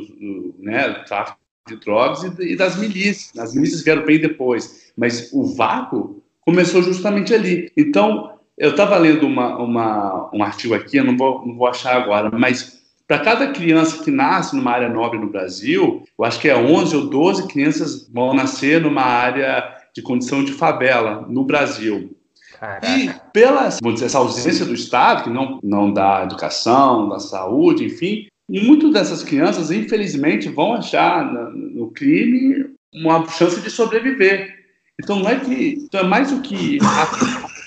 né, 0.63 0.89
do 0.89 1.05
tráfico 1.05 1.39
de 1.69 1.77
drogas 1.77 2.23
e, 2.23 2.53
e 2.53 2.57
das 2.57 2.77
milícias. 2.77 3.37
As 3.39 3.55
milícias 3.55 3.83
vieram 3.83 4.05
bem 4.05 4.21
depois, 4.21 4.93
mas 4.97 5.31
o 5.33 5.55
vácuo 5.55 6.23
começou 6.41 6.83
justamente 6.83 7.35
ali. 7.35 7.71
Então, 7.77 8.33
eu 8.57 8.71
estava 8.71 8.97
lendo 8.97 9.27
uma, 9.27 9.57
uma, 9.59 10.31
um 10.33 10.43
artigo 10.43 10.75
aqui, 10.75 10.97
eu 10.97 11.05
não 11.05 11.17
vou, 11.17 11.47
não 11.47 11.57
vou 11.57 11.67
achar 11.67 11.97
agora, 11.97 12.31
mas 12.33 12.83
para 13.07 13.19
cada 13.19 13.53
criança 13.53 14.03
que 14.03 14.11
nasce 14.11 14.57
numa 14.57 14.71
área 14.71 14.89
nobre 14.89 15.19
no 15.19 15.31
Brasil, 15.31 16.03
eu 16.19 16.25
acho 16.25 16.41
que 16.41 16.49
é 16.49 16.57
11 16.57 16.97
ou 16.97 17.07
12 17.11 17.49
crianças 17.49 18.09
vão 18.09 18.33
nascer 18.33 18.81
numa 18.81 19.03
área 19.03 19.77
de 19.95 20.01
condição 20.01 20.45
de 20.45 20.53
favela 20.53 21.27
no 21.29 21.45
Brasil. 21.45 22.17
Caraca. 22.59 22.89
E 22.89 23.13
pela 23.33 23.69
vamos 23.83 23.95
dizer, 23.95 24.07
essa 24.07 24.19
ausência 24.19 24.65
do 24.65 24.73
Estado, 24.73 25.25
que 25.25 25.31
não, 25.31 25.59
não 25.63 25.93
dá 25.93 26.23
educação, 26.23 27.09
da 27.09 27.19
saúde, 27.19 27.85
enfim, 27.85 28.29
muitas 28.49 28.93
dessas 28.93 29.23
crianças, 29.23 29.71
infelizmente, 29.71 30.49
vão 30.49 30.75
achar 30.75 31.25
no, 31.33 31.91
crime 31.91 32.67
uma 32.95 33.27
chance 33.29 33.61
de 33.61 33.71
sobreviver. 33.71 34.63
Então 35.03 35.21
não 35.21 35.29
é 35.29 35.41
que. 35.41 35.79
Então 35.85 36.01
é 36.01 36.05
mais 36.05 36.31
do 36.31 36.41
que 36.43 36.79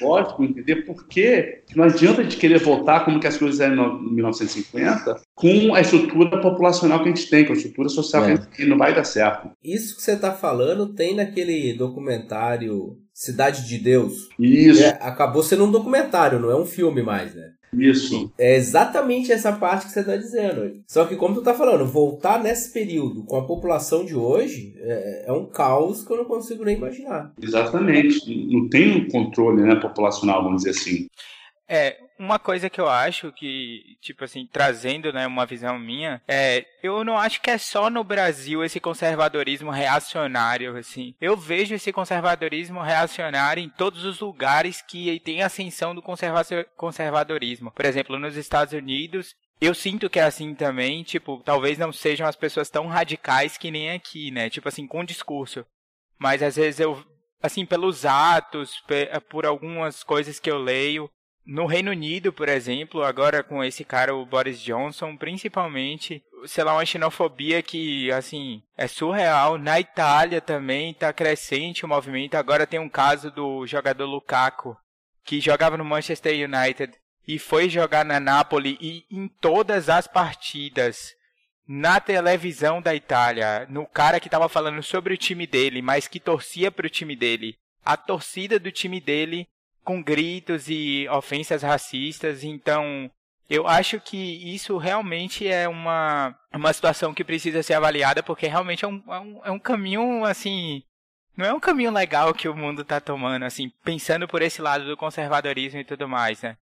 lógico 0.01 0.43
entender 0.43 0.85
por 0.85 1.07
que 1.07 1.61
não 1.75 1.85
adianta 1.85 2.23
de 2.23 2.35
querer 2.37 2.59
voltar 2.59 3.05
como 3.05 3.19
que 3.19 3.27
as 3.27 3.37
coisas 3.37 3.59
eram 3.59 3.97
em 4.03 4.13
1950 4.13 5.21
com 5.33 5.73
a 5.73 5.81
estrutura 5.81 6.41
populacional 6.41 6.99
que 6.99 7.09
a 7.09 7.15
gente 7.15 7.29
tem, 7.29 7.45
com 7.45 7.53
a 7.53 7.55
estrutura 7.55 7.89
social 7.89 8.23
é. 8.23 8.25
que 8.25 8.31
a 8.31 8.35
gente 8.35 8.57
tem, 8.57 8.67
não 8.67 8.77
vai 8.77 8.93
dar 8.93 9.03
certo. 9.03 9.49
Isso 9.63 9.95
que 9.95 10.01
você 10.01 10.11
está 10.11 10.33
falando 10.33 10.93
tem 10.93 11.15
naquele 11.15 11.73
documentário 11.73 12.97
Cidade 13.13 13.65
de 13.65 13.77
Deus. 13.77 14.27
Isso. 14.37 14.83
É, 14.83 14.89
acabou 15.01 15.41
sendo 15.41 15.63
um 15.63 15.71
documentário, 15.71 16.37
não 16.37 16.51
é 16.51 16.55
um 16.55 16.65
filme 16.65 17.01
mais, 17.01 17.33
né? 17.33 17.51
Isso. 17.73 18.31
É 18.37 18.55
exatamente 18.55 19.31
essa 19.31 19.51
parte 19.51 19.87
que 19.87 19.91
você 19.91 19.99
está 19.99 20.15
dizendo. 20.15 20.81
Só 20.87 21.05
que, 21.05 21.15
como 21.15 21.33
tu 21.33 21.39
está 21.39 21.53
falando, 21.53 21.85
voltar 21.85 22.41
nesse 22.41 22.71
período 22.71 23.23
com 23.23 23.37
a 23.37 23.45
população 23.45 24.05
de 24.05 24.15
hoje 24.15 24.73
é, 24.77 25.25
é, 25.27 25.31
um 25.31 25.45
caos 25.45 26.03
que 26.03 26.11
eu 26.11 26.17
não 26.17 26.25
consigo 26.25 26.63
nem 26.63 26.77
imaginar. 26.77 27.33
Exatamente. 27.41 28.47
Não 28.51 28.69
tem 28.69 28.91
um 28.95 29.09
controle 29.09 29.61
né, 29.61 29.75
populacional, 29.75 30.43
vamos 30.43 30.63
dizer 30.63 30.77
assim. 30.77 31.07
É, 31.67 31.97
uma 32.17 32.39
coisa 32.39 32.69
que 32.69 32.79
eu 32.79 32.87
acho 32.87 33.31
que, 33.31 33.97
tipo 34.01 34.23
assim, 34.23 34.47
trazendo, 34.51 35.11
né, 35.11 35.27
uma 35.27 35.45
visão 35.45 35.77
minha, 35.77 36.21
é, 36.27 36.65
eu 36.81 37.03
não 37.03 37.17
acho 37.17 37.41
que 37.41 37.49
é 37.49 37.57
só 37.57 37.89
no 37.89 38.03
Brasil 38.03 38.63
esse 38.63 38.79
conservadorismo 38.79 39.71
reacionário, 39.71 40.77
assim. 40.77 41.13
Eu 41.19 41.35
vejo 41.35 41.75
esse 41.75 41.91
conservadorismo 41.91 42.81
reacionário 42.81 43.61
em 43.61 43.69
todos 43.69 44.05
os 44.05 44.19
lugares 44.19 44.81
que 44.81 45.19
tem 45.19 45.43
ascensão 45.43 45.93
do 45.93 46.01
conservadorismo. 46.75 47.71
Por 47.71 47.85
exemplo, 47.85 48.17
nos 48.17 48.35
Estados 48.35 48.73
Unidos, 48.73 49.35
eu 49.59 49.73
sinto 49.73 50.09
que 50.09 50.19
é 50.19 50.23
assim 50.23 50.53
também, 50.53 51.03
tipo, 51.03 51.41
talvez 51.43 51.77
não 51.77 51.91
sejam 51.91 52.27
as 52.27 52.35
pessoas 52.35 52.69
tão 52.69 52.87
radicais 52.87 53.57
que 53.57 53.71
nem 53.71 53.91
aqui, 53.91 54.31
né? 54.31 54.49
Tipo 54.49 54.67
assim, 54.67 54.87
com 54.87 55.03
discurso. 55.03 55.65
Mas 56.17 56.41
às 56.41 56.55
vezes 56.55 56.79
eu, 56.79 57.03
assim, 57.41 57.65
pelos 57.65 58.05
atos, 58.05 58.83
por 59.29 59.45
algumas 59.45 60.03
coisas 60.03 60.39
que 60.39 60.49
eu 60.49 60.57
leio, 60.57 61.09
no 61.45 61.67
Reino 61.67 61.91
Unido, 61.91 62.33
por 62.33 62.49
exemplo, 62.49 63.03
agora 63.03 63.43
com 63.43 63.63
esse 63.63 63.85
cara, 63.85 64.15
o 64.15 64.25
Boris 64.25 64.59
Johnson, 64.59 65.15
principalmente, 65.15 66.23
sei 66.47 66.63
lá, 66.63 66.73
uma 66.73 66.85
xenofobia 66.85 67.61
que, 67.61 68.11
assim, 68.11 68.63
é 68.75 68.87
surreal. 68.87 69.57
Na 69.57 69.79
Itália 69.79 70.41
também 70.41 70.93
tá 70.93 71.13
crescente 71.13 71.85
o 71.85 71.87
movimento. 71.87 72.35
Agora 72.35 72.65
tem 72.65 72.79
um 72.79 72.89
caso 72.89 73.29
do 73.29 73.65
jogador 73.67 74.05
Lukaku, 74.05 74.75
que 75.23 75.39
jogava 75.39 75.77
no 75.77 75.85
Manchester 75.85 76.33
United 76.33 76.93
e 77.27 77.37
foi 77.37 77.69
jogar 77.69 78.03
na 78.03 78.19
Napoli 78.19 78.77
e 78.81 79.05
em 79.11 79.27
todas 79.27 79.89
as 79.89 80.07
partidas 80.07 81.13
na 81.67 81.99
televisão 81.99 82.81
da 82.81 82.93
Itália, 82.93 83.65
no 83.69 83.87
cara 83.87 84.19
que 84.19 84.27
estava 84.27 84.47
falando 84.47 84.83
sobre 84.83 85.15
o 85.15 85.17
time 85.17 85.47
dele, 85.47 85.81
mas 85.81 86.07
que 86.07 86.19
torcia 86.19 86.71
para 86.71 86.85
o 86.85 86.89
time 86.89 87.15
dele, 87.15 87.55
a 87.83 87.97
torcida 87.97 88.59
do 88.59 88.71
time 88.71 89.01
dele 89.01 89.47
com 89.85 90.03
gritos 90.03 90.67
e 90.67 91.07
ofensas 91.09 91.61
racistas. 91.61 92.43
Então, 92.43 93.09
eu 93.49 93.67
acho 93.67 94.01
que 94.01 94.17
isso 94.53 94.77
realmente 94.77 95.47
é 95.47 95.69
uma, 95.69 96.35
uma 96.51 96.73
situação 96.73 97.13
que 97.13 97.23
precisa 97.23 97.63
ser 97.63 97.75
avaliada, 97.75 98.23
porque 98.23 98.47
realmente 98.47 98.83
é 98.83 98.87
um, 98.87 99.03
é 99.07 99.19
um, 99.19 99.41
é 99.45 99.51
um 99.51 99.59
caminho, 99.59 100.25
assim. 100.25 100.83
Não 101.37 101.45
é 101.45 101.53
um 101.53 101.59
caminho 101.59 101.91
legal 101.91 102.33
que 102.33 102.49
o 102.49 102.55
mundo 102.55 102.81
está 102.81 102.99
tomando, 102.99 103.43
assim, 103.43 103.71
pensando 103.83 104.27
por 104.27 104.41
esse 104.41 104.61
lado 104.61 104.85
do 104.85 104.97
conservadorismo 104.97 105.79
e 105.79 105.85
tudo 105.85 106.07
mais, 106.07 106.41
né? 106.41 106.57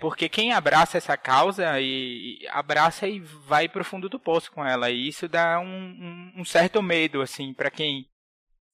Porque 0.00 0.28
quem 0.28 0.52
abraça 0.52 0.98
essa 0.98 1.16
causa 1.16 1.80
e, 1.80 2.40
abraça 2.50 3.06
e 3.06 3.20
vai 3.20 3.68
pro 3.68 3.84
fundo 3.84 4.08
do 4.08 4.18
poço 4.18 4.50
com 4.50 4.64
ela. 4.66 4.90
E 4.90 5.08
isso 5.08 5.28
dá 5.28 5.60
um, 5.60 5.64
um, 5.64 6.40
um 6.40 6.44
certo 6.44 6.82
medo, 6.82 7.22
assim, 7.22 7.54
para 7.54 7.70
quem 7.70 8.08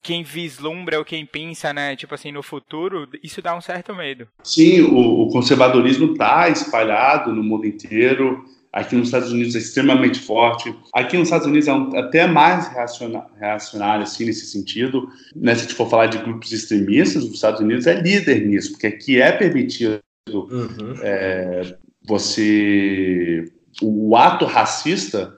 quem 0.02 0.22
vislumbra 0.22 0.98
ou 0.98 1.04
quem 1.04 1.26
pensa, 1.26 1.72
né, 1.72 1.94
tipo 1.94 2.14
assim, 2.14 2.32
no 2.32 2.42
futuro, 2.42 3.08
isso 3.22 3.42
dá 3.42 3.56
um 3.56 3.60
certo 3.60 3.94
medo. 3.94 4.26
Sim, 4.42 4.82
o, 4.82 5.22
o 5.22 5.28
conservadorismo 5.28 6.12
está 6.12 6.48
espalhado 6.48 7.32
no 7.34 7.42
mundo 7.42 7.66
inteiro. 7.66 8.44
Aqui 8.72 8.94
nos 8.94 9.08
Estados 9.08 9.32
Unidos 9.32 9.56
é 9.56 9.58
extremamente 9.58 10.20
forte. 10.20 10.74
Aqui 10.94 11.18
nos 11.18 11.26
Estados 11.26 11.46
Unidos 11.46 11.66
é 11.66 11.72
um, 11.72 11.98
até 11.98 12.26
mais 12.26 12.68
reacionário, 12.68 13.28
reacionário 13.38 14.02
assim, 14.04 14.24
nesse 14.24 14.46
sentido. 14.46 15.08
Né, 15.34 15.54
se 15.54 15.60
a 15.60 15.62
gente 15.64 15.74
for 15.74 15.90
falar 15.90 16.06
de 16.06 16.18
grupos 16.18 16.52
extremistas, 16.52 17.24
os 17.24 17.34
Estados 17.34 17.60
Unidos 17.60 17.86
é 17.86 18.00
líder 18.00 18.46
nisso, 18.46 18.72
porque 18.72 18.86
aqui 18.86 19.20
é 19.20 19.32
permitido 19.32 20.00
uhum. 20.28 20.94
é, 21.02 21.76
você... 22.06 23.44
O 23.82 24.16
ato 24.16 24.44
racista, 24.44 25.36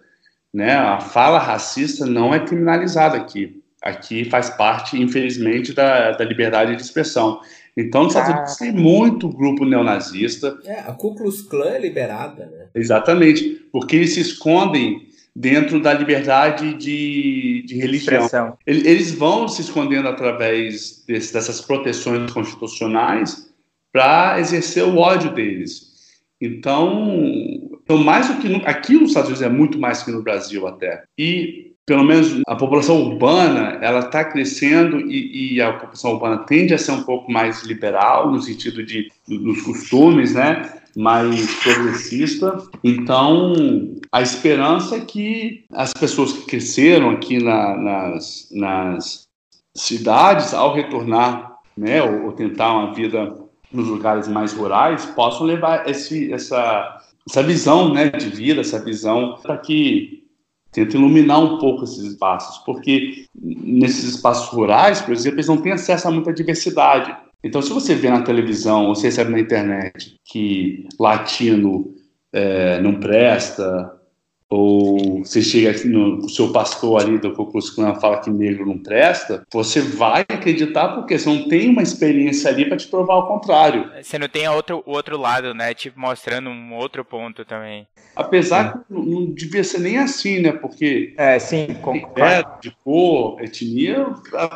né, 0.52 0.74
a 0.74 1.00
fala 1.00 1.38
racista 1.38 2.06
não 2.06 2.34
é 2.34 2.40
criminalizada 2.40 3.16
aqui 3.16 3.61
aqui 3.82 4.24
faz 4.24 4.50
parte, 4.50 5.00
infelizmente, 5.00 5.72
da, 5.72 6.12
da 6.12 6.24
liberdade 6.24 6.76
de 6.76 6.82
expressão. 6.82 7.40
Então, 7.76 8.04
nos 8.04 8.14
Estados 8.14 8.30
ah. 8.30 8.36
Unidos 8.36 8.56
tem 8.56 8.72
muito 8.72 9.28
grupo 9.28 9.64
neonazista. 9.64 10.58
É, 10.64 10.80
a 10.80 10.92
Ku 10.92 11.14
Klux 11.14 11.42
Klan 11.42 11.70
é 11.70 11.80
liberada, 11.80 12.46
né? 12.46 12.66
Exatamente, 12.74 13.66
porque 13.72 13.96
eles 13.96 14.14
se 14.14 14.20
escondem 14.20 15.06
dentro 15.34 15.80
da 15.80 15.94
liberdade 15.94 16.74
de, 16.74 17.64
de 17.66 17.76
religião. 17.76 18.28
Eles 18.66 19.12
vão 19.12 19.48
se 19.48 19.62
escondendo 19.62 20.06
através 20.08 21.02
desse, 21.06 21.32
dessas 21.32 21.60
proteções 21.60 22.30
constitucionais 22.30 23.50
para 23.90 24.38
exercer 24.38 24.84
o 24.84 24.98
ódio 24.98 25.32
deles. 25.32 25.92
Então, 26.40 27.70
então, 27.82 27.98
mais 27.98 28.28
do 28.28 28.40
que 28.40 28.48
no, 28.48 28.58
aqui 28.66 28.94
nos 28.94 29.08
Estados 29.08 29.30
Unidos 29.30 29.42
é 29.42 29.48
muito 29.48 29.78
mais 29.78 30.02
que 30.02 30.10
no 30.10 30.22
Brasil 30.22 30.66
até. 30.66 31.04
E 31.16 31.71
pelo 31.84 32.04
menos 32.04 32.40
a 32.46 32.54
população 32.54 33.02
urbana 33.02 33.78
ela 33.82 34.00
está 34.00 34.24
crescendo 34.24 35.00
e, 35.00 35.54
e, 35.54 35.60
a 35.60 35.72
população 35.72 36.12
urbana 36.12 36.38
tende 36.38 36.72
a 36.72 36.78
ser 36.78 36.92
um 36.92 37.02
pouco 37.02 37.30
mais 37.30 37.62
liberal 37.64 38.30
no 38.30 38.40
sentido 38.40 38.84
de 38.84 39.10
dos 39.26 39.62
costumes, 39.62 40.34
né? 40.34 40.80
Mais 40.96 41.54
progressista. 41.56 42.62
Então 42.84 43.52
a 44.12 44.22
esperança 44.22 44.96
é 44.96 45.00
que 45.00 45.64
as 45.72 45.92
pessoas 45.92 46.32
que 46.32 46.46
cresceram 46.46 47.10
aqui 47.10 47.42
na, 47.42 47.76
nas, 47.76 48.48
nas 48.52 49.28
cidades, 49.74 50.54
ao 50.54 50.74
retornar, 50.74 51.56
né, 51.76 52.02
ou, 52.02 52.26
ou 52.26 52.32
tentar 52.32 52.72
uma 52.72 52.92
vida 52.92 53.34
nos 53.72 53.88
lugares 53.88 54.28
mais 54.28 54.52
rurais, 54.52 55.06
possam 55.06 55.46
levar 55.46 55.88
esse, 55.88 56.32
essa 56.32 57.00
essa 57.28 57.42
visão, 57.42 57.92
né, 57.92 58.10
de 58.10 58.28
vida, 58.28 58.60
essa 58.60 58.84
visão 58.84 59.38
para 59.42 59.56
que 59.56 60.22
tenta 60.72 60.96
iluminar 60.96 61.38
um 61.38 61.58
pouco 61.58 61.84
esses 61.84 61.98
espaços, 61.98 62.58
porque 62.64 63.26
nesses 63.34 64.04
espaços 64.04 64.48
rurais, 64.48 65.00
por 65.00 65.12
exemplo, 65.12 65.36
eles 65.36 65.48
não 65.48 65.58
têm 65.58 65.72
acesso 65.72 66.08
a 66.08 66.10
muita 66.10 66.32
diversidade. 66.32 67.14
Então, 67.44 67.60
se 67.60 67.72
você 67.72 67.94
vê 67.94 68.08
na 68.08 68.22
televisão 68.22 68.86
ou 68.86 68.94
você 68.94 69.08
recebe 69.08 69.30
na 69.30 69.40
internet 69.40 70.16
que 70.24 70.88
latino 70.98 71.94
é, 72.32 72.80
não 72.80 72.98
presta, 72.98 73.92
ou 74.53 75.24
você 75.24 75.40
chega 75.40 75.70
aqui 75.70 75.88
no 75.88 76.18
o 76.18 76.28
seu 76.28 76.53
pastor 76.53 77.00
ali 77.00 77.18
do 77.18 77.32
Klux 77.32 77.70
Klan 77.70 77.94
fala 77.94 78.20
que 78.20 78.28
negro 78.28 78.66
não 78.66 78.76
presta, 78.76 79.46
você 79.50 79.80
vai 79.80 80.20
acreditar 80.28 80.88
porque 80.88 81.18
você 81.18 81.26
não 81.26 81.48
tem 81.48 81.70
uma 81.70 81.82
experiência 81.82 82.50
ali 82.50 82.66
para 82.66 82.76
te 82.76 82.86
provar 82.86 83.16
o 83.16 83.26
contrário. 83.26 83.90
Você 84.03 84.18
não 84.18 84.28
tem 84.28 84.46
outro, 84.48 84.82
o 84.84 84.92
outro 84.92 85.16
lado, 85.16 85.55
né? 85.55 85.72
Tipo, 85.72 85.98
mostrando 85.98 86.51
um 86.51 86.74
outro 86.74 87.02
ponto 87.02 87.47
também. 87.47 87.86
Apesar 88.14 88.66
é. 88.66 88.72
que 88.72 88.78
não, 88.90 89.02
não, 89.02 89.26
devia 89.32 89.64
ser 89.64 89.81
nem 89.81 89.97
assim, 89.97 90.40
né? 90.40 90.52
Porque. 90.52 91.14
É, 91.16 91.39
sim, 91.39 91.68
é, 92.16 92.44
de 92.60 92.76
cor, 92.85 93.40
etnia, 93.40 94.06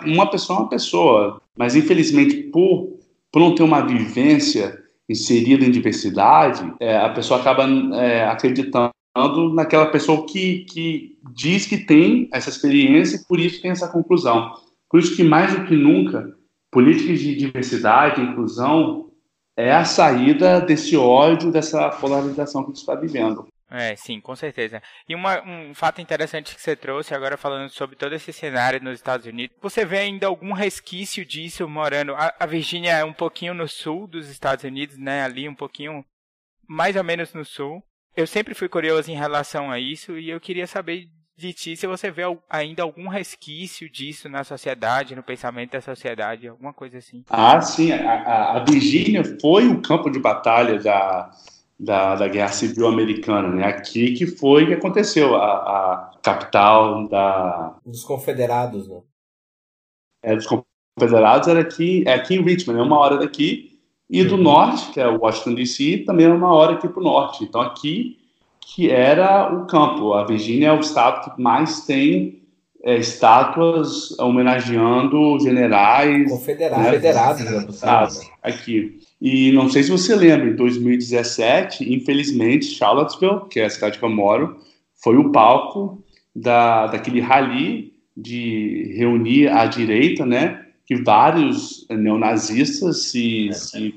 uma 0.04 0.30
pessoa 0.30 0.58
é 0.58 0.60
uma 0.60 0.68
pessoa. 0.68 1.40
Mas 1.56 1.74
infelizmente, 1.74 2.36
por, 2.52 2.98
por 3.32 3.40
não 3.40 3.54
ter 3.54 3.62
uma 3.62 3.80
vivência 3.80 4.78
inserida 5.08 5.64
em 5.64 5.70
diversidade, 5.70 6.70
é, 6.80 6.98
a 6.98 7.08
pessoa 7.08 7.40
acaba 7.40 7.64
é, 7.94 8.26
acreditando 8.26 8.90
naquela 9.54 9.86
pessoa 9.86 10.26
que, 10.26 10.64
que 10.64 11.18
diz 11.34 11.66
que 11.66 11.78
tem 11.78 12.28
essa 12.32 12.50
experiência 12.50 13.16
e 13.16 13.24
por 13.26 13.40
isso 13.40 13.60
tem 13.62 13.70
essa 13.70 13.88
conclusão. 13.88 14.52
Por 14.88 15.00
isso 15.00 15.16
que, 15.16 15.24
mais 15.24 15.54
do 15.54 15.64
que 15.64 15.74
nunca, 15.74 16.34
políticas 16.70 17.20
de 17.20 17.34
diversidade 17.34 18.20
inclusão 18.20 19.10
é 19.56 19.72
a 19.72 19.84
saída 19.84 20.60
desse 20.60 20.96
ódio, 20.96 21.50
dessa 21.50 21.88
polarização 21.88 22.62
que 22.62 22.70
a 22.70 22.74
gente 22.74 22.80
está 22.80 22.94
vivendo. 22.94 23.48
É, 23.68 23.96
sim, 23.96 24.20
com 24.20 24.36
certeza. 24.36 24.80
E 25.08 25.14
uma, 25.14 25.42
um 25.42 25.74
fato 25.74 26.00
interessante 26.00 26.54
que 26.54 26.60
você 26.60 26.76
trouxe 26.76 27.14
agora 27.14 27.36
falando 27.36 27.68
sobre 27.70 27.96
todo 27.96 28.14
esse 28.14 28.32
cenário 28.32 28.80
nos 28.80 28.94
Estados 28.94 29.26
Unidos, 29.26 29.56
você 29.60 29.84
vê 29.84 29.98
ainda 29.98 30.28
algum 30.28 30.52
resquício 30.52 31.24
disso 31.24 31.68
morando? 31.68 32.14
A, 32.14 32.32
a 32.38 32.46
Virgínia 32.46 32.92
é 32.92 33.04
um 33.04 33.12
pouquinho 33.12 33.54
no 33.54 33.66
sul 33.66 34.06
dos 34.06 34.28
Estados 34.28 34.64
Unidos, 34.64 34.96
né? 34.96 35.24
Ali 35.24 35.48
um 35.48 35.54
pouquinho 35.54 36.04
mais 36.68 36.94
ou 36.94 37.02
menos 37.02 37.34
no 37.34 37.44
sul. 37.44 37.82
Eu 38.16 38.26
sempre 38.26 38.54
fui 38.54 38.68
curioso 38.68 39.10
em 39.10 39.14
relação 39.14 39.70
a 39.70 39.78
isso 39.78 40.18
e 40.18 40.30
eu 40.30 40.40
queria 40.40 40.66
saber 40.66 41.08
de 41.36 41.52
ti 41.52 41.76
se 41.76 41.86
você 41.86 42.10
vê 42.10 42.22
ainda 42.48 42.82
algum 42.82 43.08
resquício 43.08 43.90
disso 43.90 44.26
na 44.26 44.42
sociedade, 44.42 45.14
no 45.14 45.22
pensamento 45.22 45.72
da 45.72 45.82
sociedade, 45.82 46.48
alguma 46.48 46.72
coisa 46.72 46.96
assim. 46.96 47.22
Ah, 47.28 47.60
sim. 47.60 47.92
A, 47.92 48.22
a, 48.22 48.56
a 48.56 48.64
Virgínia 48.64 49.22
foi 49.38 49.68
o 49.68 49.82
campo 49.82 50.08
de 50.08 50.18
batalha 50.18 50.78
da, 50.78 51.30
da, 51.78 52.14
da 52.14 52.26
Guerra 52.26 52.52
Civil 52.52 52.86
Americana, 52.86 53.48
né? 53.48 53.66
Aqui 53.66 54.14
que 54.14 54.26
foi 54.26 54.66
que 54.66 54.72
aconteceu, 54.72 55.36
a, 55.36 55.52
a 55.52 56.18
capital 56.22 57.06
da... 57.08 57.76
Dos 57.84 58.02
confederados, 58.02 58.88
né? 58.88 59.02
É, 60.22 60.34
dos 60.34 60.46
confederados 60.46 61.48
era 61.48 61.60
aqui, 61.60 62.02
é 62.06 62.14
aqui 62.14 62.34
em 62.34 62.42
Richmond, 62.42 62.80
é 62.80 62.82
uma 62.82 62.98
hora 62.98 63.18
daqui, 63.18 63.75
e 64.08 64.24
do 64.24 64.36
uhum. 64.36 64.42
norte, 64.42 64.90
que 64.92 65.00
é 65.00 65.06
Washington 65.06 65.54
DC, 65.54 66.04
também 66.06 66.26
é 66.26 66.32
uma 66.32 66.52
hora 66.54 66.74
aqui 66.74 66.88
para 66.88 67.00
o 67.00 67.04
norte. 67.04 67.44
Então 67.44 67.60
aqui 67.60 68.18
que 68.66 68.90
era 68.90 69.54
o 69.54 69.64
campo. 69.66 70.12
A 70.12 70.24
Virgínia 70.24 70.68
é 70.68 70.72
o 70.72 70.80
estado 70.80 71.34
que 71.34 71.40
mais 71.40 71.82
tem 71.86 72.42
é, 72.82 72.96
estátuas 72.96 74.18
homenageando 74.18 75.38
generais. 75.38 76.28
Confederados, 76.30 76.84
né? 76.84 76.90
federados, 76.92 78.20
né, 78.20 78.30
aqui. 78.42 78.98
E 79.20 79.52
não 79.52 79.70
sei 79.70 79.84
se 79.84 79.90
você 79.90 80.14
lembra, 80.14 80.50
em 80.50 80.56
2017, 80.56 81.94
infelizmente, 81.94 82.66
Charlottesville, 82.66 83.48
que 83.48 83.60
é 83.60 83.66
a 83.66 83.70
cidade 83.70 83.98
que 83.98 84.04
eu 84.04 84.10
moro, 84.10 84.58
foi 84.94 85.16
o 85.16 85.30
palco 85.30 86.02
da, 86.34 86.88
daquele 86.88 87.20
rally 87.20 87.94
de 88.16 88.94
reunir 88.98 89.48
a 89.48 89.66
direita, 89.66 90.26
né? 90.26 90.65
Que 90.86 91.02
vários 91.02 91.86
neonazistas 91.90 93.04
se, 93.04 93.50
se 93.52 93.94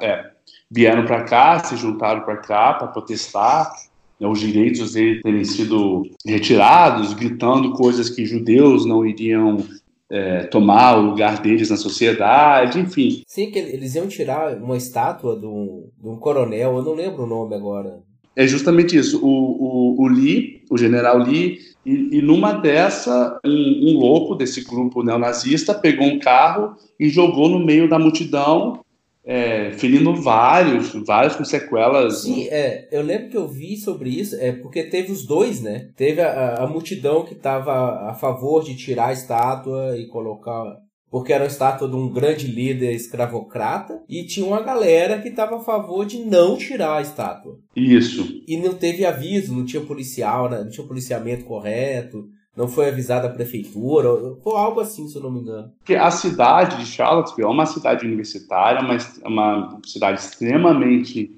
é, 0.00 0.30
vieram 0.70 1.04
para 1.04 1.24
cá, 1.24 1.58
se 1.60 1.76
juntaram 1.76 2.22
para 2.22 2.36
cá 2.36 2.74
para 2.74 2.88
protestar 2.88 3.72
né, 4.18 4.28
os 4.28 4.38
direitos 4.38 4.92
deles 4.92 5.22
terem 5.22 5.44
sido 5.44 6.02
retirados, 6.26 7.14
gritando 7.14 7.72
coisas 7.72 8.10
que 8.10 8.26
judeus 8.26 8.84
não 8.84 9.06
iriam 9.06 9.64
é, 10.10 10.42
tomar 10.44 10.98
o 10.98 11.02
lugar 11.02 11.40
deles 11.40 11.70
na 11.70 11.76
sociedade, 11.76 12.78
enfim. 12.80 13.22
Sim, 13.26 13.50
que 13.50 13.58
eles 13.58 13.94
iam 13.94 14.08
tirar 14.08 14.56
uma 14.56 14.76
estátua 14.76 15.38
de 15.38 15.46
um, 15.46 15.88
de 15.98 16.08
um 16.08 16.16
coronel, 16.16 16.76
eu 16.76 16.82
não 16.82 16.94
lembro 16.94 17.22
o 17.22 17.26
nome 17.26 17.54
agora. 17.54 18.00
É 18.36 18.46
justamente 18.46 18.96
isso. 18.96 19.24
O, 19.24 19.28
o, 19.28 20.02
o 20.02 20.08
Lee, 20.08 20.62
o 20.70 20.76
general 20.76 21.18
Lee, 21.18 21.58
e, 21.84 22.18
e 22.18 22.22
numa 22.22 22.52
dessa, 22.52 23.40
um, 23.44 23.90
um, 23.90 23.98
louco 23.98 24.34
desse 24.34 24.64
grupo 24.64 25.02
neonazista 25.02 25.74
pegou 25.74 26.06
um 26.06 26.18
carro 26.18 26.76
e 26.98 27.08
jogou 27.08 27.48
no 27.48 27.58
meio 27.58 27.88
da 27.88 27.98
multidão 27.98 28.80
é, 29.24 29.72
ferindo 29.72 30.14
vários, 30.14 30.92
vários 31.06 31.36
com 31.36 31.44
sequelas. 31.44 32.22
Sim, 32.22 32.48
é, 32.48 32.88
eu 32.90 33.02
lembro 33.02 33.28
que 33.30 33.36
eu 33.36 33.46
vi 33.46 33.76
sobre 33.76 34.10
isso, 34.10 34.36
é 34.36 34.52
porque 34.52 34.84
teve 34.84 35.12
os 35.12 35.26
dois, 35.26 35.62
né? 35.62 35.90
Teve 35.96 36.20
a, 36.20 36.54
a 36.54 36.66
multidão 36.66 37.24
que 37.24 37.34
estava 37.34 38.10
a 38.10 38.14
favor 38.14 38.64
de 38.64 38.76
tirar 38.76 39.08
a 39.08 39.12
estátua 39.12 39.96
e 39.96 40.06
colocar 40.06 40.64
porque 41.10 41.32
era 41.32 41.44
uma 41.44 41.48
estátua 41.48 41.88
de 41.88 41.96
um 41.96 42.08
grande 42.08 42.46
líder 42.46 42.92
escravocrata, 42.94 44.00
e 44.08 44.24
tinha 44.24 44.46
uma 44.46 44.62
galera 44.62 45.20
que 45.20 45.28
estava 45.28 45.56
a 45.56 45.60
favor 45.60 46.06
de 46.06 46.18
não 46.18 46.56
tirar 46.56 46.98
a 46.98 47.02
estátua. 47.02 47.58
Isso. 47.74 48.42
E 48.46 48.56
não 48.56 48.74
teve 48.74 49.04
aviso, 49.04 49.54
não 49.54 49.64
tinha 49.64 49.82
policial, 49.82 50.48
né? 50.48 50.62
não 50.62 50.70
tinha 50.70 50.86
policiamento 50.86 51.44
correto, 51.44 52.28
não 52.56 52.68
foi 52.68 52.88
avisada 52.88 53.26
a 53.26 53.32
prefeitura, 53.32 54.08
foi 54.42 54.56
algo 54.56 54.80
assim, 54.80 55.08
se 55.08 55.16
eu 55.16 55.22
não 55.22 55.30
me 55.30 55.40
engano. 55.40 55.72
Porque 55.78 55.94
a 55.94 56.10
cidade 56.10 56.76
de 56.76 56.86
Charlottesville 56.86 57.48
é 57.48 57.50
uma 57.50 57.66
cidade 57.66 58.04
universitária, 58.06 58.82
mas 58.82 59.20
é 59.22 59.26
uma 59.26 59.80
cidade 59.84 60.20
extremamente 60.20 61.30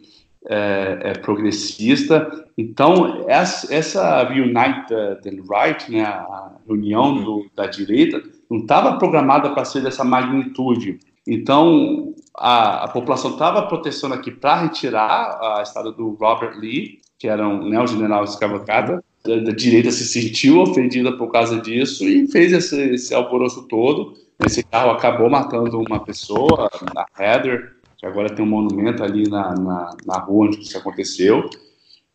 é, 0.48 0.98
é, 1.02 1.12
progressista. 1.18 2.46
Então, 2.58 3.24
essa, 3.28 3.72
essa 3.72 4.28
Unite 4.28 4.88
the, 5.22 5.30
Right, 5.30 5.90
né, 5.90 6.02
a 6.02 6.56
reunião 6.66 7.22
do, 7.22 7.46
da 7.54 7.66
direita, 7.66 8.22
não 8.52 8.60
estava 8.60 8.98
programada 8.98 9.50
para 9.50 9.64
ser 9.64 9.82
dessa 9.82 10.04
magnitude. 10.04 11.00
Então, 11.26 12.14
a, 12.36 12.84
a 12.84 12.88
população 12.88 13.32
estava 13.32 13.62
protestando 13.62 14.14
aqui 14.14 14.30
para 14.30 14.62
retirar 14.62 15.38
a 15.40 15.62
estada 15.62 15.90
do 15.90 16.10
Robert 16.10 16.58
Lee, 16.58 17.00
que 17.18 17.28
era 17.28 17.48
um, 17.48 17.86
general 17.86 18.24
escravocrata, 18.24 19.02
da, 19.24 19.36
da, 19.36 19.52
direita 19.52 19.90
se 19.90 20.04
sentiu 20.04 20.60
ofendida 20.60 21.16
por 21.16 21.30
causa 21.30 21.60
disso 21.60 22.06
e 22.08 22.26
fez 22.26 22.52
esse, 22.52 22.94
esse 22.94 23.14
alvoroço 23.14 23.62
todo. 23.68 24.14
Esse 24.44 24.64
carro 24.64 24.90
acabou 24.90 25.30
matando 25.30 25.78
uma 25.78 26.00
pessoa, 26.00 26.68
na 26.92 27.06
Heather, 27.18 27.76
que 27.96 28.04
agora 28.04 28.34
tem 28.34 28.44
um 28.44 28.48
monumento 28.48 29.04
ali 29.04 29.30
na, 29.30 29.54
na, 29.54 29.96
na 30.04 30.18
rua 30.18 30.48
onde 30.48 30.60
isso 30.60 30.76
aconteceu. 30.76 31.48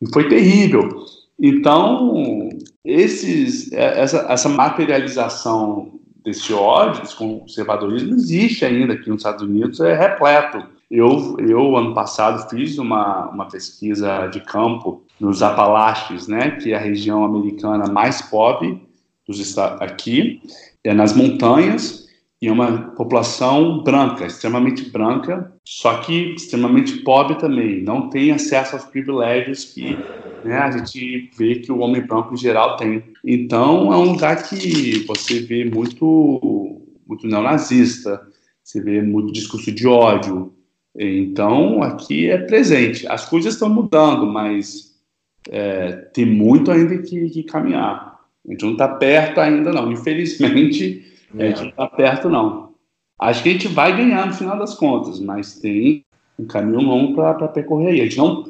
E 0.00 0.12
foi 0.12 0.28
terrível. 0.28 0.86
Então, 1.40 2.50
esses, 2.84 3.72
é, 3.72 4.02
essa, 4.02 4.26
essa 4.28 4.48
materialização 4.48 5.97
desse 6.28 6.52
ódio, 6.52 7.00
desse 7.00 7.16
conservadorismo, 7.16 8.14
existe 8.14 8.64
ainda 8.64 8.92
aqui 8.92 9.08
nos 9.08 9.20
Estados 9.20 9.42
Unidos, 9.42 9.80
é 9.80 9.94
repleto. 9.94 10.62
Eu, 10.90 11.36
eu 11.38 11.76
ano 11.76 11.94
passado, 11.94 12.48
fiz 12.48 12.78
uma, 12.78 13.28
uma 13.28 13.46
pesquisa 13.46 14.26
de 14.26 14.40
campo 14.40 15.02
nos 15.18 15.42
Apalaches, 15.42 16.28
né, 16.28 16.52
que 16.52 16.72
é 16.72 16.76
a 16.76 16.80
região 16.80 17.24
americana 17.24 17.90
mais 17.90 18.22
pobre 18.22 18.80
dos 19.26 19.58
aqui, 19.58 20.40
é 20.84 20.94
nas 20.94 21.14
montanhas 21.14 22.07
e 22.40 22.50
uma 22.50 22.92
população 22.92 23.82
branca, 23.82 24.26
extremamente 24.26 24.88
branca, 24.90 25.52
só 25.64 25.98
que 25.98 26.34
extremamente 26.34 26.98
pobre 26.98 27.34
também, 27.36 27.82
não 27.82 28.08
tem 28.08 28.30
acesso 28.30 28.76
aos 28.76 28.84
privilégios 28.84 29.64
que 29.64 29.98
né, 30.44 30.56
a 30.56 30.70
gente 30.70 31.30
vê 31.36 31.56
que 31.56 31.72
o 31.72 31.78
homem 31.80 32.00
branco 32.00 32.34
em 32.34 32.36
geral 32.36 32.76
tem. 32.76 33.02
Então 33.24 33.92
é 33.92 33.96
um 33.96 34.12
lugar 34.12 34.48
que 34.48 35.04
você 35.06 35.40
vê 35.40 35.64
muito, 35.64 36.80
muito 37.06 37.26
neonazista, 37.26 38.22
você 38.62 38.80
vê 38.80 39.02
muito 39.02 39.32
discurso 39.32 39.72
de 39.72 39.86
ódio. 39.86 40.52
Então 40.96 41.82
aqui 41.82 42.30
é 42.30 42.38
presente. 42.38 43.06
As 43.08 43.28
coisas 43.28 43.54
estão 43.54 43.68
mudando, 43.68 44.26
mas 44.26 44.94
é, 45.50 45.92
tem 46.12 46.26
muito 46.26 46.70
ainda 46.70 46.98
que, 46.98 47.30
que, 47.30 47.42
caminhar. 47.42 48.18
A 48.46 48.50
gente 48.50 48.64
não 48.64 48.72
está 48.72 48.88
perto 48.88 49.40
ainda, 49.40 49.72
não. 49.72 49.90
Infelizmente, 49.90 51.04
a 51.34 51.44
gente 51.44 51.60
não 51.62 51.68
está 51.68 51.86
perto, 51.86 52.28
não. 52.28 52.74
Acho 53.20 53.42
que 53.42 53.48
a 53.48 53.52
gente 53.52 53.68
vai 53.68 53.96
ganhar 53.96 54.26
no 54.26 54.34
final 54.34 54.58
das 54.58 54.74
contas, 54.74 55.18
mas 55.20 55.58
tem 55.58 56.04
um 56.38 56.46
caminho 56.46 56.80
longo 56.80 57.14
para 57.14 57.48
percorrer. 57.48 58.00
A 58.00 58.04
gente 58.04 58.16
não. 58.16 58.46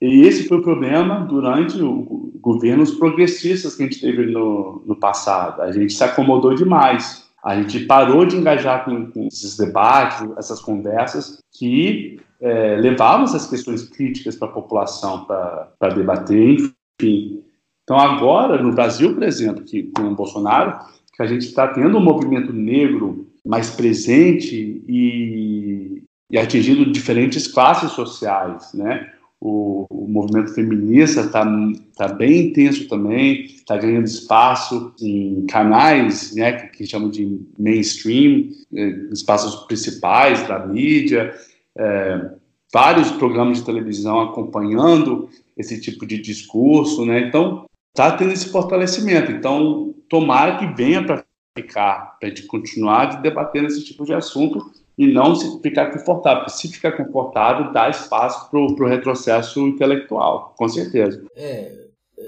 E 0.00 0.22
esse 0.22 0.48
foi 0.48 0.58
o 0.58 0.62
problema 0.62 1.20
durante 1.20 1.80
os 1.80 2.40
governos 2.40 2.90
progressistas 2.92 3.74
que 3.74 3.82
a 3.82 3.86
gente 3.86 4.00
teve 4.00 4.26
no, 4.26 4.82
no 4.84 4.96
passado. 4.96 5.62
A 5.62 5.72
gente 5.72 5.92
se 5.92 6.04
acomodou 6.04 6.54
demais. 6.54 7.22
A 7.42 7.56
gente 7.56 7.86
parou 7.86 8.24
de 8.24 8.36
engajar 8.36 8.84
com, 8.84 9.10
com 9.10 9.26
esses 9.26 9.56
debates, 9.56 10.28
essas 10.36 10.60
conversas 10.60 11.38
que 11.52 12.20
é, 12.40 12.76
levavam 12.76 13.24
essas 13.24 13.48
questões 13.48 13.88
críticas 13.88 14.36
para 14.36 14.48
a 14.48 14.52
população 14.52 15.24
para 15.24 15.94
debater, 15.94 16.56
enfim. 17.00 17.42
Então, 17.82 17.98
agora, 17.98 18.62
no 18.62 18.72
Brasil, 18.72 19.14
por 19.14 19.22
exemplo, 19.22 19.64
que, 19.64 19.84
com 19.92 20.02
o 20.02 20.14
Bolsonaro, 20.14 20.78
que 21.14 21.22
a 21.22 21.26
gente 21.26 21.46
está 21.46 21.68
tendo 21.68 21.98
um 21.98 22.02
movimento 22.02 22.52
negro 22.52 23.26
mais 23.44 23.70
presente 23.70 24.82
e, 24.88 26.02
e 26.30 26.38
atingindo 26.38 26.90
diferentes 26.90 27.46
classes 27.46 27.92
sociais, 27.92 28.72
né? 28.74 29.10
O, 29.40 29.86
o 29.90 30.08
movimento 30.08 30.54
feminista 30.54 31.22
está 31.22 31.44
tá 31.96 32.08
bem 32.08 32.46
intenso 32.46 32.88
também, 32.88 33.44
está 33.44 33.76
ganhando 33.76 34.06
espaço 34.06 34.94
em 35.00 35.44
canais 35.46 36.32
né, 36.36 36.52
que, 36.52 36.78
que 36.78 36.86
chamam 36.86 37.10
de 37.10 37.40
mainstream, 37.58 38.50
eh, 38.72 39.08
espaços 39.12 39.66
principais 39.66 40.46
da 40.46 40.64
mídia, 40.64 41.34
é, 41.76 42.30
vários 42.72 43.10
programas 43.10 43.58
de 43.58 43.64
televisão 43.64 44.20
acompanhando 44.20 45.28
esse 45.56 45.80
tipo 45.80 46.06
de 46.06 46.18
discurso, 46.18 47.04
né? 47.04 47.26
Então, 47.26 47.66
está 47.94 48.16
tendo 48.16 48.32
esse 48.32 48.48
fortalecimento. 48.48 49.30
Então, 49.30 49.91
tomara 50.12 50.58
que 50.58 50.66
venha 50.66 51.02
para 51.02 51.24
ficar, 51.56 52.18
para 52.20 52.28
a 52.28 52.28
gente 52.28 52.42
continuar 52.42 53.22
debatendo 53.22 53.68
esse 53.68 53.82
tipo 53.82 54.04
de 54.04 54.12
assunto 54.12 54.70
e 54.98 55.06
não 55.06 55.34
se 55.34 55.58
ficar 55.62 55.90
confortável. 55.90 56.44
Porque 56.44 56.58
se 56.58 56.68
ficar 56.68 56.92
confortável, 56.92 57.72
dá 57.72 57.88
espaço 57.88 58.50
para 58.50 58.60
o 58.60 58.86
retrocesso 58.86 59.66
intelectual, 59.66 60.52
com 60.54 60.68
certeza. 60.68 61.24
É, 61.34 61.72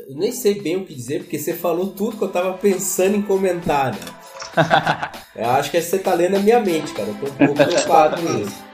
eu 0.09 0.16
nem 0.16 0.32
sei 0.32 0.62
bem 0.62 0.77
o 0.77 0.86
que 0.86 0.94
dizer, 0.94 1.24
porque 1.24 1.39
você 1.39 1.52
falou 1.52 1.89
tudo 1.89 2.16
que 2.16 2.24
eu 2.24 2.28
estava 2.28 2.55
pensando 2.55 3.16
em 3.16 3.23
comentar, 3.23 3.93
né? 3.93 4.01
eu 5.36 5.51
acho 5.51 5.70
que 5.70 5.78
você 5.78 5.97
está 5.97 6.15
lendo 6.15 6.36
a 6.36 6.40
minha 6.40 6.61
mente, 6.61 6.94
cara. 6.94 7.09
Eu 7.09 7.15
estou 7.15 7.28
um 7.28 7.35
pouco 7.35 7.55
preocupado 7.55 8.23
com 8.23 8.39
isso. 8.39 8.74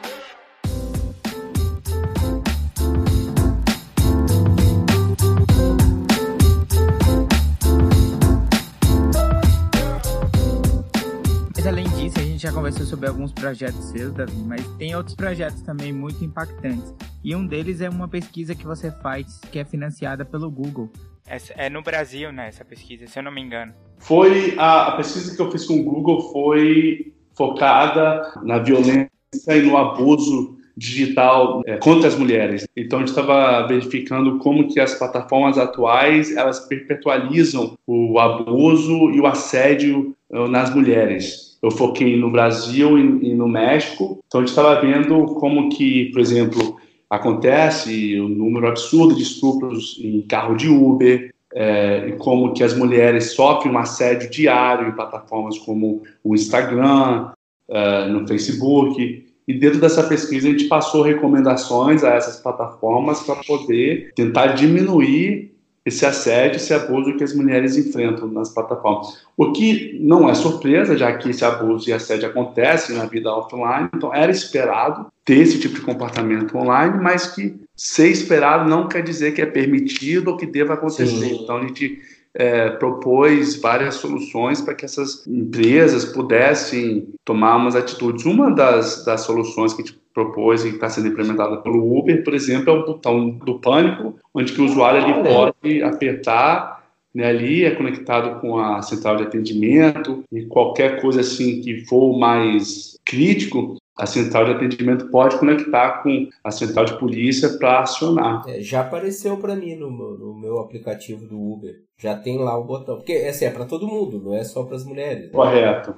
Conversou 12.70 12.86
sobre 12.86 13.08
alguns 13.08 13.32
projetos 13.32 13.84
seus, 13.86 14.12
Davi, 14.12 14.44
mas 14.46 14.64
tem 14.78 14.94
outros 14.94 15.16
projetos 15.16 15.60
também 15.62 15.92
muito 15.92 16.24
impactantes. 16.24 16.94
E 17.24 17.34
um 17.34 17.44
deles 17.44 17.80
é 17.80 17.88
uma 17.88 18.06
pesquisa 18.06 18.54
que 18.54 18.64
você 18.64 18.92
faz, 18.92 19.40
que 19.50 19.58
é 19.58 19.64
financiada 19.64 20.24
pelo 20.24 20.48
Google. 20.48 20.88
É, 21.26 21.66
é 21.66 21.70
no 21.70 21.82
Brasil, 21.82 22.32
né, 22.32 22.46
essa 22.46 22.64
pesquisa, 22.64 23.08
se 23.08 23.18
eu 23.18 23.24
não 23.24 23.32
me 23.32 23.40
engano. 23.40 23.72
Foi, 23.98 24.54
a, 24.56 24.88
a 24.88 24.96
pesquisa 24.96 25.34
que 25.34 25.42
eu 25.42 25.50
fiz 25.50 25.64
com 25.64 25.80
o 25.80 25.82
Google 25.82 26.32
foi 26.32 27.12
focada 27.34 28.34
na 28.44 28.58
violência 28.58 29.10
e 29.48 29.62
no 29.62 29.76
abuso 29.76 30.56
digital 30.76 31.62
é, 31.66 31.76
contra 31.76 32.06
as 32.06 32.16
mulheres. 32.16 32.68
Então 32.76 33.00
a 33.00 33.02
gente 33.02 33.10
estava 33.10 33.66
verificando 33.66 34.38
como 34.38 34.68
que 34.68 34.78
as 34.78 34.94
plataformas 34.94 35.58
atuais 35.58 36.36
elas 36.36 36.60
perpetualizam 36.60 37.76
o 37.84 38.18
abuso 38.18 39.10
e 39.10 39.20
o 39.20 39.26
assédio 39.26 40.14
uh, 40.30 40.46
nas 40.46 40.72
mulheres. 40.72 41.49
Eu 41.62 41.70
foquei 41.70 42.16
no 42.16 42.30
Brasil 42.30 42.98
e, 42.98 43.30
e 43.30 43.34
no 43.34 43.48
México. 43.48 44.22
Então 44.26 44.40
a 44.40 44.44
gente 44.44 44.50
estava 44.50 44.80
vendo 44.80 45.26
como 45.34 45.68
que, 45.68 46.06
por 46.06 46.20
exemplo, 46.20 46.76
acontece 47.08 48.18
o 48.18 48.26
um 48.26 48.28
número 48.28 48.68
absurdo 48.68 49.14
de 49.14 49.22
estupros 49.22 49.98
em 50.02 50.22
carro 50.22 50.54
de 50.56 50.68
Uber, 50.68 51.30
é, 51.52 52.08
e 52.08 52.12
como 52.12 52.52
que 52.52 52.62
as 52.62 52.76
mulheres 52.76 53.32
sofrem 53.32 53.72
um 53.72 53.78
assédio 53.78 54.30
diário 54.30 54.88
em 54.88 54.92
plataformas 54.92 55.58
como 55.58 56.02
o 56.22 56.34
Instagram, 56.34 57.32
uh, 57.68 58.08
no 58.08 58.26
Facebook. 58.26 59.26
E 59.48 59.54
dentro 59.54 59.80
dessa 59.80 60.04
pesquisa 60.04 60.48
a 60.48 60.52
gente 60.52 60.64
passou 60.64 61.02
recomendações 61.02 62.04
a 62.04 62.10
essas 62.10 62.36
plataformas 62.36 63.20
para 63.20 63.36
poder 63.36 64.12
tentar 64.14 64.48
diminuir 64.48 65.52
esse 65.90 66.06
assédio, 66.06 66.56
esse 66.56 66.72
abuso 66.72 67.16
que 67.16 67.22
as 67.22 67.34
mulheres 67.34 67.76
enfrentam 67.76 68.26
nas 68.28 68.48
plataformas. 68.48 69.22
O 69.36 69.52
que 69.52 69.98
não 70.00 70.28
é 70.28 70.34
surpresa, 70.34 70.96
já 70.96 71.12
que 71.12 71.30
esse 71.30 71.44
abuso 71.44 71.88
e 71.88 71.92
assédio 71.92 72.28
acontecem 72.28 72.96
na 72.96 73.04
vida 73.04 73.30
offline, 73.30 73.90
então 73.94 74.14
era 74.14 74.30
esperado 74.30 75.06
ter 75.24 75.38
esse 75.38 75.60
tipo 75.60 75.74
de 75.74 75.80
comportamento 75.82 76.56
online, 76.56 76.98
mas 77.00 77.26
que 77.26 77.54
ser 77.76 78.08
esperado 78.08 78.68
não 78.68 78.88
quer 78.88 79.02
dizer 79.02 79.32
que 79.32 79.42
é 79.42 79.46
permitido 79.46 80.28
ou 80.28 80.36
que 80.36 80.46
deva 80.46 80.74
acontecer. 80.74 81.06
Sim. 81.06 81.42
Então 81.42 81.58
a 81.58 81.62
gente 81.62 82.00
é, 82.34 82.70
propôs 82.70 83.60
várias 83.60 83.96
soluções 83.96 84.60
para 84.60 84.74
que 84.74 84.84
essas 84.84 85.26
empresas 85.26 86.04
pudessem 86.04 87.08
tomar 87.24 87.56
umas 87.56 87.74
atitudes. 87.74 88.24
Uma 88.24 88.50
das, 88.50 89.04
das 89.04 89.22
soluções 89.22 89.74
que 89.74 89.82
a 89.82 89.84
gente 89.84 90.00
propôs 90.12 90.64
e 90.64 90.70
que 90.70 90.74
está 90.74 90.88
sendo 90.88 91.08
implementada 91.08 91.56
pelo 91.58 91.98
Uber, 91.98 92.24
por 92.24 92.34
exemplo, 92.34 92.70
é 92.70 92.72
o 92.72 92.84
botão 92.84 93.30
do 93.30 93.58
pânico, 93.58 94.16
onde 94.34 94.52
que 94.52 94.60
o 94.60 94.64
usuário 94.64 95.02
ele 95.02 95.22
pode 95.22 95.82
apertar 95.82 96.80
né, 97.14 97.26
ali 97.26 97.64
é 97.64 97.72
conectado 97.72 98.40
com 98.40 98.58
a 98.58 98.82
central 98.82 99.16
de 99.16 99.24
atendimento 99.24 100.24
e 100.32 100.42
qualquer 100.42 101.00
coisa 101.00 101.20
assim 101.20 101.60
que 101.60 101.84
for 101.86 102.16
mais 102.18 102.98
crítico, 103.04 103.76
a 104.00 104.06
central 104.06 104.46
de 104.46 104.52
atendimento 104.52 105.10
pode 105.10 105.38
conectar 105.38 106.02
com 106.02 106.28
a 106.42 106.50
central 106.50 106.84
de 106.86 106.98
polícia 106.98 107.50
para 107.58 107.80
acionar. 107.80 108.42
É, 108.48 108.60
já 108.60 108.80
apareceu 108.80 109.36
para 109.36 109.54
mim 109.54 109.74
no 109.74 109.90
meu, 109.90 110.18
no 110.18 110.34
meu, 110.34 110.58
aplicativo 110.58 111.26
do 111.26 111.38
Uber. 111.38 111.82
Já 111.98 112.16
tem 112.16 112.38
lá 112.38 112.56
o 112.58 112.64
botão. 112.64 112.96
Porque 112.96 113.12
assim, 113.12 113.44
é 113.44 113.50
para 113.50 113.66
todo 113.66 113.86
mundo, 113.86 114.20
não 114.20 114.34
é 114.34 114.42
só 114.42 114.64
para 114.64 114.76
as 114.76 114.84
mulheres. 114.84 115.24
Né? 115.24 115.30
Correto. 115.30 115.94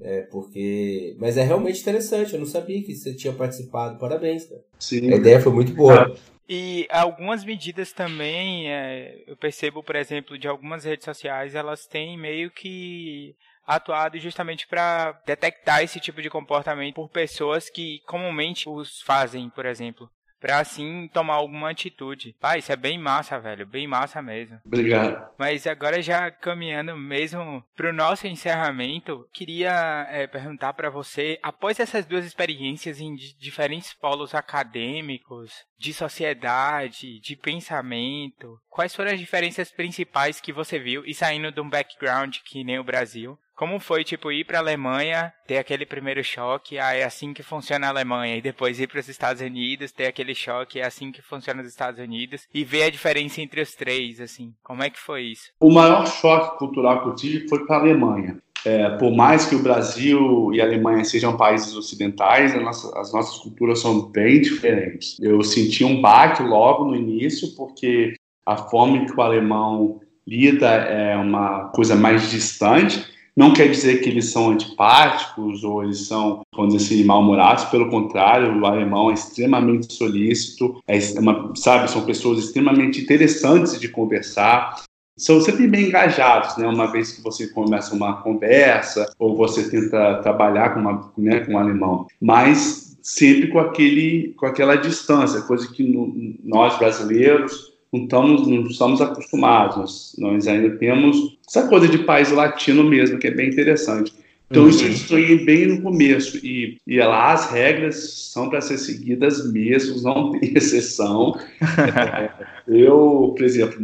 É, 0.00 0.22
porque. 0.22 1.16
Mas 1.18 1.36
é 1.36 1.42
realmente 1.42 1.80
interessante, 1.80 2.34
eu 2.34 2.38
não 2.38 2.46
sabia 2.46 2.82
que 2.82 2.94
você 2.94 3.14
tinha 3.14 3.32
participado. 3.32 3.98
Parabéns, 3.98 4.44
cara. 4.44 4.60
Sim. 4.78 5.12
A 5.12 5.16
ideia 5.16 5.40
foi 5.40 5.52
muito 5.52 5.72
boa. 5.72 6.14
E 6.48 6.86
algumas 6.90 7.44
medidas 7.44 7.92
também, 7.92 8.72
é, 8.72 9.22
eu 9.26 9.36
percebo, 9.36 9.82
por 9.82 9.94
exemplo, 9.96 10.38
de 10.38 10.48
algumas 10.48 10.84
redes 10.84 11.04
sociais, 11.04 11.54
elas 11.54 11.86
têm 11.86 12.16
meio 12.16 12.50
que 12.50 13.34
atuado 13.68 14.18
justamente 14.18 14.66
para 14.66 15.12
detectar 15.26 15.82
esse 15.82 16.00
tipo 16.00 16.22
de 16.22 16.30
comportamento 16.30 16.94
por 16.94 17.10
pessoas 17.10 17.68
que 17.68 18.00
comumente 18.06 18.68
os 18.68 19.02
fazem, 19.02 19.50
por 19.50 19.66
exemplo 19.66 20.10
pra 20.40 20.60
assim 20.60 21.08
tomar 21.12 21.34
alguma 21.34 21.70
atitude. 21.70 22.34
Pai, 22.40 22.58
isso 22.58 22.72
é 22.72 22.76
bem 22.76 22.98
massa, 22.98 23.38
velho, 23.38 23.66
bem 23.66 23.86
massa 23.86 24.22
mesmo. 24.22 24.60
Obrigado. 24.64 25.28
Mas 25.36 25.66
agora 25.66 26.00
já 26.00 26.30
caminhando 26.30 26.96
mesmo 26.96 27.64
pro 27.76 27.92
nosso 27.92 28.26
encerramento, 28.26 29.26
queria 29.32 30.06
é, 30.10 30.26
perguntar 30.26 30.72
para 30.74 30.90
você, 30.90 31.38
após 31.42 31.80
essas 31.80 32.06
duas 32.06 32.24
experiências 32.24 33.00
em 33.00 33.14
diferentes 33.14 33.92
polos 33.92 34.34
acadêmicos, 34.34 35.52
de 35.78 35.92
sociedade, 35.92 37.20
de 37.20 37.36
pensamento, 37.36 38.60
quais 38.68 38.94
foram 38.94 39.12
as 39.12 39.20
diferenças 39.20 39.70
principais 39.70 40.40
que 40.40 40.52
você 40.52 40.78
viu 40.78 41.04
e 41.06 41.14
saindo 41.14 41.52
de 41.52 41.60
um 41.60 41.68
background 41.68 42.36
que 42.44 42.64
nem 42.64 42.78
o 42.78 42.84
Brasil? 42.84 43.38
Como 43.58 43.80
foi, 43.80 44.04
tipo, 44.04 44.30
ir 44.30 44.44
pra 44.44 44.60
Alemanha, 44.60 45.32
ter 45.44 45.58
aquele 45.58 45.84
primeiro 45.84 46.22
choque, 46.22 46.78
ah, 46.78 46.94
é 46.94 47.02
assim 47.02 47.34
que 47.34 47.42
funciona 47.42 47.88
a 47.88 47.90
Alemanha, 47.90 48.36
e 48.36 48.40
depois 48.40 48.78
ir 48.78 48.86
para 48.86 49.00
os 49.00 49.08
Estados 49.08 49.42
Unidos, 49.42 49.90
ter 49.90 50.06
aquele 50.06 50.32
choque, 50.32 50.78
é 50.78 50.86
assim 50.86 51.10
que 51.10 51.20
funciona 51.20 51.60
os 51.60 51.66
Estados 51.66 51.98
Unidos, 51.98 52.46
e 52.54 52.62
ver 52.62 52.84
a 52.84 52.90
diferença 52.90 53.40
entre 53.40 53.60
os 53.60 53.74
três, 53.74 54.20
assim. 54.20 54.54
Como 54.62 54.84
é 54.84 54.88
que 54.88 55.00
foi 55.00 55.22
isso? 55.22 55.50
O 55.58 55.72
maior 55.72 56.06
choque 56.06 56.56
cultural 56.56 57.02
que 57.02 57.08
eu 57.08 57.14
tive 57.16 57.48
foi 57.48 57.66
para 57.66 57.78
a 57.78 57.80
Alemanha. 57.80 58.38
É, 58.64 58.90
por 58.90 59.10
mais 59.10 59.46
que 59.46 59.56
o 59.56 59.62
Brasil 59.62 60.54
e 60.54 60.60
a 60.60 60.64
Alemanha 60.64 61.02
sejam 61.02 61.36
países 61.36 61.74
ocidentais, 61.74 62.54
nossa, 62.62 62.96
as 62.96 63.12
nossas 63.12 63.38
culturas 63.38 63.80
são 63.80 64.08
bem 64.08 64.40
diferentes. 64.40 65.18
Eu 65.20 65.42
senti 65.42 65.84
um 65.84 66.00
baque 66.00 66.44
logo 66.44 66.84
no 66.84 66.94
início, 66.94 67.48
porque 67.56 68.14
a 68.46 68.56
forma 68.56 69.04
que 69.04 69.12
o 69.12 69.20
alemão 69.20 70.00
lida 70.24 70.68
é 70.68 71.16
uma 71.16 71.70
coisa 71.70 71.96
mais 71.96 72.30
distante, 72.30 73.17
não 73.38 73.52
quer 73.52 73.68
dizer 73.68 74.00
que 74.00 74.08
eles 74.08 74.32
são 74.32 74.50
antipáticos 74.50 75.62
ou 75.62 75.84
eles 75.84 76.08
são, 76.08 76.40
vamos 76.52 76.74
dizer 76.74 76.92
assim, 76.92 77.04
mal-humorados. 77.04 77.66
Pelo 77.66 77.88
contrário, 77.88 78.60
o 78.60 78.66
alemão 78.66 79.12
é 79.12 79.14
extremamente 79.14 79.92
solícito, 79.92 80.82
é 80.88 80.98
uma, 81.20 81.52
sabe, 81.54 81.88
são 81.88 82.04
pessoas 82.04 82.40
extremamente 82.40 83.00
interessantes 83.00 83.78
de 83.78 83.86
conversar. 83.86 84.82
São 85.16 85.40
sempre 85.40 85.68
bem 85.68 85.86
engajados, 85.86 86.56
né? 86.56 86.66
Uma 86.66 86.90
vez 86.90 87.12
que 87.12 87.22
você 87.22 87.46
começa 87.46 87.94
uma 87.94 88.22
conversa 88.22 89.08
ou 89.20 89.36
você 89.36 89.70
tenta 89.70 90.16
trabalhar 90.16 90.74
com, 90.74 90.80
uma, 90.80 91.12
né, 91.16 91.38
com 91.38 91.52
um 91.52 91.58
alemão. 91.58 92.08
Mas 92.20 92.98
sempre 93.00 93.46
com, 93.52 93.60
aquele, 93.60 94.34
com 94.36 94.46
aquela 94.46 94.74
distância, 94.74 95.42
coisa 95.42 95.72
que 95.72 95.84
no, 95.84 96.12
nós 96.42 96.76
brasileiros 96.76 97.77
não 97.92 98.02
estamos, 98.04 98.46
não 98.46 98.62
estamos 98.62 99.00
acostumados. 99.00 99.76
Nós, 99.76 100.16
nós 100.18 100.48
ainda 100.48 100.76
temos 100.76 101.38
essa 101.46 101.66
coisa 101.68 101.88
de 101.88 101.98
país 101.98 102.30
latino 102.30 102.84
mesmo, 102.84 103.18
que 103.18 103.26
é 103.26 103.30
bem 103.30 103.48
interessante. 103.48 104.12
Então, 104.50 104.62
uhum. 104.62 104.68
isso 104.68 104.84
eu 104.84 104.90
estranhei 104.90 105.44
bem 105.44 105.66
no 105.66 105.82
começo. 105.82 106.38
E, 106.44 106.78
e 106.86 106.98
lá 106.98 107.32
as 107.32 107.50
regras 107.50 108.30
são 108.32 108.48
para 108.48 108.60
ser 108.60 108.78
seguidas 108.78 109.50
mesmo, 109.52 110.00
não 110.02 110.32
tem 110.32 110.52
exceção. 110.56 111.38
é, 111.60 112.30
eu, 112.66 113.34
por 113.36 113.44
exemplo, 113.44 113.78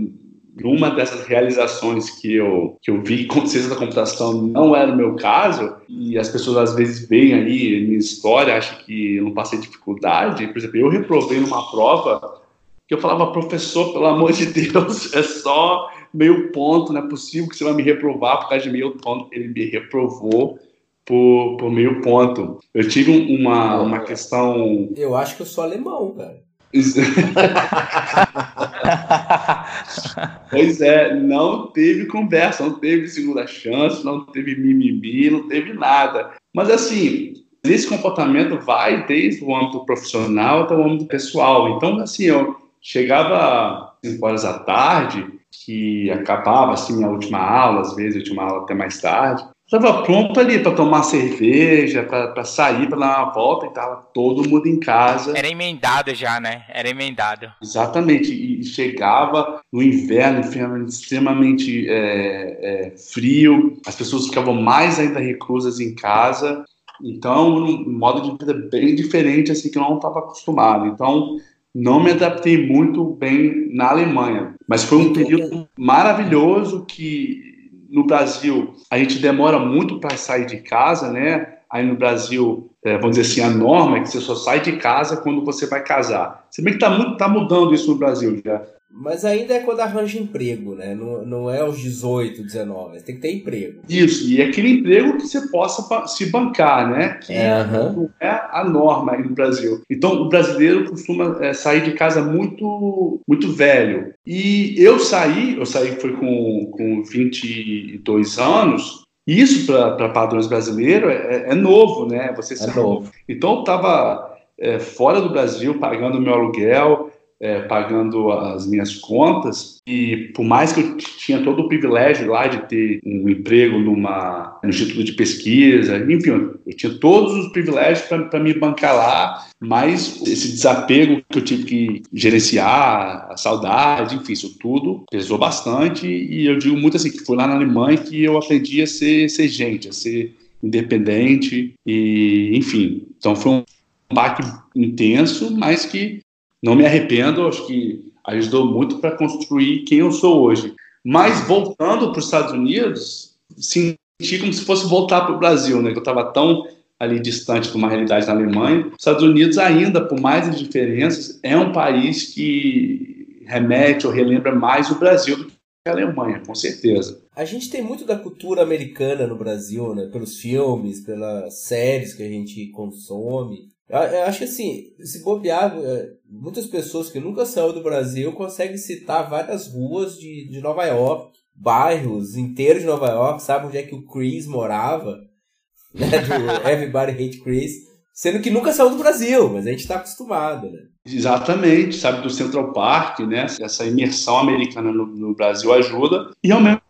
numa 0.60 0.90
dessas 0.90 1.26
realizações 1.26 2.10
que 2.10 2.34
eu, 2.34 2.78
que 2.80 2.90
eu 2.90 3.02
vi 3.02 3.26
com 3.26 3.44
ciência 3.46 3.68
da 3.68 3.76
computação 3.76 4.40
não 4.40 4.74
era 4.74 4.92
o 4.92 4.96
meu 4.96 5.16
caso, 5.16 5.74
e 5.88 6.16
as 6.16 6.28
pessoas 6.28 6.70
às 6.70 6.76
vezes 6.76 7.08
veem 7.08 7.34
aí 7.34 7.86
minha 7.86 7.98
história, 7.98 8.56
acham 8.56 8.78
que 8.78 9.16
eu 9.16 9.24
não 9.24 9.32
passei 9.32 9.58
dificuldade. 9.58 10.46
Por 10.46 10.58
exemplo, 10.58 10.78
eu 10.78 10.88
reprovei 10.88 11.40
numa 11.40 11.70
prova 11.70 12.43
que 12.86 12.94
eu 12.94 13.00
falava, 13.00 13.32
professor, 13.32 13.92
pelo 13.92 14.06
amor 14.06 14.32
de 14.32 14.46
Deus, 14.46 15.12
é 15.14 15.22
só 15.22 15.90
meio 16.12 16.52
ponto, 16.52 16.92
não 16.92 17.04
é 17.04 17.08
possível 17.08 17.48
que 17.48 17.56
você 17.56 17.64
vai 17.64 17.74
me 17.74 17.82
reprovar 17.82 18.40
por 18.40 18.50
causa 18.50 18.64
de 18.64 18.70
meio 18.70 18.96
ponto. 18.98 19.28
Ele 19.32 19.48
me 19.48 19.64
reprovou 19.66 20.58
por, 21.04 21.56
por 21.56 21.70
meio 21.70 22.00
ponto. 22.02 22.60
Eu 22.72 22.88
tive 22.88 23.10
uma, 23.10 23.80
uma 23.80 23.98
questão. 24.00 24.90
Eu 24.96 25.16
acho 25.16 25.36
que 25.36 25.42
eu 25.42 25.46
sou 25.46 25.64
alemão, 25.64 26.14
cara. 26.14 26.42
pois 30.50 30.80
é, 30.80 31.14
não 31.14 31.68
teve 31.68 32.06
conversa, 32.06 32.64
não 32.64 32.80
teve 32.80 33.06
segunda 33.06 33.46
chance, 33.46 34.04
não 34.04 34.26
teve 34.26 34.56
mimimi, 34.56 35.30
não 35.30 35.46
teve 35.46 35.72
nada. 35.72 36.32
Mas 36.52 36.68
assim, 36.70 37.34
esse 37.62 37.88
comportamento 37.88 38.58
vai 38.58 39.06
desde 39.06 39.44
o 39.44 39.54
âmbito 39.54 39.86
profissional 39.86 40.64
até 40.64 40.74
o 40.74 40.82
âmbito 40.82 41.06
pessoal. 41.06 41.76
Então, 41.76 42.00
assim, 42.00 42.24
eu 42.24 42.63
chegava 42.84 43.94
5 44.04 44.26
horas 44.26 44.42
da 44.42 44.58
tarde, 44.60 45.26
que 45.64 46.10
acabava 46.10 46.74
assim 46.74 47.02
a 47.02 47.08
última 47.08 47.38
aula, 47.38 47.80
às 47.80 47.96
vezes 47.96 48.16
a 48.16 48.18
última 48.18 48.42
aula 48.44 48.62
até 48.62 48.74
mais 48.74 49.00
tarde. 49.00 49.42
Estava 49.64 50.02
pronto 50.02 50.38
ali 50.38 50.58
para 50.58 50.74
tomar 50.74 51.02
cerveja, 51.04 52.02
para 52.02 52.44
sair, 52.44 52.86
para 52.86 52.98
dar 52.98 53.24
uma 53.24 53.32
volta 53.32 53.64
e 53.64 53.68
estava 53.70 53.96
todo 54.12 54.46
mundo 54.46 54.66
em 54.66 54.78
casa. 54.78 55.36
Era 55.36 55.48
emendado 55.48 56.14
já, 56.14 56.38
né? 56.38 56.66
Era 56.68 56.90
emendado. 56.90 57.50
Exatamente. 57.62 58.30
E 58.30 58.62
chegava 58.62 59.62
no 59.72 59.82
inverno, 59.82 60.40
inverno 60.40 60.86
extremamente 60.86 61.88
é, 61.88 62.58
é, 62.88 62.96
frio, 62.96 63.78
as 63.86 63.96
pessoas 63.96 64.26
ficavam 64.26 64.60
mais 64.60 64.98
ainda 64.98 65.18
reclusas 65.18 65.80
em 65.80 65.94
casa. 65.94 66.62
Então, 67.02 67.56
um 67.56 67.98
modo 67.98 68.20
de 68.20 68.44
vida 68.44 68.68
bem 68.70 68.94
diferente, 68.94 69.50
assim, 69.50 69.70
que 69.70 69.78
eu 69.78 69.82
não 69.82 69.96
estava 69.96 70.18
acostumado. 70.18 70.86
Então, 70.86 71.38
não 71.74 72.02
me 72.02 72.12
adaptei 72.12 72.66
muito 72.66 73.04
bem 73.04 73.68
na 73.72 73.90
Alemanha, 73.90 74.54
mas 74.68 74.84
foi 74.84 74.98
um 74.98 75.12
período 75.12 75.68
maravilhoso 75.76 76.84
que 76.86 77.42
no 77.90 78.06
Brasil 78.06 78.74
a 78.90 78.98
gente 78.98 79.18
demora 79.18 79.58
muito 79.58 79.98
para 79.98 80.16
sair 80.16 80.46
de 80.46 80.58
casa, 80.58 81.10
né? 81.10 81.54
aí 81.74 81.84
no 81.84 81.96
Brasil, 81.96 82.70
é, 82.84 82.96
vamos 82.98 83.16
dizer 83.16 83.42
assim, 83.42 83.52
a 83.52 83.52
norma 83.52 83.96
é 83.96 84.00
que 84.00 84.08
você 84.08 84.20
só 84.20 84.36
sai 84.36 84.60
de 84.60 84.76
casa 84.76 85.16
quando 85.16 85.44
você 85.44 85.66
vai 85.66 85.82
casar. 85.82 86.46
Se 86.48 86.62
bem 86.62 86.78
que 86.78 86.84
está 86.84 87.16
tá 87.16 87.28
mudando 87.28 87.74
isso 87.74 87.90
no 87.90 87.98
Brasil 87.98 88.40
já. 88.44 88.62
Mas 88.96 89.24
ainda 89.24 89.54
é 89.54 89.58
quando 89.58 89.80
arranja 89.80 90.20
emprego, 90.20 90.76
né? 90.76 90.94
Não, 90.94 91.26
não 91.26 91.50
é 91.50 91.60
aos 91.60 91.80
18, 91.80 92.44
19. 92.44 93.02
Tem 93.02 93.16
que 93.16 93.20
ter 93.20 93.34
emprego. 93.34 93.80
Isso, 93.88 94.30
e 94.30 94.40
é 94.40 94.44
aquele 94.44 94.70
emprego 94.70 95.16
que 95.16 95.26
você 95.26 95.48
possa 95.48 96.06
se 96.06 96.26
bancar, 96.26 96.88
né? 96.88 97.14
Que 97.14 97.32
é, 97.32 97.56
uhum. 97.56 97.92
não 97.92 98.10
é 98.20 98.28
a 98.28 98.62
norma 98.62 99.12
aí 99.12 99.22
no 99.24 99.30
Brasil. 99.30 99.82
Então, 99.90 100.12
o 100.22 100.28
brasileiro 100.28 100.88
costuma 100.88 101.44
é, 101.44 101.52
sair 101.52 101.82
de 101.82 101.92
casa 101.92 102.22
muito, 102.22 103.20
muito 103.26 103.52
velho. 103.52 104.14
E 104.24 104.76
eu 104.78 105.00
saí, 105.00 105.56
eu 105.56 105.66
saí 105.66 105.96
foi 106.00 106.12
com, 106.12 106.70
com 106.70 107.02
22 107.02 108.38
anos, 108.38 109.02
isso 109.26 109.66
para 109.66 110.08
padrões 110.10 110.46
brasileiros 110.46 111.10
é, 111.10 111.46
é, 111.48 111.54
novo, 111.54 112.06
né? 112.06 112.32
Você 112.36 112.54
é 112.62 112.74
novo. 112.74 113.10
Então, 113.28 113.54
eu 113.54 113.60
estava 113.60 114.36
é, 114.58 114.78
fora 114.78 115.20
do 115.20 115.30
Brasil, 115.30 115.78
pagando 115.78 116.20
meu 116.20 116.34
aluguel, 116.34 117.10
é, 117.40 117.60
pagando 117.62 118.30
as 118.30 118.66
minhas 118.66 118.94
contas. 118.94 119.78
E 119.86 120.30
por 120.34 120.44
mais 120.44 120.72
que 120.72 120.80
eu 120.80 120.96
tinha 120.96 121.42
todo 121.42 121.62
o 121.62 121.68
privilégio 121.68 122.30
lá 122.30 122.46
de 122.46 122.66
ter 122.68 123.00
um 123.04 123.28
emprego 123.28 123.78
numa 123.78 124.58
no 124.62 124.70
instituto 124.70 125.04
de 125.04 125.12
pesquisa, 125.12 125.98
enfim, 126.10 126.30
eu 126.30 126.74
tinha 126.74 126.94
todos 126.94 127.34
os 127.34 127.52
privilégios 127.52 128.06
para 128.06 128.40
me 128.40 128.54
bancar 128.54 128.94
lá, 128.94 129.46
mas 129.60 130.22
esse 130.22 130.48
desapego 130.48 131.22
que 131.28 131.38
eu 131.38 131.44
tive 131.44 131.64
que 131.64 132.02
gerenciar, 132.12 133.28
a 133.30 133.36
saudade, 133.36 134.16
enfim, 134.16 134.32
isso 134.32 134.58
tudo 134.58 135.04
pesou 135.10 135.36
bastante. 135.36 136.06
E 136.06 136.46
eu 136.46 136.58
digo 136.58 136.76
muito 136.76 136.96
assim 136.96 137.10
que 137.10 137.24
foi 137.24 137.36
lá 137.36 137.46
na 137.46 137.54
Alemanha 137.54 137.98
que 137.98 138.22
eu 138.22 138.38
aprendi 138.38 138.80
a 138.80 138.86
ser, 138.86 139.28
ser 139.28 139.48
gente, 139.48 139.88
a 139.88 139.92
ser 139.92 140.34
independente. 140.62 141.74
E 141.86 142.52
enfim, 142.54 143.06
então 143.18 143.36
foi 143.36 143.52
um 143.52 143.64
baque 144.12 144.42
intenso, 144.74 145.54
mas 145.56 145.84
que 145.84 146.20
não 146.64 146.74
me 146.74 146.86
arrependo, 146.86 147.46
acho 147.46 147.66
que 147.66 148.10
ajudou 148.24 148.64
muito 148.64 148.98
para 148.98 149.14
construir 149.14 149.84
quem 149.84 149.98
eu 149.98 150.10
sou 150.10 150.40
hoje. 150.40 150.74
Mas 151.04 151.46
voltando 151.46 152.10
para 152.10 152.18
os 152.18 152.24
Estados 152.24 152.52
Unidos, 152.52 153.34
senti 153.58 153.98
como 154.40 154.50
se 154.50 154.64
fosse 154.64 154.88
voltar 154.88 155.26
para 155.26 155.34
o 155.34 155.38
Brasil, 155.38 155.82
né? 155.82 155.90
Que 155.90 155.98
eu 155.98 156.02
estava 156.02 156.24
tão 156.32 156.66
ali 156.98 157.20
distante 157.20 157.70
de 157.70 157.76
uma 157.76 157.90
realidade 157.90 158.26
na 158.26 158.32
Alemanha. 158.32 158.86
Os 158.86 158.94
Estados 158.98 159.22
Unidos 159.22 159.58
ainda, 159.58 160.02
por 160.02 160.18
mais 160.18 160.48
as 160.48 160.58
diferenças, 160.58 161.38
é 161.42 161.54
um 161.54 161.70
país 161.70 162.32
que 162.32 163.44
remete 163.46 164.06
ou 164.06 164.12
relembra 164.12 164.54
mais 164.54 164.90
o 164.90 164.98
Brasil 164.98 165.36
do 165.36 165.46
que 165.48 165.52
a 165.86 165.92
Alemanha, 165.92 166.40
com 166.46 166.54
certeza. 166.54 167.20
A 167.36 167.44
gente 167.44 167.68
tem 167.68 167.82
muito 167.82 168.06
da 168.06 168.18
cultura 168.18 168.62
americana 168.62 169.26
no 169.26 169.36
Brasil, 169.36 169.94
né? 169.94 170.06
Pelos 170.06 170.38
filmes, 170.40 171.00
pelas 171.00 171.58
séries 171.58 172.14
que 172.14 172.22
a 172.22 172.28
gente 172.28 172.68
consome. 172.68 173.73
Eu, 173.94 174.24
acho 174.24 174.38
que 174.38 174.44
assim, 174.44 174.86
se 175.00 175.22
bobear, 175.22 175.76
é, 175.76 176.08
muitas 176.28 176.66
pessoas 176.66 177.10
que 177.10 177.20
nunca 177.20 177.46
saíram 177.46 177.72
do 177.72 177.82
Brasil 177.82 178.32
conseguem 178.32 178.76
citar 178.76 179.30
várias 179.30 179.68
ruas 179.68 180.18
de, 180.18 180.48
de 180.50 180.60
Nova 180.60 180.84
York, 180.84 181.38
bairros 181.54 182.36
inteiros 182.36 182.82
de 182.82 182.88
Nova 182.88 183.08
York, 183.08 183.42
sabe 183.42 183.66
onde 183.66 183.78
é 183.78 183.82
que 183.82 183.94
o 183.94 184.04
Chris 184.04 184.46
morava, 184.46 185.16
né? 185.94 186.08
Do 186.08 186.68
Everybody 186.68 187.12
Hate 187.12 187.40
Chris, 187.40 187.72
sendo 188.12 188.40
que 188.40 188.50
nunca 188.50 188.72
saiu 188.72 188.90
do 188.90 188.98
Brasil, 188.98 189.48
mas 189.50 189.66
a 189.66 189.70
gente 189.70 189.80
está 189.80 189.96
acostumado, 189.96 190.70
né? 190.70 190.80
Exatamente, 191.06 191.96
sabe, 191.96 192.22
do 192.22 192.30
Central 192.30 192.72
Park, 192.72 193.20
né? 193.20 193.46
Essa 193.60 193.84
imersão 193.84 194.38
americana 194.38 194.90
no, 194.90 195.06
no 195.06 195.34
Brasil 195.34 195.72
ajuda. 195.72 196.30
E 196.42 196.50
ao 196.50 196.60
mesmo 196.60 196.80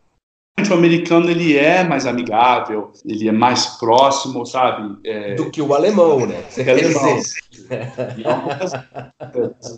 o 0.71 0.75
americano 0.75 1.31
ele 1.31 1.57
é 1.57 1.85
mais 1.85 2.07
amigável, 2.07 2.93
ele 3.05 3.29
é 3.29 3.33
mais 3.33 3.67
próximo, 3.79 4.45
sabe? 4.45 4.99
É... 5.05 5.35
Do 5.35 5.51
que 5.51 5.61
o 5.61 5.75
alemão, 5.75 6.27
né? 6.27 6.45
Você 6.49 6.65
quer 6.65 6.73
alemão. 6.73 7.21
É 7.71 8.29
uma 8.29 8.59
coisa, 8.59 8.89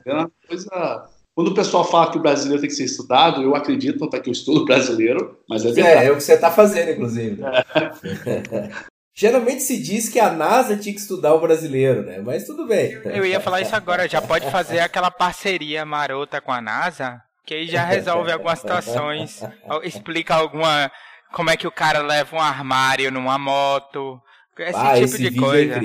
é 0.07 0.13
uma 0.13 0.31
coisa... 0.49 1.09
Quando 1.35 1.49
o 1.49 1.55
pessoal 1.55 1.85
fala 1.85 2.11
que 2.11 2.17
o 2.17 2.23
brasileiro 2.23 2.63
tem 2.63 2.71
que 2.71 2.77
ser 2.77 2.85
estudado, 2.85 3.43
eu 3.43 3.55
acredito, 3.55 3.99
não 4.01 4.09
é 4.11 4.21
que 4.21 4.31
eu 4.31 4.33
estudo 4.33 4.65
brasileiro, 4.65 5.39
mas 5.49 5.67
é 5.67 5.73
verdade. 5.73 6.05
É, 6.05 6.07
é 6.07 6.13
o 6.13 6.17
que 6.17 6.23
você 6.23 6.33
está 6.33 6.51
fazendo, 6.51 6.93
inclusive. 6.93 7.43
É. 7.43 8.71
Geralmente 9.19 9.63
se 9.63 9.83
diz 9.83 10.11
que 10.11 10.21
a 10.21 10.31
NASA 10.31 10.77
tinha 10.77 10.95
que 10.95 11.01
estudar 11.01 11.35
o 11.35 11.41
brasileiro, 11.41 12.03
né? 12.05 12.21
Mas 12.25 12.45
tudo 12.45 12.67
bem. 12.67 12.93
Eu 13.05 13.25
ia 13.25 13.41
falar 13.41 13.63
isso 13.63 13.75
agora, 13.75 14.07
já 14.07 14.21
pode 14.21 14.51
fazer 14.51 14.81
aquela 14.81 15.11
parceria 15.11 15.87
marota 15.87 16.39
com 16.41 16.53
a 16.53 16.61
NASA 16.61 17.23
que 17.47 17.55
aí 17.55 17.67
já 17.69 17.85
resolve 17.85 18.33
algumas 18.33 18.59
situações, 18.59 19.43
explica 19.85 20.35
alguma. 20.35 20.91
Como 21.33 21.49
é 21.49 21.57
que 21.57 21.67
o 21.67 21.73
cara 21.73 22.01
leva 22.01 22.37
um 22.37 22.41
armário 22.41 23.11
numa 23.11 23.39
moto, 23.39 24.21
esse 24.59 24.77
ah, 24.77 24.95
tipo 24.95 25.05
esse 25.05 25.31
de 25.31 25.39
é 25.39 25.41
coisa. 25.41 25.81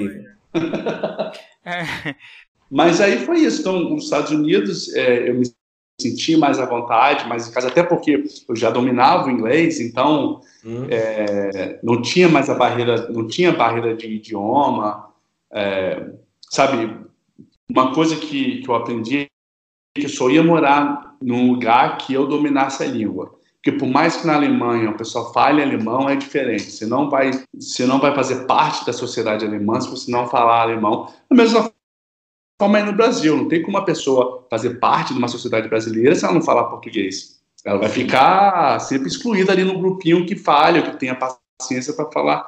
É 1.66 2.16
Mas 2.72 3.02
aí 3.02 3.26
foi 3.26 3.40
isso. 3.40 3.62
Então, 3.62 3.80
nos 3.80 4.06
Estados 4.06 4.32
Unidos, 4.32 4.94
é, 4.96 5.30
eu 5.30 5.36
me 5.36 5.46
senti 6.00 6.38
mais 6.38 6.58
à 6.58 6.66
vontade, 6.66 7.28
mais 7.28 7.48
em 7.48 7.52
casa, 7.52 7.68
até 7.68 7.84
porque 7.84 8.24
eu 8.48 8.56
já 8.56 8.72
dominava 8.72 9.28
o 9.28 9.32
inglês, 9.32 9.80
então 9.80 10.42
hum. 10.66 10.88
é, 10.90 11.80
não 11.84 12.02
tinha 12.02 12.28
mais 12.28 12.50
a 12.50 12.56
barreira, 12.56 13.10
não 13.10 13.28
tinha 13.28 13.52
barreira 13.52 13.96
de 13.96 14.08
idioma, 14.08 15.12
é, 15.52 16.12
sabe? 16.50 16.98
Uma 17.70 17.94
coisa 17.94 18.16
que, 18.16 18.62
que 18.62 18.70
eu 18.70 18.76
aprendi 18.76 19.31
que 19.94 20.06
eu 20.06 20.10
só 20.10 20.30
ia 20.30 20.44
morar 20.44 21.16
num 21.22 21.52
lugar 21.52 21.98
que 21.98 22.14
eu 22.14 22.28
dominasse 22.28 22.84
a 22.84 22.88
língua. 22.88 23.40
Porque 23.56 23.78
por 23.78 23.88
mais 23.88 24.18
que 24.18 24.26
na 24.26 24.36
Alemanha 24.36 24.90
o 24.90 24.98
pessoal 24.98 25.32
fale 25.32 25.62
alemão, 25.62 26.10
é 26.10 26.16
diferente. 26.16 26.72
Você 26.72 26.86
não 26.86 27.10
vai, 27.10 27.32
você 27.54 27.86
não 27.86 28.00
vai 28.00 28.16
fazer 28.16 28.48
parte 28.48 28.86
da 28.86 28.94
sociedade 28.94 29.46
alemã 29.46 29.80
se 29.80 29.90
você 29.90 30.10
não 30.10 30.28
falar 30.28 30.64
alemão. 30.64 31.14
Da 31.30 31.36
mesma 31.36 31.72
forma 32.60 32.78
aí 32.78 32.84
no 32.84 32.94
Brasil, 32.94 33.38
não 33.38 33.48
tem 33.48 33.62
como 33.62 33.78
uma 33.78 33.86
pessoa 33.86 34.48
fazer 34.50 34.80
parte 34.80 35.14
de 35.14 35.20
uma 35.20 35.28
sociedade 35.28 35.70
brasileira 35.70 36.16
se 36.16 36.26
ela 36.26 36.34
não 36.34 36.42
falar 36.42 36.66
português. 36.66 37.40
Ela 37.64 37.78
vai 37.78 37.90
ficar 37.90 38.80
sempre 38.80 39.08
excluída 39.08 39.52
ali 39.52 39.64
no 39.64 39.78
grupinho 39.78 40.26
que 40.26 40.36
falha, 40.36 40.82
que 40.82 40.98
tenha 40.98 41.16
paciência 41.16 41.94
para 41.94 42.10
falar 42.12 42.48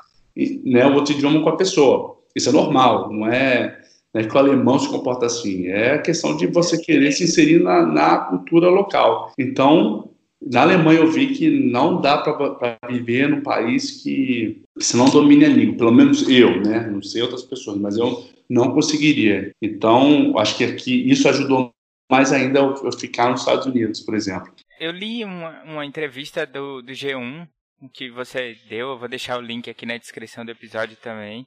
né, 0.66 0.88
o 0.88 0.96
outro 0.96 1.14
idioma 1.14 1.44
com 1.44 1.50
a 1.50 1.56
pessoa. 1.56 2.18
Isso 2.36 2.50
é 2.50 2.52
normal, 2.52 3.12
não 3.12 3.28
é 3.28 3.83
né, 4.14 4.24
que 4.24 4.36
o 4.36 4.38
alemão 4.38 4.78
se 4.78 4.90
comporta 4.90 5.26
assim. 5.26 5.68
É 5.68 5.94
a 5.94 6.02
questão 6.02 6.38
de 6.38 6.48
você 6.48 6.80
querer 6.82 7.12
se 7.12 7.24
inserir 7.24 7.60
na, 7.60 7.86
na 7.86 8.18
cultura 8.18 8.70
local. 8.70 9.32
Então, 9.38 10.10
na 10.42 10.62
Alemanha 10.62 11.00
eu 11.00 11.12
vi 11.12 11.34
que 11.34 11.50
não 11.50 12.02
dá 12.02 12.18
para 12.18 12.78
viver 12.90 13.30
num 13.30 13.42
país 13.42 14.04
que, 14.04 14.62
que 14.78 14.84
se 14.84 14.98
não 14.98 15.10
domine 15.10 15.46
a 15.46 15.50
língua, 15.50 15.78
pelo 15.78 15.92
menos 15.92 16.28
eu, 16.30 16.62
né? 16.62 16.88
Não 16.88 17.02
sei 17.02 17.22
outras 17.22 17.44
pessoas, 17.44 17.78
mas 17.78 17.98
eu 17.98 18.26
não 18.50 18.74
conseguiria. 18.74 19.52
Então, 19.62 20.38
acho 20.38 20.58
que 20.58 20.64
aqui 20.64 21.10
isso 21.10 21.28
ajudou 21.30 21.72
mais 22.12 22.32
ainda 22.32 22.60
eu 22.60 22.92
ficar 22.92 23.32
nos 23.32 23.40
Estados 23.40 23.66
Unidos, 23.66 24.02
por 24.02 24.14
exemplo. 24.16 24.54
Eu 24.80 24.92
li 24.92 25.24
uma, 25.24 25.64
uma 25.64 25.86
entrevista 25.86 26.46
do, 26.46 26.82
do 26.82 26.92
G1 26.92 27.48
que 27.94 28.10
você 28.10 28.56
deu, 28.70 28.90
eu 28.90 28.98
vou 28.98 29.10
deixar 29.10 29.38
o 29.38 29.42
link 29.42 29.70
aqui 29.70 29.86
na 29.86 29.98
descrição 29.98 30.46
do 30.46 30.52
episódio 30.52 30.96
também, 30.98 31.46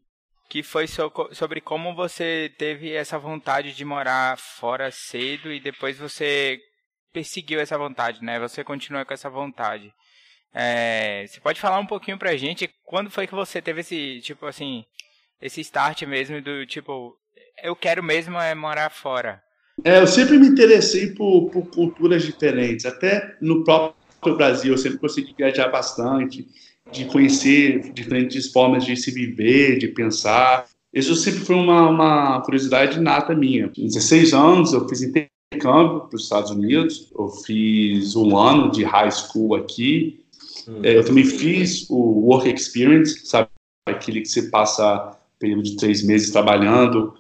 que 0.49 0.63
foi 0.63 0.87
so, 0.87 1.11
sobre 1.33 1.61
como 1.61 1.95
você 1.95 2.53
teve 2.59 2.93
essa 2.93 3.19
vontade 3.19 3.75
de 3.75 3.85
morar 3.85 4.39
fora 4.39 4.91
cedo 4.91 5.53
e 5.53 5.61
depois 5.61 5.99
você 5.99 6.59
perseguiu 7.13 7.61
essa 7.61 7.79
vontade, 7.79 8.23
né? 8.23 8.39
Você 8.39 8.63
continua 8.63 9.05
com 9.05 9.15
essa 9.15 9.31
vontade. 9.31 9.93
É, 10.55 11.27
você 11.27 11.41
pode 11.41 11.61
falar 11.61 11.79
um 11.79 11.87
pouquinho 11.87 12.19
pra 12.19 12.37
gente 12.37 12.71
quando 12.85 13.11
foi 13.11 13.27
que 13.27 13.35
você 13.35 13.61
teve 13.61 13.81
esse, 13.81 14.21
tipo 14.21 14.47
assim, 14.47 14.85
esse 15.41 15.61
start 15.61 16.03
mesmo 16.03 16.41
do 16.41 16.65
tipo, 16.67 17.15
eu 17.63 17.75
quero 17.75 18.03
mesmo 18.03 18.39
é 18.39 18.55
morar 18.55 18.91
fora? 18.91 19.43
É, 19.85 19.99
eu 19.99 20.07
sempre 20.07 20.39
me 20.39 20.47
interessei 20.47 21.13
por, 21.15 21.51
por 21.51 21.69
culturas 21.71 22.23
diferentes, 22.23 22.87
até 22.87 23.37
no 23.41 23.65
próprio 23.65 24.37
Brasil, 24.37 24.73
eu 24.73 24.79
sempre 24.79 24.99
consegui 24.99 25.35
viajar 25.37 25.69
bastante 25.69 26.47
de 26.93 27.05
conhecer 27.07 27.93
diferentes 27.93 28.51
formas 28.51 28.85
de 28.85 28.97
se 28.97 29.11
viver, 29.11 29.79
de 29.79 29.89
pensar. 29.89 30.67
Isso 30.93 31.15
sempre 31.15 31.41
foi 31.41 31.57
uma, 31.57 31.89
uma 31.89 32.41
curiosidade 32.43 33.01
nata 33.01 33.35
minha. 33.35 33.69
Com 33.69 33.87
16 33.87 34.33
anos, 34.33 34.73
eu 34.73 34.89
fiz 34.89 35.03
intercâmbio 35.03 36.09
para 36.09 36.17
os 36.17 36.23
Estados 36.23 36.51
Unidos, 36.51 37.11
eu 37.17 37.29
fiz 37.29 38.15
um 38.17 38.37
ano 38.37 38.71
de 38.71 38.85
high 38.85 39.11
school 39.11 39.55
aqui, 39.55 40.25
hum. 40.69 40.81
eu 40.83 41.05
também 41.05 41.25
fiz 41.25 41.89
o 41.91 42.27
Work 42.27 42.49
Experience, 42.49 43.27
sabe? 43.27 43.49
Aquele 43.89 44.21
que 44.21 44.29
você 44.29 44.43
passa 44.49 45.17
período 45.39 45.63
de 45.63 45.77
três 45.77 46.03
meses 46.03 46.31
trabalhando, 46.31 47.15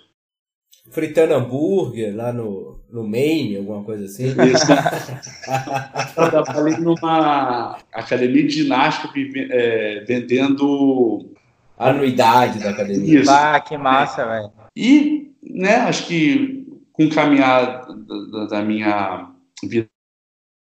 fritando 0.90 1.34
hambúrguer 1.34 2.16
lá 2.16 2.32
no, 2.32 2.76
no 2.90 3.06
Maine, 3.06 3.56
alguma 3.56 3.82
coisa 3.82 4.04
assim. 4.04 4.26
Isso. 4.26 4.66
eu 6.16 6.30
trabalhei 6.30 6.78
numa 6.78 7.78
academia 7.92 8.46
de 8.46 8.62
ginástica 8.62 9.12
é, 9.50 10.04
vendendo. 10.06 11.30
Anuidade 11.78 12.58
da 12.58 12.70
academia. 12.70 13.20
Isso. 13.20 13.30
Ah, 13.30 13.60
que 13.60 13.76
massa, 13.76 14.22
é. 14.22 14.26
velho. 14.26 14.52
E, 14.74 15.32
né, 15.42 15.76
acho 15.76 16.06
que 16.06 16.66
com 16.92 17.04
o 17.04 17.10
caminhar 17.10 17.86
da, 18.30 18.46
da 18.46 18.62
minha 18.62 19.30
vida 19.62 19.88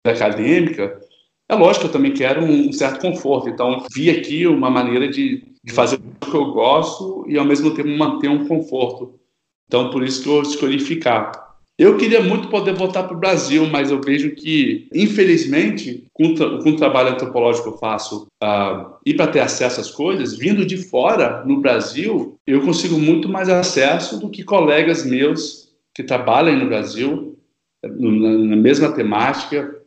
acadêmica, 0.06 1.00
é 1.48 1.54
lógico 1.54 1.82
que 1.82 1.86
eu 1.88 1.92
também 1.92 2.12
quero 2.12 2.44
um 2.44 2.70
certo 2.72 3.00
conforto. 3.00 3.48
Então, 3.48 3.86
vi 3.94 4.10
aqui 4.10 4.46
uma 4.46 4.70
maneira 4.70 5.08
de, 5.08 5.54
de 5.64 5.72
fazer 5.72 5.98
que 6.20 6.34
eu 6.34 6.52
gosto 6.52 7.24
e 7.26 7.38
ao 7.38 7.44
mesmo 7.44 7.74
tempo 7.74 7.88
manter 7.88 8.28
um 8.28 8.46
conforto. 8.46 9.18
Então, 9.66 9.90
por 9.90 10.02
isso 10.02 10.22
que 10.22 10.28
eu 10.28 10.42
escolhi 10.42 10.78
ficar. 10.78 11.47
Eu 11.78 11.96
queria 11.96 12.20
muito 12.20 12.48
poder 12.48 12.74
voltar 12.74 13.04
para 13.04 13.16
o 13.16 13.20
Brasil, 13.20 13.64
mas 13.68 13.92
eu 13.92 14.00
vejo 14.00 14.34
que, 14.34 14.88
infelizmente, 14.92 16.08
com, 16.12 16.34
com 16.34 16.70
o 16.70 16.76
trabalho 16.76 17.10
antropológico 17.10 17.68
que 17.68 17.74
eu 17.74 17.78
faço, 17.78 18.26
uh, 18.42 18.96
e 19.06 19.14
para 19.14 19.28
ter 19.28 19.38
acesso 19.38 19.80
às 19.80 19.88
coisas, 19.88 20.36
vindo 20.36 20.66
de 20.66 20.76
fora, 20.76 21.44
no 21.44 21.60
Brasil, 21.60 22.36
eu 22.44 22.62
consigo 22.62 22.98
muito 22.98 23.28
mais 23.28 23.48
acesso 23.48 24.18
do 24.18 24.28
que 24.28 24.42
colegas 24.42 25.06
meus 25.06 25.72
que 25.94 26.02
trabalham 26.02 26.58
no 26.58 26.66
Brasil, 26.66 27.38
na, 27.80 28.30
na 28.38 28.56
mesma 28.56 28.90
temática, 28.90 29.80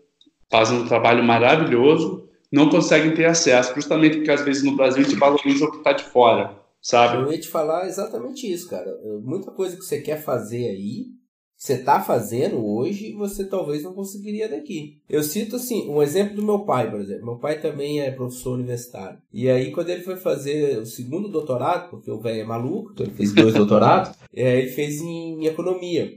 fazem 0.49 0.77
um 0.77 0.87
trabalho 0.87 1.21
maravilhoso, 1.21 2.23
não 2.49 2.69
conseguem 2.69 3.13
ter 3.13 3.25
acesso, 3.25 3.75
justamente 3.75 4.15
porque 4.17 4.31
às 4.31 4.45
vezes 4.45 4.63
no 4.63 4.77
Brasil 4.77 5.01
a 5.01 5.03
gente 5.03 5.19
valoriza 5.19 5.65
o 5.65 5.71
que 5.71 5.77
está 5.77 5.91
de 5.91 6.05
fora, 6.05 6.57
sabe? 6.81 7.21
Eu 7.21 7.31
ia 7.33 7.39
te 7.39 7.49
falar 7.49 7.85
exatamente 7.87 8.49
isso, 8.49 8.69
cara. 8.69 8.97
Muita 9.21 9.51
coisa 9.51 9.75
que 9.75 9.83
você 9.83 9.99
quer 9.99 10.23
fazer 10.23 10.69
aí 10.69 11.20
você 11.61 11.73
está 11.73 12.01
fazendo 12.01 12.65
hoje, 12.65 13.13
você 13.13 13.45
talvez 13.45 13.83
não 13.83 13.93
conseguiria 13.93 14.49
daqui. 14.49 14.99
Eu 15.07 15.21
cito 15.21 15.57
assim, 15.57 15.87
um 15.87 16.01
exemplo 16.01 16.35
do 16.35 16.43
meu 16.43 16.65
pai, 16.65 16.89
por 16.89 16.99
exemplo. 16.99 17.23
Meu 17.23 17.37
pai 17.37 17.61
também 17.61 18.01
é 18.01 18.09
professor 18.09 18.55
universitário. 18.55 19.19
E 19.31 19.47
aí, 19.47 19.69
quando 19.69 19.91
ele 19.91 20.01
foi 20.01 20.15
fazer 20.15 20.79
o 20.79 20.87
segundo 20.87 21.29
doutorado, 21.29 21.91
porque 21.91 22.09
o 22.09 22.19
velho 22.19 22.41
é 22.41 22.43
maluco, 22.43 22.89
então 22.91 23.05
ele 23.05 23.13
fez 23.13 23.31
dois 23.31 23.53
doutorados, 23.53 24.17
é, 24.33 24.57
ele 24.57 24.71
fez 24.71 25.01
em 25.01 25.45
economia, 25.45 26.11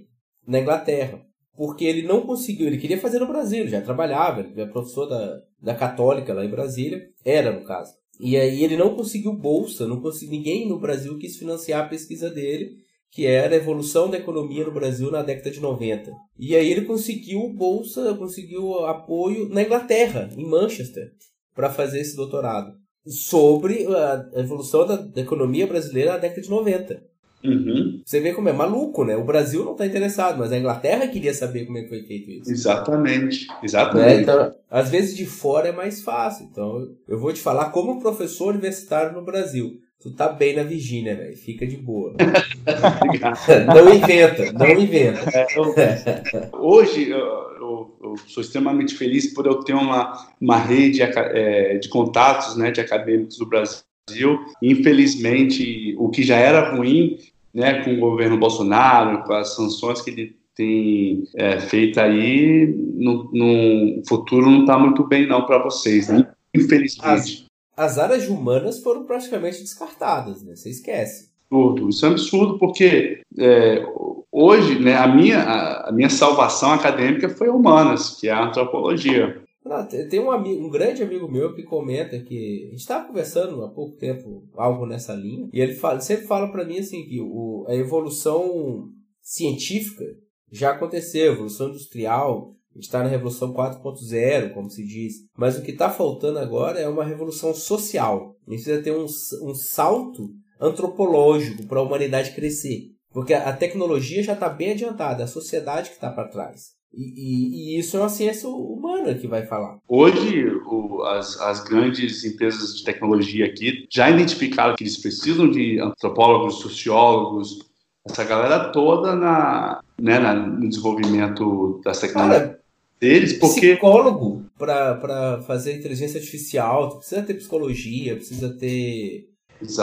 na 0.48 0.60
Inglaterra. 0.60 1.20
Porque 1.54 1.84
ele 1.84 2.08
não 2.08 2.22
conseguiu, 2.22 2.66
ele 2.66 2.78
queria 2.78 2.98
fazer 2.98 3.18
no 3.18 3.28
Brasil, 3.28 3.68
já 3.68 3.82
trabalhava, 3.82 4.40
ele 4.40 4.62
é 4.62 4.66
professor 4.66 5.04
da, 5.04 5.42
da 5.60 5.74
Católica 5.74 6.32
lá 6.32 6.42
em 6.42 6.50
Brasília, 6.50 7.06
era 7.22 7.52
no 7.52 7.66
caso. 7.66 7.92
E 8.18 8.34
aí 8.38 8.64
ele 8.64 8.78
não 8.78 8.96
conseguiu 8.96 9.34
bolsa, 9.34 9.86
não 9.86 10.00
conseguiu, 10.00 10.38
ninguém 10.38 10.66
no 10.66 10.80
Brasil 10.80 11.18
quis 11.18 11.36
financiar 11.36 11.84
a 11.84 11.88
pesquisa 11.88 12.30
dele 12.30 12.82
que 13.14 13.26
era 13.26 13.54
a 13.54 13.58
evolução 13.58 14.10
da 14.10 14.18
economia 14.18 14.64
no 14.64 14.72
Brasil 14.72 15.08
na 15.08 15.22
década 15.22 15.48
de 15.48 15.60
90. 15.60 16.10
E 16.36 16.56
aí 16.56 16.68
ele 16.68 16.82
conseguiu 16.82 17.48
bolsa, 17.48 18.12
conseguiu 18.14 18.84
apoio 18.86 19.48
na 19.48 19.62
Inglaterra, 19.62 20.28
em 20.36 20.44
Manchester, 20.44 21.12
para 21.54 21.70
fazer 21.70 22.00
esse 22.00 22.16
doutorado 22.16 22.74
sobre 23.06 23.86
a 23.86 24.40
evolução 24.40 24.84
da, 24.84 24.96
da, 24.96 25.20
economia 25.20 25.66
brasileira 25.66 26.12
na 26.12 26.18
década 26.18 26.40
de 26.40 26.50
90. 26.50 27.02
Uhum. 27.44 28.00
Você 28.04 28.20
vê 28.20 28.32
como 28.32 28.48
é 28.48 28.52
maluco, 28.52 29.04
né? 29.04 29.14
O 29.14 29.24
Brasil 29.24 29.64
não 29.64 29.72
está 29.72 29.86
interessado, 29.86 30.38
mas 30.38 30.50
a 30.50 30.58
Inglaterra 30.58 31.06
queria 31.06 31.34
saber 31.34 31.66
como 31.66 31.76
é 31.76 31.82
que 31.82 31.90
foi 31.90 32.02
feito 32.02 32.30
isso. 32.30 32.50
Exatamente, 32.50 33.46
exatamente. 33.62 34.06
Né? 34.06 34.22
Então, 34.22 34.54
às 34.70 34.88
vezes 34.88 35.14
de 35.14 35.26
fora 35.26 35.68
é 35.68 35.72
mais 35.72 36.02
fácil. 36.02 36.48
Então, 36.50 36.88
eu 37.06 37.18
vou 37.18 37.32
te 37.32 37.40
falar 37.40 37.66
como 37.66 38.00
professor 38.00 38.54
universitário 38.54 39.12
no 39.12 39.22
Brasil. 39.22 39.78
Tu 40.04 40.10
tá 40.10 40.28
bem 40.28 40.54
na 40.54 40.62
Virgínia, 40.62 41.16
velho. 41.16 41.34
Fica 41.34 41.66
de 41.66 41.78
boa. 41.78 42.12
não 43.74 43.94
inventa, 43.94 44.52
não 44.52 44.68
inventa. 44.68 45.30
É, 45.30 45.46
eu, 45.56 46.60
hoje 46.60 47.08
eu, 47.08 47.18
eu, 47.18 47.96
eu, 48.02 48.14
sou 48.26 48.42
extremamente 48.42 48.94
feliz 48.96 49.32
por 49.32 49.46
eu 49.46 49.60
ter 49.64 49.72
uma, 49.72 50.28
uma 50.38 50.58
rede 50.58 51.00
é, 51.00 51.78
de 51.78 51.88
contatos 51.88 52.54
né, 52.54 52.70
de 52.70 52.82
acadêmicos 52.82 53.38
do 53.38 53.46
Brasil. 53.46 54.44
Infelizmente, 54.60 55.96
o 55.98 56.10
que 56.10 56.22
já 56.22 56.36
era 56.36 56.76
ruim 56.76 57.16
né, 57.54 57.82
com 57.82 57.94
o 57.94 58.00
governo 58.00 58.36
Bolsonaro, 58.36 59.24
com 59.24 59.32
as 59.32 59.54
sanções 59.56 60.02
que 60.02 60.10
ele 60.10 60.36
tem 60.54 61.24
é, 61.34 61.58
feito 61.60 61.98
aí, 61.98 62.66
no, 62.76 63.30
no 63.32 64.02
futuro 64.06 64.50
não 64.50 64.60
está 64.60 64.78
muito 64.78 65.02
bem 65.08 65.26
não 65.26 65.46
para 65.46 65.62
vocês, 65.62 66.08
né? 66.08 66.28
Infelizmente 66.54 67.46
as 67.76 67.98
áreas 67.98 68.28
humanas 68.28 68.80
foram 68.80 69.04
praticamente 69.04 69.60
descartadas, 69.60 70.42
né? 70.42 70.54
Você 70.54 70.70
esquece. 70.70 71.32
Absurdo. 71.50 71.88
Isso 71.88 72.04
é 72.04 72.08
um 72.08 72.12
absurdo 72.12 72.58
porque 72.58 73.20
é, 73.38 73.84
hoje, 74.30 74.78
né, 74.80 74.96
a 74.96 75.06
minha, 75.06 75.38
a, 75.38 75.88
a, 75.88 75.92
minha 75.92 76.10
salvação 76.10 76.72
acadêmica 76.72 77.28
foi 77.28 77.48
humanas, 77.48 78.18
que 78.18 78.28
é 78.28 78.32
a 78.32 78.44
antropologia. 78.44 79.42
Não, 79.64 79.86
tem 79.86 80.20
um, 80.20 80.30
amigo, 80.30 80.62
um 80.62 80.68
grande 80.68 81.02
amigo 81.02 81.30
meu 81.30 81.54
que 81.54 81.62
comenta 81.62 82.18
que 82.18 82.66
a 82.66 82.70
gente 82.70 82.80
estava 82.80 83.06
conversando 83.06 83.64
há 83.64 83.68
pouco 83.68 83.96
tempo 83.96 84.46
algo 84.56 84.84
nessa 84.84 85.14
linha 85.14 85.48
e 85.52 85.60
ele 85.60 85.74
fala, 85.74 86.00
sempre 86.00 86.26
fala 86.26 86.52
para 86.52 86.64
mim 86.64 86.78
assim 86.78 87.06
que 87.06 87.18
o, 87.20 87.64
a 87.66 87.74
evolução 87.74 88.90
científica 89.22 90.04
já 90.52 90.72
aconteceu, 90.72 91.30
a 91.30 91.34
evolução 91.34 91.68
industrial 91.70 92.53
a 92.74 92.76
gente 92.76 92.86
está 92.86 93.04
na 93.04 93.08
revolução 93.08 93.54
4.0, 93.54 94.52
como 94.52 94.68
se 94.68 94.84
diz. 94.84 95.26
Mas 95.36 95.56
o 95.56 95.62
que 95.62 95.70
está 95.70 95.88
faltando 95.88 96.40
agora 96.40 96.80
é 96.80 96.88
uma 96.88 97.04
revolução 97.04 97.54
social. 97.54 98.34
A 98.46 98.50
gente 98.50 98.64
precisa 98.64 98.82
ter 98.82 98.90
um, 98.90 99.04
um 99.48 99.54
salto 99.54 100.30
antropológico 100.60 101.66
para 101.68 101.78
a 101.78 101.82
humanidade 101.82 102.32
crescer. 102.32 102.90
Porque 103.12 103.32
a, 103.32 103.52
tecnologia 103.52 104.24
já 104.24 104.32
está 104.32 104.48
bem 104.48 104.72
adiantada, 104.72 105.22
a 105.22 105.28
sociedade 105.28 105.90
que 105.90 105.94
está 105.94 106.10
para 106.10 106.26
trás. 106.26 106.72
E, 106.92 107.76
e, 107.76 107.76
e, 107.76 107.78
isso 107.78 107.96
é 107.96 108.00
uma 108.00 108.08
ciência 108.08 108.48
humana 108.48 109.14
que 109.14 109.28
vai 109.28 109.46
falar. 109.46 109.78
Hoje, 109.86 110.44
o, 110.66 111.00
as, 111.04 111.40
as 111.40 111.62
grandes 111.62 112.24
empresas 112.24 112.76
de 112.76 112.82
tecnologia 112.82 113.46
aqui 113.46 113.86
já 113.88 114.10
identificaram 114.10 114.74
que 114.74 114.82
eles 114.82 115.00
precisam 115.00 115.48
de 115.48 115.78
antropólogos, 115.80 116.56
sociólogos, 116.56 117.60
essa 118.04 118.24
galera 118.24 118.70
toda 118.72 119.14
na, 119.14 119.80
né, 119.96 120.18
na, 120.18 120.34
no 120.34 120.68
desenvolvimento 120.68 121.80
das 121.84 122.00
tecnologias 122.00 122.63
deles, 123.00 123.34
porque... 123.34 123.72
Psicólogo 123.72 124.44
para 124.56 125.42
fazer 125.46 125.76
inteligência 125.76 126.18
artificial, 126.18 126.98
precisa 126.98 127.22
ter 127.22 127.34
psicologia, 127.34 128.16
precisa 128.16 128.48
ter... 128.56 129.28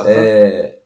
É, 0.07 0.81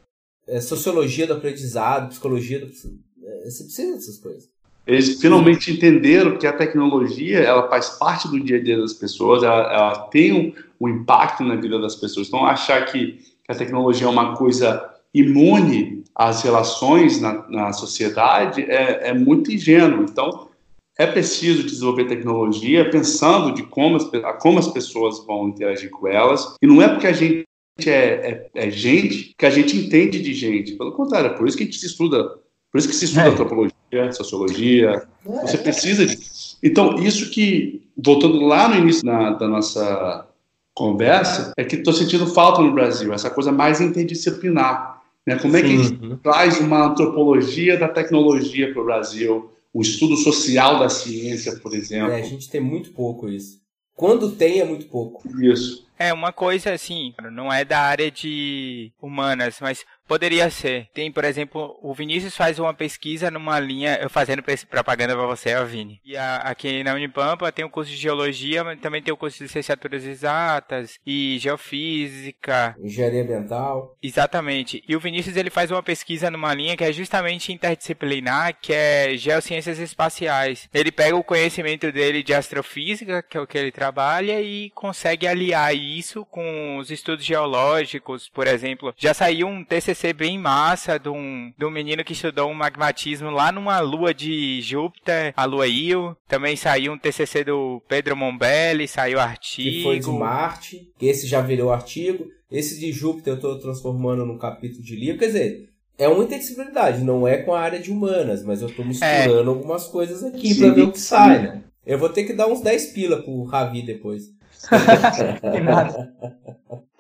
é, 0.48 0.62
sociologia 0.62 1.28
do 1.28 1.34
aprendizado, 1.34 2.10
psicologia 2.10 2.60
do... 2.60 2.68
É, 2.68 3.50
você 3.50 3.64
precisa 3.64 3.96
dessas 3.96 4.18
coisas. 4.18 4.50
Eles 4.86 5.20
finalmente 5.20 5.72
entenderam 5.72 6.38
que 6.38 6.46
a 6.46 6.54
tecnologia 6.54 7.40
ela 7.40 7.68
faz 7.68 7.90
parte 7.90 8.28
do 8.28 8.40
dia 8.40 8.58
a 8.58 8.64
dia 8.64 8.80
das 8.80 8.94
pessoas, 8.94 9.42
ela, 9.42 9.74
ela 9.74 10.00
tem 10.10 10.32
um, 10.32 10.54
um, 10.80 10.88
impacto 10.88 11.44
na 11.44 11.56
vida 11.56 11.80
das 11.80 11.96
pessoas. 11.96 12.28
Então, 12.28 12.46
achar 12.46 12.86
que, 12.86 13.14
que 13.44 13.52
a 13.52 13.56
tecnologia 13.56 14.06
é 14.06 14.10
uma 14.10 14.36
coisa 14.36 14.88
imune 15.12 16.04
às 16.14 16.44
relações 16.44 17.20
na, 17.20 17.50
na 17.50 17.74
sociedade 17.74 18.62
é, 18.62 19.10
é 19.10 19.14
muito 19.14 19.52
ingênuo. 19.52 20.04
Então, 20.04 20.50
é 20.98 21.06
preciso 21.06 21.64
desenvolver 21.64 22.06
tecnologia 22.06 22.90
pensando 22.90 23.54
de 23.54 23.64
como 23.64 23.98
as, 23.98 24.10
como 24.40 24.60
as 24.60 24.68
pessoas 24.68 25.26
vão 25.26 25.50
interagir 25.50 25.90
com 25.90 26.08
elas. 26.08 26.56
E 26.62 26.68
não 26.68 26.82
é 26.82 26.88
porque 26.88 27.08
a 27.08 27.12
gente 27.12 27.46
é, 27.86 27.92
é, 27.92 28.50
é 28.56 28.70
gente 28.72 29.36
que 29.38 29.46
a 29.46 29.50
gente 29.50 29.76
entende 29.76 30.22
de 30.22 30.34
gente. 30.34 30.74
Pelo 30.74 30.94
contrário, 30.94 31.32
é 31.32 31.34
por 31.34 31.48
isso 31.48 31.58
que 31.58 31.64
a 31.64 31.66
gente 31.66 31.80
se 31.80 31.88
estuda. 31.88 32.24
Por 32.72 32.80
isso 32.80 32.88
que 32.88 32.96
se 32.96 33.06
estuda 33.06 33.28
é. 33.28 33.30
antropologia, 33.30 34.12
sociologia. 34.12 35.08
Você 35.42 35.58
precisa 35.58 36.06
disso. 36.06 36.58
Então, 36.64 36.96
isso 36.96 37.30
que, 37.30 37.88
voltando 37.98 38.40
lá 38.46 38.70
no 38.70 38.78
início 38.78 39.06
na, 39.06 39.32
da 39.32 39.48
nossa 39.48 40.28
conversa, 40.74 41.54
é 41.58 41.64
que 41.64 41.78
estou 41.78 41.94
sentindo 41.94 42.28
falta 42.28 42.62
no 42.62 42.74
Brasil, 42.74 43.14
essa 43.14 43.30
coisa 43.30 43.52
mais 43.52 43.80
interdisciplinar. 43.80 45.02
Né? 45.26 45.38
Como 45.38 45.56
é 45.56 45.62
que 45.62 45.74
a 45.74 45.78
gente 45.78 46.18
traz 46.18 46.60
uma 46.60 46.88
antropologia 46.88 47.78
da 47.78 47.88
tecnologia 47.88 48.72
para 48.72 48.82
o 48.82 48.86
Brasil? 48.86 49.52
O 49.76 49.82
estudo 49.82 50.16
social 50.16 50.80
da 50.80 50.88
ciência, 50.88 51.58
por 51.58 51.76
exemplo. 51.76 52.10
É, 52.10 52.22
a 52.22 52.24
gente 52.24 52.50
tem 52.50 52.62
muito 52.62 52.94
pouco 52.94 53.28
isso. 53.28 53.60
Quando 53.94 54.32
tem, 54.32 54.62
é 54.62 54.66
muito 54.66 54.88
pouco. 54.88 55.22
Isso. 55.44 55.86
É, 56.00 56.14
uma 56.14 56.32
coisa 56.32 56.72
assim, 56.72 57.14
não 57.34 57.52
é 57.52 57.66
da 57.66 57.82
área 57.82 58.10
de 58.10 58.94
humanas, 59.02 59.58
mas 59.60 59.84
Poderia 60.08 60.50
ser. 60.52 60.88
Tem, 60.94 61.12
por 61.12 61.24
exemplo, 61.24 61.78
o 61.82 61.94
Vinícius 61.94 62.38
faz 62.38 62.60
uma 62.60 62.74
pesquisa 62.74 63.32
numa 63.32 63.60
linha, 63.60 63.98
eu 64.02 64.10
fazendo 64.10 64.44
propaganda 64.70 65.16
para 65.16 65.26
você, 65.26 65.56
ó, 65.56 65.66
Vini. 65.66 66.00
E 66.06 66.16
a, 66.16 66.38
aqui 66.38 66.84
na 66.84 66.94
Unipampa 66.94 67.52
tem 67.52 67.66
o 67.66 67.70
curso 67.70 67.90
de 67.90 67.98
geologia, 67.98 68.64
mas 68.64 68.80
também 68.80 69.02
tem 69.02 69.14
o 69.14 69.18
curso 69.18 69.38
de 69.38 69.44
licenciaturas 69.46 70.06
exatas 70.06 71.00
e 71.06 71.38
geofísica. 71.40 72.76
Engenharia 72.80 73.24
ambiental. 73.24 73.98
Exatamente. 74.02 74.84
E 74.88 74.96
o 74.96 75.00
Vinícius 75.00 75.36
ele 75.38 75.50
faz 75.50 75.72
uma 75.72 75.82
pesquisa 75.82 76.30
numa 76.30 76.54
linha 76.54 76.78
que 76.78 76.84
é 76.84 76.92
justamente 76.92 77.52
interdisciplinar, 77.52 78.58
que 78.62 78.74
é 78.74 79.18
geociências 79.18 79.80
espaciais. 79.80 80.70
Ele 80.72 80.92
pega 80.92 81.16
o 81.16 81.24
conhecimento 81.24 81.92
dele 81.92 82.22
de 82.22 82.34
astrofísica, 82.34 83.24
que 83.24 83.38
é 83.38 83.42
o 83.42 83.48
que 83.48 83.58
ele 83.58 83.72
trabalha, 83.72 84.40
e 84.40 84.70
consegue 84.76 85.28
aliar 85.28 85.76
isso 85.76 86.24
com 86.26 86.78
os 86.78 86.92
estudos 86.92 87.26
geológicos, 87.26 88.30
por 88.30 88.46
exemplo. 88.46 88.94
Já 88.98 89.14
saiu 89.14 89.48
um 89.48 89.64
TCC 89.64 89.95
TCC 89.96 90.14
bem 90.14 90.38
massa 90.38 91.00
de 91.00 91.08
um, 91.08 91.54
de 91.58 91.66
um 91.66 91.72
menino 91.72 92.04
que 92.04 92.12
estudou 92.12 92.50
um 92.50 92.54
magmatismo 92.54 93.30
lá 93.30 93.52
numa 93.52 93.80
lua 93.80 94.14
de 94.14 94.62
Júpiter, 94.62 95.34
a 95.36 95.46
lua 95.46 95.68
Io. 95.68 96.16
Também 96.28 96.58
saiu 96.58 96.94
um 96.94 96.98
TCC 96.98 97.46
do 97.46 97.82
Pedro 97.88 98.16
Mombelli, 98.16 98.88
saiu 98.88 99.20
artigo. 99.20 99.70
Que 99.70 99.84
foi 99.84 100.00
de 100.00 100.10
Marte, 100.10 100.92
esse 101.02 101.26
já 101.26 101.42
virou 101.42 101.72
artigo. 101.72 102.28
Esse 102.52 102.80
de 102.80 102.92
Júpiter 102.92 103.34
eu 103.34 103.38
estou 103.38 103.58
transformando 103.58 104.26
num 104.26 104.38
capítulo 104.38 104.84
de 104.84 104.96
livro. 104.96 105.18
Quer 105.18 105.28
dizer, 105.28 105.70
é 105.98 106.10
uma 106.10 106.24
interdisciplinaridade, 106.24 107.04
não 107.04 107.28
é 107.28 107.38
com 107.38 107.54
a 107.54 107.62
área 107.62 107.80
de 107.80 107.90
humanas, 107.90 108.44
mas 108.44 108.62
eu 108.62 108.68
estou 108.68 108.86
misturando 108.86 109.44
é. 109.44 109.48
algumas 109.48 109.88
coisas 109.88 110.24
aqui 110.24 110.54
para 110.56 110.72
ver 110.72 110.84
o 110.84 110.92
que 110.92 111.00
sai, 111.00 111.42
né? 111.42 111.64
Eu 111.86 111.98
vou 111.98 112.10
ter 112.10 112.26
que 112.26 112.34
dar 112.34 112.48
uns 112.48 112.62
10 112.62 112.88
pila 112.88 113.24
pro 113.24 113.44
Ravi 113.44 113.82
depois. 113.82 114.24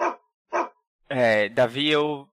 É, 1.07 1.49
Davi, 1.49 1.88
eu 1.88 2.27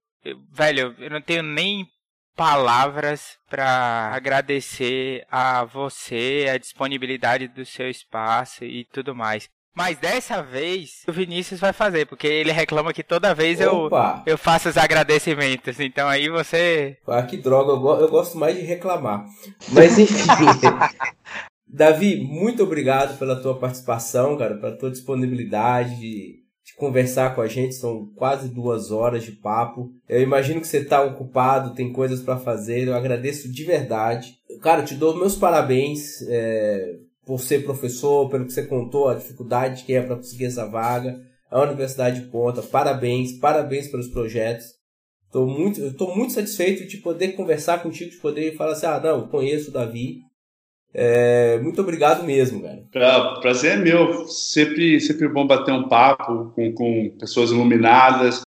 velho, 0.51 0.95
eu 0.99 1.09
não 1.09 1.21
tenho 1.21 1.43
nem 1.43 1.87
palavras 2.35 3.37
para 3.49 4.11
agradecer 4.13 5.25
a 5.31 5.63
você, 5.63 6.47
a 6.51 6.57
disponibilidade 6.57 7.47
do 7.47 7.65
seu 7.65 7.89
espaço 7.89 8.63
e 8.65 8.85
tudo 8.85 9.15
mais. 9.15 9.49
Mas 9.75 9.97
dessa 9.97 10.41
vez 10.43 11.03
o 11.07 11.11
Vinícius 11.11 11.59
vai 11.59 11.73
fazer, 11.73 12.05
porque 12.05 12.27
ele 12.27 12.51
reclama 12.51 12.93
que 12.93 13.01
toda 13.01 13.33
vez 13.33 13.59
eu, 13.59 13.89
eu 14.25 14.37
faço 14.37 14.69
os 14.69 14.77
agradecimentos. 14.77 15.79
Então 15.79 16.07
aí 16.07 16.29
você. 16.29 16.97
Ah, 17.07 17.23
que 17.23 17.37
droga, 17.37 17.71
eu, 17.71 18.01
eu 18.01 18.09
gosto 18.09 18.37
mais 18.37 18.55
de 18.55 18.61
reclamar. 18.61 19.25
Mas 19.69 19.97
enfim. 19.97 20.13
Davi, 21.67 22.23
muito 22.23 22.61
obrigado 22.61 23.17
pela 23.17 23.41
tua 23.41 23.57
participação, 23.57 24.37
cara, 24.37 24.55
pela 24.57 24.77
tua 24.77 24.91
disponibilidade 24.91 25.95
de, 25.95 25.99
de, 25.99 26.42
conversar 26.77 27.35
com 27.35 27.41
a 27.41 27.47
gente. 27.47 27.75
São 27.75 28.07
quase 28.15 28.49
duas 28.49 28.91
horas 28.91 29.23
de 29.23 29.31
papo. 29.31 29.91
Eu 30.07 30.21
imagino 30.21 30.61
que 30.61 30.67
você 30.67 30.77
está 30.77 31.01
ocupado, 31.01 31.75
tem 31.75 31.91
coisas 31.91 32.21
para 32.21 32.37
fazer. 32.37 32.87
Eu 32.87 32.95
agradeço 32.95 33.51
de 33.51 33.63
verdade. 33.63 34.35
Cara, 34.61 34.83
te 34.83 34.95
dou 34.95 35.15
meus 35.15 35.35
parabéns. 35.35 36.21
É 36.27 36.99
por 37.25 37.39
ser 37.39 37.63
professor, 37.63 38.29
pelo 38.29 38.45
que 38.45 38.53
você 38.53 38.65
contou, 38.65 39.07
a 39.07 39.15
dificuldade 39.15 39.83
que 39.83 39.93
é 39.93 40.01
para 40.01 40.15
conseguir 40.15 40.45
essa 40.45 40.65
vaga. 40.65 41.19
A 41.49 41.61
Universidade 41.61 42.21
de 42.21 42.27
Ponta, 42.27 42.61
parabéns, 42.61 43.33
parabéns 43.33 43.87
pelos 43.87 44.07
projetos. 44.07 44.65
Estou 45.27 45.47
muito, 45.47 45.81
muito 46.15 46.33
satisfeito 46.33 46.87
de 46.87 46.97
poder 46.97 47.29
conversar 47.29 47.81
contigo, 47.81 48.11
de 48.11 48.17
poder 48.17 48.55
falar 48.55 48.73
assim, 48.73 48.85
ah, 48.85 48.99
não, 48.99 49.27
conheço 49.27 49.69
o 49.69 49.73
Davi. 49.73 50.21
É, 50.93 51.59
muito 51.59 51.81
obrigado 51.81 52.23
mesmo, 52.23 52.61
cara. 52.61 52.83
Pra, 52.91 53.39
prazer 53.41 53.73
é 53.73 53.77
meu. 53.77 54.27
Sempre, 54.27 54.99
sempre 54.99 55.27
bom 55.27 55.47
bater 55.47 55.73
um 55.73 55.87
papo 55.87 56.51
com, 56.55 56.71
com 56.73 57.15
pessoas 57.19 57.51
iluminadas. 57.51 58.41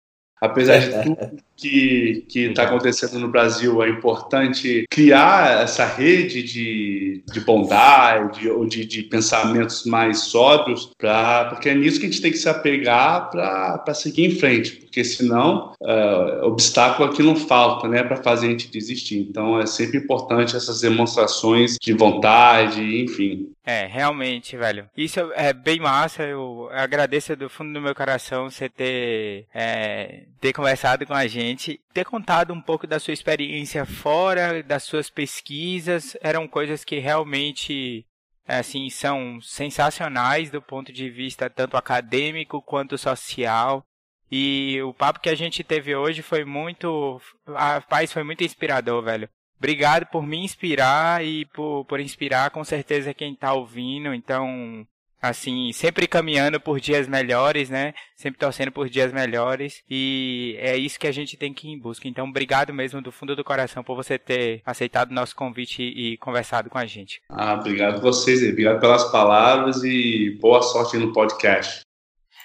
Apesar 0.41 0.79
de 0.79 0.91
tudo 1.03 1.43
que 1.57 2.25
está 2.33 2.63
acontecendo 2.63 3.19
no 3.19 3.27
Brasil, 3.27 3.81
é 3.83 3.89
importante 3.89 4.85
criar 4.89 5.63
essa 5.63 5.85
rede 5.85 6.43
de, 6.43 7.23
de 7.31 7.39
bondade 7.41 8.49
ou 8.49 8.65
de, 8.65 8.85
de 8.85 9.03
pensamentos 9.03 9.85
mais 9.85 10.19
sóbrios, 10.21 10.91
pra, 10.97 11.45
porque 11.45 11.69
é 11.69 11.75
nisso 11.75 11.99
que 11.99 12.05
a 12.05 12.09
gente 12.09 12.21
tem 12.21 12.31
que 12.31 12.37
se 12.37 12.49
apegar 12.49 13.29
para 13.29 13.93
seguir 13.93 14.25
em 14.25 14.35
frente, 14.35 14.73
porque 14.73 15.03
senão 15.03 15.73
uh, 15.81 16.45
obstáculo 16.45 17.09
aqui 17.09 17.21
não 17.21 17.35
falta 17.35 17.87
né, 17.87 18.03
para 18.03 18.17
fazer 18.17 18.47
a 18.47 18.49
gente 18.49 18.69
desistir. 18.69 19.19
Então 19.19 19.59
é 19.59 19.65
sempre 19.65 19.97
importante 19.97 20.55
essas 20.55 20.81
demonstrações 20.81 21.77
de 21.81 21.93
vontade, 21.93 22.81
enfim. 23.01 23.49
É, 23.65 23.85
realmente, 23.85 24.57
velho. 24.57 24.89
Isso 24.95 25.19
é 25.35 25.53
bem 25.53 25.79
massa. 25.79 26.23
Eu 26.23 26.67
agradeço 26.71 27.33
do 27.33 27.49
fundo 27.49 27.71
do 27.71 27.81
meu 27.81 27.95
coração 27.95 28.49
você 28.49 28.67
ter, 28.67 29.45
é, 29.53 30.23
ter 30.41 30.51
conversado 30.51 31.05
com 31.05 31.13
a 31.13 31.25
gente 31.27 31.42
gente 31.47 31.81
ter 31.93 32.05
contado 32.05 32.53
um 32.53 32.61
pouco 32.61 32.85
da 32.85 32.99
sua 32.99 33.13
experiência 33.13 33.85
fora, 33.85 34.61
das 34.63 34.83
suas 34.83 35.09
pesquisas, 35.09 36.17
eram 36.21 36.47
coisas 36.47 36.83
que 36.83 36.99
realmente 36.99 38.05
assim 38.45 38.89
são 38.89 39.39
sensacionais 39.41 40.51
do 40.51 40.61
ponto 40.61 40.91
de 40.91 41.09
vista 41.09 41.49
tanto 41.49 41.77
acadêmico 41.77 42.61
quanto 42.61 42.97
social. 42.97 43.85
E 44.31 44.81
o 44.81 44.93
papo 44.93 45.19
que 45.19 45.29
a 45.29 45.35
gente 45.35 45.63
teve 45.63 45.95
hoje 45.95 46.21
foi 46.21 46.43
muito, 46.43 47.21
a 47.47 47.79
paz 47.81 48.11
foi 48.11 48.23
muito 48.23 48.43
inspirador, 48.43 49.03
velho. 49.03 49.29
Obrigado 49.57 50.07
por 50.07 50.25
me 50.25 50.37
inspirar 50.37 51.23
e 51.23 51.45
por, 51.45 51.85
por 51.85 51.99
inspirar 51.99 52.49
com 52.49 52.63
certeza 52.63 53.13
quem 53.13 53.33
está 53.33 53.53
ouvindo. 53.53 54.13
Então, 54.13 54.85
assim, 55.23 55.71
sempre 55.71 56.05
caminhando 56.05 56.59
por 56.59 56.81
dias 56.81 57.07
melhores, 57.07 57.69
né? 57.69 57.93
Sempre 58.13 58.37
torcendo 58.37 58.73
por 58.73 58.89
dias 58.89 59.13
melhores. 59.13 59.81
E 59.89 60.57
é 60.59 60.75
isso 60.75 60.99
que 60.99 61.07
a 61.07 61.13
gente 61.13 61.37
tem 61.37 61.53
que 61.53 61.65
ir 61.65 61.71
em 61.71 61.79
busca. 61.79 62.09
Então, 62.09 62.27
obrigado 62.27 62.73
mesmo 62.73 63.01
do 63.01 63.09
fundo 63.09 63.33
do 63.33 63.43
coração 63.43 63.81
por 63.85 63.95
você 63.95 64.19
ter 64.19 64.61
aceitado 64.65 65.11
o 65.11 65.13
nosso 65.13 65.33
convite 65.33 65.81
e 65.81 66.17
conversado 66.17 66.69
com 66.69 66.77
a 66.77 66.85
gente. 66.85 67.21
Ah, 67.29 67.53
obrigado 67.53 68.01
vocês, 68.01 68.43
obrigado 68.43 68.81
pelas 68.81 69.05
palavras 69.05 69.81
e 69.85 70.37
boa 70.41 70.61
sorte 70.61 70.97
no 70.97 71.13
podcast. 71.13 71.85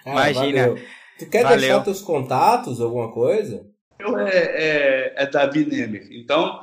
Ah, 0.07 0.31
Imagina. 0.31 0.69
Valeu. 0.69 0.85
Tu 1.19 1.27
quer 1.29 1.43
valeu. 1.43 1.59
deixar 1.59 1.81
teus 1.81 2.01
contatos, 2.01 2.81
alguma 2.81 3.11
coisa? 3.11 3.67
Eu 3.99 4.17
é, 4.21 4.31
é, 4.31 5.15
é 5.17 5.27
Davi 5.27 5.67
Nemer. 5.67 6.07
Então, 6.13 6.63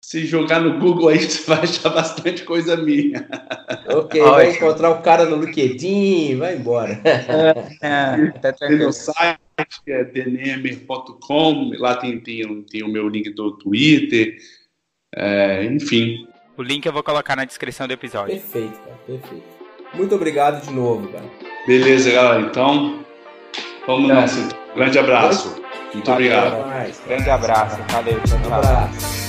se 0.00 0.24
jogar 0.24 0.60
no 0.60 0.78
Google 0.78 1.08
aí, 1.08 1.18
você 1.20 1.44
vai 1.44 1.64
achar 1.64 1.90
bastante 1.90 2.44
coisa 2.44 2.76
minha. 2.76 3.28
Ok, 3.88 4.20
Olha. 4.20 4.32
vai 4.32 4.50
encontrar 4.50 4.90
o 4.90 5.02
cara 5.02 5.24
no 5.24 5.44
LinkedIn, 5.44 6.36
vai 6.36 6.56
embora. 6.56 7.00
É, 7.80 8.48
é, 8.48 8.52
tem 8.52 8.76
meu 8.76 8.92
site, 8.92 9.38
que 9.84 9.92
é 9.92 10.04
dnemer.com, 10.04 11.72
lá 11.78 11.96
tem, 11.96 12.20
tem, 12.20 12.62
tem 12.62 12.82
o 12.82 12.88
meu 12.88 13.08
link 13.08 13.30
do 13.30 13.52
Twitter, 13.52 14.36
é, 15.14 15.64
enfim. 15.64 16.26
O 16.56 16.62
link 16.62 16.84
eu 16.86 16.92
vou 16.92 17.02
colocar 17.02 17.36
na 17.36 17.44
descrição 17.44 17.86
do 17.86 17.92
episódio. 17.92 18.34
Perfeito, 18.34 18.78
cara, 18.80 18.98
perfeito. 19.06 19.44
Muito 19.94 20.14
obrigado 20.14 20.64
de 20.64 20.72
novo, 20.72 21.08
cara. 21.08 21.24
Beleza, 21.66 22.10
galera, 22.10 22.40
então, 22.42 23.04
vamos 23.86 24.08
nessa. 24.08 24.48
Grande 24.74 24.98
abraço. 24.98 25.62
Muito 25.94 26.06
Valeu, 26.06 26.36
obrigado. 26.36 26.66
Mais, 26.66 27.00
Grande 27.06 27.30
abraço. 27.30 27.78
Valeu, 27.90 28.20
tchau, 28.22 28.38
tchau. 28.40 28.50
Um 28.50 28.54
abraço. 28.54 29.27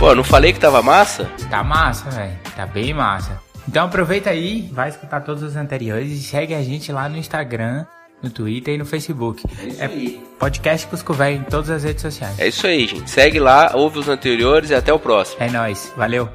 Pô, 0.00 0.14
não 0.14 0.24
falei 0.24 0.50
que 0.50 0.58
tava 0.58 0.80
massa? 0.80 1.30
Tá 1.50 1.62
massa, 1.62 2.08
velho. 2.08 2.32
Tá 2.56 2.64
bem 2.64 2.94
massa. 2.94 3.38
Então 3.68 3.84
aproveita 3.84 4.30
aí, 4.30 4.66
vai 4.72 4.88
escutar 4.88 5.20
todos 5.20 5.42
os 5.42 5.56
anteriores 5.56 6.10
e 6.10 6.22
segue 6.22 6.54
a 6.54 6.62
gente 6.62 6.90
lá 6.90 7.06
no 7.06 7.18
Instagram, 7.18 7.84
no 8.22 8.30
Twitter 8.30 8.76
e 8.76 8.78
no 8.78 8.86
Facebook. 8.86 9.44
É 9.60 9.66
isso 9.66 9.82
é 9.82 9.84
aí. 9.84 10.24
Podcast 10.38 10.86
Cusco 10.86 11.12
Velho 11.12 11.40
em 11.40 11.42
todas 11.42 11.68
as 11.68 11.84
redes 11.84 12.00
sociais. 12.00 12.40
É 12.40 12.48
isso 12.48 12.66
aí, 12.66 12.86
gente. 12.86 13.10
Segue 13.10 13.38
lá, 13.38 13.72
ouve 13.74 13.98
os 13.98 14.08
anteriores 14.08 14.70
e 14.70 14.74
até 14.74 14.90
o 14.90 14.98
próximo. 14.98 15.36
É 15.42 15.50
nóis. 15.50 15.92
Valeu. 15.94 16.30